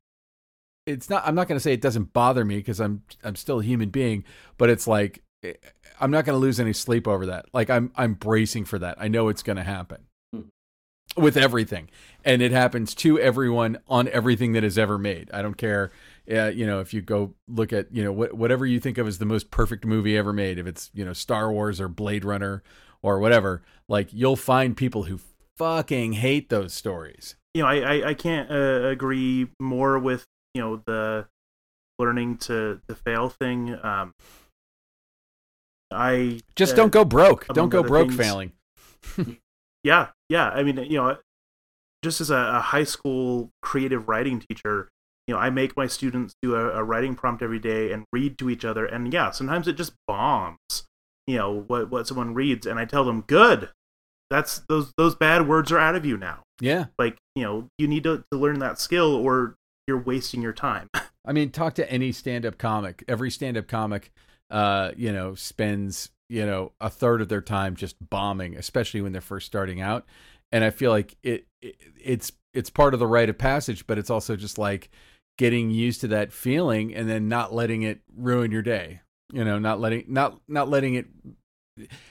it's 0.86 1.10
not 1.10 1.26
i'm 1.26 1.36
not 1.36 1.48
going 1.48 1.56
to 1.56 1.62
say 1.62 1.74
it 1.74 1.82
doesn't 1.82 2.14
bother 2.14 2.46
me 2.46 2.58
because 2.58 2.80
i'm 2.80 3.02
i'm 3.24 3.36
still 3.36 3.60
a 3.60 3.64
human 3.64 3.90
being 3.90 4.24
but 4.58 4.70
it's 4.70 4.88
like 4.88 5.24
eh, 5.44 5.54
i'm 6.00 6.12
not 6.12 6.26
going 6.26 6.36
to 6.36 6.40
lose 6.40 6.60
any 6.60 6.74
sleep 6.74 7.08
over 7.08 7.26
that. 7.26 7.46
Like 7.54 7.70
i'm 7.70 7.92
i'm 7.96 8.14
bracing 8.14 8.66
for 8.66 8.80
that. 8.80 8.98
I 9.00 9.08
know 9.08 9.30
it's 9.30 9.44
going 9.44 9.58
to 9.58 9.64
happen. 9.64 10.06
Hmm. 10.34 10.42
with 11.18 11.38
everything. 11.38 11.90
And 12.24 12.42
it 12.42 12.52
happens 12.52 12.94
to 12.96 13.20
everyone 13.20 13.78
on 13.88 14.08
everything 14.10 14.54
that 14.54 14.64
is 14.64 14.78
ever 14.78 14.98
made. 14.98 15.30
I 15.34 15.42
don't 15.42 15.58
care 15.58 15.92
uh, 16.32 16.48
you 16.48 16.66
know 16.66 16.80
if 16.80 16.94
you 16.94 17.02
go 17.02 17.34
look 17.48 17.74
at 17.74 17.94
you 17.94 18.04
know 18.04 18.14
wh- 18.14 18.34
whatever 18.34 18.66
you 18.66 18.80
think 18.80 18.98
of 18.98 19.08
as 19.08 19.18
the 19.18 19.26
most 19.26 19.52
perfect 19.52 19.86
movie 19.86 20.18
ever 20.18 20.34
made 20.34 20.58
if 20.58 20.68
it's 20.68 20.90
you 20.94 21.06
know 21.06 21.14
star 21.14 21.52
wars 21.52 21.80
or 21.80 21.88
blade 21.88 22.26
runner 22.26 22.64
or 23.02 23.20
whatever 23.20 23.62
like 23.88 24.10
you'll 24.12 24.36
find 24.36 24.78
people 24.78 25.04
who 25.04 25.20
fucking 25.58 26.14
hate 26.14 26.50
those 26.50 26.74
stories 26.74 27.36
you 27.54 27.62
know 27.62 27.68
i 27.68 27.76
i, 27.76 28.10
I 28.10 28.14
can't 28.14 28.50
uh, 28.52 28.88
agree 28.88 29.48
more 29.60 30.00
with 30.00 30.26
you 30.54 30.62
know 30.62 30.82
the 30.86 31.28
learning 32.00 32.38
to 32.38 32.82
to 32.88 32.96
fail 32.96 33.30
thing. 33.30 33.78
Um, 33.84 34.14
I 35.92 36.40
just 36.56 36.74
uh, 36.74 36.78
don't 36.78 36.92
go 36.92 37.06
broke. 37.06 37.48
Don't 37.48 37.70
go 37.70 37.84
broke 37.84 38.10
things, 38.10 38.20
failing. 38.20 38.52
yeah, 39.84 40.08
yeah. 40.30 40.50
I 40.50 40.64
mean, 40.64 40.78
you 40.78 40.98
know, 40.98 41.18
just 42.04 42.22
as 42.22 42.30
a, 42.30 42.36
a, 42.36 42.60
high 42.60 42.84
school 42.84 43.52
creative 43.62 44.08
writing 44.08 44.42
teacher, 44.50 44.90
you 45.28 45.34
know, 45.34 45.40
I 45.40 45.50
make 45.50 45.76
my 45.76 45.88
students 45.88 46.36
do 46.42 46.56
a, 46.56 46.80
a, 46.80 46.84
writing 46.84 47.16
prompt 47.16 47.42
every 47.42 47.60
day 47.60 47.92
and 47.92 48.06
read 48.14 48.38
to 48.38 48.50
each 48.50 48.64
other. 48.64 48.86
And 48.86 49.12
yeah, 49.12 49.32
sometimes 49.32 49.68
it 49.68 49.74
just 49.74 49.94
bombs. 50.08 50.86
You 51.28 51.38
know 51.38 51.64
what 51.68 51.90
what 51.90 52.08
someone 52.08 52.36
reads, 52.36 52.68
and 52.68 52.78
I 52.78 52.86
tell 52.86 53.04
them, 53.04 53.22
"Good, 53.22 53.70
that's 54.30 54.60
those 54.70 54.94
those 54.96 55.16
bad 55.16 55.48
words 55.48 55.72
are 55.72 55.80
out 55.80 55.96
of 55.96 56.06
you 56.06 56.18
now." 56.18 56.44
Yeah, 56.62 56.86
like 57.00 57.18
you 57.36 57.42
know, 57.42 57.68
you 57.80 57.88
need 57.88 58.04
to, 58.04 58.24
to 58.32 58.38
learn 58.38 58.60
that 58.60 58.80
skill, 58.80 59.16
or 59.16 59.56
you're 59.88 60.00
wasting 60.00 60.44
your 60.44 60.54
time. 60.54 60.88
I 61.26 61.34
mean, 61.34 61.50
talk 61.50 61.74
to 61.76 61.92
any 61.92 62.12
stand-up 62.12 62.60
comic. 62.60 63.04
Every 63.08 63.32
stand-up 63.32 63.68
comic, 63.68 64.12
uh, 64.52 64.92
you 64.96 65.12
know, 65.12 65.34
spends 65.34 66.12
you 66.30 66.46
know 66.46 66.74
a 66.80 66.92
third 66.92 67.22
of 67.22 67.30
their 67.30 67.42
time 67.42 67.76
just 67.76 67.96
bombing, 68.08 68.56
especially 68.56 69.02
when 69.02 69.12
they're 69.12 69.22
first 69.22 69.48
starting 69.48 69.82
out. 69.82 70.06
And 70.52 70.64
I 70.64 70.70
feel 70.70 70.92
like 70.92 71.18
it, 71.24 71.48
it 71.64 71.76
it's 72.00 72.32
it's 72.54 72.70
part 72.70 72.94
of 72.94 73.00
the 73.00 73.08
rite 73.08 73.30
of 73.30 73.38
passage, 73.40 73.88
but 73.88 73.98
it's 73.98 74.12
also 74.12 74.36
just 74.36 74.60
like 74.60 74.92
getting 75.38 75.70
used 75.70 76.02
to 76.02 76.08
that 76.08 76.32
feeling 76.32 76.94
and 76.94 77.10
then 77.10 77.28
not 77.28 77.54
letting 77.54 77.84
it 77.84 78.02
ruin 78.16 78.52
your 78.52 78.62
day. 78.62 79.02
You 79.34 79.44
know, 79.44 79.60
not 79.60 79.80
letting 79.80 80.06
not 80.08 80.40
not 80.48 80.70
letting 80.70 80.96
it 80.96 81.08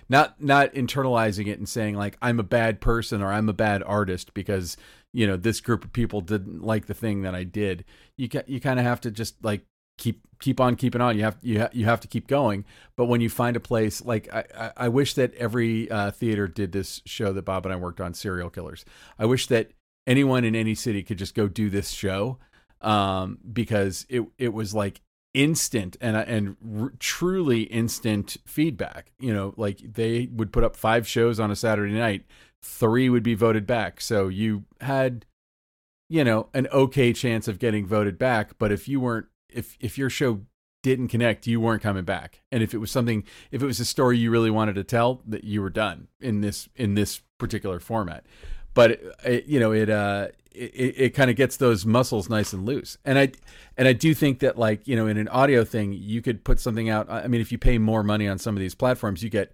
not 0.09 0.41
not 0.41 0.75
internalizing 0.75 1.47
it 1.47 1.59
and 1.59 1.69
saying 1.69 1.95
like 1.95 2.19
I'm 2.21 2.39
a 2.39 2.45
bad 2.45 2.81
person 2.81 3.23
or 3.23 3.33
I'm 3.33 3.49
a 3.49 3.55
bad 3.55 3.83
artist 3.83 4.35
because 4.35 4.77
you 5.13 5.27
know 5.27 5.37
this 5.37 5.61
group 5.61 5.85
of 5.85 5.93
people 5.93 6.21
didn't 6.21 6.63
like 6.63 6.87
the 6.87 6.95
thing 6.95 7.23
that 7.23 7.35
I 7.35 7.45
did. 7.45 7.85
You 8.19 8.29
ca- 8.29 8.43
you 8.47 8.61
kind 8.61 8.79
of 8.79 8.85
have 8.85 9.01
to 9.03 9.11
just 9.11 9.43
like 9.43 9.63
keep 9.97 10.21
keep 10.41 10.61
on 10.61 10.77
keeping 10.77 11.01
on. 11.01 11.17
You 11.17 11.23
have 11.23 11.39
you 11.41 11.61
ha- 11.61 11.71
you 11.73 11.85
have 11.87 12.01
to 12.01 12.09
keep 12.09 12.27
going. 12.27 12.65
But 12.97 13.07
when 13.07 13.21
you 13.21 13.31
find 13.31 13.57
a 13.57 13.61
place 13.61 14.05
like 14.05 14.29
I 14.33 14.45
I, 14.59 14.73
I 14.77 14.89
wish 14.89 15.15
that 15.15 15.35
every 15.35 15.91
uh, 15.91 16.11
theater 16.11 16.49
did 16.49 16.73
this 16.73 17.01
show 17.07 17.33
that 17.33 17.45
Bob 17.45 17.65
and 17.65 17.73
I 17.73 17.77
worked 17.77 18.01
on 18.01 18.13
serial 18.13 18.51
killers. 18.51 18.85
I 19.19 19.25
wish 19.27 19.47
that 19.47 19.71
anyone 20.07 20.45
in 20.45 20.55
any 20.55 20.75
city 20.75 21.03
could 21.03 21.19
just 21.19 21.35
go 21.35 21.49
do 21.49 21.71
this 21.71 21.91
show 21.91 22.39
um, 22.81 23.39
because 23.53 24.07
it 24.09 24.25
it 24.39 24.53
was 24.53 24.75
like 24.75 25.01
instant 25.33 25.97
and 26.01 26.17
and 26.17 26.97
truly 26.99 27.63
instant 27.63 28.37
feedback. 28.47 29.13
You 29.19 29.35
know, 29.35 29.55
like 29.57 29.79
they 29.79 30.29
would 30.33 30.53
put 30.53 30.65
up 30.65 30.77
five 30.77 31.07
shows 31.07 31.41
on 31.41 31.51
a 31.51 31.57
Saturday 31.57 31.95
night 31.95 32.25
three 32.65 33.11
would 33.11 33.23
be 33.23 33.35
voted 33.35 33.67
back. 33.67 34.01
So 34.01 34.29
you 34.29 34.65
had, 34.81 35.27
you 36.09 36.25
know, 36.25 36.49
an 36.55 36.67
okay 36.73 37.13
chance 37.13 37.47
of 37.47 37.59
getting 37.59 37.87
voted 37.87 38.19
back. 38.19 38.59
But 38.59 38.73
if 38.73 38.89
you 38.89 39.01
weren't, 39.01 39.27
if 39.51 39.77
if 39.81 39.99
your 39.99 40.11
show 40.11 40.41
didn't 40.83 41.09
connect, 41.09 41.47
you 41.47 41.61
weren't 41.61 41.83
coming 41.83 42.05
back. 42.05 42.43
And 42.51 42.63
if 42.63 42.75
it 42.75 42.79
was 42.79 42.91
something, 42.91 43.25
if 43.51 43.63
it 43.63 43.67
was 43.67 43.81
a 43.81 43.85
story 43.85 44.19
you 44.19 44.31
really 44.31 44.51
wanted 44.51 44.75
to 44.77 44.85
tell, 44.85 45.23
that 45.27 45.45
you 45.45 45.61
were 45.61 45.71
done 45.71 46.09
in 46.21 46.41
this 46.41 46.69
in 46.75 46.95
this 46.95 47.23
particular 47.39 47.79
format. 47.79 48.25
But 48.73 48.93
it, 48.93 49.15
it, 49.25 49.47
you 49.47 49.61
know, 49.61 49.73
it 49.73 49.91
uh, 49.91 50.29
it, 50.55 50.95
it 50.97 51.11
kind 51.11 51.31
of 51.31 51.37
gets 51.37 51.57
those 51.57 51.85
muscles 51.85 52.31
nice 52.31 52.53
and 52.53 52.65
loose. 52.65 52.97
And 53.05 53.19
I 53.19 53.33
and 53.77 53.89
I 53.89 53.93
do 53.93 54.15
think 54.15 54.39
that 54.39 54.59
like 54.59 54.87
you 54.87 54.97
know, 54.97 55.07
in 55.07 55.17
an 55.17 55.29
audio 55.29 55.65
thing, 55.65 55.93
you 55.93 56.23
could 56.23 56.45
put 56.45 56.61
something 56.61 56.89
out. 56.89 57.11
I 57.11 57.27
mean, 57.27 57.41
if 57.41 57.51
you 57.53 57.59
pay 57.59 57.79
more 57.79 58.03
money 58.03 58.29
on 58.29 58.39
some 58.39 58.57
of 58.57 58.61
these 58.61 58.75
platforms, 58.75 59.23
you 59.23 59.31
get 59.31 59.53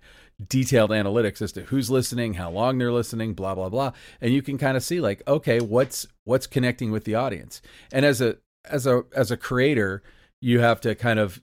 detailed 0.48 0.90
analytics 0.90 1.42
as 1.42 1.53
to 1.53 1.62
who's 1.62 1.90
listening, 1.90 2.34
how 2.34 2.51
long 2.51 2.78
they're 2.78 2.92
listening, 2.92 3.34
blah 3.34 3.55
blah 3.55 3.68
blah, 3.68 3.92
and 4.20 4.32
you 4.32 4.42
can 4.42 4.59
kind 4.59 4.76
of 4.76 4.82
see 4.82 5.01
like, 5.01 5.22
okay, 5.26 5.61
what's 5.61 6.07
what's 6.24 6.46
connecting 6.46 6.90
with 6.90 7.05
the 7.05 7.14
audience. 7.14 7.62
And 7.92 8.05
as 8.05 8.20
a 8.20 8.36
as 8.64 8.86
a 8.86 9.05
as 9.14 9.30
a 9.30 9.36
creator, 9.36 10.03
you 10.40 10.61
have 10.61 10.80
to 10.82 10.94
kind 10.94 11.18
of 11.18 11.40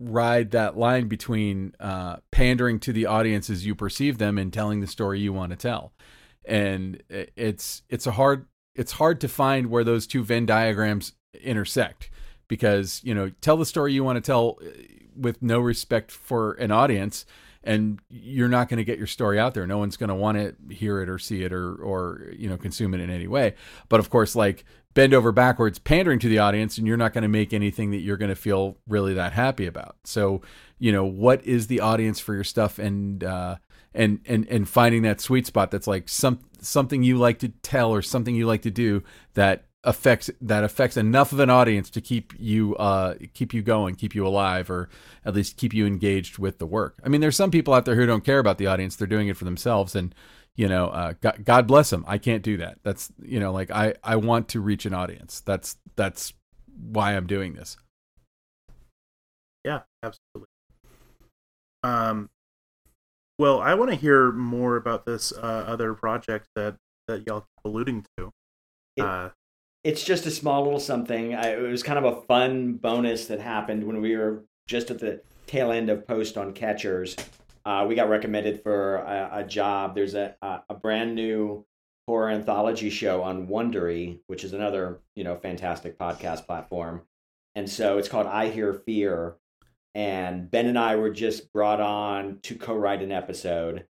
ride 0.00 0.50
that 0.52 0.78
line 0.78 1.08
between 1.08 1.74
uh, 1.78 2.16
pandering 2.30 2.80
to 2.80 2.92
the 2.92 3.06
audience 3.06 3.50
as 3.50 3.66
you 3.66 3.74
perceive 3.74 4.18
them 4.18 4.38
and 4.38 4.52
telling 4.52 4.80
the 4.80 4.86
story 4.86 5.20
you 5.20 5.32
want 5.32 5.50
to 5.50 5.56
tell. 5.56 5.92
And 6.44 7.02
it's 7.08 7.82
it's 7.90 8.06
a 8.06 8.12
hard 8.12 8.46
it's 8.80 8.92
hard 8.92 9.20
to 9.20 9.28
find 9.28 9.66
where 9.66 9.84
those 9.84 10.06
two 10.06 10.24
Venn 10.24 10.46
diagrams 10.46 11.12
intersect 11.34 12.08
because 12.48 13.02
you 13.04 13.14
know 13.14 13.30
tell 13.42 13.58
the 13.58 13.66
story 13.66 13.92
you 13.92 14.02
want 14.02 14.16
to 14.16 14.22
tell 14.22 14.58
uh, 14.62 14.70
with 15.14 15.42
no 15.42 15.60
respect 15.60 16.10
for 16.10 16.54
an 16.54 16.70
audience 16.70 17.26
and 17.62 18.00
you're 18.08 18.48
not 18.48 18.70
going 18.70 18.78
to 18.78 18.84
get 18.84 18.96
your 18.96 19.06
story 19.06 19.38
out 19.38 19.52
there. 19.52 19.66
No 19.66 19.76
one's 19.76 19.98
going 19.98 20.08
to 20.08 20.14
want 20.14 20.38
to 20.38 20.74
hear 20.74 21.02
it 21.02 21.10
or 21.10 21.18
see 21.18 21.42
it 21.42 21.52
or 21.52 21.74
or 21.74 22.32
you 22.34 22.48
know 22.48 22.56
consume 22.56 22.94
it 22.94 23.00
in 23.00 23.10
any 23.10 23.26
way. 23.26 23.54
But 23.90 24.00
of 24.00 24.08
course, 24.08 24.34
like 24.34 24.64
bend 24.94 25.12
over 25.12 25.30
backwards 25.30 25.78
pandering 25.78 26.18
to 26.20 26.28
the 26.30 26.38
audience 26.38 26.78
and 26.78 26.86
you're 26.86 26.96
not 26.96 27.12
going 27.12 27.22
to 27.22 27.28
make 27.28 27.52
anything 27.52 27.90
that 27.90 28.00
you're 28.00 28.16
going 28.16 28.30
to 28.30 28.34
feel 28.34 28.78
really 28.88 29.12
that 29.12 29.34
happy 29.34 29.66
about. 29.66 29.96
So, 30.04 30.40
you 30.78 30.90
know, 30.90 31.04
what 31.04 31.44
is 31.44 31.66
the 31.66 31.80
audience 31.80 32.18
for 32.18 32.32
your 32.34 32.44
stuff 32.44 32.78
and 32.78 33.22
uh 33.22 33.56
and 33.94 34.20
and 34.26 34.46
and 34.48 34.68
finding 34.68 35.02
that 35.02 35.20
sweet 35.20 35.46
spot 35.46 35.70
that's 35.70 35.86
like 35.86 36.08
some 36.08 36.38
something 36.60 37.02
you 37.02 37.16
like 37.16 37.38
to 37.38 37.48
tell 37.48 37.90
or 37.90 38.02
something 38.02 38.34
you 38.34 38.46
like 38.46 38.62
to 38.62 38.70
do 38.70 39.02
that 39.34 39.64
affects 39.84 40.28
that 40.42 40.62
affects 40.62 40.96
enough 40.96 41.32
of 41.32 41.40
an 41.40 41.48
audience 41.48 41.88
to 41.88 42.00
keep 42.00 42.34
you 42.38 42.76
uh 42.76 43.14
keep 43.32 43.54
you 43.54 43.62
going 43.62 43.94
keep 43.94 44.14
you 44.14 44.26
alive 44.26 44.70
or 44.70 44.90
at 45.24 45.34
least 45.34 45.56
keep 45.56 45.72
you 45.72 45.86
engaged 45.86 46.38
with 46.38 46.58
the 46.58 46.66
work. 46.66 47.00
I 47.04 47.08
mean 47.08 47.20
there's 47.20 47.36
some 47.36 47.50
people 47.50 47.72
out 47.72 47.86
there 47.86 47.94
who 47.94 48.04
don't 48.06 48.24
care 48.24 48.38
about 48.38 48.58
the 48.58 48.66
audience. 48.66 48.96
They're 48.96 49.06
doing 49.06 49.28
it 49.28 49.36
for 49.36 49.44
themselves 49.44 49.94
and 49.94 50.14
you 50.54 50.68
know 50.68 50.88
uh 50.88 51.14
god, 51.20 51.44
god 51.44 51.66
bless 51.66 51.90
them 51.90 52.04
i 52.06 52.18
can't 52.18 52.42
do 52.42 52.58
that. 52.58 52.78
That's 52.82 53.10
you 53.22 53.40
know 53.40 53.52
like 53.52 53.70
i 53.70 53.94
i 54.04 54.16
want 54.16 54.48
to 54.48 54.60
reach 54.60 54.84
an 54.84 54.92
audience. 54.92 55.40
That's 55.40 55.76
that's 55.96 56.34
why 56.76 57.16
i'm 57.16 57.26
doing 57.26 57.54
this. 57.54 57.78
Yeah 59.64 59.80
absolutely. 60.02 60.48
Um 61.82 62.28
well 63.40 63.60
i 63.60 63.74
want 63.74 63.90
to 63.90 63.96
hear 63.96 64.32
more 64.32 64.76
about 64.76 65.04
this 65.04 65.32
uh, 65.32 65.64
other 65.66 65.94
project 65.94 66.46
that 66.54 66.76
that 67.08 67.26
y'all 67.26 67.40
keep 67.40 67.64
alluding 67.64 68.04
to 68.16 68.32
uh 69.00 69.30
it's 69.82 70.04
just 70.04 70.26
a 70.26 70.30
small 70.30 70.62
little 70.62 70.80
something. 70.80 71.34
I, 71.34 71.54
it 71.54 71.70
was 71.70 71.82
kind 71.82 71.98
of 71.98 72.04
a 72.04 72.20
fun 72.22 72.74
bonus 72.74 73.26
that 73.26 73.40
happened 73.40 73.84
when 73.84 74.00
we 74.00 74.16
were 74.16 74.44
just 74.66 74.90
at 74.90 74.98
the 74.98 75.22
tail 75.46 75.72
end 75.72 75.88
of 75.88 76.06
post 76.06 76.36
on 76.36 76.52
catchers. 76.52 77.16
Uh, 77.64 77.86
we 77.88 77.94
got 77.94 78.08
recommended 78.08 78.62
for 78.62 78.96
a, 78.96 79.30
a 79.34 79.44
job. 79.44 79.94
There's 79.94 80.14
a, 80.14 80.34
a, 80.42 80.60
a 80.70 80.74
brand 80.74 81.14
new 81.14 81.64
horror 82.06 82.30
anthology 82.30 82.90
show 82.90 83.22
on 83.22 83.46
Wondery, 83.46 84.18
which 84.26 84.44
is 84.44 84.52
another 84.52 85.00
you 85.14 85.24
know 85.24 85.36
fantastic 85.36 85.98
podcast 85.98 86.46
platform. 86.46 87.02
And 87.54 87.68
so 87.68 87.98
it's 87.98 88.08
called 88.08 88.26
I 88.26 88.48
Hear 88.48 88.74
Fear. 88.74 89.36
And 89.94 90.50
Ben 90.50 90.66
and 90.66 90.78
I 90.78 90.96
were 90.96 91.10
just 91.10 91.52
brought 91.52 91.80
on 91.80 92.38
to 92.42 92.54
co-write 92.54 93.02
an 93.02 93.10
episode, 93.10 93.86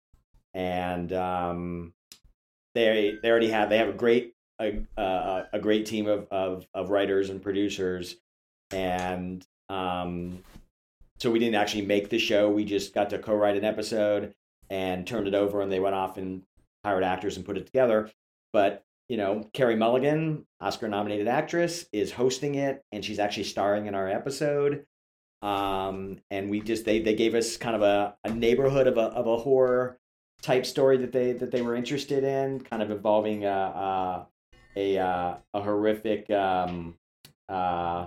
and 0.54 1.12
um, 1.12 1.92
they 2.74 3.18
they 3.22 3.30
already 3.30 3.50
have 3.50 3.68
they 3.68 3.78
have 3.78 3.88
a 3.88 3.92
great 3.92 4.32
a, 4.60 4.82
a, 4.96 5.46
a 5.54 5.58
great 5.58 5.86
team 5.86 6.06
of, 6.06 6.26
of, 6.30 6.66
of 6.74 6.90
writers 6.90 7.30
and 7.30 7.42
producers, 7.42 8.16
and 8.70 9.46
um, 9.68 10.42
so 11.18 11.30
we 11.30 11.38
didn't 11.38 11.54
actually 11.56 11.86
make 11.86 12.08
the 12.08 12.18
show. 12.18 12.50
We 12.50 12.64
just 12.64 12.94
got 12.94 13.10
to 13.10 13.18
co-write 13.18 13.56
an 13.56 13.64
episode 13.64 14.34
and 14.70 15.06
turned 15.06 15.28
it 15.28 15.34
over, 15.34 15.60
and 15.60 15.70
they 15.70 15.80
went 15.80 15.94
off 15.94 16.16
and 16.16 16.42
hired 16.84 17.04
actors 17.04 17.36
and 17.36 17.44
put 17.44 17.58
it 17.58 17.66
together. 17.66 18.10
But 18.52 18.84
you 19.08 19.16
know, 19.16 19.50
Carey 19.52 19.76
Mulligan, 19.76 20.46
Oscar-nominated 20.60 21.26
actress, 21.26 21.84
is 21.92 22.12
hosting 22.12 22.54
it, 22.54 22.82
and 22.92 23.04
she's 23.04 23.18
actually 23.18 23.44
starring 23.44 23.86
in 23.86 23.94
our 23.94 24.08
episode. 24.08 24.86
Um, 25.42 26.18
and 26.30 26.50
we 26.50 26.60
just 26.60 26.84
they 26.84 27.00
they 27.00 27.14
gave 27.14 27.34
us 27.34 27.56
kind 27.56 27.76
of 27.76 27.82
a, 27.82 28.16
a 28.24 28.30
neighborhood 28.30 28.86
of 28.86 28.96
a 28.96 29.02
of 29.02 29.26
a 29.26 29.36
horror 29.36 29.98
type 30.42 30.66
story 30.66 30.96
that 30.98 31.12
they 31.12 31.32
that 31.32 31.50
they 31.50 31.62
were 31.62 31.74
interested 31.74 32.24
in, 32.24 32.60
kind 32.60 32.82
of 32.82 32.90
involving 32.90 33.44
a 33.44 33.48
a 33.48 34.26
a, 34.76 34.98
uh, 34.98 35.34
a 35.52 35.60
horrific 35.60 36.30
um, 36.30 36.94
uh, 37.48 38.06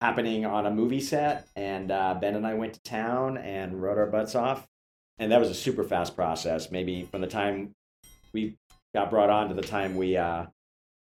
happening 0.00 0.44
on 0.44 0.66
a 0.66 0.70
movie 0.70 1.00
set. 1.00 1.48
And 1.56 1.90
uh, 1.90 2.14
Ben 2.20 2.34
and 2.34 2.46
I 2.46 2.54
went 2.54 2.74
to 2.74 2.82
town 2.82 3.38
and 3.38 3.80
wrote 3.80 3.98
our 3.98 4.06
butts 4.06 4.34
off, 4.34 4.66
and 5.18 5.30
that 5.32 5.40
was 5.40 5.50
a 5.50 5.54
super 5.54 5.84
fast 5.84 6.16
process. 6.16 6.70
Maybe 6.70 7.04
from 7.04 7.20
the 7.20 7.26
time 7.26 7.74
we 8.32 8.56
got 8.94 9.10
brought 9.10 9.30
on 9.30 9.48
to 9.48 9.54
the 9.54 9.62
time 9.62 9.96
we 9.96 10.16
uh, 10.16 10.46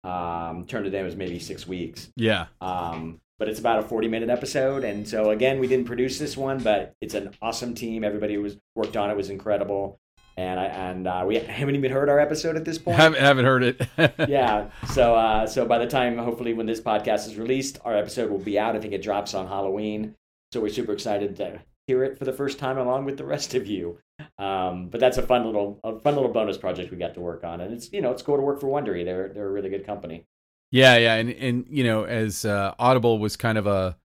um, 0.04 0.64
turned 0.66 0.86
it 0.86 0.94
in 0.94 1.04
was 1.04 1.16
maybe 1.16 1.38
six 1.38 1.66
weeks. 1.66 2.10
Yeah. 2.16 2.46
Um, 2.60 3.20
but 3.38 3.48
it's 3.48 3.60
about 3.60 3.78
a 3.78 3.82
40 3.82 4.08
minute 4.08 4.30
episode. 4.30 4.84
And 4.84 5.08
so 5.08 5.30
again, 5.30 5.58
we 5.58 5.66
didn't 5.66 5.86
produce 5.86 6.18
this 6.18 6.36
one, 6.36 6.58
but 6.58 6.94
it's 7.00 7.14
an 7.14 7.34
awesome 7.40 7.74
team. 7.74 8.04
Everybody 8.04 8.34
who 8.34 8.42
was 8.42 8.56
worked 8.74 8.96
on 8.96 9.10
it 9.10 9.16
was 9.16 9.30
incredible. 9.30 9.98
And 10.36 10.60
I 10.60 10.64
and 10.66 11.06
uh, 11.06 11.24
we 11.26 11.36
haven't 11.36 11.74
even 11.74 11.90
heard 11.90 12.08
our 12.08 12.20
episode 12.20 12.56
at 12.56 12.64
this 12.64 12.78
point. 12.78 12.96
Haven't, 12.96 13.20
haven't 13.20 13.44
heard 13.44 13.64
it. 13.64 13.88
yeah. 14.28 14.70
So 14.92 15.16
uh, 15.16 15.46
so 15.46 15.66
by 15.66 15.78
the 15.78 15.86
time 15.86 16.16
hopefully 16.16 16.54
when 16.54 16.66
this 16.66 16.80
podcast 16.80 17.26
is 17.26 17.36
released, 17.36 17.78
our 17.84 17.96
episode 17.96 18.30
will 18.30 18.38
be 18.38 18.58
out. 18.58 18.76
I 18.76 18.80
think 18.80 18.92
it 18.92 19.02
drops 19.02 19.34
on 19.34 19.48
Halloween. 19.48 20.14
So 20.52 20.60
we're 20.60 20.68
super 20.68 20.92
excited 20.92 21.36
to 21.36 21.60
hear 21.88 22.04
it 22.04 22.18
for 22.18 22.24
the 22.24 22.32
first 22.32 22.58
time 22.58 22.78
along 22.78 23.04
with 23.04 23.16
the 23.16 23.24
rest 23.24 23.54
of 23.54 23.66
you. 23.66 23.98
Um, 24.38 24.88
but 24.88 25.00
that's 25.00 25.18
a 25.18 25.22
fun 25.22 25.44
little 25.44 25.80
a 25.82 25.98
fun 25.98 26.14
little 26.14 26.30
bonus 26.30 26.56
project 26.56 26.92
we 26.92 26.98
got 26.98 27.14
to 27.14 27.20
work 27.20 27.42
on, 27.42 27.60
and 27.60 27.72
it's 27.74 27.92
you 27.92 28.00
know 28.00 28.12
it's 28.12 28.22
cool 28.22 28.36
to 28.36 28.42
work 28.42 28.60
for 28.60 28.68
Wondery. 28.68 29.04
They're 29.04 29.28
they're 29.28 29.48
a 29.48 29.52
really 29.52 29.70
good 29.70 29.86
company. 29.86 30.24
Yeah, 30.70 30.96
yeah, 30.98 31.14
and 31.14 31.30
and 31.30 31.66
you 31.68 31.84
know, 31.84 32.04
as 32.04 32.44
uh, 32.44 32.74
Audible 32.78 33.18
was 33.18 33.36
kind 33.36 33.56
of 33.56 33.66
a 33.66 33.96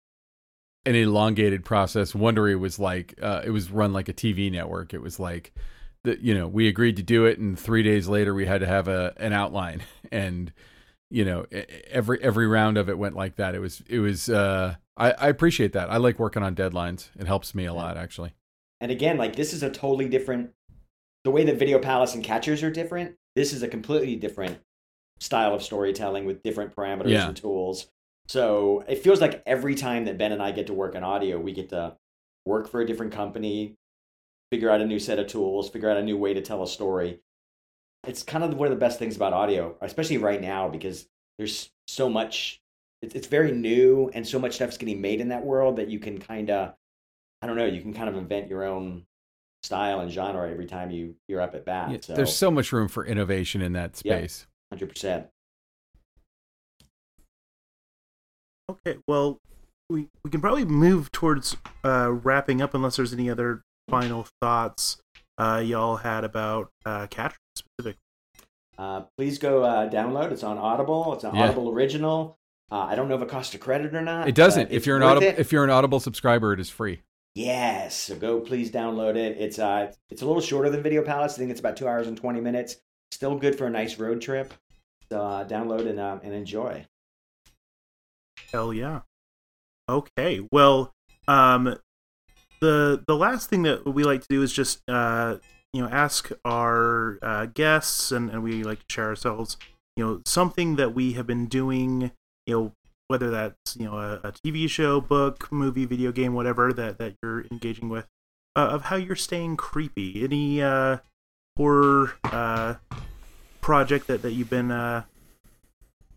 an 0.85 0.95
elongated 0.95 1.63
process. 1.65 2.13
Wondery 2.13 2.57
was 2.57 2.79
like 2.79 3.15
uh, 3.21 3.41
it 3.45 3.49
was 3.49 3.71
run 3.71 3.93
like 3.93 4.09
a 4.09 4.13
TV 4.13 4.51
network. 4.51 4.93
It 4.93 5.01
was 5.01 5.19
like 5.19 5.53
that 6.03 6.21
you 6.21 6.33
know 6.33 6.47
we 6.47 6.67
agreed 6.67 6.95
to 6.97 7.03
do 7.03 7.25
it, 7.25 7.37
and 7.37 7.59
three 7.59 7.83
days 7.83 8.07
later 8.07 8.33
we 8.33 8.45
had 8.45 8.61
to 8.61 8.67
have 8.67 8.87
a 8.87 9.13
an 9.17 9.33
outline, 9.33 9.83
and 10.11 10.53
you 11.09 11.25
know 11.25 11.45
every 11.89 12.21
every 12.23 12.47
round 12.47 12.77
of 12.77 12.89
it 12.89 12.97
went 12.97 13.15
like 13.15 13.35
that. 13.35 13.55
It 13.55 13.59
was 13.59 13.83
it 13.87 13.99
was 13.99 14.29
uh, 14.29 14.75
I, 14.95 15.11
I 15.11 15.27
appreciate 15.27 15.73
that. 15.73 15.89
I 15.89 15.97
like 15.97 16.17
working 16.17 16.43
on 16.43 16.55
deadlines. 16.55 17.09
It 17.19 17.27
helps 17.27 17.53
me 17.53 17.65
a 17.65 17.73
lot 17.73 17.97
actually. 17.97 18.33
And 18.79 18.91
again, 18.91 19.17
like 19.17 19.35
this 19.35 19.53
is 19.53 19.63
a 19.63 19.69
totally 19.69 20.07
different. 20.07 20.51
The 21.25 21.31
way 21.31 21.45
that 21.45 21.57
Video 21.57 21.79
Palace 21.79 22.15
and 22.15 22.23
Catchers 22.23 22.63
are 22.63 22.71
different. 22.71 23.15
This 23.35 23.53
is 23.53 23.63
a 23.63 23.67
completely 23.67 24.17
different 24.17 24.59
style 25.23 25.53
of 25.53 25.63
storytelling 25.63 26.25
with 26.25 26.43
different 26.43 26.75
parameters 26.75 27.09
yeah. 27.09 27.27
and 27.29 27.37
tools. 27.37 27.87
So 28.27 28.83
it 28.89 28.99
feels 28.99 29.21
like 29.21 29.41
every 29.45 29.73
time 29.73 30.05
that 30.05 30.17
Ben 30.17 30.33
and 30.33 30.41
I 30.41 30.51
get 30.51 30.67
to 30.67 30.73
work 30.73 30.95
on 30.95 31.03
audio, 31.03 31.39
we 31.39 31.53
get 31.53 31.69
to 31.69 31.95
work 32.45 32.69
for 32.69 32.81
a 32.81 32.85
different 32.85 33.13
company, 33.13 33.75
figure 34.51 34.69
out 34.69 34.81
a 34.81 34.85
new 34.85 34.99
set 34.99 35.19
of 35.19 35.27
tools, 35.27 35.69
figure 35.69 35.89
out 35.89 35.95
a 35.95 36.03
new 36.03 36.17
way 36.17 36.33
to 36.33 36.41
tell 36.41 36.61
a 36.61 36.67
story. 36.67 37.21
It's 38.05 38.21
kind 38.21 38.43
of 38.43 38.53
one 38.55 38.67
of 38.67 38.73
the 38.73 38.79
best 38.79 38.99
things 38.99 39.15
about 39.15 39.31
audio, 39.31 39.77
especially 39.81 40.17
right 40.17 40.41
now, 40.41 40.67
because 40.67 41.07
there's 41.37 41.71
so 41.87 42.09
much, 42.09 42.61
it's 43.01 43.27
very 43.27 43.53
new 43.53 44.11
and 44.13 44.27
so 44.27 44.39
much 44.39 44.55
stuff's 44.55 44.77
getting 44.77 44.99
made 44.99 45.21
in 45.21 45.29
that 45.29 45.45
world 45.45 45.77
that 45.77 45.87
you 45.87 45.99
can 45.99 46.19
kind 46.19 46.49
of, 46.49 46.73
I 47.41 47.47
don't 47.47 47.55
know, 47.55 47.65
you 47.65 47.81
can 47.81 47.93
kind 47.93 48.09
of 48.09 48.17
invent 48.17 48.49
your 48.49 48.65
own 48.65 49.05
style 49.63 50.01
and 50.01 50.11
genre 50.11 50.51
every 50.51 50.65
time 50.65 50.91
you, 50.91 51.15
you're 51.29 51.39
up 51.39 51.55
at 51.55 51.63
bat. 51.63 51.91
Yeah, 51.91 51.97
so. 52.01 52.13
There's 52.13 52.35
so 52.35 52.51
much 52.51 52.73
room 52.73 52.89
for 52.89 53.05
innovation 53.05 53.61
in 53.61 53.71
that 53.73 53.95
space. 53.95 54.45
Yeah. 54.45 54.49
100%. 54.73 55.27
Okay, 58.69 58.97
well, 59.07 59.39
we, 59.89 60.07
we 60.23 60.31
can 60.31 60.41
probably 60.41 60.65
move 60.65 61.11
towards 61.11 61.57
uh, 61.83 62.11
wrapping 62.11 62.61
up 62.61 62.73
unless 62.73 62.95
there's 62.95 63.13
any 63.13 63.29
other 63.29 63.61
final 63.89 64.27
thoughts 64.41 64.97
uh, 65.37 65.61
y'all 65.63 65.97
had 65.97 66.23
about 66.23 66.69
uh, 66.85 67.07
Catch 67.07 67.35
specifically. 67.55 67.99
Uh, 68.77 69.01
please 69.17 69.37
go 69.37 69.63
uh, 69.63 69.89
download. 69.89 70.31
It's 70.31 70.43
on 70.43 70.57
Audible. 70.57 71.13
It's 71.13 71.23
an 71.23 71.35
yeah. 71.35 71.43
Audible 71.43 71.69
original. 71.69 72.37
Uh, 72.71 72.85
I 72.85 72.95
don't 72.95 73.07
know 73.07 73.15
if 73.15 73.21
it 73.21 73.29
costs 73.29 73.53
a 73.53 73.59
credit 73.59 73.93
or 73.93 74.01
not. 74.01 74.27
It 74.27 74.35
doesn't. 74.35 74.71
If 74.71 74.87
you're 74.87 74.97
an 74.97 75.03
Audible, 75.03 75.33
if 75.37 75.51
you're 75.51 75.63
an 75.63 75.69
Audible 75.69 75.99
subscriber, 75.99 76.53
it 76.53 76.59
is 76.59 76.69
free. 76.69 77.01
Yes. 77.35 77.95
So 77.95 78.15
go, 78.15 78.39
please 78.39 78.71
download 78.71 79.15
it. 79.15 79.37
It's 79.39 79.59
uh, 79.59 79.91
it's 80.09 80.21
a 80.21 80.25
little 80.25 80.41
shorter 80.41 80.69
than 80.69 80.81
Video 80.81 81.03
Palace. 81.03 81.35
I 81.35 81.37
think 81.37 81.51
it's 81.51 81.59
about 81.59 81.77
two 81.77 81.87
hours 81.87 82.07
and 82.07 82.17
twenty 82.17 82.41
minutes. 82.41 82.77
Still 83.11 83.35
good 83.37 83.55
for 83.57 83.67
a 83.67 83.69
nice 83.69 83.99
road 83.99 84.21
trip. 84.21 84.53
Uh, 85.13 85.45
download 85.47 85.87
and 85.87 85.99
uh, 85.99 86.19
and 86.23 86.33
enjoy. 86.33 86.85
Hell 88.51 88.73
yeah. 88.73 89.01
Okay, 89.89 90.47
well, 90.51 90.93
um, 91.27 91.77
the 92.61 93.03
the 93.07 93.15
last 93.15 93.49
thing 93.49 93.63
that 93.63 93.85
we 93.85 94.03
like 94.03 94.21
to 94.21 94.27
do 94.29 94.41
is 94.41 94.53
just 94.53 94.81
uh, 94.87 95.37
you 95.73 95.81
know 95.81 95.89
ask 95.89 96.31
our 96.45 97.19
uh, 97.21 97.45
guests 97.47 98.11
and, 98.11 98.29
and 98.29 98.43
we 98.43 98.63
like 98.63 98.79
to 98.79 98.85
share 98.89 99.07
ourselves 99.07 99.57
you 99.97 100.05
know 100.05 100.21
something 100.25 100.75
that 100.75 100.93
we 100.93 101.13
have 101.13 101.27
been 101.27 101.47
doing 101.47 102.11
you 102.47 102.55
know 102.55 102.71
whether 103.07 103.29
that's 103.29 103.75
you 103.75 103.85
know 103.85 103.97
a, 103.97 104.27
a 104.27 104.31
tv 104.31 104.69
show 104.69 105.01
book 105.01 105.51
movie 105.51 105.85
video 105.85 106.11
game 106.11 106.33
whatever 106.33 106.71
that 106.71 106.97
that 106.97 107.15
you're 107.21 107.45
engaging 107.51 107.89
with 107.89 108.07
uh, 108.55 108.69
of 108.71 108.83
how 108.83 108.95
you're 108.95 109.15
staying 109.15 109.57
creepy 109.57 110.23
any 110.23 110.61
uh 110.61 110.97
horror 111.57 112.13
uh 112.25 112.75
project 113.63 114.07
that 114.07 114.21
that 114.21 114.33
you've 114.33 114.49
been 114.49 114.69
uh 114.69 115.03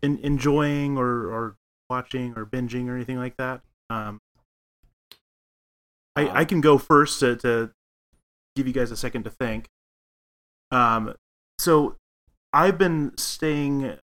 in, 0.03 0.19
enjoying 0.19 0.97
or 0.97 1.07
or 1.07 1.55
watching 1.89 2.33
or 2.35 2.45
binging 2.45 2.87
or 2.87 2.95
anything 2.95 3.17
like 3.17 3.35
that 3.37 3.61
um 3.89 4.19
I, 6.17 6.39
I 6.39 6.45
can 6.45 6.61
go 6.61 6.79
first 6.79 7.19
to, 7.19 7.35
to 7.37 7.69
give 8.55 8.65
you 8.65 8.73
guys 8.73 8.89
a 8.89 8.97
second 8.97 9.23
to 9.25 9.29
think. 9.29 9.67
Um, 10.71 11.13
so 11.59 11.95
I've 12.51 12.79
been 12.79 13.13
staying 13.17 13.97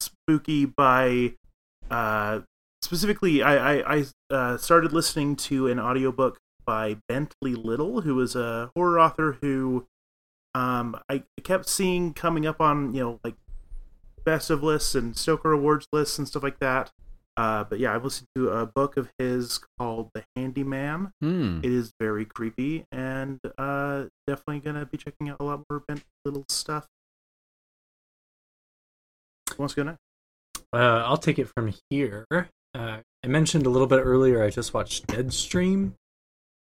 spooky 0.00 0.64
by 0.64 1.34
uh, 1.90 2.40
specifically. 2.82 3.42
I 3.42 3.74
I, 3.74 3.96
I 3.96 4.04
uh, 4.30 4.56
started 4.56 4.92
listening 4.94 5.36
to 5.36 5.68
an 5.68 5.78
audiobook 5.78 6.38
by 6.64 6.96
Bentley 7.08 7.54
Little, 7.54 8.00
who 8.00 8.18
is 8.22 8.34
a 8.34 8.70
horror 8.74 8.98
author 8.98 9.36
who 9.42 9.86
um, 10.54 10.96
I 11.08 11.24
kept 11.42 11.68
seeing 11.68 12.14
coming 12.14 12.46
up 12.46 12.60
on 12.60 12.94
you 12.94 13.02
know 13.02 13.20
like 13.24 13.34
best 14.24 14.50
of 14.50 14.62
lists 14.62 14.94
and 14.94 15.16
Stoker 15.16 15.52
Awards 15.52 15.86
lists 15.92 16.18
and 16.18 16.26
stuff 16.26 16.42
like 16.42 16.58
that. 16.60 16.92
Uh, 17.36 17.64
but 17.64 17.80
yeah, 17.80 17.92
I've 17.94 18.04
listened 18.04 18.28
to 18.36 18.50
a 18.50 18.64
book 18.64 18.96
of 18.96 19.10
his 19.18 19.58
called 19.78 20.10
The 20.14 20.24
Handyman. 20.36 21.12
Hmm. 21.20 21.60
It 21.64 21.72
is 21.72 21.92
very 21.98 22.24
creepy, 22.24 22.86
and 22.92 23.40
uh, 23.58 24.04
definitely 24.26 24.60
gonna 24.60 24.86
be 24.86 24.98
checking 24.98 25.28
out 25.28 25.38
a 25.40 25.44
lot 25.44 25.64
more 25.68 25.80
Bentley 25.80 26.04
Little 26.24 26.44
stuff. 26.48 26.86
Who 29.50 29.56
wants 29.58 29.74
to 29.74 29.80
go 29.82 29.90
next? 29.90 30.00
Uh, 30.72 31.02
I'll 31.04 31.16
take 31.16 31.38
it 31.38 31.48
from 31.48 31.72
here. 31.90 32.26
Uh, 32.30 32.98
I 33.22 33.26
mentioned 33.26 33.66
a 33.66 33.70
little 33.70 33.86
bit 33.86 34.00
earlier. 34.00 34.42
I 34.42 34.50
just 34.50 34.74
watched 34.74 35.06
Deadstream. 35.06 35.92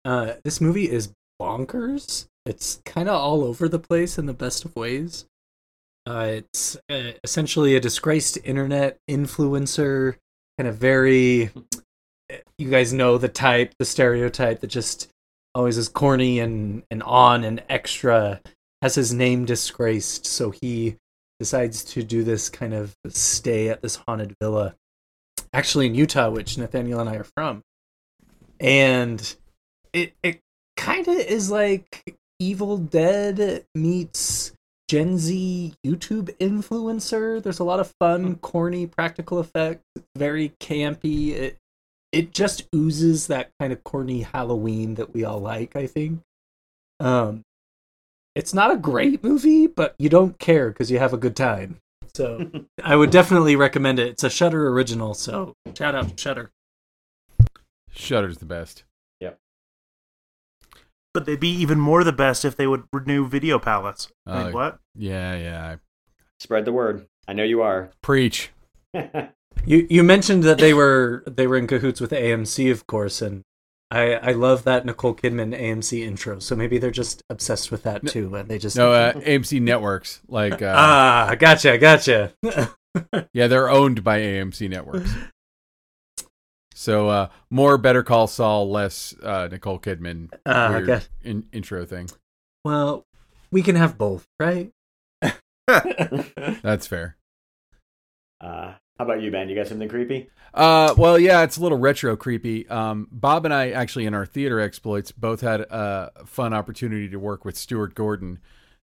Uh, 0.05 0.34
this 0.43 0.59
movie 0.59 0.89
is 0.89 1.13
bonkers. 1.41 2.27
It's 2.46 2.82
kind 2.86 3.08
of 3.08 3.16
all 3.16 3.44
over 3.44 3.70
the 3.70 3.80
place 3.80 4.18
in 4.18 4.26
the 4.26 4.34
best 4.34 4.66
of 4.66 4.76
ways. 4.76 5.26
Uh, 6.06 6.28
it's 6.30 6.76
uh, 6.89 7.14
essentially 7.24 7.76
a 7.76 7.80
disgraced 7.80 8.38
internet 8.44 8.98
influencer, 9.10 10.16
kind 10.58 10.68
of 10.68 10.76
very. 10.76 11.52
You 12.57 12.70
guys 12.70 12.91
know 12.91 13.18
the 13.18 13.30
type, 13.30 13.74
the 13.80 13.86
stereotype 13.86 14.60
that 14.61 14.68
just 14.68 15.10
always 15.56 15.78
is 15.78 15.88
corny 15.88 16.40
and 16.40 16.84
and 16.91 17.02
on 17.03 17.44
and 17.44 17.64
extra. 17.70 18.41
Has 18.82 18.95
his 18.95 19.14
name 19.14 19.45
disgraced, 19.45 20.26
so 20.26 20.52
he 20.52 20.98
decides 21.40 21.86
to 21.86 22.03
do 22.03 22.24
this 22.24 22.49
kind 22.49 22.74
of 22.74 22.94
stay 23.07 23.70
at 23.70 23.82
this 23.82 23.95
haunted 23.95 24.36
villa, 24.41 24.76
actually 25.53 25.86
in 25.86 25.95
Utah, 25.95 26.30
which 26.30 26.57
Nathaniel 26.57 26.99
and 26.99 27.10
I 27.10 27.15
are 27.15 27.24
from. 27.24 27.61
And 28.60 29.36
it 29.94 30.14
it 30.22 30.41
kind 30.76 31.07
of 31.07 31.15
is 31.15 31.49
like 31.49 32.18
Evil 32.39 32.77
Dead 32.77 33.65
meets 33.76 34.53
Gen 34.89 35.18
Z 35.18 35.73
YouTube 35.85 36.35
influencer. 36.38 37.41
There's 37.41 37.60
a 37.60 37.64
lot 37.64 37.80
of 37.80 37.93
fun, 37.99 38.35
corny 38.35 38.85
practical 38.85 39.39
effects. 39.39 39.84
Very 40.15 40.53
campy. 40.60 41.30
It 41.30 41.57
it 42.11 42.31
just 42.31 42.68
oozes 42.76 43.27
that 43.27 43.49
kind 43.60 43.73
of 43.73 43.84
corny 43.84 44.22
Halloween 44.22 44.95
that 44.95 45.14
we 45.14 45.23
all 45.23 45.39
like. 45.39 45.76
I 45.76 45.88
think. 45.88 46.22
Um, 46.99 47.43
it's 48.35 48.53
not 48.53 48.72
a 48.72 48.77
great 48.77 49.23
movie, 49.23 49.68
but 49.68 49.95
you 49.99 50.10
don't 50.10 50.38
care 50.39 50.69
because 50.69 50.89
you 50.89 50.99
have 50.99 51.14
a 51.14 51.18
good 51.18 51.35
time. 51.35 51.77
So 52.15 52.49
I 52.84 52.95
would 52.95 53.11
definitely 53.11 53.55
recommend 53.55 53.99
it. 53.99 54.07
It's 54.07 54.23
a 54.23 54.30
Shudder 54.30 54.69
original, 54.69 55.14
so 55.14 55.55
shout 55.76 55.95
out 55.95 56.10
to 56.10 56.22
Shudder. 56.22 56.51
Shudder's 57.91 58.38
the 58.38 58.45
best. 58.45 58.84
But 61.14 61.26
they'd 61.26 61.40
be 61.40 61.49
even 61.49 61.80
more 61.80 62.03
the 62.03 62.11
best 62.11 62.44
if 62.44 62.56
they 62.56 62.68
would 62.68 62.84
renew 62.91 63.27
Video 63.27 63.60
Palace. 63.60 64.10
Uh, 64.26 64.44
Wait, 64.45 64.53
what? 64.53 64.80
Yeah, 64.95 65.35
yeah. 65.35 65.76
Spread 66.40 66.65
the 66.65 66.73
word. 66.73 67.07
I 67.27 67.34
know 67.34 67.44
you 67.44 67.61
are. 67.61 67.91
Preach. 68.02 68.52
You 69.65 69.88
you 69.90 70.03
mentioned 70.03 70.44
that 70.44 70.57
they 70.57 70.73
were 70.73 71.23
they 71.26 71.48
were 71.48 71.57
in 71.57 71.68
cahoots 71.68 72.02
with 72.02 72.11
AMC, 72.11 72.72
of 72.72 72.85
course, 72.88 73.22
and 73.22 73.44
I, 73.94 74.14
I 74.15 74.31
love 74.31 74.64
that 74.64 74.85
Nicole 74.85 75.14
Kidman 75.14 75.57
AMC 75.57 76.02
intro, 76.06 76.40
so 76.40 76.56
maybe 76.56 76.80
they're 76.80 76.90
just 76.90 77.22
obsessed 77.30 77.72
with 77.72 77.84
that 77.84 78.06
too, 78.07 78.34
and 78.35 78.49
they 78.49 78.57
just 78.57 78.76
No, 78.76 78.91
uh, 78.91 79.14
AMC 79.14 79.61
networks 79.61 80.22
like 80.27 80.61
uh, 80.61 80.73
ah, 80.76 81.35
gotcha, 81.38 81.77
gotcha. 81.77 82.34
yeah, 83.34 83.48
they're 83.48 83.69
owned 83.69 84.03
by 84.03 84.19
AMC 84.19 84.69
networks. 84.69 85.14
So 86.74 87.10
uh, 87.10 87.28
more 87.50 87.78
Better 87.78 88.04
Call 88.04 88.28
Saul, 88.28 88.70
less 88.70 89.14
uh, 89.24 89.48
Nicole 89.52 89.80
Kidman 89.80 90.30
Ah, 90.45 90.70
weird 90.70 90.88
got- 90.88 91.10
in, 91.24 91.45
intro 91.54 91.86
thing. 91.86 92.10
well, 92.66 93.06
we 93.52 93.62
can 93.62 93.76
have 93.76 93.98
both, 93.98 94.26
right? 94.40 94.72
That's 95.68 96.88
fair. 96.88 97.16
Uh, 98.41 98.74
how 98.98 99.06
about 99.06 99.22
you, 99.22 99.32
Ben? 99.32 99.50
You 99.50 99.56
got 99.56 99.68
something 99.68 99.88
creepy? 99.90 100.30
Uh, 100.54 100.94
well, 100.98 101.18
yeah, 101.18 101.41
it's 101.44 101.58
a 101.58 101.62
little 101.62 101.78
retro 101.78 102.16
creepy. 102.16 102.68
Um, 102.68 103.08
Bob 103.12 103.45
and 103.45 103.54
I 103.54 103.72
actually 103.72 104.06
in 104.06 104.14
our 104.14 104.26
theater 104.26 104.60
exploits 104.60 105.12
both 105.12 105.41
had 105.41 105.62
a 105.62 106.12
fun 106.26 106.54
opportunity 106.54 107.08
to 107.10 107.18
work 107.18 107.45
with 107.45 107.58
Stuart 107.58 107.95
Gordon, 107.95 108.40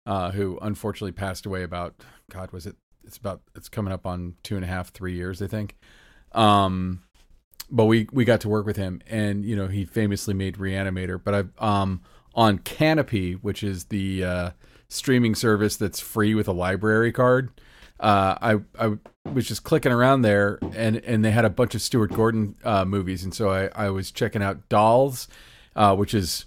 uh, 0.07 0.31
who 0.33 0.59
unfortunately 0.63 1.13
passed 1.13 1.47
away 1.47 1.63
about 1.63 1.95
God 2.31 2.51
was 2.53 2.67
it? 2.67 2.77
It's 3.05 3.17
about 3.17 3.43
it's 3.55 3.69
coming 3.69 3.93
up 3.93 4.07
on 4.07 4.35
two 4.43 4.57
and 4.57 4.65
a 4.65 4.69
half, 4.69 4.91
three 4.91 5.15
years, 5.15 5.41
I 5.43 5.47
think. 5.47 5.77
Um, 6.33 7.03
but 7.71 7.87
we 7.87 8.09
we 8.13 8.25
got 8.25 8.41
to 8.43 8.49
work 8.49 8.67
with 8.67 8.77
him, 8.77 9.01
and 9.07 9.45
you 9.45 9.57
know 9.57 9.67
he 9.69 9.85
famously 9.85 10.35
made 10.35 10.57
Reanimator. 10.57 11.21
But 11.23 11.35
I 11.61 11.83
um 11.83 12.03
on 12.35 12.59
Kanopy, 12.59 13.35
which 13.43 13.63
is 13.63 13.87
the 13.87 14.25
uh, 14.25 14.51
streaming 14.89 15.35
service 15.35 15.77
that's 15.77 16.01
free 16.01 16.35
with 16.35 16.49
a 16.49 16.53
library 16.53 17.13
card. 17.13 17.51
Uh, 17.99 18.37
I 18.41 18.61
I 18.79 18.97
was 19.31 19.47
just 19.47 19.63
clicking 19.65 19.93
around 19.93 20.23
there, 20.23 20.59
and 20.75 20.97
and 20.97 21.25
they 21.25 21.31
had 21.33 21.45
a 21.45 21.51
bunch 21.51 21.75
of 21.75 21.83
Stuart 21.83 22.13
Gordon 22.13 22.57
uh, 22.65 22.85
movies, 22.85 23.25
and 23.25 23.35
so 23.35 23.51
I 23.51 23.69
I 23.75 23.91
was 23.91 24.11
checking 24.11 24.43
out 24.43 24.69
Dolls, 24.69 25.29
uh, 25.77 25.95
which 25.97 26.15
is 26.15 26.47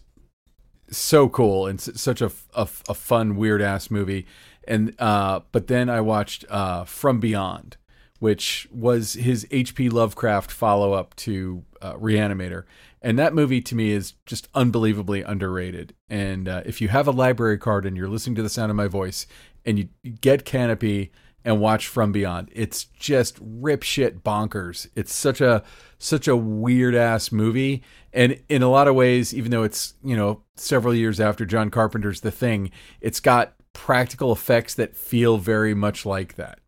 so 0.89 1.27
cool 1.29 1.65
and 1.67 1.79
s- 1.79 1.99
such 2.01 2.21
a, 2.21 2.31
a 2.55 2.65
fun 2.65 3.35
weird 3.35 3.61
ass 3.61 3.89
movie, 3.91 4.25
and 4.67 4.95
uh, 4.99 5.41
but 5.51 5.67
then 5.67 5.89
I 5.89 6.01
watched 6.01 6.45
uh, 6.49 6.85
From 6.85 7.19
Beyond, 7.19 7.77
which 8.23 8.69
was 8.71 9.15
his 9.15 9.45
H.P. 9.51 9.89
Lovecraft 9.89 10.49
follow 10.49 10.93
up 10.93 11.13
to 11.17 11.65
uh, 11.81 11.95
Reanimator. 11.95 12.63
And 13.01 13.19
that 13.19 13.33
movie 13.33 13.59
to 13.59 13.75
me 13.75 13.91
is 13.91 14.13
just 14.25 14.47
unbelievably 14.55 15.23
underrated. 15.23 15.93
And 16.09 16.47
uh, 16.47 16.61
if 16.65 16.79
you 16.79 16.87
have 16.87 17.05
a 17.05 17.11
library 17.11 17.57
card 17.57 17.85
and 17.85 17.97
you're 17.97 18.07
listening 18.07 18.37
to 18.37 18.41
the 18.41 18.47
sound 18.47 18.69
of 18.69 18.77
my 18.77 18.87
voice 18.87 19.27
and 19.65 19.77
you 19.77 19.89
get 20.21 20.45
Kanopy 20.45 21.09
and 21.43 21.59
watch 21.59 21.89
From 21.89 22.13
Beyond, 22.13 22.47
it's 22.53 22.85
just 22.85 23.39
rip 23.41 23.83
shit 23.83 24.23
bonkers. 24.23 24.87
It's 24.95 25.13
such 25.13 25.41
a 25.41 25.61
such 25.97 26.29
a 26.29 26.37
weird 26.37 26.95
ass 26.95 27.29
movie. 27.29 27.83
And 28.13 28.39
in 28.47 28.63
a 28.63 28.69
lot 28.69 28.87
of 28.87 28.95
ways, 28.95 29.33
even 29.33 29.51
though 29.51 29.63
it's, 29.63 29.95
you 30.01 30.15
know, 30.15 30.43
several 30.55 30.95
years 30.95 31.19
after 31.19 31.45
John 31.45 31.69
Carpenter's 31.69 32.21
The 32.21 32.31
Thing, 32.31 32.71
it's 33.01 33.19
got 33.19 33.55
practical 33.73 34.31
effects 34.31 34.75
that 34.75 34.95
feel 34.95 35.39
very 35.39 35.73
much 35.73 36.05
like 36.05 36.35
that. 36.35 36.59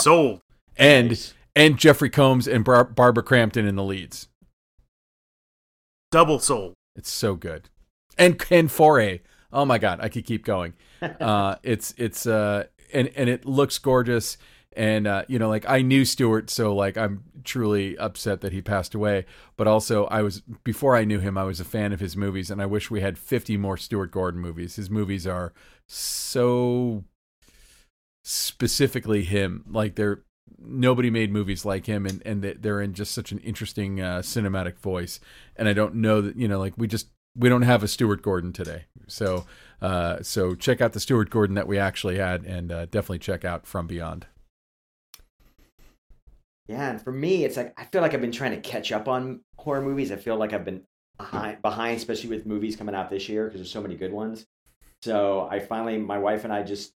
Sold. 0.00 0.40
And 0.76 1.10
Nice. 1.10 1.34
and 1.54 1.78
Jeffrey 1.78 2.10
Combs 2.10 2.46
and 2.48 2.64
Bar- 2.64 2.84
Barbara 2.84 3.22
Crampton 3.22 3.66
in 3.66 3.76
the 3.76 3.84
leads. 3.84 4.28
Double 6.10 6.38
sold. 6.38 6.74
It's 6.96 7.10
so 7.10 7.34
good. 7.34 7.68
And 8.18 8.38
Ken 8.38 8.68
Foree. 8.68 9.20
Oh 9.52 9.64
my 9.64 9.78
god, 9.78 10.00
I 10.00 10.08
could 10.08 10.24
keep 10.24 10.44
going. 10.44 10.74
Uh, 11.20 11.56
it's 11.64 11.92
it's 11.98 12.26
uh 12.28 12.62
and 12.94 13.10
and 13.16 13.28
it 13.28 13.44
looks 13.44 13.76
gorgeous. 13.78 14.38
And 14.76 15.04
uh, 15.08 15.24
you 15.26 15.36
know, 15.40 15.48
like 15.48 15.68
I 15.68 15.82
knew 15.82 16.04
Stuart, 16.04 16.48
so 16.48 16.74
like 16.76 16.96
I'm 16.96 17.24
truly 17.42 17.98
upset 17.98 18.40
that 18.42 18.52
he 18.52 18.62
passed 18.62 18.94
away. 18.94 19.26
But 19.56 19.66
also, 19.66 20.04
I 20.06 20.22
was 20.22 20.42
before 20.62 20.96
I 20.96 21.02
knew 21.04 21.18
him, 21.18 21.36
I 21.36 21.42
was 21.42 21.58
a 21.58 21.64
fan 21.64 21.92
of 21.92 21.98
his 21.98 22.16
movies, 22.16 22.52
and 22.52 22.62
I 22.62 22.66
wish 22.66 22.88
we 22.88 23.00
had 23.00 23.18
50 23.18 23.56
more 23.56 23.76
Stuart 23.76 24.12
Gordon 24.12 24.40
movies. 24.40 24.76
His 24.76 24.88
movies 24.90 25.26
are 25.26 25.52
so 25.88 27.02
specifically 28.22 29.24
him. 29.24 29.64
Like 29.68 29.94
they're 29.96 30.22
nobody 30.58 31.10
made 31.10 31.32
movies 31.32 31.64
like 31.64 31.86
him, 31.86 32.06
and 32.06 32.22
and 32.26 32.42
they- 32.42 32.54
they're 32.54 32.80
in 32.80 32.94
just 32.94 33.12
such 33.12 33.32
an 33.32 33.38
interesting 33.38 34.00
uh, 34.00 34.18
cinematic 34.20 34.78
voice. 34.78 35.20
And 35.56 35.68
I 35.68 35.72
don't 35.72 35.96
know 35.96 36.20
that 36.20 36.36
you 36.36 36.48
know, 36.48 36.58
like 36.58 36.74
we 36.76 36.86
just 36.86 37.08
we 37.36 37.48
don't 37.48 37.62
have 37.62 37.82
a 37.82 37.88
Stuart 37.88 38.22
Gordon 38.22 38.52
today. 38.52 38.84
So 39.08 39.46
uh, 39.80 40.22
so 40.22 40.54
check 40.54 40.80
out 40.80 40.92
the 40.92 41.00
Stuart 41.00 41.30
Gordon 41.30 41.54
that 41.56 41.66
we 41.68 41.78
actually 41.78 42.18
had, 42.18 42.44
and 42.44 42.70
uh, 42.72 42.86
definitely 42.86 43.18
check 43.18 43.44
out 43.44 43.66
From 43.66 43.86
Beyond. 43.86 44.26
Yeah, 46.68 46.90
and 46.90 47.02
for 47.02 47.12
me, 47.12 47.44
it's 47.44 47.56
like 47.56 47.74
I 47.78 47.84
feel 47.86 48.00
like 48.02 48.14
I've 48.14 48.20
been 48.20 48.32
trying 48.32 48.52
to 48.52 48.60
catch 48.60 48.92
up 48.92 49.08
on 49.08 49.40
horror 49.58 49.82
movies. 49.82 50.12
I 50.12 50.16
feel 50.16 50.36
like 50.36 50.52
I've 50.52 50.64
been 50.64 50.82
behind, 51.18 51.60
behind 51.62 51.96
especially 51.96 52.30
with 52.30 52.46
movies 52.46 52.76
coming 52.76 52.94
out 52.94 53.10
this 53.10 53.28
year 53.28 53.44
because 53.44 53.60
there's 53.60 53.70
so 53.70 53.82
many 53.82 53.96
good 53.96 54.12
ones. 54.12 54.46
So 55.02 55.48
I 55.50 55.58
finally, 55.58 55.98
my 55.98 56.18
wife 56.18 56.44
and 56.44 56.52
I 56.52 56.62
just 56.62 56.92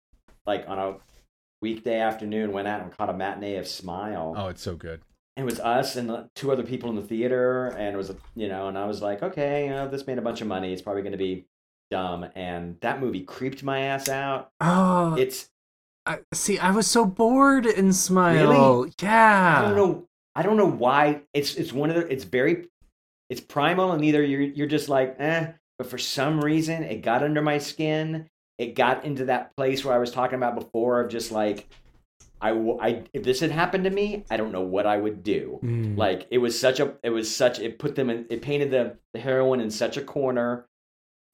like 0.47 0.69
on 0.69 0.78
a 0.78 0.97
weekday 1.62 2.01
afternoon 2.01 2.52
went 2.52 2.68
out 2.68 2.82
and 2.82 2.93
caught 2.93 3.09
a 3.09 3.14
matinee 3.14 3.56
of 3.56 3.66
Smile. 3.66 4.34
Oh, 4.36 4.48
it's 4.48 4.62
so 4.62 4.74
good. 4.74 5.01
It 5.36 5.44
was 5.44 5.60
us 5.60 5.97
and 5.97 6.28
two 6.34 6.52
other 6.52 6.62
people 6.62 6.90
in 6.90 6.97
the 6.97 7.02
theater, 7.02 7.68
and 7.68 7.94
it 7.94 7.97
was 7.97 8.12
you 8.34 8.48
know, 8.48 8.68
and 8.68 8.76
I 8.76 8.84
was 8.84 9.01
like, 9.01 9.22
okay, 9.22 9.64
you 9.64 9.70
know, 9.70 9.89
this 9.89 10.06
made 10.06 10.18
a 10.18 10.22
bunch 10.22 10.43
of 10.43 10.47
money. 10.47 10.72
It's 10.72 10.82
probably 10.82 11.02
going 11.02 11.12
to 11.12 11.18
be 11.18 11.47
dumb, 11.90 12.26
and 12.34 12.76
that 12.80 13.01
movie 13.01 13.22
creeped 13.22 13.62
my 13.62 13.80
ass 13.80 14.09
out. 14.10 14.51
Oh, 14.60 15.14
It's 15.14 15.48
I, 16.05 16.18
see, 16.34 16.59
I 16.59 16.72
was 16.72 16.86
so 16.86 17.06
bored 17.06 17.64
in 17.64 17.93
Smile. 17.93 18.34
Really? 18.34 18.93
Yeah. 19.01 19.60
I 19.60 19.68
don't 19.68 19.76
know. 19.76 20.09
I 20.34 20.43
don't 20.43 20.56
know 20.56 20.70
why. 20.70 21.22
It's 21.32 21.55
it's 21.55 21.72
one 21.72 21.90
of 21.90 21.97
the. 21.97 22.12
It's 22.12 22.24
very. 22.24 22.66
It's 23.30 23.40
primal, 23.40 23.93
and 23.93 24.05
either 24.05 24.22
you're 24.22 24.40
you're 24.43 24.66
just 24.66 24.89
like 24.90 25.16
eh, 25.18 25.52
but 25.78 25.86
for 25.86 25.98
some 25.98 26.40
reason 26.40 26.82
it 26.82 27.02
got 27.02 27.22
under 27.22 27.40
my 27.40 27.59
skin. 27.59 28.28
It 28.58 28.74
got 28.74 29.04
into 29.04 29.26
that 29.26 29.56
place 29.56 29.84
where 29.84 29.94
I 29.94 29.98
was 29.98 30.10
talking 30.10 30.36
about 30.36 30.54
before 30.54 31.00
of 31.00 31.10
just 31.10 31.32
like, 31.32 31.68
I, 32.40 32.50
I 32.50 33.02
if 33.12 33.22
this 33.22 33.40
had 33.40 33.50
happened 33.50 33.84
to 33.84 33.90
me, 33.90 34.24
I 34.30 34.36
don't 34.36 34.52
know 34.52 34.62
what 34.62 34.86
I 34.86 34.96
would 34.96 35.22
do. 35.22 35.60
Mm. 35.62 35.96
Like 35.96 36.26
it 36.30 36.38
was 36.38 36.58
such 36.58 36.80
a. 36.80 36.94
It 37.02 37.10
was 37.10 37.34
such. 37.34 37.58
It 37.58 37.78
put 37.78 37.94
them 37.94 38.10
in. 38.10 38.26
It 38.30 38.42
painted 38.42 38.70
the 38.70 38.96
the 39.14 39.20
heroine 39.20 39.60
in 39.60 39.70
such 39.70 39.96
a 39.96 40.02
corner. 40.02 40.66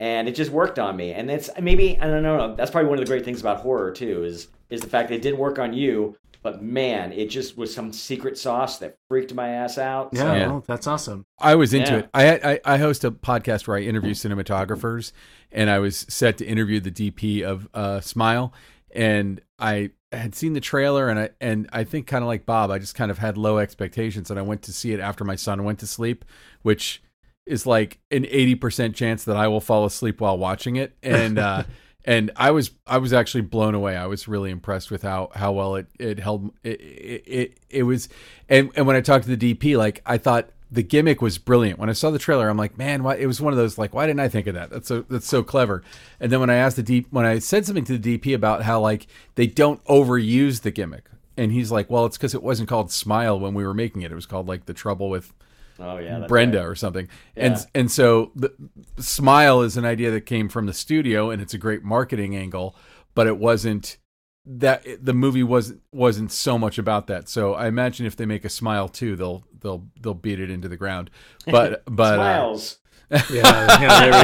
And 0.01 0.29
it 0.29 0.35
just 0.35 0.49
worked 0.49 0.79
on 0.79 0.95
me, 0.95 1.11
and 1.11 1.29
it's 1.29 1.49
maybe 1.59 1.99
I 1.99 2.07
don't 2.07 2.23
know. 2.23 2.55
That's 2.55 2.71
probably 2.71 2.89
one 2.89 2.99
of 2.99 3.05
the 3.05 3.11
great 3.11 3.25
things 3.25 3.41
about 3.41 3.57
horror 3.57 3.91
too 3.91 4.23
is 4.23 4.47
is 4.69 4.79
the 4.79 4.87
fact 4.87 5.09
that 5.09 5.15
it 5.15 5.21
didn't 5.21 5.39
work 5.39 5.59
on 5.59 5.73
you, 5.73 6.15
but 6.41 6.61
man, 6.63 7.11
it 7.11 7.29
just 7.29 7.57
was 7.57 7.73
some 7.73 7.91
secret 7.91 8.37
sauce 8.37 8.77
that 8.79 8.95
freaked 9.09 9.33
my 9.33 9.49
ass 9.49 9.77
out. 9.77 10.09
yeah, 10.13 10.21
So, 10.21 10.33
Yeah. 10.35 10.47
well, 10.47 10.63
that's 10.67 10.87
awesome. 10.87 11.25
I 11.39 11.55
was 11.55 11.73
into 11.73 11.91
Yeah. 11.91 11.97
it. 11.99 12.09
I, 12.13 12.51
I 12.53 12.75
I 12.75 12.77
host 12.77 13.03
a 13.03 13.11
podcast 13.11 13.67
where 13.67 13.77
I 13.77 13.81
interview 13.81 14.13
cinematographers, 14.13 15.11
and 15.51 15.69
I 15.69 15.79
was 15.79 16.05
set 16.09 16.37
to 16.37 16.45
interview 16.45 16.79
the 16.79 16.91
DP 16.91 17.43
of 17.43 17.67
uh, 17.73 17.99
Smile, 18.01 18.53
and 18.93 19.41
I 19.59 19.91
had 20.11 20.33
seen 20.33 20.53
the 20.53 20.61
trailer, 20.61 21.09
and 21.09 21.19
I 21.19 21.29
and 21.41 21.69
I 21.73 21.83
think 21.83 22.07
kind 22.07 22.23
of 22.23 22.27
like 22.27 22.45
Bob, 22.45 22.71
I 22.71 22.79
just 22.79 22.95
kind 22.95 23.11
of 23.11 23.17
had 23.19 23.37
low 23.37 23.57
expectations, 23.57 24.29
and 24.29 24.39
I 24.39 24.41
went 24.43 24.61
to 24.63 24.73
see 24.73 24.93
it 24.93 24.99
after 24.99 25.23
my 25.23 25.35
son 25.35 25.63
went 25.63 25.79
to 25.79 25.87
sleep, 25.87 26.25
which 26.61 27.01
is 27.45 27.65
like 27.65 27.99
an 28.11 28.25
eighty 28.29 28.55
percent 28.55 28.95
chance 28.95 29.23
that 29.25 29.35
I 29.37 29.47
will 29.47 29.61
fall 29.61 29.85
asleep 29.85 30.21
while 30.21 30.37
watching 30.37 30.75
it, 30.77 30.95
and. 31.03 31.37
uh 31.37 31.63
and 32.05 32.31
I 32.35 32.51
was 32.51 32.71
I 32.87 32.97
was 32.97 33.13
actually 33.13 33.41
blown 33.41 33.75
away. 33.75 33.95
I 33.95 34.07
was 34.07 34.27
really 34.27 34.51
impressed 34.51 34.91
with 34.91 35.01
how 35.01 35.29
how 35.33 35.51
well 35.51 35.75
it 35.75 35.87
it 35.99 36.19
held 36.19 36.51
it 36.63 36.79
it, 36.79 37.57
it, 37.69 37.83
was 37.83 38.09
and 38.47 38.71
and 38.75 38.87
when 38.87 38.95
I 38.95 39.01
talked 39.01 39.25
to 39.25 39.35
the 39.35 39.55
DP 39.55 39.77
like 39.77 40.01
I 40.05 40.17
thought 40.17 40.49
the 40.71 40.83
gimmick 40.83 41.21
was 41.21 41.37
brilliant. 41.37 41.79
When 41.79 41.89
I 41.89 41.93
saw 41.93 42.09
the 42.11 42.19
trailer 42.19 42.47
I'm 42.47 42.57
like, 42.57 42.77
"Man, 42.77 43.03
why 43.03 43.15
it 43.15 43.25
was 43.25 43.41
one 43.41 43.53
of 43.53 43.57
those 43.57 43.77
like 43.77 43.93
why 43.93 44.07
didn't 44.07 44.21
I 44.21 44.29
think 44.29 44.47
of 44.47 44.55
that? 44.55 44.69
That's 44.69 44.87
so 44.87 45.01
that's 45.09 45.27
so 45.27 45.43
clever." 45.43 45.83
And 46.19 46.31
then 46.31 46.39
when 46.39 46.49
I 46.49 46.55
asked 46.55 46.77
the 46.77 46.83
DP 46.83 47.07
when 47.09 47.25
I 47.25 47.39
said 47.39 47.65
something 47.65 47.85
to 47.85 47.97
the 47.97 48.17
DP 48.17 48.33
about 48.33 48.63
how 48.63 48.79
like 48.79 49.07
they 49.35 49.47
don't 49.47 49.83
overuse 49.85 50.61
the 50.61 50.71
gimmick 50.71 51.05
and 51.35 51.51
he's 51.51 51.71
like, 51.71 51.89
"Well, 51.89 52.05
it's 52.05 52.17
cuz 52.17 52.33
it 52.33 52.43
wasn't 52.43 52.69
called 52.69 52.91
Smile 52.91 53.39
when 53.39 53.53
we 53.53 53.65
were 53.65 53.73
making 53.73 54.03
it. 54.03 54.11
It 54.11 54.15
was 54.15 54.25
called 54.25 54.47
like 54.47 54.67
The 54.67 54.73
Trouble 54.73 55.09
with 55.09 55.33
Oh 55.79 55.97
yeah, 55.97 56.25
Brenda 56.27 56.59
right. 56.59 56.65
or 56.67 56.75
something. 56.75 57.07
Yeah. 57.35 57.45
And 57.45 57.65
and 57.73 57.91
so 57.91 58.31
the 58.35 58.53
smile 58.97 59.61
is 59.61 59.77
an 59.77 59.85
idea 59.85 60.11
that 60.11 60.21
came 60.21 60.49
from 60.49 60.65
the 60.65 60.73
studio 60.73 61.29
and 61.29 61.41
it's 61.41 61.53
a 61.53 61.57
great 61.57 61.83
marketing 61.83 62.35
angle, 62.35 62.75
but 63.15 63.27
it 63.27 63.37
wasn't 63.37 63.97
that 64.45 64.83
the 65.03 65.13
movie 65.13 65.43
wasn't 65.43 65.81
wasn't 65.91 66.31
so 66.31 66.57
much 66.57 66.77
about 66.77 67.07
that. 67.07 67.29
So 67.29 67.53
I 67.53 67.67
imagine 67.67 68.05
if 68.05 68.15
they 68.15 68.25
make 68.25 68.45
a 68.45 68.49
smile 68.49 68.89
too, 68.89 69.15
they'll 69.15 69.43
they'll 69.61 69.87
they'll 70.01 70.13
beat 70.13 70.39
it 70.39 70.49
into 70.49 70.67
the 70.67 70.77
ground. 70.77 71.09
But 71.45 71.83
but 71.85 72.19
uh, 72.19 72.57
Smiles, 72.57 72.79
Yeah, 73.31 73.81
yeah, 73.81 74.11
there 74.11 74.23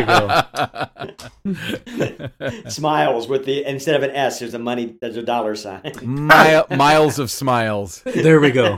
we 1.43 1.51
go. 2.45 2.69
smiles 2.69 3.27
with 3.27 3.45
the 3.45 3.65
instead 3.67 3.95
of 3.95 4.03
an 4.03 4.11
S, 4.11 4.39
there's 4.39 4.53
a 4.53 4.59
money, 4.59 4.95
there's 5.01 5.17
a 5.17 5.23
dollar 5.23 5.55
sign. 5.55 5.91
mile, 6.03 6.67
miles 6.69 7.17
of 7.17 7.31
smiles. 7.31 8.03
There 8.03 8.39
we 8.39 8.51
go. 8.51 8.77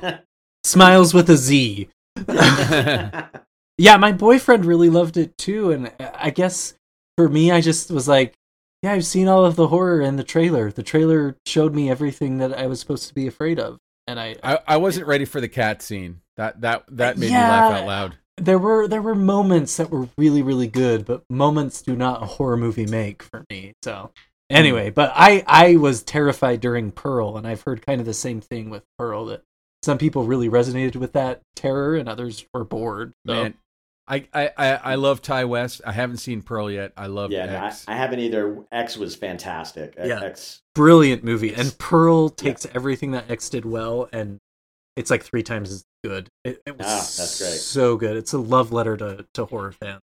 Smiles 0.63 1.13
with 1.13 1.29
a 1.29 1.35
Z. 1.35 1.89
Yeah, 3.79 3.97
my 3.97 4.11
boyfriend 4.11 4.65
really 4.65 4.89
loved 4.89 5.17
it 5.17 5.37
too, 5.37 5.71
and 5.71 5.91
I 5.99 6.31
guess 6.31 6.73
for 7.15 7.29
me, 7.29 7.51
I 7.51 7.61
just 7.61 7.91
was 7.91 8.07
like, 8.07 8.33
yeah, 8.81 8.93
I've 8.93 9.05
seen 9.05 9.27
all 9.27 9.45
of 9.45 9.55
the 9.55 9.67
horror 9.67 10.01
in 10.01 10.15
the 10.15 10.23
trailer. 10.23 10.71
The 10.71 10.81
trailer 10.81 11.37
showed 11.45 11.75
me 11.75 11.87
everything 11.87 12.39
that 12.39 12.57
I 12.57 12.65
was 12.65 12.79
supposed 12.79 13.07
to 13.07 13.13
be 13.13 13.27
afraid 13.27 13.59
of, 13.59 13.77
and 14.07 14.19
I, 14.19 14.35
I, 14.41 14.59
I 14.67 14.77
wasn't 14.77 15.05
ready 15.05 15.25
for 15.25 15.39
the 15.41 15.47
cat 15.47 15.83
scene. 15.83 16.21
That 16.37 16.61
that 16.61 16.85
that 16.89 17.17
made 17.19 17.33
Yeah. 17.33 17.43
me 17.43 17.47
laugh 17.49 17.71
out 17.71 17.85
loud. 17.85 18.15
there 18.37 18.57
were 18.59 18.87
there 18.87 19.01
were 19.01 19.15
moments 19.15 19.77
that 19.77 19.91
were 19.91 20.09
really 20.17 20.41
really 20.41 20.67
good, 20.67 21.05
but 21.05 21.23
moments 21.29 21.81
do 21.83 21.95
not 21.95 22.23
a 22.23 22.25
horror 22.25 22.57
movie 22.57 22.87
make 22.87 23.21
for 23.21 23.45
me. 23.49 23.73
So 23.83 24.11
hmm. 24.49 24.55
anyway, 24.57 24.89
but 24.89 25.11
I 25.15 25.43
I 25.47 25.75
was 25.75 26.01
terrified 26.03 26.61
during 26.61 26.91
Pearl, 26.91 27.37
and 27.37 27.45
I've 27.47 27.61
heard 27.61 27.85
kind 27.85 27.99
of 28.01 28.07
the 28.07 28.13
same 28.13 28.41
thing 28.41 28.69
with 28.71 28.83
Pearl 28.97 29.25
that 29.27 29.43
some 29.87 29.97
people 29.97 30.23
really 30.25 30.49
resonated 30.49 30.97
with 30.97 31.13
that 31.13 31.41
terror, 31.55 31.95
and 31.95 32.09
others 32.09 32.45
were 32.53 32.65
bored. 32.65 33.13
So. 33.25 33.33
Man, 33.33 33.53
I, 34.05 34.27
I, 34.33 34.51
I 34.57 34.67
I 34.75 34.95
love 34.95 35.21
Ti 35.21 35.45
West. 35.45 35.79
I 35.85 35.93
haven't 35.93 36.17
seen 36.17 36.41
Pearl 36.41 36.69
yet. 36.69 36.91
I 36.97 37.07
love 37.07 37.31
Yeah, 37.31 37.45
no, 37.45 37.55
I, 37.55 37.67
X. 37.67 37.85
I 37.87 37.95
haven't 37.95 38.19
either. 38.19 38.65
X 38.69 38.97
was 38.97 39.15
fantastic. 39.15 39.95
Yeah. 39.97 40.21
X. 40.21 40.61
brilliant 40.75 41.23
movie, 41.23 41.53
and 41.53 41.77
Pearl 41.77 42.27
takes 42.27 42.67
everything 42.75 43.11
that 43.11 43.31
X 43.31 43.49
did 43.49 43.63
well, 43.63 44.09
and 44.11 44.39
it's 44.97 45.09
like 45.09 45.23
three 45.23 45.43
times 45.43 45.71
as 45.71 45.85
good. 46.03 46.27
It, 46.43 46.61
it 46.65 46.77
was 46.77 46.85
Ah, 46.85 46.97
that's 46.99 47.39
great. 47.39 47.51
so 47.59 47.95
good. 47.95 48.17
It's 48.17 48.33
a 48.33 48.37
love 48.39 48.73
letter 48.73 48.97
to 48.97 49.25
to 49.35 49.45
horror 49.45 49.71
fans. 49.71 50.01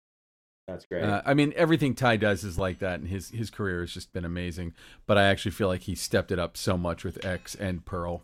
That's 0.68 0.86
great. 0.86 1.03
Uh, 1.03 1.24
I 1.26 1.34
mean, 1.34 1.53
everything 1.56 1.95
Ti 1.95 2.18
does 2.18 2.44
is 2.44 2.58
like 2.60 2.78
that, 2.80 2.99
and 2.99 3.10
his 3.10 3.30
his 3.32 3.49
career 3.49 3.82
has 3.82 3.94
just 3.94 4.14
been 4.14 4.26
amazing. 4.26 4.74
But 5.08 5.18
I 5.18 5.24
actually 5.24 5.52
feel 5.52 5.68
like 5.68 5.82
he 5.82 5.95
stepped 5.95 6.32
it 6.32 6.38
up 6.40 6.56
so 6.56 6.78
much 6.78 7.03
with 7.03 7.26
X 7.26 7.56
and 7.56 7.84
Pearl. 7.84 8.24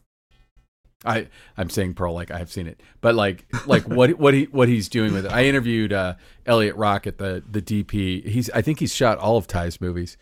I 1.05 1.27
I'm 1.55 1.69
saying 1.69 1.93
Pearl 1.93 2.13
like 2.13 2.31
I've 2.31 2.51
seen 2.51 2.67
it, 2.67 2.81
but 3.01 3.15
like 3.15 3.45
like 3.65 3.83
what 3.87 4.11
what 4.19 4.33
he 4.33 4.45
what 4.45 4.67
he's 4.67 4.89
doing 4.89 5.13
with 5.13 5.25
it. 5.25 5.31
I 5.31 5.45
interviewed 5.45 5.93
uh, 5.93 6.15
Eliot 6.45 6.75
Rockett 6.75 7.17
the 7.17 7.43
the 7.49 7.61
DP. 7.61 8.25
He's 8.27 8.49
I 8.51 8.61
think 8.61 8.79
he's 8.79 8.93
shot 8.93 9.17
all 9.17 9.37
of 9.37 9.47
Ti's 9.47 9.79
movies, 9.79 10.17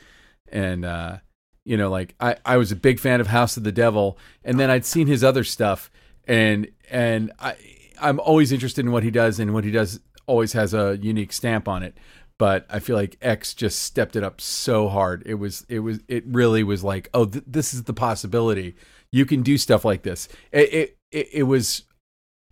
and 0.50 0.84
uh, 0.84 1.18
you 1.64 1.78
know 1.78 1.90
like 1.90 2.16
I 2.20 2.38
I 2.46 2.58
was 2.58 2.72
a 2.72 2.76
big 2.76 3.00
fan 3.00 3.22
of 3.22 3.28
House 3.28 3.58
of 3.58 3.64
the 3.64 3.72
Devil, 3.72 4.18
and 4.44 4.60
then 4.60 4.70
I'd 4.70 4.86
seen 4.86 5.08
his 5.08 5.24
other 5.24 5.44
stuff, 5.44 5.90
and 6.26 6.68
and 6.90 7.32
I 7.40 7.56
I'm 8.00 8.20
always 8.20 8.52
interested 8.52 8.86
in 8.86 8.92
what 8.92 9.04
he 9.04 9.12
does, 9.12 9.40
and 9.40 9.54
what 9.54 9.64
he 9.64 9.72
does 9.72 10.02
always 10.28 10.54
has 10.54 10.74
a 10.74 10.98
unique 11.02 11.32
stamp 11.32 11.68
on 11.68 11.84
it. 11.84 11.98
But 12.38 12.66
I 12.70 12.80
feel 12.80 12.98
like 12.98 13.18
X 13.22 13.54
just 13.54 13.82
stepped 13.82 14.18
it 14.18 14.24
up 14.24 14.42
so 14.42 14.90
hard. 14.90 15.24
It 15.26 15.36
was 15.36 15.66
it 15.70 15.80
was 15.80 16.00
it 16.10 16.26
really 16.28 16.64
was 16.64 16.84
like 16.84 17.10
oh 17.14 17.26
th- 17.26 17.46
this 17.48 17.74
is 17.74 17.84
the 17.84 17.94
possibility. 17.94 18.76
You 19.12 19.26
can 19.26 19.42
do 19.44 19.58
stuff 19.58 19.86
like 19.86 20.04
this. 20.04 20.28
It, 20.52 20.98
it 21.12 21.30
it 21.34 21.44
was. 21.44 21.84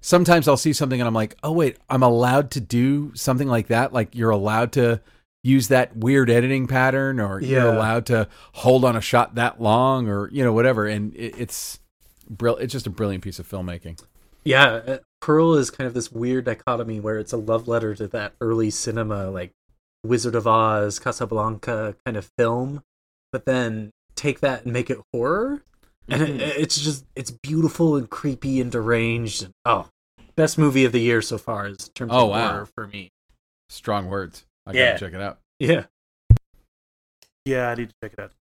Sometimes 0.02 0.50
I'll 0.50 0.58
see 0.58 0.74
something 0.74 1.00
and 1.00 1.08
I'm 1.08 1.14
like, 1.14 1.38
oh 1.44 1.54
wait, 1.54 1.78
I'm 1.90 2.04
allowed 2.04 2.52
to 2.52 2.60
do 2.60 3.14
something 3.16 3.48
like 3.48 3.68
that. 3.68 3.94
Like 3.94 4.16
you're 4.16 4.32
allowed 4.32 4.74
to 4.74 5.02
use 5.44 5.68
that 5.70 5.96
weird 5.96 6.30
editing 6.30 6.68
pattern, 6.68 7.20
or 7.20 7.42
you're 7.42 7.74
allowed 7.74 8.06
to 8.08 8.28
hold 8.54 8.84
on 8.86 8.96
a 8.96 9.02
shot 9.02 9.36
that 9.36 9.62
long, 9.62 10.08
or 10.08 10.30
you 10.32 10.44
know 10.44 10.54
whatever. 10.54 10.88
And 10.88 11.14
it, 11.16 11.36
it's 11.38 11.80
brill. 12.30 12.58
It's 12.58 12.74
just 12.74 12.88
a 12.88 12.90
brilliant 12.90 13.24
piece 13.24 13.40
of 13.40 13.48
filmmaking. 13.48 14.02
Yeah, 14.44 14.66
uh, 14.66 14.98
Pearl 15.22 15.54
is 15.54 15.72
kind 15.72 15.88
of 15.88 15.94
this 15.94 16.12
weird 16.12 16.46
dichotomy 16.46 17.00
where 17.00 17.18
it's 17.18 17.34
a 17.34 17.38
love 17.38 17.68
letter 17.68 17.96
to 17.96 18.08
that 18.10 18.34
early 18.42 18.70
cinema, 18.70 19.30
like 19.30 19.52
Wizard 20.04 20.36
of 20.36 20.48
Oz, 20.48 21.00
Casablanca 21.00 21.96
kind 22.06 22.18
of 22.18 22.30
film, 22.38 22.84
but 23.32 23.46
then 23.46 23.92
take 24.16 24.42
that 24.42 24.64
and 24.64 24.74
make 24.74 24.90
it 24.90 25.00
horror, 25.14 25.64
and 26.10 26.22
it, 26.22 26.42
it's 26.42 26.80
just 26.80 27.06
it's 27.16 27.32
beautiful 27.32 27.96
and 27.96 28.10
creepy 28.10 28.60
and 28.62 28.72
deranged. 28.72 29.44
And, 29.44 29.54
oh, 29.66 29.88
best 30.36 30.58
movie 30.58 30.86
of 30.86 30.92
the 30.92 31.02
year 31.02 31.22
so 31.22 31.38
far 31.38 31.68
is 31.68 31.88
in 31.88 31.94
terms 31.94 32.12
Oh, 32.14 32.26
of 32.26 32.30
wow. 32.32 32.52
horror 32.52 32.66
for 32.76 32.88
me. 32.88 33.12
Strong 33.70 34.08
words. 34.08 34.46
I 34.66 34.72
Yeah. 34.74 34.92
gotta 34.94 35.00
check 35.06 35.14
it 35.14 35.22
out. 35.22 35.40
Yeah, 35.60 35.86
Yeah, 37.46 37.70
I 37.70 37.76
need 37.76 37.90
to 37.90 37.96
check 38.04 38.14
it 38.14 38.20
out. 38.20 38.32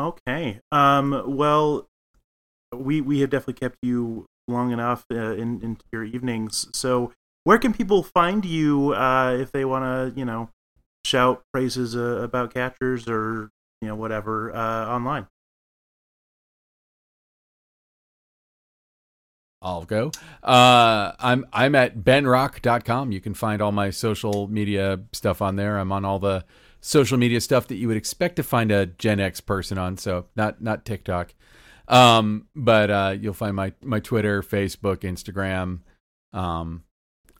Okay. 0.00 0.60
Um. 0.72 1.22
Well, 1.36 1.86
we 2.74 3.00
we 3.00 3.20
have 3.20 3.30
definitely 3.30 3.54
kept 3.54 3.76
you 3.82 4.26
long 4.48 4.72
enough 4.72 5.04
uh, 5.12 5.16
in 5.34 5.60
into 5.62 5.84
your 5.92 6.04
evenings. 6.04 6.68
So, 6.74 7.12
where 7.44 7.58
can 7.58 7.72
people 7.74 8.02
find 8.02 8.44
you 8.44 8.94
uh, 8.94 9.36
if 9.38 9.52
they 9.52 9.64
want 9.64 9.84
to, 10.14 10.18
you 10.18 10.24
know, 10.24 10.48
shout 11.04 11.42
praises 11.52 11.94
uh, 11.96 12.20
about 12.22 12.54
catchers 12.54 13.08
or 13.08 13.50
you 13.82 13.88
know 13.88 13.94
whatever 13.94 14.54
uh, 14.54 14.86
online? 14.88 15.26
I'll 19.62 19.84
go. 19.84 20.10
Uh, 20.42 21.12
I'm 21.18 21.46
I'm 21.52 21.74
at 21.74 21.98
benrock.com. 21.98 23.12
You 23.12 23.20
can 23.20 23.34
find 23.34 23.60
all 23.60 23.72
my 23.72 23.90
social 23.90 24.48
media 24.48 25.00
stuff 25.12 25.42
on 25.42 25.56
there. 25.56 25.78
I'm 25.78 25.92
on 25.92 26.04
all 26.04 26.18
the 26.18 26.44
social 26.80 27.18
media 27.18 27.40
stuff 27.40 27.68
that 27.68 27.76
you 27.76 27.86
would 27.88 27.96
expect 27.96 28.36
to 28.36 28.42
find 28.42 28.72
a 28.72 28.86
Gen 28.86 29.20
X 29.20 29.40
person 29.40 29.76
on. 29.76 29.98
So 29.98 30.26
not 30.34 30.62
not 30.62 30.86
TikTok, 30.86 31.34
um, 31.88 32.46
but 32.56 32.90
uh, 32.90 33.16
you'll 33.20 33.34
find 33.34 33.54
my 33.54 33.72
my 33.82 34.00
Twitter, 34.00 34.42
Facebook, 34.42 34.98
Instagram, 34.98 35.80
um, 36.32 36.84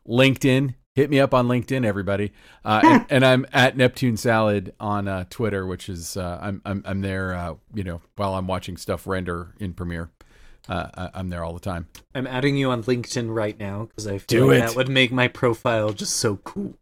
LinkedIn. 0.07 0.75
Hit 0.97 1.09
me 1.09 1.21
up 1.21 1.33
on 1.33 1.47
LinkedIn, 1.47 1.87
everybody. 1.87 2.33
Uh, 2.65 2.81
and, 2.85 3.07
and 3.09 3.25
I'm 3.25 3.47
at 3.53 3.79
Neptune 3.79 4.19
Salad 4.19 4.75
on 4.79 5.09
uh, 5.09 5.25
Twitter, 5.31 5.67
which 5.67 5.89
is 5.89 6.19
uh, 6.19 6.39
I'm 6.43 6.61
I'm 6.67 6.83
I'm 6.85 7.01
there. 7.01 7.35
Uh, 7.35 7.55
you 7.73 7.85
know, 7.85 8.03
while 8.17 8.35
I'm 8.35 8.47
watching 8.47 8.77
stuff 8.77 9.07
render 9.07 9.55
in 9.59 9.73
Premiere. 9.73 10.11
Uh, 10.69 10.89
I- 10.95 11.11
I'm 11.15 11.31
there 11.31 11.43
all 11.45 11.53
the 11.55 11.61
time. 11.61 11.89
I'm 12.15 12.27
adding 12.27 12.57
you 12.57 12.71
on 12.71 12.83
LinkedIn 12.85 13.35
right 13.35 13.59
now 13.59 13.85
because 13.87 14.07
I 14.07 14.19
feel 14.19 14.47
Do 14.47 14.49
like 14.53 14.59
it. 14.63 14.67
that 14.69 14.77
would 14.77 14.89
make 14.89 15.11
my 15.13 15.27
profile 15.29 15.93
just 15.93 16.17
so 16.17 16.37
cool. 16.37 16.75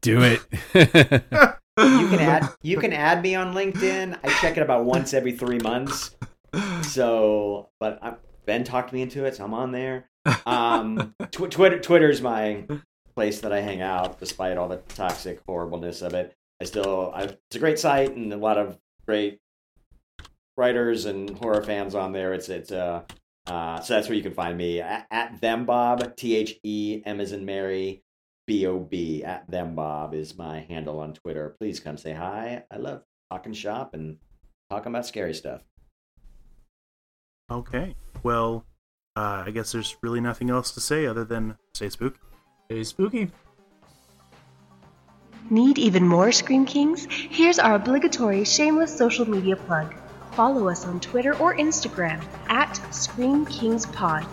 Do 0.00 0.20
it. 0.22 0.42
You 1.78 2.08
can 2.08 2.18
add 2.18 2.48
you 2.60 2.78
can 2.78 2.92
add 2.92 3.22
me 3.22 3.36
on 3.36 3.54
LinkedIn. 3.54 4.18
I 4.24 4.28
check 4.40 4.56
it 4.56 4.62
about 4.62 4.84
once 4.84 5.14
every 5.14 5.30
three 5.30 5.58
months. 5.60 6.16
So, 6.82 7.68
but 7.78 7.98
I, 8.02 8.14
Ben 8.46 8.64
talked 8.64 8.92
me 8.92 9.02
into 9.02 9.24
it, 9.24 9.36
so 9.36 9.44
I'm 9.44 9.54
on 9.54 9.70
there. 9.70 10.08
Um, 10.44 11.14
tw- 11.30 11.50
Twitter 11.50 11.78
Twitter's 11.78 12.20
my 12.20 12.64
place 13.14 13.40
that 13.42 13.52
I 13.52 13.60
hang 13.60 13.80
out, 13.80 14.18
despite 14.18 14.56
all 14.56 14.68
the 14.68 14.78
toxic 14.88 15.40
horribleness 15.46 16.02
of 16.02 16.14
it. 16.14 16.34
I 16.60 16.64
still, 16.64 17.12
I, 17.14 17.22
it's 17.24 17.54
a 17.56 17.58
great 17.60 17.78
site 17.78 18.10
and 18.16 18.32
a 18.32 18.36
lot 18.36 18.58
of 18.58 18.78
great 19.06 19.40
writers 20.58 21.06
and 21.06 21.30
horror 21.38 21.62
fans 21.62 21.94
on 21.94 22.12
there. 22.12 22.34
It's 22.34 22.48
it's 22.48 22.72
uh, 22.72 23.02
uh 23.46 23.80
so 23.80 23.94
that's 23.94 24.08
where 24.08 24.16
you 24.16 24.22
can 24.22 24.34
find 24.34 24.58
me 24.58 24.80
at, 24.80 25.06
at 25.10 25.40
them 25.40 25.64
Bob 25.64 26.16
T 26.16 26.36
H 26.36 26.58
E 26.64 27.00
M 27.06 27.20
as 27.20 27.32
in 27.32 27.44
Mary 27.44 28.02
B 28.46 28.66
O 28.66 28.78
B 28.78 29.22
at 29.24 29.48
them 29.50 29.74
Bob 29.74 30.12
is 30.12 30.36
my 30.36 30.60
handle 30.60 30.98
on 31.00 31.14
Twitter. 31.14 31.54
Please 31.58 31.80
come 31.80 31.96
say 31.96 32.12
hi. 32.12 32.64
I 32.70 32.76
love 32.76 33.02
talking 33.30 33.52
shop 33.52 33.94
and 33.94 34.18
talking 34.68 34.92
about 34.92 35.06
scary 35.06 35.32
stuff. 35.32 35.62
Okay. 37.50 37.94
Well, 38.22 38.66
uh, 39.16 39.44
I 39.46 39.52
guess 39.52 39.72
there's 39.72 39.96
really 40.02 40.20
nothing 40.20 40.50
else 40.50 40.72
to 40.72 40.80
say 40.80 41.06
other 41.06 41.24
than 41.24 41.56
stay 41.72 41.88
spooky. 41.88 42.18
Hey, 42.68 42.84
spooky. 42.84 43.30
Need 45.50 45.78
even 45.78 46.06
more 46.06 46.30
Scream 46.30 46.66
Kings? 46.66 47.06
Here's 47.10 47.58
our 47.58 47.76
obligatory 47.76 48.44
shameless 48.44 48.94
social 48.94 49.26
media 49.26 49.56
plug. 49.56 49.94
Follow 50.38 50.68
us 50.68 50.86
on 50.86 51.00
Twitter 51.00 51.36
or 51.38 51.56
Instagram 51.56 52.24
at 52.48 52.76
Scream 52.94 53.44
Kings 53.46 53.86
Pod. 53.86 54.24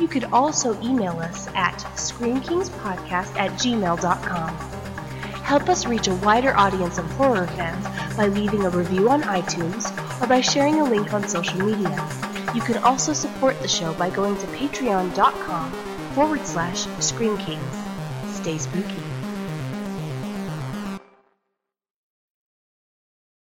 You 0.00 0.08
could 0.08 0.24
also 0.32 0.80
email 0.80 1.12
us 1.18 1.46
at 1.48 1.74
screamkingspodcast 1.94 3.36
at 3.36 3.50
gmail.com. 3.60 4.48
Help 5.42 5.68
us 5.68 5.84
reach 5.84 6.08
a 6.08 6.14
wider 6.14 6.56
audience 6.56 6.96
of 6.96 7.04
horror 7.16 7.46
fans 7.48 8.16
by 8.16 8.28
leaving 8.28 8.64
a 8.64 8.70
review 8.70 9.10
on 9.10 9.20
iTunes 9.24 9.92
or 10.22 10.26
by 10.26 10.40
sharing 10.40 10.80
a 10.80 10.84
link 10.84 11.12
on 11.12 11.28
social 11.28 11.58
media. 11.58 12.08
You 12.54 12.62
can 12.62 12.82
also 12.82 13.12
support 13.12 13.60
the 13.60 13.68
show 13.68 13.92
by 13.92 14.08
going 14.08 14.38
to 14.38 14.46
patreon.com 14.46 15.70
forward 16.14 16.46
slash 16.46 16.86
Scream 17.04 17.36
Kings. 17.36 17.76
Stay 18.34 18.56
spooky. 18.56 19.11